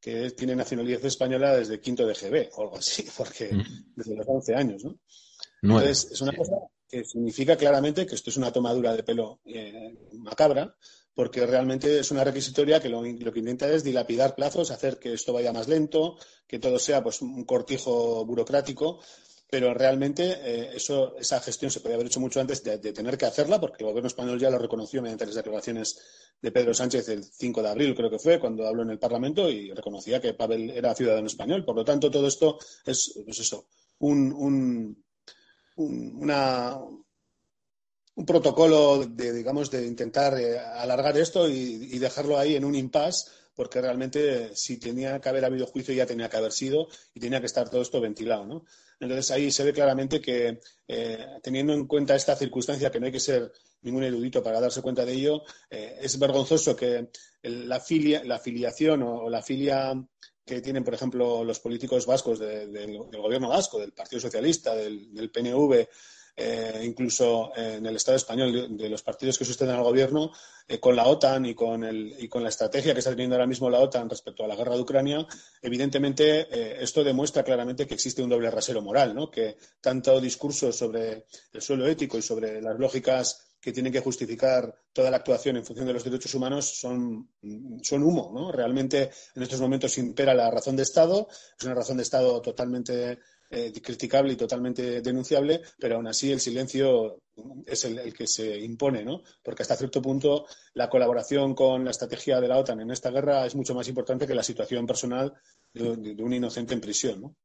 que 0.00 0.30
tiene 0.30 0.56
nacionalidad 0.56 1.04
española 1.04 1.54
desde 1.54 1.82
quinto 1.82 2.06
de 2.06 2.14
GB 2.14 2.48
o 2.54 2.62
algo 2.62 2.78
así, 2.78 3.06
porque 3.18 3.50
desde 3.94 4.16
los 4.16 4.26
11 4.26 4.54
años. 4.54 4.84
¿no? 4.84 4.98
Entonces, 5.60 6.12
es 6.12 6.20
una 6.22 6.34
cosa 6.34 6.56
que 6.88 7.04
significa 7.04 7.54
claramente 7.54 8.06
que 8.06 8.14
esto 8.14 8.30
es 8.30 8.38
una 8.38 8.50
tomadura 8.50 8.96
de 8.96 9.02
pelo 9.02 9.40
eh, 9.44 9.98
macabra, 10.14 10.74
porque 11.18 11.44
realmente 11.44 11.98
es 11.98 12.12
una 12.12 12.22
requisitoria 12.22 12.78
que 12.78 12.88
lo, 12.88 13.02
que 13.02 13.40
intenta 13.40 13.68
es 13.68 13.82
dilapidar 13.82 14.36
plazos, 14.36 14.70
hacer 14.70 15.00
que 15.00 15.14
esto 15.14 15.32
vaya 15.32 15.52
más 15.52 15.66
lento, 15.66 16.16
que 16.46 16.60
todo 16.60 16.78
sea 16.78 17.02
pues 17.02 17.22
un 17.22 17.44
cortijo 17.44 18.24
burocrático 18.24 19.00
pero 19.50 19.74
realmente 19.74 20.22
eh, 20.44 20.70
eso, 20.76 21.16
esa 21.18 21.40
gestión 21.40 21.72
se 21.72 21.80
podía 21.80 21.96
haber 21.96 22.06
hecho 22.06 22.20
mucho 22.20 22.40
antes 22.40 22.62
de, 22.62 22.78
tener 22.78 23.18
que 23.18 23.26
hacerla, 23.26 23.58
porque 23.58 23.82
el 23.82 23.88
gobierno 23.88 24.06
español 24.06 24.38
ya 24.38 24.48
lo 24.48 24.58
reconoció 24.58 25.02
mediante 25.02 25.26
las 25.26 25.34
declaraciones 25.34 25.98
de 26.40 26.52
Pedro 26.52 26.72
Sánchez 26.72 27.08
el 27.08 27.24
5 27.24 27.62
de 27.62 27.68
abril, 27.68 27.96
creo 27.96 28.10
que 28.10 28.20
fue, 28.20 28.38
cuando 28.38 28.64
habló 28.68 28.82
en 28.82 28.90
el 28.90 29.00
Parlamento 29.00 29.50
y 29.50 29.72
reconocía 29.72 30.20
que 30.20 30.34
Pavel 30.34 30.70
era 30.70 30.94
ciudadano 30.94 31.26
español. 31.26 31.64
Por 31.64 31.74
lo 31.74 31.84
tanto, 31.84 32.12
todo 32.12 32.28
esto 32.28 32.58
es, 32.84 33.20
pues 33.24 33.40
eso, 33.40 33.66
un, 34.00 34.32
un, 34.32 35.04
una, 35.76 36.78
un 38.18 38.26
protocolo 38.26 39.06
de, 39.06 39.32
digamos, 39.32 39.70
de 39.70 39.86
intentar 39.86 40.36
eh, 40.40 40.58
alargar 40.58 41.16
esto 41.16 41.48
y, 41.48 41.96
dejarlo 42.00 42.36
ahí 42.36 42.56
en 42.56 42.64
un 42.64 42.74
impasse 42.74 43.30
porque 43.54 43.80
realmente 43.80 44.56
si 44.56 44.76
tenía 44.78 45.20
que 45.20 45.28
haber 45.28 45.44
habido 45.44 45.66
juicio 45.66 45.94
ya 45.94 46.04
tenía 46.04 46.28
que 46.28 46.36
haber 46.36 46.50
sido 46.50 46.88
y 47.14 47.20
tenía 47.20 47.38
que 47.38 47.46
estar 47.46 47.70
todo 47.70 47.80
esto 47.80 48.00
ventilado. 48.00 48.44
¿no? 48.44 48.64
Entonces 48.98 49.30
ahí 49.30 49.52
se 49.52 49.62
ve 49.62 49.72
claramente 49.72 50.20
que 50.20 50.58
eh, 50.88 51.26
teniendo 51.44 51.72
en 51.72 51.86
cuenta 51.86 52.16
esta 52.16 52.34
circunstancia, 52.34 52.90
que 52.90 52.98
no 52.98 53.06
hay 53.06 53.12
que 53.12 53.20
ser 53.20 53.52
ningún 53.82 54.02
erudito 54.02 54.42
para 54.42 54.60
darse 54.60 54.82
cuenta 54.82 55.04
de 55.04 55.12
ello, 55.12 55.42
eh, 55.70 55.98
es 56.00 56.18
vergonzoso 56.18 56.74
que 56.74 57.10
la, 57.42 57.78
filia, 57.78 58.24
la 58.24 58.40
filiación 58.40 59.02
o, 59.04 59.30
la 59.30 59.42
filia 59.42 59.94
que 60.44 60.60
tienen, 60.60 60.82
por 60.82 60.94
ejemplo, 60.94 61.44
los 61.44 61.60
políticos 61.60 62.04
vascos 62.04 62.40
del 62.40 62.98
gobierno 63.12 63.48
vasco, 63.48 63.78
del 63.78 63.92
Partido 63.92 64.18
Socialista, 64.18 64.74
del 64.74 65.30
PNV, 65.32 65.86
eh, 66.40 66.82
incluso 66.84 67.50
en 67.56 67.84
el 67.84 67.96
Estado 67.96 68.16
español, 68.16 68.76
de, 68.76 68.88
los 68.88 69.02
partidos 69.02 69.36
que 69.36 69.44
sustentan 69.44 69.76
al 69.76 69.82
gobierno, 69.82 70.30
eh, 70.68 70.78
con 70.78 70.94
la 70.94 71.06
OTAN 71.06 71.46
y 71.46 71.54
con, 71.54 71.82
el, 71.82 72.14
y 72.16 72.28
con 72.28 72.44
la 72.44 72.48
estrategia 72.48 72.92
que 72.92 73.00
está 73.00 73.10
teniendo 73.10 73.34
ahora 73.34 73.48
mismo 73.48 73.68
la 73.68 73.80
OTAN 73.80 74.08
respecto 74.08 74.44
a 74.44 74.46
la 74.46 74.54
guerra 74.54 74.76
de 74.76 74.82
Ucrania, 74.82 75.26
evidentemente 75.60 76.46
eh, 76.50 76.76
esto 76.80 77.02
demuestra 77.02 77.42
claramente 77.42 77.88
que 77.88 77.94
existe 77.94 78.22
un 78.22 78.30
doble 78.30 78.52
rasero 78.52 78.80
moral, 78.80 79.16
¿no? 79.16 79.28
que 79.28 79.56
tanto 79.80 80.20
discurso 80.20 80.72
sobre 80.72 81.26
el 81.52 81.60
suelo 81.60 81.88
ético 81.88 82.16
y 82.16 82.22
sobre 82.22 82.62
las 82.62 82.78
lógicas 82.78 83.56
que 83.60 83.72
tienen 83.72 83.92
que 83.92 84.00
justificar 84.00 84.72
toda 84.92 85.10
la 85.10 85.16
actuación 85.16 85.56
en 85.56 85.64
función 85.64 85.88
de 85.88 85.92
los 85.92 86.04
derechos 86.04 86.34
humanos 86.34 86.78
son, 86.78 87.30
son 87.82 88.02
humo. 88.04 88.30
¿no? 88.32 88.52
Realmente 88.52 89.10
en 89.34 89.42
estos 89.42 89.60
momentos 89.60 89.98
impera 89.98 90.34
la 90.34 90.50
razón 90.50 90.76
de 90.76 90.84
Estado, 90.84 91.26
es 91.58 91.64
una 91.64 91.74
razón 91.74 91.96
de 91.96 92.04
Estado 92.04 92.40
totalmente 92.40 93.18
eh, 93.50 93.72
criticable 93.82 94.34
y 94.34 94.36
totalmente 94.36 95.00
denunciable, 95.00 95.62
pero 95.78 95.96
aún 95.96 96.06
así 96.06 96.30
el 96.30 96.40
silencio 96.40 97.22
es 97.64 97.84
el, 97.86 98.12
que 98.12 98.26
se 98.26 98.58
impone, 98.58 99.02
¿no? 99.04 99.22
Porque 99.42 99.62
hasta 99.62 99.76
cierto 99.76 100.02
punto 100.02 100.46
la 100.74 100.90
colaboración 100.90 101.54
con 101.54 101.82
la 101.82 101.90
estrategia 101.90 102.42
de 102.42 102.48
la 102.48 102.58
OTAN 102.58 102.80
en 102.80 102.90
esta 102.90 103.10
guerra 103.10 103.46
es 103.46 103.54
mucho 103.54 103.74
más 103.74 103.88
importante 103.88 104.26
que 104.26 104.34
la 104.34 104.42
situación 104.42 104.86
personal 104.86 105.32
de, 105.72 106.22
un 106.22 106.32
inocente 106.32 106.74
en 106.74 106.80
prisión, 106.82 107.22
¿no? 107.22 107.36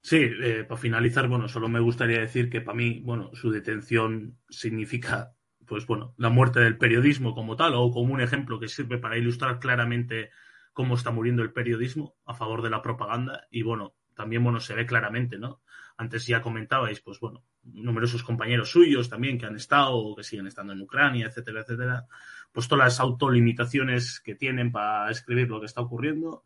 Sí, 0.00 0.28
eh, 0.42 0.64
para 0.66 0.80
finalizar, 0.80 1.28
bueno, 1.28 1.48
solo 1.48 1.68
me 1.68 1.80
gustaría 1.80 2.18
decir 2.18 2.50
que 2.50 2.60
para 2.60 2.76
mí, 2.76 3.00
bueno, 3.04 3.30
su 3.34 3.50
detención 3.50 4.38
significa, 4.48 5.34
pues 5.66 5.86
bueno, 5.86 6.14
la 6.16 6.30
muerte 6.30 6.58
del 6.58 6.78
periodismo 6.78 7.32
como 7.32 7.54
tal, 7.54 7.74
o 7.74 7.90
como 7.92 8.14
un 8.14 8.20
ejemplo 8.20 8.58
que 8.58 8.68
sirve 8.68 8.98
para 8.98 9.18
ilustrar 9.18 9.60
claramente 9.60 10.30
cómo 10.72 10.94
está 10.94 11.10
muriendo 11.10 11.42
el 11.42 11.52
periodismo 11.52 12.16
a 12.24 12.34
favor 12.34 12.62
de 12.62 12.70
la 12.70 12.82
propaganda. 12.82 13.46
Y 13.50 13.62
bueno, 13.62 13.94
también, 14.18 14.42
bueno, 14.44 14.60
se 14.60 14.74
ve 14.74 14.84
claramente, 14.84 15.38
¿no? 15.38 15.62
Antes 15.96 16.26
ya 16.26 16.42
comentabais, 16.42 17.00
pues 17.00 17.20
bueno, 17.20 17.44
numerosos 17.62 18.22
compañeros 18.22 18.70
suyos 18.70 19.08
también 19.08 19.38
que 19.38 19.46
han 19.46 19.56
estado 19.56 19.96
o 19.96 20.16
que 20.16 20.24
siguen 20.24 20.46
estando 20.46 20.72
en 20.72 20.82
Ucrania, 20.82 21.26
etcétera, 21.26 21.60
etcétera. 21.60 22.06
Pues 22.52 22.66
todas 22.66 22.84
las 22.84 23.00
autolimitaciones 23.00 24.20
que 24.20 24.34
tienen 24.34 24.72
para 24.72 25.10
escribir 25.10 25.48
lo 25.48 25.60
que 25.60 25.66
está 25.66 25.80
ocurriendo 25.80 26.44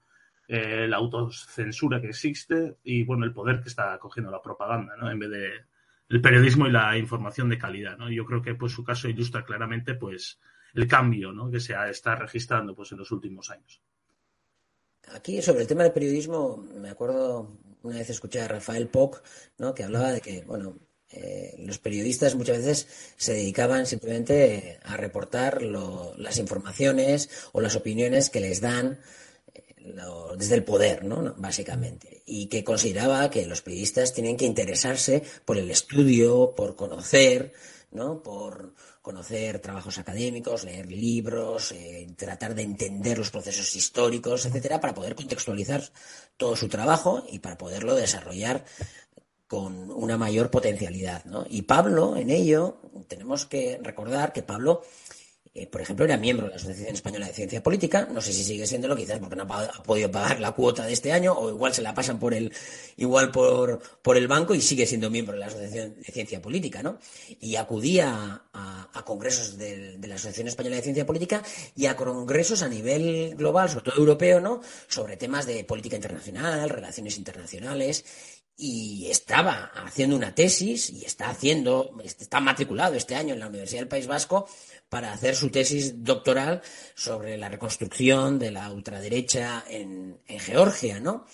eh, 0.49 0.87
la 0.87 0.99
autocensura 0.99 2.01
que 2.01 2.09
existe 2.09 2.77
y 2.85 3.05
bueno, 3.05 3.25
el 3.25 3.33
poder 3.33 3.63
que 3.63 3.69
está 3.69 3.99
cogiendo 3.99 4.31
la 4.31 4.43
propaganda, 4.43 4.95
¿no? 4.97 5.11
En 5.11 5.19
vez 5.19 5.31
de 5.31 5.51
el 6.11 6.21
periodismo 6.21 6.67
y 6.67 6.71
la 6.71 6.99
información 6.99 7.49
de 7.49 7.59
calidad, 7.59 7.97
¿no? 7.97 8.11
Yo 8.11 8.27
creo 8.27 8.43
que 8.43 8.55
pues 8.55 8.73
su 8.73 8.85
caso 8.85 9.09
ilustra 9.09 9.45
claramente 9.45 9.95
pues 9.95 10.39
el 10.75 10.87
cambio, 10.87 11.33
¿no? 11.33 11.51
que 11.51 11.61
se 11.61 11.75
está 11.89 12.17
registrando 12.17 12.75
pues 12.75 12.93
en 12.93 12.99
los 12.99 13.11
últimos 13.11 13.51
años. 13.51 13.83
Aquí 15.09 15.43
sobre 15.43 15.63
el 15.63 15.67
tema 15.67 15.83
del 15.83 15.93
periodismo, 15.93 16.57
me 16.77 16.91
acuerdo 16.91 17.49
una 17.83 17.99
vez 17.99 18.11
escuché 18.11 18.41
a 18.41 18.49
Rafael 18.49 18.89
Poc, 18.89 19.23
¿no? 19.59 19.75
que 19.75 19.85
hablaba 19.85 20.13
de 20.13 20.21
que, 20.21 20.43
bueno, 20.43 20.79
eh, 21.11 21.57
los 21.59 21.79
periodistas 21.79 22.35
muchas 22.35 22.59
veces 22.59 22.87
se 23.17 23.35
dedicaban 23.35 23.87
simplemente 23.87 24.79
a 24.83 24.97
reportar 24.97 25.61
las 25.63 26.39
informaciones 26.39 27.29
o 27.53 27.61
las 27.61 27.77
opiniones 27.77 28.31
que 28.31 28.41
les 28.41 28.61
dan 28.61 28.99
desde 30.39 30.55
el 30.55 30.65
poder, 30.65 31.05
¿no? 31.05 31.35
Básicamente. 31.37 32.23
Y 32.25 32.47
que 32.47 32.65
consideraba 32.65 33.29
que 33.31 33.47
los 33.47 33.63
periodistas 33.63 34.15
tienen 34.15 34.37
que 34.37 34.47
interesarse 34.47 35.23
por 35.45 35.59
el 35.59 35.71
estudio, 35.71 36.55
por 36.57 36.77
conocer, 36.77 37.53
¿no? 37.91 38.23
Por 38.23 38.75
conocer 39.03 39.59
trabajos 39.59 39.99
académicos, 39.99 40.65
leer 40.65 40.91
libros, 40.91 41.73
eh, 41.73 42.07
tratar 42.17 42.55
de 42.55 42.63
entender 42.63 43.19
los 43.19 43.31
procesos 43.31 43.75
históricos, 43.75 44.47
etcétera, 44.47 44.81
para 44.81 44.95
poder 44.95 45.17
contextualizar 45.17 45.83
todo 46.37 46.55
su 46.55 46.69
trabajo 46.69 47.25
y 47.29 47.41
para 47.41 47.59
poderlo 47.59 47.97
desarrollar 47.97 48.65
con 49.49 49.91
una 49.91 50.17
mayor 50.17 50.51
potencialidad, 50.51 51.25
¿no? 51.27 51.45
Y 51.51 51.63
Pablo, 51.63 52.17
en 52.17 52.31
ello, 52.31 52.81
tenemos 53.09 53.45
que 53.45 53.79
recordar 53.83 54.33
que 54.33 54.43
Pablo 54.43 54.83
eh, 55.55 55.67
por 55.67 55.83
ejemplo, 55.83 56.07
era 56.07 56.17
miembro 56.17 56.47
de 56.47 56.53
la 56.53 56.57
Asociación 56.57 56.95
Española 56.95 57.27
de 57.27 57.35
Ciencia 57.35 57.63
Política, 57.63 58.09
no 58.11 58.23
sé 58.23 58.33
si 58.33 58.43
sigue 58.43 58.67
siéndolo, 58.67 58.97
quizás 58.97 59.19
porque 59.19 59.37
no 59.37 59.43
ha, 59.43 59.83
podido 59.83 60.11
pagar 60.11 60.41
la 60.41 60.53
cuota 60.53 60.87
de 60.87 60.95
este 60.95 61.13
año, 61.13 61.35
o 61.35 61.51
igual 61.51 61.75
se 61.75 61.83
la 61.83 61.93
pasan 61.95 62.19
por 62.19 62.33
el, 62.33 62.51
igual 62.97 63.31
por, 63.31 63.79
por 64.01 64.17
el 64.17 64.29
banco 64.29 64.55
y 64.55 64.63
sigue 64.63 64.87
siendo 64.87 65.11
miembro 65.11 65.35
de 65.35 65.41
la 65.41 65.47
Asociación 65.49 65.97
de 65.97 66.11
Ciencia 66.11 66.41
Política, 66.41 66.83
¿no? 66.83 66.99
Y 67.39 67.57
acudía 67.57 68.45
a, 68.55 69.03
congresos 69.05 69.59
de, 69.59 69.99
de, 69.99 70.09
la 70.09 70.15
Asociación 70.15 70.49
Española 70.49 70.77
de 70.77 70.83
Ciencia 70.83 71.05
Política 71.05 71.43
y 71.77 71.85
a 71.87 71.97
congresos 71.97 72.63
a 72.63 72.69
nivel 72.69 73.35
global, 73.35 73.69
sobre 73.69 73.85
todo 73.85 73.99
europeo, 73.99 74.41
¿no? 74.41 74.63
Sobre 74.89 75.19
temas 75.19 75.45
de 75.45 75.65
política 75.65 75.97
internacional, 75.97 76.71
relaciones 76.71 77.19
internacionales, 77.19 78.05
y 78.57 79.07
estaba 79.11 79.73
haciendo 79.75 80.17
una 80.17 80.35
tesis 80.35 80.91
y 80.91 81.05
está 81.05 81.31
haciendo, 81.31 81.97
está 82.05 82.41
matriculado 82.41 82.95
este 82.95 83.15
año 83.15 83.35
en 83.35 83.41
la 83.41 83.49
Universidad 83.49 83.81
del 83.81 83.89
País 83.89 84.07
Vasco 84.07 84.47
para 84.89 85.13
hacer 85.13 85.35
su 85.35 85.51
tesis 85.51 86.05
doctoral 86.05 86.63
sobre 86.95 87.39
la 87.39 87.49
reconstrucción 87.49 88.39
de 88.39 88.51
la 88.51 88.71
ultraderecha 88.71 89.65
en, 89.69 90.21
Georgia, 90.27 91.01
¿no? 91.01 91.27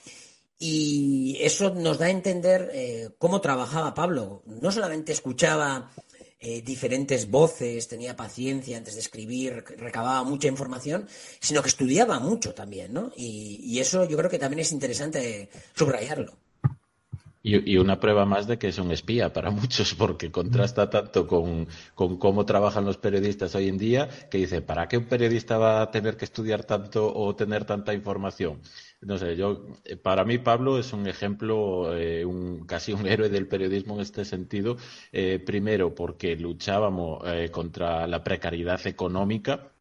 Y 0.60 1.38
eso 1.40 1.74
nos 1.74 1.98
da 1.98 2.06
a 2.06 2.10
entender 2.10 2.70
eh, 2.72 3.10
cómo 3.18 3.40
trabajaba 3.40 3.94
Pablo. 3.94 4.42
No 4.46 4.72
solamente 4.72 5.12
escuchaba 5.12 5.90
eh, 6.40 6.62
diferentes 6.62 7.30
voces, 7.30 7.88
tenía 7.88 8.16
paciencia 8.16 8.76
antes 8.76 8.94
de 8.94 9.00
escribir, 9.00 9.64
recababa 9.76 10.24
mucha 10.24 10.48
información, 10.48 11.08
sino 11.40 11.62
que 11.62 11.68
estudiaba 11.68 12.20
mucho 12.20 12.54
también, 12.54 12.92
¿no? 12.92 13.12
y 13.16 13.78
eso 13.80 14.04
yo 14.04 14.16
creo 14.16 14.30
que 14.30 14.38
también 14.38 14.60
es 14.60 14.72
interesante 14.72 15.48
subrayarlo. 15.74 16.38
Y, 17.42 17.76
una 17.78 18.00
prueba 18.00 18.24
más 18.24 18.46
de 18.48 18.58
que 18.58 18.68
es 18.68 18.78
un 18.78 18.90
espía 18.90 19.32
para 19.32 19.50
muchos, 19.52 19.94
porque 19.94 20.30
contrasta 20.30 20.90
tanto 20.90 21.26
con, 21.26 21.68
cómo 21.94 22.44
trabajan 22.44 22.84
los 22.84 22.96
periodistas 22.98 23.54
hoy 23.54 23.68
en 23.68 23.78
día, 23.78 24.08
que 24.30 24.38
dice, 24.38 24.60
¿para 24.60 24.88
qué 24.88 24.98
un 24.98 25.06
periodista 25.06 25.56
va 25.56 25.82
a 25.82 25.90
tener 25.90 26.16
que 26.16 26.24
estudiar 26.24 26.64
tanto 26.64 27.14
o 27.14 27.34
tener 27.36 27.64
tanta 27.64 27.94
información? 27.94 28.60
No 29.00 29.16
sé, 29.16 29.36
yo, 29.36 29.66
eh, 29.84 29.96
para 29.96 30.24
mí 30.24 30.38
Pablo 30.38 30.78
es 30.78 30.92
un 30.92 31.06
ejemplo, 31.06 31.96
eh, 31.96 32.24
un, 32.24 32.66
casi 32.66 32.92
un 32.92 33.06
héroe 33.06 33.28
del 33.28 33.46
periodismo 33.46 33.94
en 33.94 34.00
este 34.00 34.24
sentido. 34.24 34.76
Eh, 35.12 35.38
primero, 35.38 35.94
porque 35.94 36.36
luchábamos 36.36 37.22
contra 37.52 38.06
la 38.06 38.24
precariedad 38.24 38.84
económica 38.86 39.72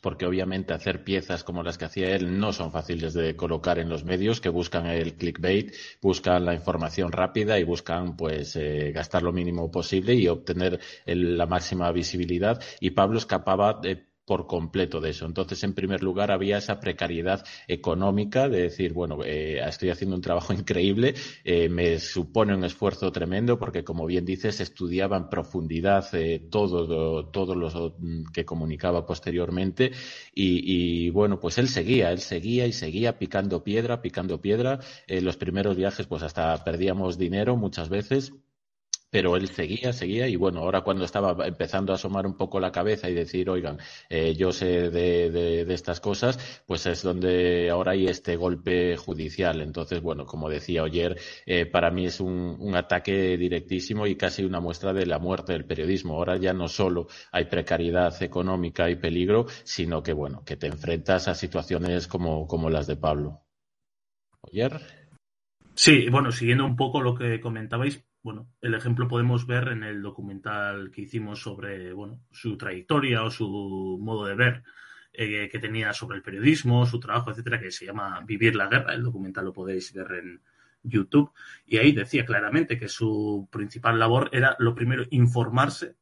porque 0.00 0.26
obviamente 0.26 0.72
hacer 0.72 1.04
piezas 1.04 1.44
como 1.44 1.62
las 1.62 1.78
que 1.78 1.84
hacía 1.84 2.14
él 2.14 2.38
no 2.38 2.52
son 2.52 2.72
fáciles 2.72 3.14
de 3.14 3.36
colocar 3.36 3.78
en 3.78 3.88
los 3.88 4.04
medios 4.04 4.40
que 4.40 4.48
buscan 4.48 4.86
el 4.86 5.14
clickbait, 5.14 5.74
buscan 6.00 6.44
la 6.44 6.54
información 6.54 7.12
rápida 7.12 7.58
y 7.58 7.64
buscan 7.64 8.16
pues 8.16 8.56
eh, 8.56 8.92
gastar 8.92 9.22
lo 9.22 9.32
mínimo 9.32 9.70
posible 9.70 10.14
y 10.14 10.28
obtener 10.28 10.80
la 11.06 11.46
máxima 11.46 11.90
visibilidad. 11.92 12.62
Y 12.80 12.90
Pablo 12.90 13.18
escapaba 13.18 13.74
de 13.74 14.11
por 14.24 14.46
completo 14.46 15.00
de 15.00 15.10
eso. 15.10 15.26
Entonces, 15.26 15.62
en 15.64 15.74
primer 15.74 16.02
lugar, 16.02 16.30
había 16.30 16.58
esa 16.58 16.80
precariedad 16.80 17.44
económica 17.66 18.48
de 18.48 18.62
decir, 18.62 18.92
bueno, 18.92 19.18
eh, 19.24 19.60
estoy 19.66 19.90
haciendo 19.90 20.16
un 20.16 20.22
trabajo 20.22 20.52
increíble, 20.52 21.14
eh, 21.44 21.68
me 21.68 21.98
supone 21.98 22.54
un 22.54 22.64
esfuerzo 22.64 23.10
tremendo 23.10 23.58
porque, 23.58 23.84
como 23.84 24.06
bien 24.06 24.24
dices, 24.24 24.60
estudiaba 24.60 25.16
en 25.16 25.28
profundidad 25.28 26.06
eh, 26.14 26.38
todo, 26.50 27.26
todo 27.30 27.54
lo 27.54 27.96
que 28.32 28.44
comunicaba 28.44 29.04
posteriormente 29.06 29.92
y, 30.34 31.10
bueno, 31.10 31.38
pues 31.40 31.58
él 31.58 31.68
seguía, 31.68 32.10
él 32.12 32.20
seguía 32.20 32.66
y 32.66 32.72
seguía 32.72 33.18
picando 33.18 33.62
piedra, 33.64 34.02
picando 34.02 34.40
piedra. 34.40 34.80
los 35.08 35.36
primeros 35.36 35.76
viajes, 35.76 36.06
pues 36.06 36.22
hasta 36.22 36.62
perdíamos 36.64 37.18
dinero 37.18 37.56
muchas 37.56 37.88
veces 37.88 38.32
pero 39.12 39.36
él 39.36 39.48
seguía, 39.48 39.92
seguía 39.92 40.26
y 40.26 40.36
bueno, 40.36 40.60
ahora 40.60 40.80
cuando 40.80 41.04
estaba 41.04 41.46
empezando 41.46 41.92
a 41.92 41.96
asomar 41.96 42.26
un 42.26 42.34
poco 42.34 42.58
la 42.58 42.72
cabeza 42.72 43.10
y 43.10 43.14
decir, 43.14 43.50
oigan, 43.50 43.78
eh, 44.08 44.34
yo 44.34 44.52
sé 44.52 44.88
de, 44.88 45.30
de, 45.30 45.74
estas 45.74 46.00
cosas, 46.00 46.62
pues 46.66 46.86
es 46.86 47.02
donde 47.02 47.68
ahora 47.68 47.92
hay 47.92 48.06
este 48.06 48.36
golpe 48.36 48.96
judicial. 48.96 49.60
Entonces, 49.60 50.00
bueno, 50.00 50.24
como 50.24 50.48
decía 50.48 50.82
ayer, 50.84 51.20
eh, 51.44 51.66
para 51.66 51.90
mí 51.90 52.06
es 52.06 52.20
un, 52.20 52.56
un, 52.58 52.74
ataque 52.74 53.36
directísimo 53.36 54.06
y 54.06 54.16
casi 54.16 54.44
una 54.44 54.60
muestra 54.60 54.94
de 54.94 55.04
la 55.04 55.18
muerte 55.18 55.52
del 55.52 55.66
periodismo. 55.66 56.14
Ahora 56.14 56.38
ya 56.38 56.54
no 56.54 56.68
solo 56.68 57.06
hay 57.32 57.44
precariedad 57.44 58.22
económica 58.22 58.88
y 58.88 58.96
peligro, 58.96 59.44
sino 59.64 60.02
que, 60.02 60.14
bueno, 60.14 60.42
que 60.42 60.56
te 60.56 60.68
enfrentas 60.68 61.28
a 61.28 61.34
situaciones 61.34 62.08
como, 62.08 62.46
como 62.46 62.70
las 62.70 62.86
de 62.86 62.96
Pablo. 62.96 63.42
Ayer. 64.50 64.80
Sí, 65.74 66.08
bueno, 66.08 66.32
siguiendo 66.32 66.64
un 66.64 66.76
poco 66.76 67.02
lo 67.02 67.14
que 67.14 67.40
comentabais, 67.40 68.02
bueno, 68.22 68.48
el 68.60 68.74
ejemplo 68.74 69.08
podemos 69.08 69.46
ver 69.46 69.68
en 69.68 69.82
el 69.82 70.02
documental 70.02 70.90
que 70.90 71.02
hicimos 71.02 71.42
sobre 71.42 71.92
bueno, 71.92 72.20
su 72.30 72.56
trayectoria 72.56 73.24
o 73.24 73.30
su 73.30 73.98
modo 74.00 74.26
de 74.26 74.34
ver 74.34 74.62
eh, 75.12 75.48
que 75.50 75.58
tenía 75.58 75.92
sobre 75.92 76.16
el 76.16 76.22
periodismo, 76.22 76.86
su 76.86 77.00
trabajo, 77.00 77.30
etcétera, 77.30 77.60
que 77.60 77.70
se 77.70 77.84
llama 77.84 78.20
Vivir 78.24 78.54
la 78.54 78.68
guerra. 78.68 78.94
El 78.94 79.02
documental 79.02 79.46
lo 79.46 79.52
podéis 79.52 79.92
ver 79.92 80.12
en 80.12 80.40
YouTube. 80.82 81.32
Y 81.66 81.78
ahí 81.78 81.92
decía 81.92 82.24
claramente 82.24 82.78
que 82.78 82.88
su 82.88 83.48
principal 83.50 83.98
labor 83.98 84.30
era, 84.32 84.56
lo 84.58 84.74
primero, 84.74 85.04
informarse 85.10 85.96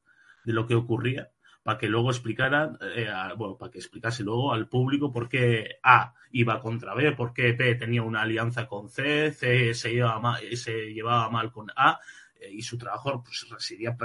de 0.45 0.53
lo 0.53 0.67
que 0.67 0.75
ocurría 0.75 1.31
para 1.63 1.79
que 1.79 1.89
luego 1.89 2.11
explicara, 2.11 2.73
eh, 2.97 3.09
bueno, 3.37 3.57
para 3.57 3.71
que 3.71 3.79
explicase 3.79 4.23
luego 4.23 4.53
al 4.53 4.69
público 4.69 5.13
por 5.13 5.29
qué 5.29 5.79
A 5.83 6.15
iba 6.33 6.61
contra 6.61 6.95
B, 6.95 7.13
por 7.13 7.33
qué 7.33 7.53
B 7.53 7.75
tenía 7.75 8.03
una 8.03 8.23
alianza 8.23 8.67
con 8.67 8.89
C, 8.89 9.33
C 9.33 9.75
se 9.75 9.93
llevaba 9.93 10.21
mal, 10.21 10.57
se 10.57 10.93
llevaba 10.93 11.29
mal 11.29 11.53
con 11.53 11.69
A, 11.77 11.99
eh, 12.41 12.51
y 12.53 12.63
su 12.63 12.79
trabajo 12.79 13.23
pues, 13.23 13.47
residía 13.51 13.97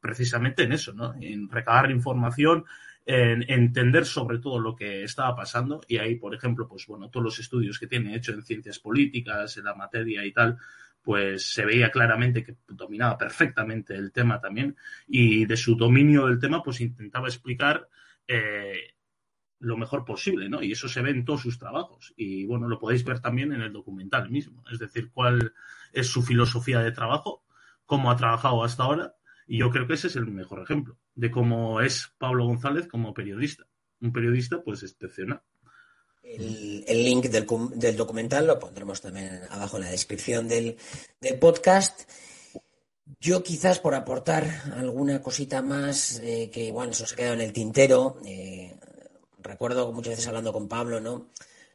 precisamente 0.00 0.64
en 0.64 0.72
eso, 0.72 0.92
¿no? 0.92 1.14
En 1.20 1.48
recabar 1.48 1.90
información, 1.90 2.64
en 3.06 3.44
entender 3.48 4.06
sobre 4.06 4.38
todo 4.38 4.58
lo 4.58 4.74
que 4.74 5.04
estaba 5.04 5.36
pasando, 5.36 5.82
y 5.86 5.98
ahí, 5.98 6.16
por 6.16 6.34
ejemplo, 6.34 6.66
pues 6.66 6.86
bueno, 6.86 7.10
todos 7.10 7.24
los 7.24 7.38
estudios 7.38 7.78
que 7.78 7.86
tiene 7.86 8.16
hecho 8.16 8.32
en 8.32 8.42
ciencias 8.42 8.78
políticas, 8.78 9.56
en 9.58 9.64
la 9.64 9.74
materia 9.74 10.24
y 10.24 10.32
tal, 10.32 10.58
pues 11.04 11.52
se 11.52 11.66
veía 11.66 11.90
claramente 11.90 12.42
que 12.42 12.56
dominaba 12.66 13.18
perfectamente 13.18 13.94
el 13.94 14.10
tema 14.10 14.40
también 14.40 14.74
y 15.06 15.44
de 15.44 15.56
su 15.56 15.76
dominio 15.76 16.26
del 16.26 16.40
tema 16.40 16.62
pues 16.62 16.80
intentaba 16.80 17.28
explicar 17.28 17.88
eh, 18.26 18.94
lo 19.60 19.76
mejor 19.76 20.04
posible, 20.04 20.48
¿no? 20.48 20.62
Y 20.62 20.72
eso 20.72 20.88
se 20.88 21.02
ve 21.02 21.10
en 21.10 21.24
todos 21.24 21.42
sus 21.42 21.58
trabajos 21.58 22.14
y 22.16 22.46
bueno, 22.46 22.68
lo 22.68 22.78
podéis 22.78 23.04
ver 23.04 23.20
también 23.20 23.52
en 23.52 23.60
el 23.60 23.72
documental 23.72 24.30
mismo, 24.30 24.64
es 24.72 24.78
decir, 24.78 25.10
cuál 25.12 25.52
es 25.92 26.06
su 26.08 26.22
filosofía 26.22 26.80
de 26.80 26.90
trabajo, 26.90 27.44
cómo 27.84 28.10
ha 28.10 28.16
trabajado 28.16 28.64
hasta 28.64 28.84
ahora 28.84 29.14
y 29.46 29.58
yo 29.58 29.70
creo 29.70 29.86
que 29.86 29.94
ese 29.94 30.06
es 30.06 30.16
el 30.16 30.26
mejor 30.26 30.62
ejemplo 30.62 30.96
de 31.14 31.30
cómo 31.30 31.82
es 31.82 32.14
Pablo 32.16 32.46
González 32.46 32.88
como 32.88 33.12
periodista, 33.12 33.66
un 34.00 34.12
periodista 34.12 34.62
pues 34.62 34.82
excepcional. 34.82 35.42
El, 36.24 37.04
link 37.04 37.26
del, 37.26 37.96
documental 37.96 38.46
lo 38.46 38.58
pondremos 38.58 39.00
también 39.00 39.42
abajo 39.50 39.76
en 39.76 39.84
la 39.84 39.90
descripción 39.90 40.48
del, 40.48 40.76
podcast. 41.38 42.08
Yo 43.20 43.42
quizás 43.42 43.78
por 43.78 43.94
aportar 43.94 44.62
alguna 44.74 45.20
cosita 45.22 45.60
más 45.60 46.20
eh, 46.22 46.50
que 46.50 46.64
igual 46.64 46.94
se 46.94 47.04
os 47.04 47.12
ha 47.12 47.16
quedado 47.16 47.34
en 47.34 47.42
el 47.42 47.52
tintero, 47.52 48.18
eh, 48.24 48.74
recuerdo 49.42 49.92
muchas 49.92 50.12
veces 50.12 50.26
hablando 50.26 50.52
con 50.52 50.68
Pablo, 50.68 51.00
¿no? 51.00 51.28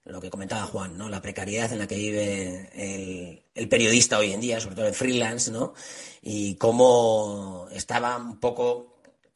Lo 0.05 0.19
que 0.19 0.31
comentaba 0.31 0.65
Juan, 0.65 0.97
¿no? 0.97 1.07
La 1.07 1.21
precariedad 1.21 1.71
en 1.71 1.79
la 1.79 1.87
que 1.87 1.95
vive 1.95 2.69
el, 2.73 3.43
el 3.53 3.69
periodista 3.69 4.17
hoy 4.17 4.33
en 4.33 4.41
día, 4.41 4.59
sobre 4.59 4.75
todo 4.75 4.87
el 4.87 4.95
freelance, 4.95 5.51
¿no? 5.51 5.73
Y 6.23 6.55
cómo 6.55 7.67
estaba 7.71 8.17
un 8.17 8.39
poco 8.39 8.88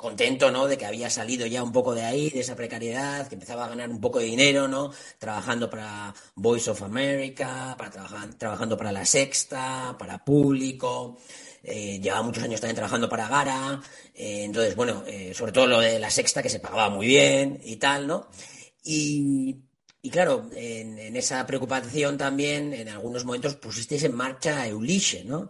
contento, 0.04 0.52
¿no? 0.52 0.68
De 0.68 0.78
que 0.78 0.86
había 0.86 1.10
salido 1.10 1.48
ya 1.48 1.64
un 1.64 1.72
poco 1.72 1.96
de 1.96 2.04
ahí, 2.04 2.30
de 2.30 2.42
esa 2.42 2.58
precariedad, 2.58 3.26
que 3.30 3.36
empezaba 3.36 3.64
a 3.66 3.70
ganar 3.70 3.90
un 3.90 4.02
poco 4.02 4.20
de 4.20 4.26
dinero, 4.26 4.68
¿no? 4.68 4.92
Trabajando 5.18 5.70
para 5.70 6.14
Voice 6.36 6.70
of 6.70 6.84
America, 6.84 7.74
para 7.78 7.90
trabajar, 7.90 8.34
trabajando 8.34 8.76
para 8.76 8.92
La 8.92 9.06
Sexta, 9.06 9.96
para 9.98 10.24
Público. 10.24 11.18
Eh, 11.64 12.02
llevaba 12.02 12.22
muchos 12.22 12.44
años 12.44 12.60
también 12.60 12.76
trabajando 12.76 13.08
para 13.08 13.30
Gara. 13.30 13.82
Eh, 14.14 14.44
entonces, 14.44 14.76
bueno, 14.76 15.04
eh, 15.08 15.34
sobre 15.34 15.54
todo 15.54 15.68
lo 15.68 15.80
de 15.80 15.98
La 16.00 16.12
Sexta, 16.12 16.44
que 16.44 16.50
se 16.50 16.60
pagaba 16.60 16.90
muy 16.90 17.08
bien 17.08 17.62
y 17.64 17.78
tal, 17.78 18.06
¿no? 18.06 18.28
Y, 18.84 19.56
claro, 20.12 20.50
en, 20.54 21.00
en, 21.00 21.16
esa 21.16 21.48
preocupación 21.48 22.18
también, 22.18 22.74
en 22.74 22.90
algunos 22.90 23.24
momentos 23.24 23.56
pusisteis 23.56 24.04
en 24.04 24.16
marcha 24.16 24.68
Euliche, 24.68 25.24
¿no? 25.24 25.50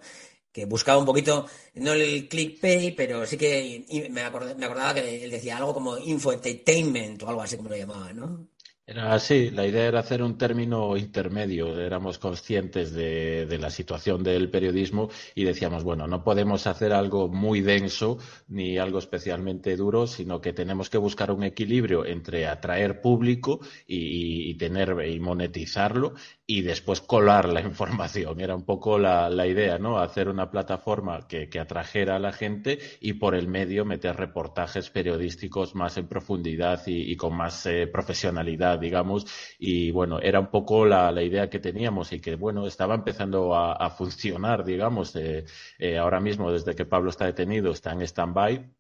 Que 0.53 0.65
buscaba 0.65 0.99
un 0.99 1.05
poquito, 1.05 1.47
no 1.75 1.93
el 1.93 2.29
clickbait, 2.29 2.95
pero 2.95 3.25
sí 3.25 3.37
que 3.37 4.07
me, 4.11 4.21
acordaba 4.21 4.93
que 4.93 5.25
él 5.25 5.31
decía 5.31 5.57
algo 5.57 5.73
como 5.73 5.97
infoentertainment 5.97 7.23
o 7.23 7.29
algo 7.29 7.41
así 7.41 7.57
como 7.57 7.69
lo 7.69 7.75
llamaba, 7.75 8.13
¿no? 8.13 8.47
Era 8.85 9.13
así, 9.13 9.49
la 9.49 9.65
idea 9.65 9.85
era 9.87 9.99
hacer 9.99 10.21
un 10.21 10.37
término 10.37 10.97
intermedio. 10.97 11.79
Éramos 11.79 12.19
conscientes 12.19 12.91
de, 12.93 13.47
la 13.57 13.69
situación 13.69 14.23
del 14.23 14.49
periodismo 14.49 15.09
y 15.35 15.45
decíamos, 15.45 15.85
bueno, 15.85 16.05
no 16.05 16.21
podemos 16.25 16.67
hacer 16.67 16.91
algo 16.91 17.29
muy 17.29 17.61
denso 17.61 18.17
ni 18.49 18.77
algo 18.77 18.99
especialmente 18.99 19.77
duro, 19.77 20.05
sino 20.05 20.41
que 20.41 20.51
tenemos 20.51 20.89
que 20.89 20.97
buscar 20.97 21.31
un 21.31 21.43
equilibrio 21.43 22.05
entre 22.05 22.45
atraer 22.45 22.99
público 22.99 23.61
y, 23.87 24.53
tener 24.55 24.97
y 25.07 25.17
monetizarlo 25.21 26.15
y 26.45 26.61
después 26.61 26.99
colar 26.99 27.47
la 27.47 27.61
información. 27.71 28.41
Era 28.41 28.53
un 28.53 28.65
poco 28.65 28.99
la, 28.99 29.47
idea, 29.47 29.77
¿no? 29.77 29.97
Hacer 29.99 30.27
una 30.27 30.51
plataforma 30.51 31.25
que, 31.25 31.47
atrajera 31.57 32.17
a 32.17 32.19
la 32.19 32.33
gente 32.33 32.79
y 32.99 33.13
por 33.13 33.33
el 33.33 33.47
medio 33.47 33.85
meter 33.85 34.17
reportajes 34.17 34.89
periodísticos 34.89 35.73
más 35.73 35.95
en 35.95 36.07
profundidad 36.07 36.81
y, 36.85 37.15
con 37.15 37.37
más 37.37 37.65
eh, 37.65 37.87
profesionalidad 37.87 38.72
digamos, 38.77 39.25
y 39.59 39.91
bueno, 39.91 40.19
era 40.19 40.39
un 40.39 40.47
poco 40.47 40.85
la, 40.85 41.11
idea 41.23 41.49
que 41.49 41.59
teníamos 41.59 42.11
y 42.13 42.19
que, 42.19 42.35
bueno, 42.35 42.67
estaba 42.67 42.95
empezando 42.95 43.55
a, 43.55 43.89
funcionar, 43.91 44.63
digamos, 44.65 45.15
eh, 45.15 45.45
eh, 45.79 45.97
ahora 45.97 46.19
mismo 46.19 46.51
desde 46.51 46.75
que 46.75 46.85
Pablo 46.85 47.09
está 47.09 47.25
detenido 47.25 47.71
está 47.71 47.91
en 47.91 48.01
stand-by 48.01 48.73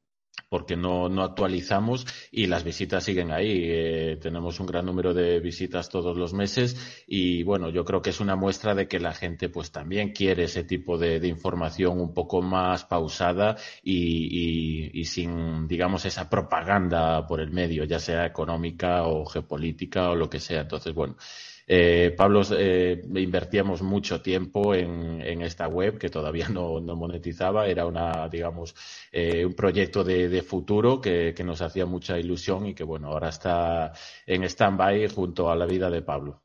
porque 0.53 0.77
no, 0.77 1.09
no, 1.09 1.23
actualizamos 1.23 2.05
y 2.31 2.45
las 2.45 2.63
visitas 2.63 3.03
siguen 3.03 3.31
ahí. 3.31 3.63
Eh, 3.63 4.19
tenemos 4.21 4.59
un 4.59 4.67
gran 4.67 4.85
número 4.85 5.11
de 5.11 5.39
visitas 5.39 5.89
todos 5.89 6.15
los 6.15 6.35
meses 6.35 7.03
y 7.07 7.41
bueno, 7.41 7.69
yo 7.69 7.83
creo 7.83 8.03
que 8.03 8.11
es 8.11 8.19
una 8.19 8.35
muestra 8.35 8.75
de 8.75 8.87
que 8.87 8.99
la 8.99 9.15
gente 9.15 9.49
pues 9.49 9.71
también 9.71 10.11
quiere 10.11 10.43
ese 10.43 10.63
tipo 10.63 10.99
de, 10.99 11.27
información 11.27 11.99
un 11.99 12.13
poco 12.13 12.43
más 12.43 12.85
pausada 12.85 13.57
y, 13.81 14.91
y, 14.93 15.05
sin, 15.05 15.67
digamos, 15.67 16.05
esa 16.05 16.29
propaganda 16.29 17.25
por 17.25 17.41
el 17.41 17.49
medio, 17.49 17.83
ya 17.85 17.97
sea 17.97 18.23
económica 18.27 19.07
o 19.07 19.25
geopolítica 19.25 20.11
o 20.11 20.15
lo 20.15 20.29
que 20.29 20.39
sea. 20.39 20.61
Entonces, 20.61 20.93
bueno, 20.93 21.15
eh, 21.65 22.13
Pablo, 22.15 22.41
eh, 22.57 23.01
invertíamos 23.15 23.81
mucho 23.81 24.21
tiempo 24.21 24.75
en, 24.75 25.41
esta 25.41 25.67
web 25.67 25.97
que 25.97 26.09
todavía 26.09 26.49
no, 26.49 26.81
monetizaba. 26.81 27.67
Era 27.67 27.85
una, 27.85 28.27
digamos, 28.29 28.75
eh, 29.11 29.45
un 29.45 29.53
proyecto 29.53 30.03
de, 30.03 30.41
futuro 30.41 30.99
que, 30.99 31.33
nos 31.43 31.61
hacía 31.61 31.85
mucha 31.85 32.17
ilusión 32.19 32.67
y 32.67 32.73
que, 32.73 32.83
bueno, 32.83 33.09
ahora 33.09 33.29
está 33.29 33.93
en 34.25 34.43
stand-by 34.43 35.07
junto 35.09 35.49
a 35.49 35.55
la 35.55 35.65
vida 35.65 35.89
de 35.89 36.01
Pablo. 36.01 36.41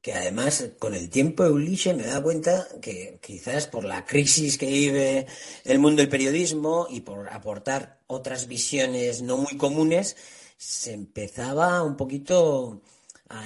Que 0.00 0.12
además, 0.14 0.72
con 0.78 0.94
el 0.94 1.10
tiempo, 1.10 1.42
Ulises 1.44 1.96
me 1.96 2.04
da 2.04 2.22
cuenta 2.22 2.66
que 2.80 3.18
quizás 3.20 3.66
por 3.66 3.84
la 3.84 4.04
crisis 4.04 4.56
que 4.56 4.66
vive 4.66 5.26
el 5.64 5.78
mundo 5.80 6.00
del 6.00 6.08
periodismo 6.08 6.86
y 6.88 7.00
por 7.00 7.28
aportar 7.28 8.00
otras 8.06 8.46
visiones 8.46 9.22
no 9.22 9.36
muy 9.36 9.56
comunes, 9.56 10.16
se 10.56 10.92
empezaba 10.92 11.82
un 11.82 11.96
poquito 11.96 12.82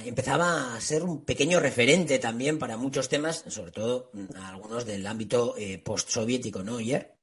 empezaba 0.05 0.75
a 0.75 0.81
ser 0.81 1.03
un 1.03 1.25
pequeño 1.25 1.59
referente 1.59 2.19
también 2.19 2.59
para 2.59 2.77
muchos 2.77 3.09
temas, 3.09 3.43
sobre 3.47 3.71
todo 3.71 4.09
mm, 4.13 4.35
algunos 4.43 4.85
del 4.85 5.05
ámbito 5.05 5.55
eh, 5.57 5.81
postsoviético, 5.83 6.63
¿no, 6.63 6.79
Iyer? 6.79 7.13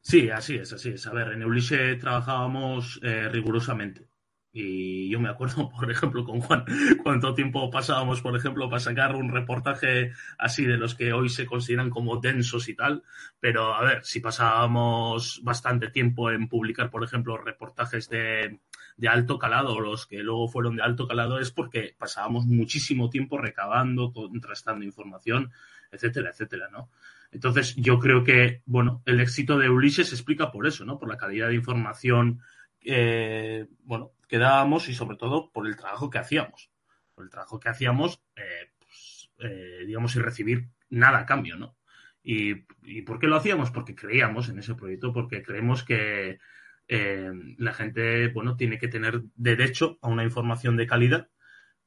Sí, 0.00 0.30
así 0.30 0.56
es, 0.56 0.72
así 0.72 0.90
es. 0.90 1.06
A 1.06 1.12
ver, 1.12 1.32
en 1.32 1.42
Eulise 1.42 1.94
trabajábamos 1.96 3.00
eh, 3.02 3.28
rigurosamente. 3.28 4.08
Y 4.54 5.08
yo 5.08 5.18
me 5.18 5.30
acuerdo, 5.30 5.70
por 5.78 5.90
ejemplo, 5.90 6.24
con 6.24 6.40
Juan, 6.40 6.64
cuánto 7.02 7.34
tiempo 7.34 7.70
pasábamos, 7.70 8.20
por 8.20 8.36
ejemplo, 8.36 8.68
para 8.68 8.80
sacar 8.80 9.14
un 9.14 9.30
reportaje 9.30 10.12
así 10.38 10.64
de 10.64 10.76
los 10.76 10.94
que 10.94 11.12
hoy 11.12 11.30
se 11.30 11.46
consideran 11.46 11.90
como 11.90 12.18
densos 12.18 12.68
y 12.68 12.74
tal. 12.74 13.02
Pero, 13.40 13.74
a 13.74 13.82
ver, 13.82 14.04
si 14.04 14.20
pasábamos 14.20 15.40
bastante 15.42 15.88
tiempo 15.88 16.30
en 16.30 16.48
publicar, 16.48 16.90
por 16.90 17.02
ejemplo, 17.04 17.38
reportajes 17.38 18.08
de, 18.08 18.60
de 18.96 19.08
alto 19.08 19.38
calado, 19.38 19.80
los 19.80 20.06
que 20.06 20.18
luego 20.18 20.48
fueron 20.48 20.76
de 20.76 20.82
alto 20.82 21.08
calado, 21.08 21.38
es 21.38 21.50
porque 21.50 21.94
pasábamos 21.98 22.46
muchísimo 22.46 23.10
tiempo 23.10 23.38
recabando, 23.38 24.12
contrastando 24.12 24.84
información, 24.84 25.50
etcétera, 25.90 26.30
etcétera, 26.30 26.68
¿no? 26.70 26.90
Entonces, 27.32 27.74
yo 27.76 27.98
creo 27.98 28.22
que, 28.24 28.62
bueno, 28.66 29.02
el 29.06 29.20
éxito 29.20 29.58
de 29.58 29.70
Ulises 29.70 30.10
se 30.10 30.14
explica 30.14 30.52
por 30.52 30.66
eso, 30.66 30.84
¿no? 30.84 30.98
Por 30.98 31.08
la 31.08 31.16
calidad 31.16 31.48
de 31.48 31.54
información, 31.54 32.40
eh, 32.82 33.66
bueno, 33.84 34.12
que 34.28 34.38
dábamos 34.38 34.88
y 34.88 34.94
sobre 34.94 35.16
todo 35.16 35.50
por 35.50 35.66
el 35.66 35.76
trabajo 35.76 36.10
que 36.10 36.18
hacíamos. 36.18 36.70
Por 37.14 37.24
el 37.24 37.30
trabajo 37.30 37.58
que 37.58 37.70
hacíamos, 37.70 38.22
eh, 38.36 38.72
pues, 38.78 39.30
eh, 39.38 39.84
digamos, 39.86 40.12
sin 40.12 40.22
recibir 40.22 40.68
nada 40.90 41.20
a 41.20 41.26
cambio, 41.26 41.56
¿no? 41.56 41.76
¿Y, 42.22 42.64
¿Y 42.82 43.02
por 43.02 43.18
qué 43.18 43.26
lo 43.26 43.36
hacíamos? 43.36 43.70
Porque 43.70 43.94
creíamos 43.94 44.50
en 44.50 44.58
ese 44.58 44.74
proyecto, 44.74 45.12
porque 45.12 45.42
creemos 45.42 45.82
que 45.82 46.38
eh, 46.88 47.30
la 47.58 47.72
gente, 47.72 48.28
bueno, 48.28 48.56
tiene 48.56 48.78
que 48.78 48.88
tener 48.88 49.22
derecho 49.34 49.98
a 50.02 50.08
una 50.08 50.24
información 50.24 50.76
de 50.76 50.86
calidad 50.86 51.28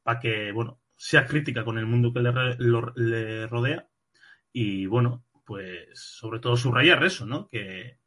para 0.03 0.19
que, 0.19 0.51
bueno, 0.51 0.79
sea 0.95 1.25
crítica 1.25 1.63
con 1.63 1.77
el 1.77 1.85
mundo 1.85 2.13
que 2.13 2.21
le, 2.21 3.47
rodea 3.47 3.87
y, 4.51 4.85
bueno, 4.85 5.25
pues 5.45 5.87
sobre 5.93 6.39
todo 6.39 6.57
subrayar 6.57 7.03
eso, 7.03 7.25
¿no? 7.25 7.49
Que, 7.49 7.99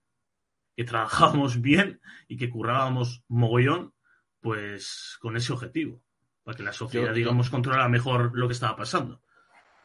que 0.76 0.84
trabajábamos 0.84 1.60
bien 1.62 2.00
y 2.26 2.36
que 2.36 2.50
currábamos 2.50 3.24
mogollón, 3.28 3.94
pues 4.40 5.18
con 5.20 5.36
ese 5.36 5.52
objetivo, 5.52 6.02
para 6.42 6.56
que 6.56 6.62
la 6.62 6.72
sociedad, 6.72 7.14
digamos, 7.14 7.50
controlara 7.50 7.88
mejor 7.88 8.30
lo 8.34 8.48
que 8.48 8.54
estaba 8.54 8.76
pasando 8.76 9.22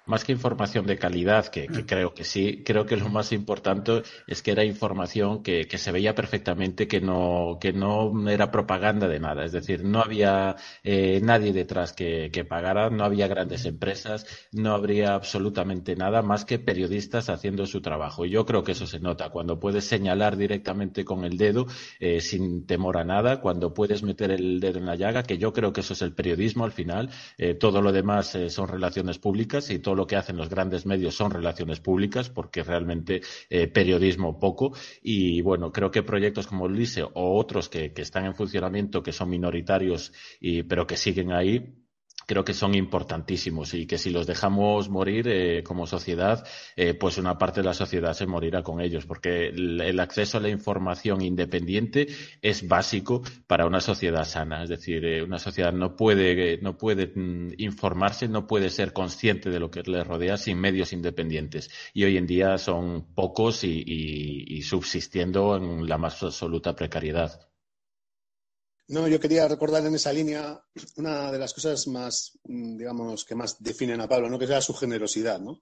más 0.05 0.25
que 0.25 0.33
información 0.33 0.85
de 0.85 0.97
calidad, 0.97 1.47
que, 1.47 1.67
creo 1.67 2.13
que 2.13 2.23
sí, 2.23 2.61
creo 2.65 2.85
que 2.85 2.97
lo 2.97 3.09
más 3.09 3.31
importante 3.31 4.03
es 4.27 4.41
que 4.41 4.51
era 4.51 4.63
información 4.65 5.43
que, 5.43 5.67
se 5.73 5.91
veía 5.91 6.13
perfectamente 6.13 6.87
que 6.87 7.01
no, 7.01 7.57
que 7.59 7.73
no 7.73 8.29
era 8.29 8.51
propaganda 8.51 9.07
de 9.07 9.19
nada. 9.19 9.45
Es 9.45 9.51
decir, 9.51 9.83
no 9.83 10.01
había 10.01 10.55
eh, 10.83 11.19
nadie 11.23 11.53
detrás 11.53 11.93
que, 11.93 12.29
pagara, 12.47 12.89
no 12.89 13.05
había 13.05 13.27
grandes 13.27 13.65
empresas, 13.65 14.25
no 14.51 14.73
habría 14.73 15.13
absolutamente 15.13 15.95
nada 15.95 16.21
más 16.21 16.45
que 16.45 16.59
periodistas 16.59 17.29
haciendo 17.29 17.65
su 17.65 17.81
trabajo. 17.81 18.25
Y 18.25 18.31
yo 18.31 18.45
creo 18.45 18.63
que 18.63 18.73
eso 18.73 18.87
se 18.87 18.99
nota 18.99 19.29
cuando 19.29 19.59
puedes 19.59 19.85
señalar 19.85 20.35
directamente 20.35 21.05
con 21.05 21.23
el 21.23 21.37
dedo 21.37 21.65
eh, 21.99 22.19
sin 22.19 22.65
temor 22.65 22.97
a 22.97 23.05
nada, 23.05 23.39
cuando 23.39 23.73
puedes 23.73 24.03
meter 24.03 24.31
el 24.31 24.59
dedo 24.59 24.79
en 24.79 24.85
la 24.85 24.95
llaga, 24.95 25.23
que 25.23 25.37
yo 25.37 25.53
creo 25.53 25.71
que 25.71 25.81
eso 25.81 25.93
es 25.93 26.01
el 26.01 26.13
periodismo 26.13 26.65
al 26.65 26.73
final. 26.73 27.09
Eh, 27.37 27.53
todo 27.53 27.81
lo 27.81 27.91
demás 27.91 28.37
son 28.49 28.67
relaciones 28.67 29.17
públicas 29.17 29.69
y 29.69 29.79
todo 29.79 29.92
lo 29.95 30.07
que 30.07 30.15
hacen 30.15 30.37
los 30.37 30.49
grandes 30.49 30.85
medios 30.85 31.15
son 31.15 31.31
relaciones 31.31 31.79
públicas, 31.79 32.29
porque 32.29 32.63
realmente 32.63 33.21
eh, 33.49 33.67
periodismo 33.67 34.39
poco. 34.39 34.75
Y 35.01 35.41
bueno, 35.41 35.71
creo 35.71 35.91
que 35.91 36.03
proyectos 36.03 36.47
como 36.47 36.67
LISE 36.67 37.03
o 37.03 37.37
otros 37.37 37.69
que, 37.69 37.93
que 37.93 38.01
están 38.01 38.25
en 38.25 38.35
funcionamiento, 38.35 39.03
que 39.03 39.11
son 39.11 39.29
minoritarios, 39.29 40.13
y, 40.39 40.63
pero 40.63 40.87
que 40.87 40.97
siguen 40.97 41.31
ahí, 41.31 41.82
creo 42.25 42.43
que 42.43 42.53
son 42.53 42.75
importantísimos 42.75 43.73
y 43.73 43.85
que 43.85 43.97
si 43.97 44.09
los 44.09 44.27
dejamos 44.27 44.89
morir 44.89 45.27
eh, 45.27 45.63
como 45.63 45.87
sociedad, 45.87 46.45
eh, 46.75 46.93
pues 46.93 47.17
una 47.17 47.37
parte 47.37 47.61
de 47.61 47.65
la 47.65 47.73
sociedad 47.73 48.13
se 48.13 48.25
morirá 48.25 48.63
con 48.63 48.81
ellos, 48.81 49.05
porque 49.05 49.47
el, 49.47 49.99
acceso 49.99 50.37
a 50.37 50.41
la 50.41 50.49
información 50.49 51.21
independiente 51.21 52.07
es 52.41 52.67
básico 52.67 53.21
para 53.47 53.65
una 53.65 53.79
sociedad 53.79 54.25
sana. 54.25 54.63
Es 54.63 54.69
decir, 54.69 55.05
eh, 55.05 55.23
una 55.23 55.39
sociedad 55.39 55.71
no 55.71 55.95
puede, 55.95 56.57
no 56.61 56.77
puede 56.77 57.07
mm, 57.07 57.53
informarse, 57.57 58.27
no 58.27 58.47
puede 58.47 58.69
ser 58.69 58.93
consciente 58.93 59.49
de 59.49 59.59
lo 59.59 59.71
que 59.71 59.83
le 59.83 60.03
rodea 60.03 60.37
sin 60.37 60.59
medios 60.59 60.93
independientes. 60.93 61.69
Y 61.93 62.03
hoy 62.03 62.17
en 62.17 62.27
día 62.27 62.57
son 62.57 63.13
pocos 63.13 63.63
y 63.63 64.61
subsistiendo 64.63 65.55
en 65.57 65.87
la 65.87 65.97
más 65.97 66.21
absoluta 66.23 66.75
precariedad. 66.75 67.52
No, 68.93 69.07
yo 69.07 69.19
quería 69.19 69.47
recordar 69.47 69.83
en 69.83 69.95
esa 69.95 70.13
línea 70.13 70.63
una 70.97 71.31
de 71.31 71.39
las 71.39 71.51
cosas 71.51 71.87
más, 71.87 72.37
mm, 72.43 72.77
digamos, 72.77 73.25
que 73.25 73.33
más 73.33 73.57
definen 73.57 73.99
a 74.01 74.07
Pablo, 74.07 74.29
¿no? 74.29 74.37
Que 74.37 74.45
es 74.45 74.63
su 74.63 74.75
generosidad, 74.75 75.39
¿no? 75.39 75.61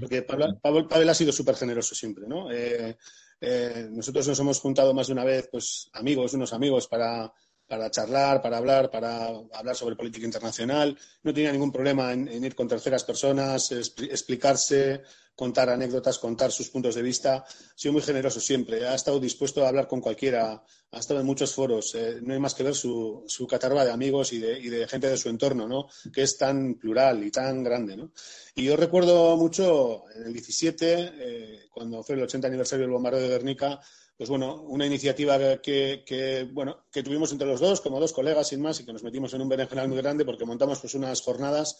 Porque 0.00 0.22
Pablo, 0.22 0.58
Pablo, 0.60 0.88
ha 1.08 1.14
sido 1.14 1.30
súper 1.30 1.54
generoso 1.54 1.94
siempre, 1.94 2.26
¿no? 2.26 2.50
Eh, 2.50 2.96
eh, 3.40 3.88
nosotros 3.92 4.26
nos 4.26 4.40
hemos 4.40 4.58
juntado 4.58 4.92
más 4.92 5.06
de 5.06 5.12
una 5.12 5.22
vez, 5.22 5.48
pues, 5.52 5.88
amigos, 5.92 6.34
unos 6.34 6.52
amigos, 6.52 6.88
para, 6.88 7.32
para 7.68 7.92
charlar, 7.92 8.42
para 8.42 8.56
hablar, 8.56 8.90
para 8.90 9.28
hablar 9.52 9.76
sobre 9.76 9.94
política 9.94 10.26
internacional. 10.26 10.98
No 11.22 11.32
tenía 11.32 11.52
ningún 11.52 11.70
problema 11.70 12.12
en, 12.12 12.26
en 12.26 12.44
ir 12.44 12.56
con 12.56 12.66
terceras 12.66 13.04
personas, 13.04 13.70
explicarse, 13.70 15.00
contar 15.34 15.68
anécdotas, 15.68 16.18
contar 16.18 16.52
sus 16.52 16.68
puntos 16.70 16.94
de 16.94 17.02
vista. 17.02 17.36
Ha 17.36 17.46
sido 17.74 17.92
muy 17.92 18.02
generoso 18.02 18.40
siempre. 18.40 18.86
Ha 18.86 18.94
estado 18.94 19.18
dispuesto 19.18 19.64
a 19.64 19.68
hablar 19.68 19.88
con 19.88 20.00
cualquiera. 20.00 20.62
Ha 20.90 20.98
estado 20.98 21.20
en 21.20 21.26
muchos 21.26 21.52
foros. 21.52 21.94
Eh, 21.94 22.20
no 22.22 22.34
hay 22.34 22.40
más 22.40 22.54
que 22.54 22.62
ver 22.62 22.74
su, 22.74 23.24
su 23.26 23.46
catarba 23.46 23.84
de 23.84 23.90
amigos 23.90 24.32
y 24.32 24.38
de, 24.38 24.58
y 24.58 24.68
de, 24.68 24.86
gente 24.86 25.08
de 25.08 25.16
su 25.16 25.28
entorno, 25.28 25.66
¿no? 25.66 25.88
que 26.12 26.22
es 26.22 26.38
tan 26.38 26.74
plural 26.74 27.24
y 27.24 27.30
tan 27.30 27.64
grande. 27.64 27.96
¿no? 27.96 28.12
Y 28.54 28.64
yo 28.64 28.76
recuerdo 28.76 29.36
mucho 29.36 30.04
en 30.14 30.26
el 30.26 30.32
17, 30.32 31.12
eh, 31.14 31.60
cuando 31.70 32.02
fue 32.02 32.14
el 32.14 32.22
80 32.22 32.46
aniversario 32.46 32.84
del 32.84 32.92
bombardeo 32.92 33.22
de 33.22 33.28
Guernica, 33.28 33.80
pues 34.16 34.30
bueno, 34.30 34.62
una 34.62 34.86
iniciativa 34.86 35.36
que, 35.60 36.48
bueno, 36.52 36.84
que 36.92 37.02
tuvimos 37.02 37.32
entre 37.32 37.48
los 37.48 37.60
dos, 37.60 37.80
como 37.80 37.98
dos 37.98 38.12
colegas 38.12 38.46
sin 38.46 38.62
más, 38.62 38.78
y 38.78 38.84
que 38.84 38.92
nos 38.92 39.02
metimos 39.02 39.34
en 39.34 39.42
un 39.42 39.48
berenjenal 39.48 39.88
muy 39.88 39.96
grande 39.96 40.24
porque 40.24 40.44
montamos 40.44 40.78
pues 40.78 40.94
unas 40.94 41.20
jornadas 41.20 41.78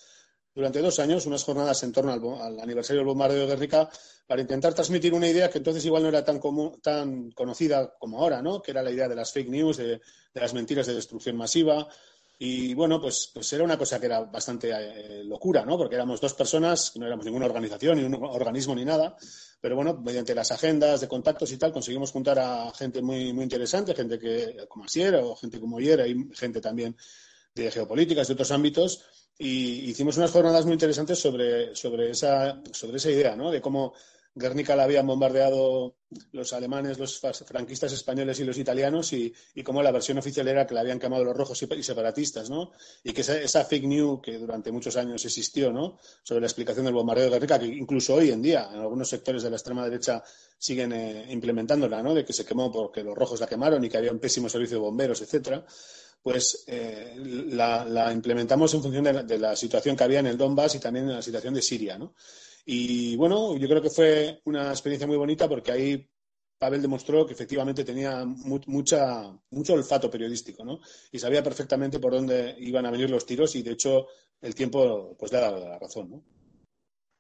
durante 0.55 0.81
dos 0.81 0.98
años 1.01 1.26
unas 1.26 1.43
jornadas 1.43 1.82
en 1.82 1.93
torno 1.93 2.12
al, 2.40 2.60
aniversario 2.60 3.01
del 3.01 3.09
bombardeo 3.09 3.40
de 3.40 3.47
Guernica 3.47 3.89
para 4.26 4.40
intentar 4.40 4.72
transmitir 4.72 5.12
una 5.12 5.28
idea 5.28 5.51
que 5.51 5.59
entonces 5.59 5.85
igual 5.85 6.05
no 6.05 6.09
era 6.09 6.24
tan, 6.24 6.40
tan 6.81 7.31
conocida 7.32 7.94
como 7.98 8.20
ahora, 8.20 8.40
¿no? 8.40 8.62
que 8.62 8.70
era 8.70 8.82
la 8.82 8.90
idea 8.90 9.09
de 9.09 9.16
las 9.16 9.32
fake 9.32 9.48
news, 9.48 9.76
de, 9.78 10.01
las 10.35 10.55
mentiras 10.55 10.86
de 10.86 10.94
destrucción 10.94 11.36
masiva. 11.36 11.89
Y 12.36 12.74
bueno, 12.74 13.01
pues, 13.01 13.31
pues 13.32 13.52
era 13.52 13.62
una 13.62 13.78
cosa 13.78 14.01
que 14.01 14.06
era 14.06 14.20
bastante 14.20 14.70
eh, 14.72 15.22
locura, 15.22 15.64
¿no? 15.64 15.78
Porque 15.78 15.94
éramos 15.94 16.20
dos 16.20 16.35
personas, 16.35 16.97
no 16.97 17.06
éramos 17.06 17.24
ninguna 17.24 17.47
organización, 17.47 17.98
ni 17.98 18.05
un 18.05 18.14
organismo, 18.14 18.74
ni 18.74 18.85
nada. 18.85 19.16
Pero 19.60 19.76
bueno, 19.76 19.94
mediante 19.94 20.35
las 20.35 20.51
agendas 20.51 21.01
de 21.01 21.06
contactos 21.09 21.52
y 21.52 21.59
tal, 21.59 21.72
conseguimos 21.72 22.10
juntar 22.10 22.40
a 22.40 22.72
gente 22.72 23.01
muy, 23.02 23.32
muy 23.32 23.44
interesante, 23.44 23.94
gente 23.94 24.18
que, 24.18 24.66
como 24.68 24.85
Asier 24.85 25.14
o 25.14 25.36
gente 25.36 25.60
como 25.60 25.78
Ayer, 25.78 26.05
y 26.09 26.35
gente 26.35 26.60
también 26.60 26.97
de 27.55 27.70
geopolíticas, 27.70 28.26
de 28.26 28.35
otros 28.35 28.51
ámbitos, 28.51 29.05
y 29.39 29.90
hicimos 29.90 30.16
unas 30.16 30.31
jornadas 30.31 30.65
muy 30.65 30.74
interesantes 30.74 31.19
sobre, 31.19 31.74
sobre, 31.74 32.11
esa, 32.11 32.62
sobre 32.73 32.98
esa 32.98 33.11
idea, 33.11 33.35
¿no? 33.35 33.51
De 33.51 33.61
cómo 33.61 33.94
Guernica 34.36 34.74
la 34.74 34.85
habían 34.85 35.06
bombardeado 35.06 35.97
los 36.32 36.52
alemanes, 36.52 36.98
los 36.98 37.20
franquistas 37.20 37.93
españoles 37.93 38.40
y 38.40 38.44
los 38.44 38.59
italianos 38.59 39.12
y, 39.12 39.32
y 39.55 39.62
cómo 39.62 39.81
la 39.81 39.93
versión 39.93 40.19
oficial 40.19 40.48
era 40.48 40.66
que 40.66 40.74
la 40.74 40.81
habían 40.81 40.98
quemado 40.98 41.23
los 41.23 41.36
rojos 41.36 41.62
y, 41.62 41.82
separatistas, 41.82 42.51
¿no? 42.51 42.73
Y 43.05 43.12
que 43.12 43.20
esa, 43.20 43.65
fake 43.65 43.86
news 43.86 44.20
que 44.20 44.39
durante 44.39 44.73
muchos 44.73 44.97
años 44.97 45.24
existió, 45.24 45.73
¿no? 45.73 45.98
Sobre 46.24 46.40
la 46.40 46.48
explicación 46.48 46.85
del 46.85 46.94
bombardeo 46.94 47.24
de 47.24 47.31
Guernica, 47.31 47.61
que 47.61 47.66
incluso 47.66 48.15
hoy 48.15 48.31
en 48.31 48.43
día 48.43 48.69
en 48.73 48.81
algunos 48.81 49.09
sectores 49.09 49.43
de 49.44 49.51
la 49.51 49.56
extrema 49.56 49.85
derecha 49.85 50.23
siguen 50.59 50.93
eh, 50.93 51.27
implementándola, 51.31 52.02
¿no? 52.02 52.12
De 52.12 52.24
que 52.24 52.32
se 52.32 52.44
quemó 52.44 52.73
porque 52.73 53.05
los 53.05 53.16
rojos 53.16 53.39
la 53.39 53.47
quemaron 53.47 53.85
y 53.85 53.89
que 53.89 53.98
había 53.98 54.11
un 54.11 54.19
pésimo 54.19 54.48
servicio 54.48 54.78
de 54.78 54.82
bomberos, 54.82 55.23
etcétera 55.23 55.65
pues 56.25 56.65
eh, 56.69 57.17
la, 57.19 58.11
implementamos 58.11 58.73
en 58.73 58.81
función 58.83 59.05
de 59.05 59.39
la, 59.39 59.55
situación 59.55 59.95
que 59.95 60.05
había 60.05 60.21
en 60.21 60.27
el 60.27 60.39
Donbass 60.39 60.75
y 60.75 60.79
también 60.79 61.05
en 61.05 61.17
la 61.17 61.21
situación 61.21 61.53
de 61.53 61.61
Siria, 61.61 61.99
¿no? 61.99 62.15
Y 62.65 63.15
bueno, 63.17 63.59
yo 63.59 63.69
creo 63.69 63.83
que 63.83 63.91
fue 63.91 64.41
una 64.47 64.71
experiencia 64.71 65.07
muy 65.07 65.19
bonita 65.19 65.47
porque 65.47 65.71
ahí 65.71 66.11
Pavel 66.57 66.81
demostró 66.81 67.27
que 67.27 67.35
efectivamente 67.35 67.85
tenía 67.85 68.25
mucha, 68.25 69.39
mucho 69.51 69.75
olfato 69.75 70.11
periodístico, 70.11 70.65
¿no? 70.65 70.81
Y 71.13 71.19
sabía 71.19 71.43
perfectamente 71.43 71.99
por 71.99 72.15
dónde 72.15 72.57
iban 72.59 72.87
a 72.87 72.91
venir 72.91 73.11
los 73.11 73.27
tiros 73.27 73.55
y 73.57 73.63
de 73.63 73.73
hecho 73.73 74.07
el 74.41 74.55
tiempo 74.55 75.15
pues 75.19 75.31
le 75.31 75.37
ha 75.37 75.43
dado 75.43 75.69
la 75.69 75.79
razón, 75.79 76.09
¿no? 76.09 76.25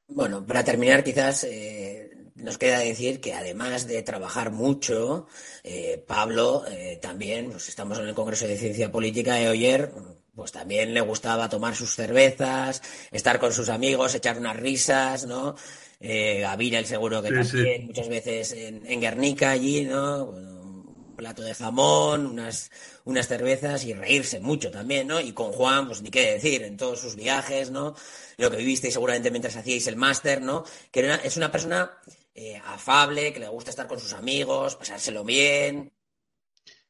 Bueno, 0.08 0.46
para 0.46 0.64
terminar, 0.64 1.04
quizás 1.04 1.44
eh, 1.44 2.23
nos 2.34 2.58
queda 2.58 2.78
decir 2.78 3.20
que 3.20 3.32
además 3.32 3.86
de 3.86 4.02
trabajar 4.02 4.50
mucho, 4.50 5.26
eh, 5.62 6.02
Pablo 6.06 6.64
eh, 6.68 6.98
también, 7.00 7.50
pues 7.50 7.68
estamos 7.68 7.98
en 7.98 8.08
el 8.08 8.14
Congreso 8.14 8.46
de 8.46 8.58
Ciencia 8.58 8.90
Política 8.90 9.34
de 9.34 9.48
Oyer, 9.48 9.92
pues 10.34 10.50
también 10.50 10.94
le 10.94 11.00
gustaba 11.00 11.48
tomar 11.48 11.76
sus 11.76 11.94
cervezas, 11.94 12.82
estar 13.12 13.38
con 13.38 13.52
sus 13.52 13.68
amigos, 13.68 14.14
echar 14.14 14.36
unas 14.38 14.56
risas, 14.56 15.26
¿no? 15.26 15.54
Eh, 16.00 16.44
el 16.44 16.86
seguro 16.86 17.22
que 17.22 17.30
también, 17.30 17.86
muchas 17.86 18.08
veces 18.08 18.52
en, 18.52 18.84
en, 18.84 19.00
Guernica 19.00 19.50
allí, 19.52 19.84
¿no? 19.84 20.24
Un 20.24 21.14
plato 21.16 21.42
de 21.42 21.54
jamón, 21.54 22.26
unas, 22.26 22.70
unas 23.04 23.28
cervezas 23.28 23.84
y 23.84 23.94
reírse 23.94 24.40
mucho 24.40 24.72
también, 24.72 25.06
¿no? 25.06 25.20
Y 25.20 25.32
con 25.32 25.52
Juan, 25.52 25.86
pues 25.86 26.02
ni 26.02 26.10
qué 26.10 26.32
decir, 26.32 26.64
en 26.64 26.76
todos 26.76 26.98
sus 26.98 27.14
viajes, 27.14 27.70
¿no? 27.70 27.94
Lo 28.36 28.50
que 28.50 28.56
vivisteis 28.56 28.94
seguramente 28.94 29.30
mientras 29.30 29.56
hacíais 29.56 29.86
el 29.86 29.96
máster, 29.96 30.42
¿no? 30.42 30.64
Que 30.90 31.18
es 31.22 31.36
una 31.36 31.52
persona 31.52 31.92
eh, 32.34 32.60
afable, 32.64 33.32
que 33.32 33.40
le 33.40 33.48
gusta 33.48 33.70
estar 33.70 33.86
con 33.86 34.00
sus 34.00 34.12
amigos, 34.12 34.76
pasárselo 34.76 35.24
bien. 35.24 35.92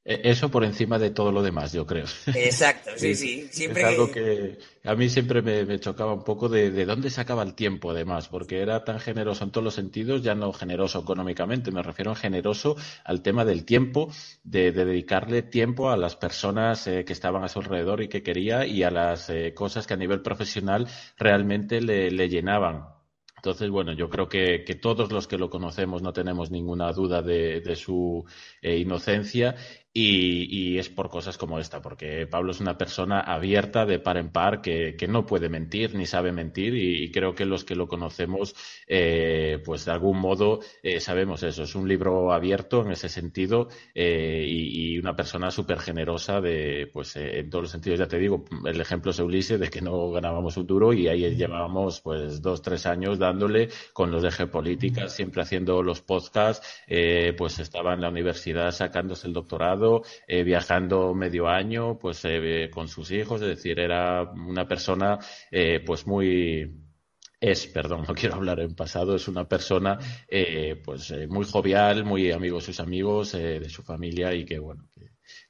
E, 0.05 0.21
eso 0.31 0.51
por 0.51 0.65
encima 0.65 0.99
de 0.99 1.11
todo 1.11 1.33
lo 1.33 1.43
demás, 1.43 1.73
yo 1.73 1.87
creo. 1.87 2.05
Exacto, 2.35 2.91
sí, 2.97 3.15
sí. 3.15 3.49
Siempre 3.51 3.83
es 3.83 3.89
algo 3.89 4.11
que 4.11 4.59
a 4.85 4.95
mí 4.95 5.09
siempre 5.09 5.41
me, 5.41 5.81
chocaba 5.81 6.13
un 6.13 6.25
poco 6.25 6.49
de, 6.51 6.71
de, 6.71 6.85
dónde 6.85 7.09
sacaba 7.09 7.43
el 7.43 7.55
tiempo, 7.55 7.91
además, 7.91 8.29
porque 8.29 8.61
era 8.61 8.85
tan 8.85 9.01
generoso 9.01 9.45
en 9.45 9.51
todos 9.51 9.65
los 9.65 9.75
sentidos, 9.75 10.23
ya 10.23 10.35
no 10.35 10.53
generoso 10.53 11.01
económicamente, 11.01 11.71
me 11.71 11.83
refiero 11.83 12.13
a 12.13 12.17
generoso 12.17 12.77
al 13.05 13.23
tema 13.23 13.47
del 13.47 13.65
tiempo, 13.65 14.13
de, 14.43 14.73
dedicarle 14.73 15.43
tiempo 15.43 15.91
a 15.91 15.97
las 15.97 16.17
personas 16.17 16.87
eh, 16.87 17.05
que 17.05 17.15
estaban 17.15 17.43
a 17.43 17.49
su 17.49 17.61
alrededor 17.61 18.03
y 18.03 18.09
que 18.09 18.23
quería 18.23 18.67
y 18.67 18.83
a 18.83 18.91
las 18.91 19.31
eh, 19.31 19.55
cosas 19.55 19.87
que 19.87 19.95
a 19.95 19.99
nivel 19.99 20.21
profesional 20.21 20.87
realmente 21.17 21.81
le, 21.81 22.11
le 22.11 22.29
llenaban 22.29 22.94
entonces, 23.45 23.69
bueno, 23.69 23.93
yo 23.93 24.09
creo 24.09 24.27
que, 24.27 24.65
todos 24.81 25.13
los 25.13 25.29
que 25.29 25.37
lo 25.37 25.51
conocemos 25.51 26.01
no 26.01 26.15
tenemos 26.15 26.51
ninguna 26.51 26.91
duda 26.93 27.21
de, 27.21 27.77
su 27.77 28.25
eh, 28.63 28.79
inocencia 28.79 29.55
y, 29.97 30.77
es 30.77 30.89
por 30.89 31.09
cosas 31.09 31.39
como 31.39 31.61
esta, 31.61 31.81
porque 31.81 32.27
Pablo 32.27 32.51
es 32.51 32.61
una 32.61 32.77
persona 32.77 33.21
abierta 33.21 33.87
de 33.87 34.01
par 34.01 34.17
en 34.17 34.31
par 34.31 34.61
que, 34.61 34.97
no 35.09 35.27
puede 35.27 35.49
mentir 35.49 35.95
ni 35.95 36.07
sabe 36.07 36.33
mentir 36.33 36.75
y, 36.75 37.13
creo 37.13 37.35
que 37.35 37.45
los 37.45 37.65
que 37.65 37.77
lo 37.77 37.87
conocemos, 37.87 38.57
eh, 38.89 39.63
pues 39.65 39.85
de 39.85 39.93
algún 39.93 40.19
modo 40.19 40.61
eh, 40.83 40.99
sabemos 40.99 41.45
eso. 41.45 41.63
Es 41.63 41.77
un 41.77 41.87
libro 41.89 42.33
abierto 42.33 42.83
en 42.85 42.91
ese 42.91 43.09
sentido 43.09 43.69
eh, 43.95 44.45
y, 44.49 44.99
una 44.99 45.15
persona 45.15 45.51
súper 45.51 45.79
generosa 45.79 46.41
de, 46.41 46.91
pues 46.93 47.15
en 47.17 47.49
todos 47.51 47.65
los 47.65 47.71
sentidos. 47.71 47.99
Ya 48.01 48.09
te 48.09 48.19
digo, 48.19 48.45
el 48.65 48.81
ejemplo 48.81 49.13
es 49.13 49.19
Ulises 49.21 49.61
de 49.61 49.69
que 49.69 49.81
no 49.81 50.11
ganábamos 50.11 50.57
un 50.57 50.67
duro 50.67 50.93
y 50.93 51.09
ahí 51.09 51.35
llevábamos 51.37 52.01
pues 52.01 52.43
dos, 52.43 52.63
tres 52.63 52.87
años 52.87 53.19
dándole 53.19 53.69
con 53.93 54.11
los 54.11 54.23
de 54.23 54.31
geopolítica, 54.31 55.09
siempre 55.09 55.43
haciendo 55.43 55.83
los 55.83 56.01
podcasts, 56.01 56.67
pues 57.37 57.59
estaba 57.59 57.95
en 57.95 58.01
la 58.01 58.09
universidad 58.09 58.73
sacándose 58.73 59.27
el 59.29 59.33
doctorado 59.33 59.84
eh, 60.27 60.43
viajando 60.43 61.15
medio 61.15 61.49
año, 61.49 61.99
pues 61.99 62.21
eh, 62.25 62.71
con 62.73 62.89
sus 62.89 63.11
hijos, 63.11 63.41
es 63.43 63.49
decir, 63.49 63.79
era 63.79 64.23
una 64.23 64.67
persona 64.67 65.19
eh, 65.51 65.81
pues 65.85 66.07
muy 66.07 66.81
es, 67.41 67.67
perdón, 67.67 68.05
no 68.09 68.15
quiero 68.15 68.37
hablar 68.37 68.61
en 68.61 68.75
pasado, 68.75 69.17
es 69.17 69.29
una 69.29 69.47
persona 69.47 69.99
pues 70.85 71.13
muy 71.29 71.45
jovial, 71.45 72.05
muy 72.05 72.33
amigo 72.33 72.57
de 72.59 72.65
sus 72.65 72.81
amigos, 72.81 73.33
de 73.33 73.69
su 73.69 73.83
familia 73.83 74.35
y 74.35 74.45
que 74.45 74.59
bueno, 74.59 74.89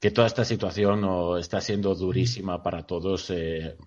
que, 0.00 0.10
toda 0.10 0.26
esta 0.26 0.44
situación 0.44 1.00
no, 1.00 1.38
está 1.38 1.60
siendo 1.60 1.94
durísima 1.94 2.62
para 2.62 2.86
todos 2.86 3.32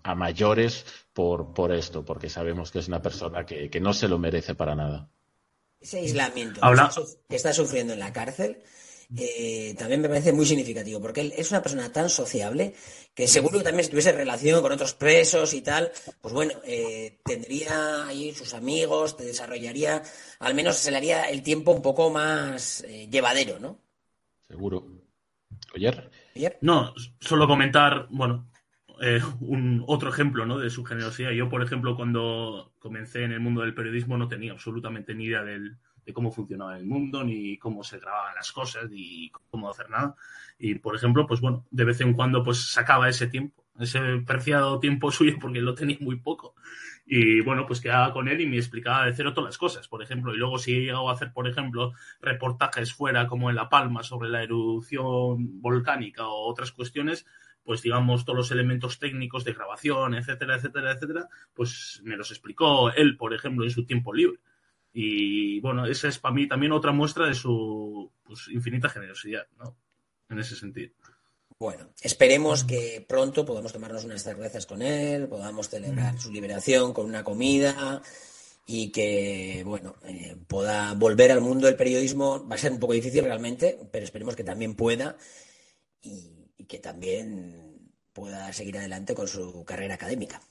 a 0.04 0.16
mayores 0.16 0.86
por, 1.14 1.54
por 1.54 1.72
esto, 1.72 2.04
porque 2.04 2.30
sabemos 2.30 2.72
que 2.72 2.80
es 2.80 2.88
una 2.88 3.02
persona 3.02 3.46
que, 3.46 3.70
que 3.70 3.80
no 3.80 3.94
se 3.94 4.08
lo 4.08 4.18
merece 4.18 4.56
para 4.56 4.76
nada. 4.76 5.10
Ese 5.80 6.00
aislamiento 6.00 6.60
que 7.30 7.36
está 7.36 7.54
sufriendo 7.54 7.94
en 7.94 8.00
la 8.00 8.12
cárcel 8.12 8.58
eh, 9.16 9.74
también 9.78 10.02
me 10.02 10.10
parece 10.10 10.34
muy 10.34 10.46
significativo, 10.46 11.00
porque 11.00 11.22
él 11.22 11.34
es 11.38 11.52
una 11.52 11.62
persona 11.62 11.92
tan 11.92 12.10
sociable 12.10 12.74
que 13.16 13.28
seguro 13.28 13.60
que 13.60 13.64
también 13.64 13.86
si 13.86 13.90
tuviese 13.90 14.12
relación 14.12 14.62
con 14.62 14.74
otros 14.74 14.94
presos 14.94 15.54
y 15.54 15.62
tal, 15.62 15.92
pues 16.20 16.34
bueno, 16.34 16.54
eh, 16.66 17.20
tendría 17.24 18.06
ahí 18.06 18.34
sus 18.34 18.54
amigos, 18.54 19.16
te 19.16 19.24
desarrollaría, 19.24 20.04
al 20.40 20.56
menos 20.56 20.76
se 20.76 20.92
le 20.92 20.98
haría 20.98 21.24
el 21.30 21.42
tiempo 21.42 21.72
un 21.72 21.82
poco 21.82 22.10
más 22.10 22.84
eh, 22.84 23.08
llevadero, 23.10 23.60
¿no? 23.60 23.80
Seguro. 24.48 24.86
¿Oyer? 25.74 26.10
No, 26.62 26.94
solo 27.20 27.48
comentar, 27.48 28.08
bueno, 28.10 28.50
un 29.40 29.84
otro 29.88 30.10
ejemplo 30.10 30.46
¿no? 30.46 30.58
de 30.58 30.70
su 30.70 30.84
generosidad. 30.84 31.32
Yo, 31.32 31.50
por 31.50 31.64
ejemplo, 31.64 31.96
cuando 31.96 32.74
comencé 32.80 33.24
en 33.24 33.32
el 33.32 33.40
mundo 33.40 33.62
del 33.62 33.74
periodismo 33.74 34.18
no 34.18 34.28
tenía 34.28 34.52
absolutamente 34.52 35.14
ni 35.14 35.26
idea 35.26 35.44
del, 35.44 35.78
de 36.08 36.14
cómo 36.14 36.32
funcionaba 36.32 36.78
el 36.78 36.86
mundo, 36.86 37.22
ni 37.22 37.58
cómo 37.58 37.84
se 37.84 38.00
grababan 38.00 38.34
las 38.34 38.54
cosas, 38.54 38.90
ni 38.90 39.30
cómo 39.52 39.70
hacer 39.70 39.90
nada. 39.90 40.16
Y, 40.58 40.76
por 40.76 40.96
ejemplo, 40.96 41.28
pues 41.28 41.42
bueno, 41.42 41.66
de 41.70 41.84
vez 41.84 42.00
en 42.00 42.14
cuando 42.14 42.42
pues 42.44 42.72
sacaba 42.72 43.10
ese 43.10 43.28
tiempo 43.28 43.68
ese 43.80 44.00
preciado 44.26 44.80
tiempo 44.80 45.12
suyo 45.12 45.38
porque 45.40 45.60
lo 45.62 45.76
tenía 45.76 45.98
muy 46.00 46.16
poco. 46.16 46.56
Y 47.06 47.42
bueno, 47.42 47.66
pues 47.66 47.80
quedaba 47.80 48.12
con 48.12 48.28
él 48.28 48.42
y 48.42 48.48
me 48.48 48.58
explicaba 48.58 49.06
de 49.06 49.14
cero 49.14 49.34
todas 49.34 49.50
las 49.50 49.58
cosas, 49.58 49.88
por 49.88 50.02
ejemplo. 50.02 50.34
Y 50.34 50.38
luego 50.38 50.58
si 50.58 50.74
he 50.74 50.80
llegado 50.80 51.10
a 51.10 51.14
hacer, 51.14 51.32
por 51.34 51.48
ejemplo, 51.48 51.94
reportajes 52.22 52.94
fuera 52.94 53.28
como 53.28 53.50
en 53.50 53.56
La 53.56 53.70
Palma 53.70 54.02
sobre 54.02 54.30
la 54.30 54.44
erupción 54.44 55.62
volcánica 55.62 56.26
o 56.28 56.50
otras 56.50 56.72
cuestiones, 56.72 57.26
pues 57.64 57.82
digamos 57.82 58.24
todos 58.24 58.38
los 58.38 58.52
elementos 58.52 58.98
técnicos 58.98 59.44
de 59.44 59.54
grabación, 59.54 60.16
etcétera, 60.16 60.56
etcétera, 60.56 60.94
etcétera, 60.94 61.28
pues 61.54 62.02
me 62.04 62.16
los 62.16 62.32
explicó 62.32 62.92
él, 62.92 63.18
por 63.18 63.34
ejemplo, 63.34 63.66
en 63.66 63.72
su 63.72 63.86
tiempo 63.86 64.14
libre. 64.14 64.40
Y 65.00 65.60
bueno, 65.60 65.86
esa 65.86 66.08
es 66.08 66.18
para 66.18 66.34
mí 66.34 66.48
también 66.48 66.72
otra 66.72 66.92
muestra 66.92 67.28
de 67.28 67.36
su 67.36 68.12
pues, 68.24 68.48
infinita 68.48 68.90
generosidad, 68.90 69.46
¿no? 69.60 69.78
En 70.28 70.40
ese 70.40 70.56
sentido. 70.56 70.92
Bueno, 71.60 71.92
esperemos 72.02 72.64
que 72.64 73.06
pronto 73.08 73.46
podamos 73.46 73.72
tomarnos 73.72 74.06
unas 74.06 74.24
cervezas 74.24 74.66
con 74.66 74.82
él, 74.82 75.28
podamos 75.28 75.70
celebrar 75.70 76.20
su 76.20 76.32
liberación 76.32 76.94
con 76.94 77.06
una 77.06 77.24
comida 77.24 78.02
y 78.66 78.92
que, 78.92 79.62
bueno, 79.68 79.98
eh, 80.02 80.36
pueda 80.48 80.96
volver 80.96 81.32
al 81.32 81.42
mundo 81.42 81.68
del 81.68 81.76
periodismo. 81.76 82.48
Va 82.48 82.56
a 82.56 82.58
ser 82.58 82.72
un 82.72 82.80
poco 82.80 82.94
difícil 82.94 83.24
realmente, 83.24 83.78
pero 83.92 84.04
esperemos 84.04 84.36
que 84.36 84.44
también 84.44 84.74
pueda 84.74 85.16
y, 86.02 86.32
y 86.58 86.66
que 86.66 86.80
también 86.80 87.92
pueda 88.14 88.52
seguir 88.52 88.80
adelante 88.80 89.14
con 89.14 89.28
su 89.28 89.64
carrera 89.64 89.94
académica. 89.94 90.42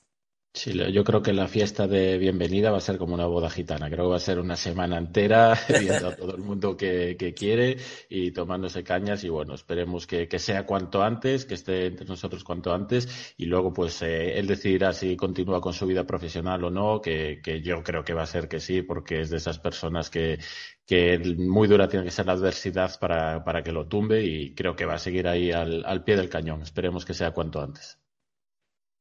Sí, 0.57 0.73
yo 0.73 1.05
creo 1.05 1.23
que 1.23 1.35
la 1.35 1.49
fiesta 1.49 1.87
de 1.87 2.17
bienvenida 2.17 2.71
va 2.71 2.79
a 2.79 2.81
ser 2.81 2.97
como 2.97 3.13
una 3.13 3.27
boda 3.27 3.51
gitana. 3.51 3.91
Creo 3.91 4.07
que 4.07 4.11
va 4.13 4.17
a 4.17 4.19
ser 4.19 4.39
una 4.39 4.57
semana 4.57 4.97
entera 4.97 5.55
viendo 5.69 6.09
a 6.09 6.17
todo 6.17 6.35
el 6.35 6.41
mundo 6.43 6.79
que, 6.79 7.35
quiere 7.37 7.77
y 8.09 8.31
tomándose 8.31 8.83
cañas. 8.83 9.23
Y 9.25 9.29
bueno, 9.29 9.55
esperemos 9.55 10.07
que, 10.07 10.27
sea 10.39 10.65
cuanto 10.65 11.03
antes, 11.03 11.45
que 11.45 11.55
esté 11.55 11.87
entre 11.87 12.07
nosotros 12.07 12.43
cuanto 12.43 12.73
antes. 12.73 13.35
Y 13.37 13.45
luego, 13.45 13.75
pues, 13.75 14.01
eh, 14.01 14.39
él 14.39 14.47
decidirá 14.47 14.95
si 14.95 15.15
continúa 15.15 15.61
con 15.61 15.75
su 15.75 15.87
vida 15.87 16.07
profesional 16.07 16.65
o 16.65 16.71
no, 16.71 17.03
que, 17.03 17.39
yo 17.63 17.83
creo 17.83 18.03
que 18.03 18.15
va 18.15 18.23
a 18.23 18.27
ser 18.27 18.49
que 18.49 18.59
sí, 18.59 18.81
porque 18.81 19.21
es 19.21 19.31
de 19.31 19.37
esas 19.37 19.59
personas 19.59 20.09
que, 20.09 20.39
que 20.87 21.19
muy 21.37 21.69
dura 21.69 21.87
tiene 21.87 22.07
que 22.07 22.11
ser 22.11 22.25
la 22.27 22.33
adversidad 22.33 22.99
para, 22.99 23.45
para 23.45 23.63
que 23.63 23.73
lo 23.73 23.89
tumbe. 23.89 24.25
Y 24.25 24.55
creo 24.55 24.75
que 24.75 24.87
va 24.87 24.95
a 24.95 24.99
seguir 24.99 25.29
ahí 25.29 25.53
al, 25.53 25.85
al 25.85 26.03
pie 26.03 26.17
del 26.17 26.31
cañón. 26.31 26.63
Esperemos 26.63 27.05
que 27.05 27.13
sea 27.13 27.33
cuanto 27.33 27.61
antes. 27.61 27.99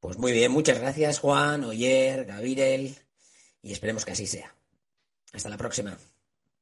Pues 0.06 0.19
muy 0.19 0.34
bien, 0.34 0.52
muchas 0.52 0.80
gracias 0.80 1.19
Juan, 1.19 1.64
Oyer, 1.64 2.26
Gabriel 2.26 2.95
y 3.64 3.72
esperemos 3.72 4.06
que 4.06 4.11
así 4.11 4.27
sea. 4.27 4.53
Hasta 5.34 5.49
la 5.49 5.57
próxima. 5.57 5.98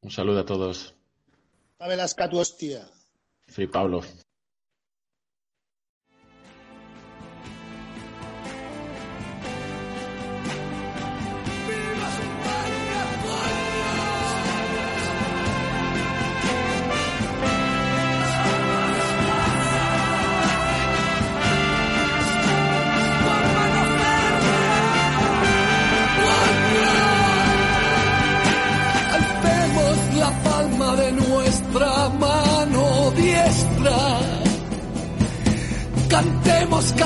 Un 0.01 0.11
saludo 0.11 0.39
a 0.39 0.45
todos. 0.45 0.95
Tu 2.29 2.37
hostia. 2.37 2.89
Free 3.47 3.67
Pablo. 3.67 4.01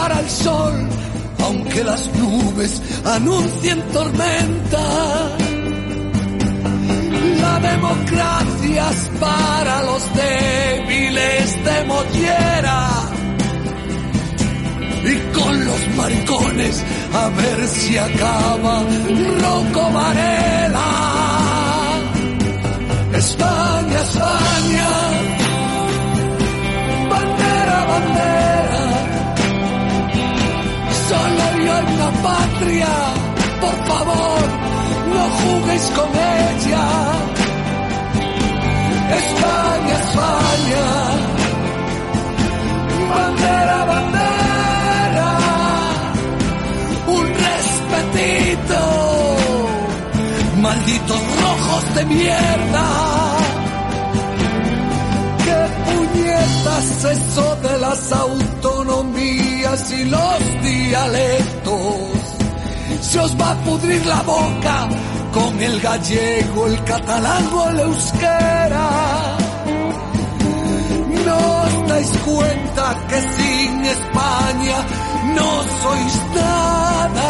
Cara 0.07 0.19
al 0.19 0.29
sol, 0.29 0.73
aunque 1.43 1.83
las 1.83 2.09
nubes 2.15 2.81
anuncien 3.05 3.81
tormenta. 3.93 4.85
La 7.41 7.59
democracia 7.59 8.89
es 8.91 9.09
para 9.19 9.83
los 9.83 10.03
débiles 10.13 11.63
de 11.65 11.83
mollera. 11.91 12.89
Y 15.11 15.15
con 15.37 15.65
los 15.65 15.81
maricones 15.97 16.83
a 17.13 17.29
ver 17.29 17.67
si 17.67 17.97
acaba 17.97 18.83
Rocco 19.41 19.91
Varela. 19.93 20.89
España, 23.13 23.99
España, 24.07 24.89
bandera, 27.09 27.85
bandera 27.85 28.56
una 31.97 32.11
patria, 32.21 32.93
por 33.59 33.75
favor, 33.89 34.41
no 35.13 35.23
juguéis 35.39 35.85
con 35.97 36.09
ella. 36.09 36.85
España, 39.21 39.95
España, 40.03 40.85
bandera, 43.13 43.77
bandera, 43.91 45.29
un 47.17 47.25
respetito, 47.47 48.79
malditos 50.61 51.21
rojos 51.41 51.95
de 51.95 52.05
mierda 52.05 53.26
puñetas 56.67 57.05
eso 57.05 57.55
de 57.61 57.79
las 57.79 58.11
autonomías 58.11 59.91
y 59.91 60.03
los 60.05 60.63
dialectos. 60.63 61.95
Se 63.01 63.19
os 63.19 63.35
va 63.39 63.51
a 63.51 63.55
pudrir 63.63 64.03
la 64.05 64.21
boca 64.23 64.89
con 65.33 65.61
el 65.61 65.79
gallego, 65.79 66.67
el 66.67 66.83
catalán 66.83 67.47
o 67.53 67.69
el 67.69 67.79
euskera. 67.79 68.89
No 71.25 71.37
os 71.63 71.87
dais 71.87 72.11
cuenta 72.25 72.97
que 73.09 73.21
sin 73.21 73.85
España 73.85 74.77
no 75.35 75.63
sois 75.81 76.21
nada. 76.35 77.29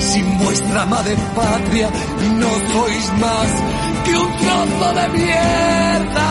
Sin 0.00 0.38
vuestra 0.38 0.86
madre 0.86 1.16
patria 1.36 1.90
no 2.40 2.50
sois 2.72 3.12
más 3.18 3.50
que 4.04 4.16
un 4.16 4.32
trozo 4.38 4.92
de 4.94 5.08
mierda. 5.18 6.30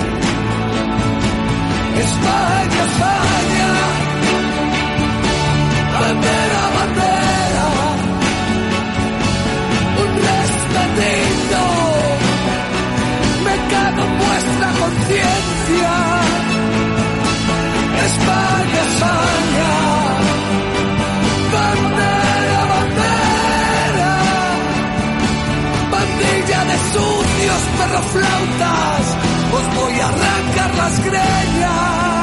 España, 2.01 2.81
España, 2.89 3.69
bandera, 5.99 6.61
bandera, 6.77 7.67
un 10.01 10.11
respetito, 10.29 11.63
me 13.45 13.55
cago 13.71 14.01
en 14.07 14.13
vuestra 14.17 14.67
conciencia, 14.81 15.93
España, 18.09 18.81
España, 18.89 19.71
bandera, 21.53 22.61
bandera, 22.73 24.13
bandilla 25.91 26.59
de 26.65 26.77
sucios 26.93 27.61
perroflautas, 27.77 29.30
os 29.53 29.75
voy 29.75 29.99
a 29.99 30.07
arrancar 30.07 30.75
las 30.75 31.05
greñas. 31.05 32.20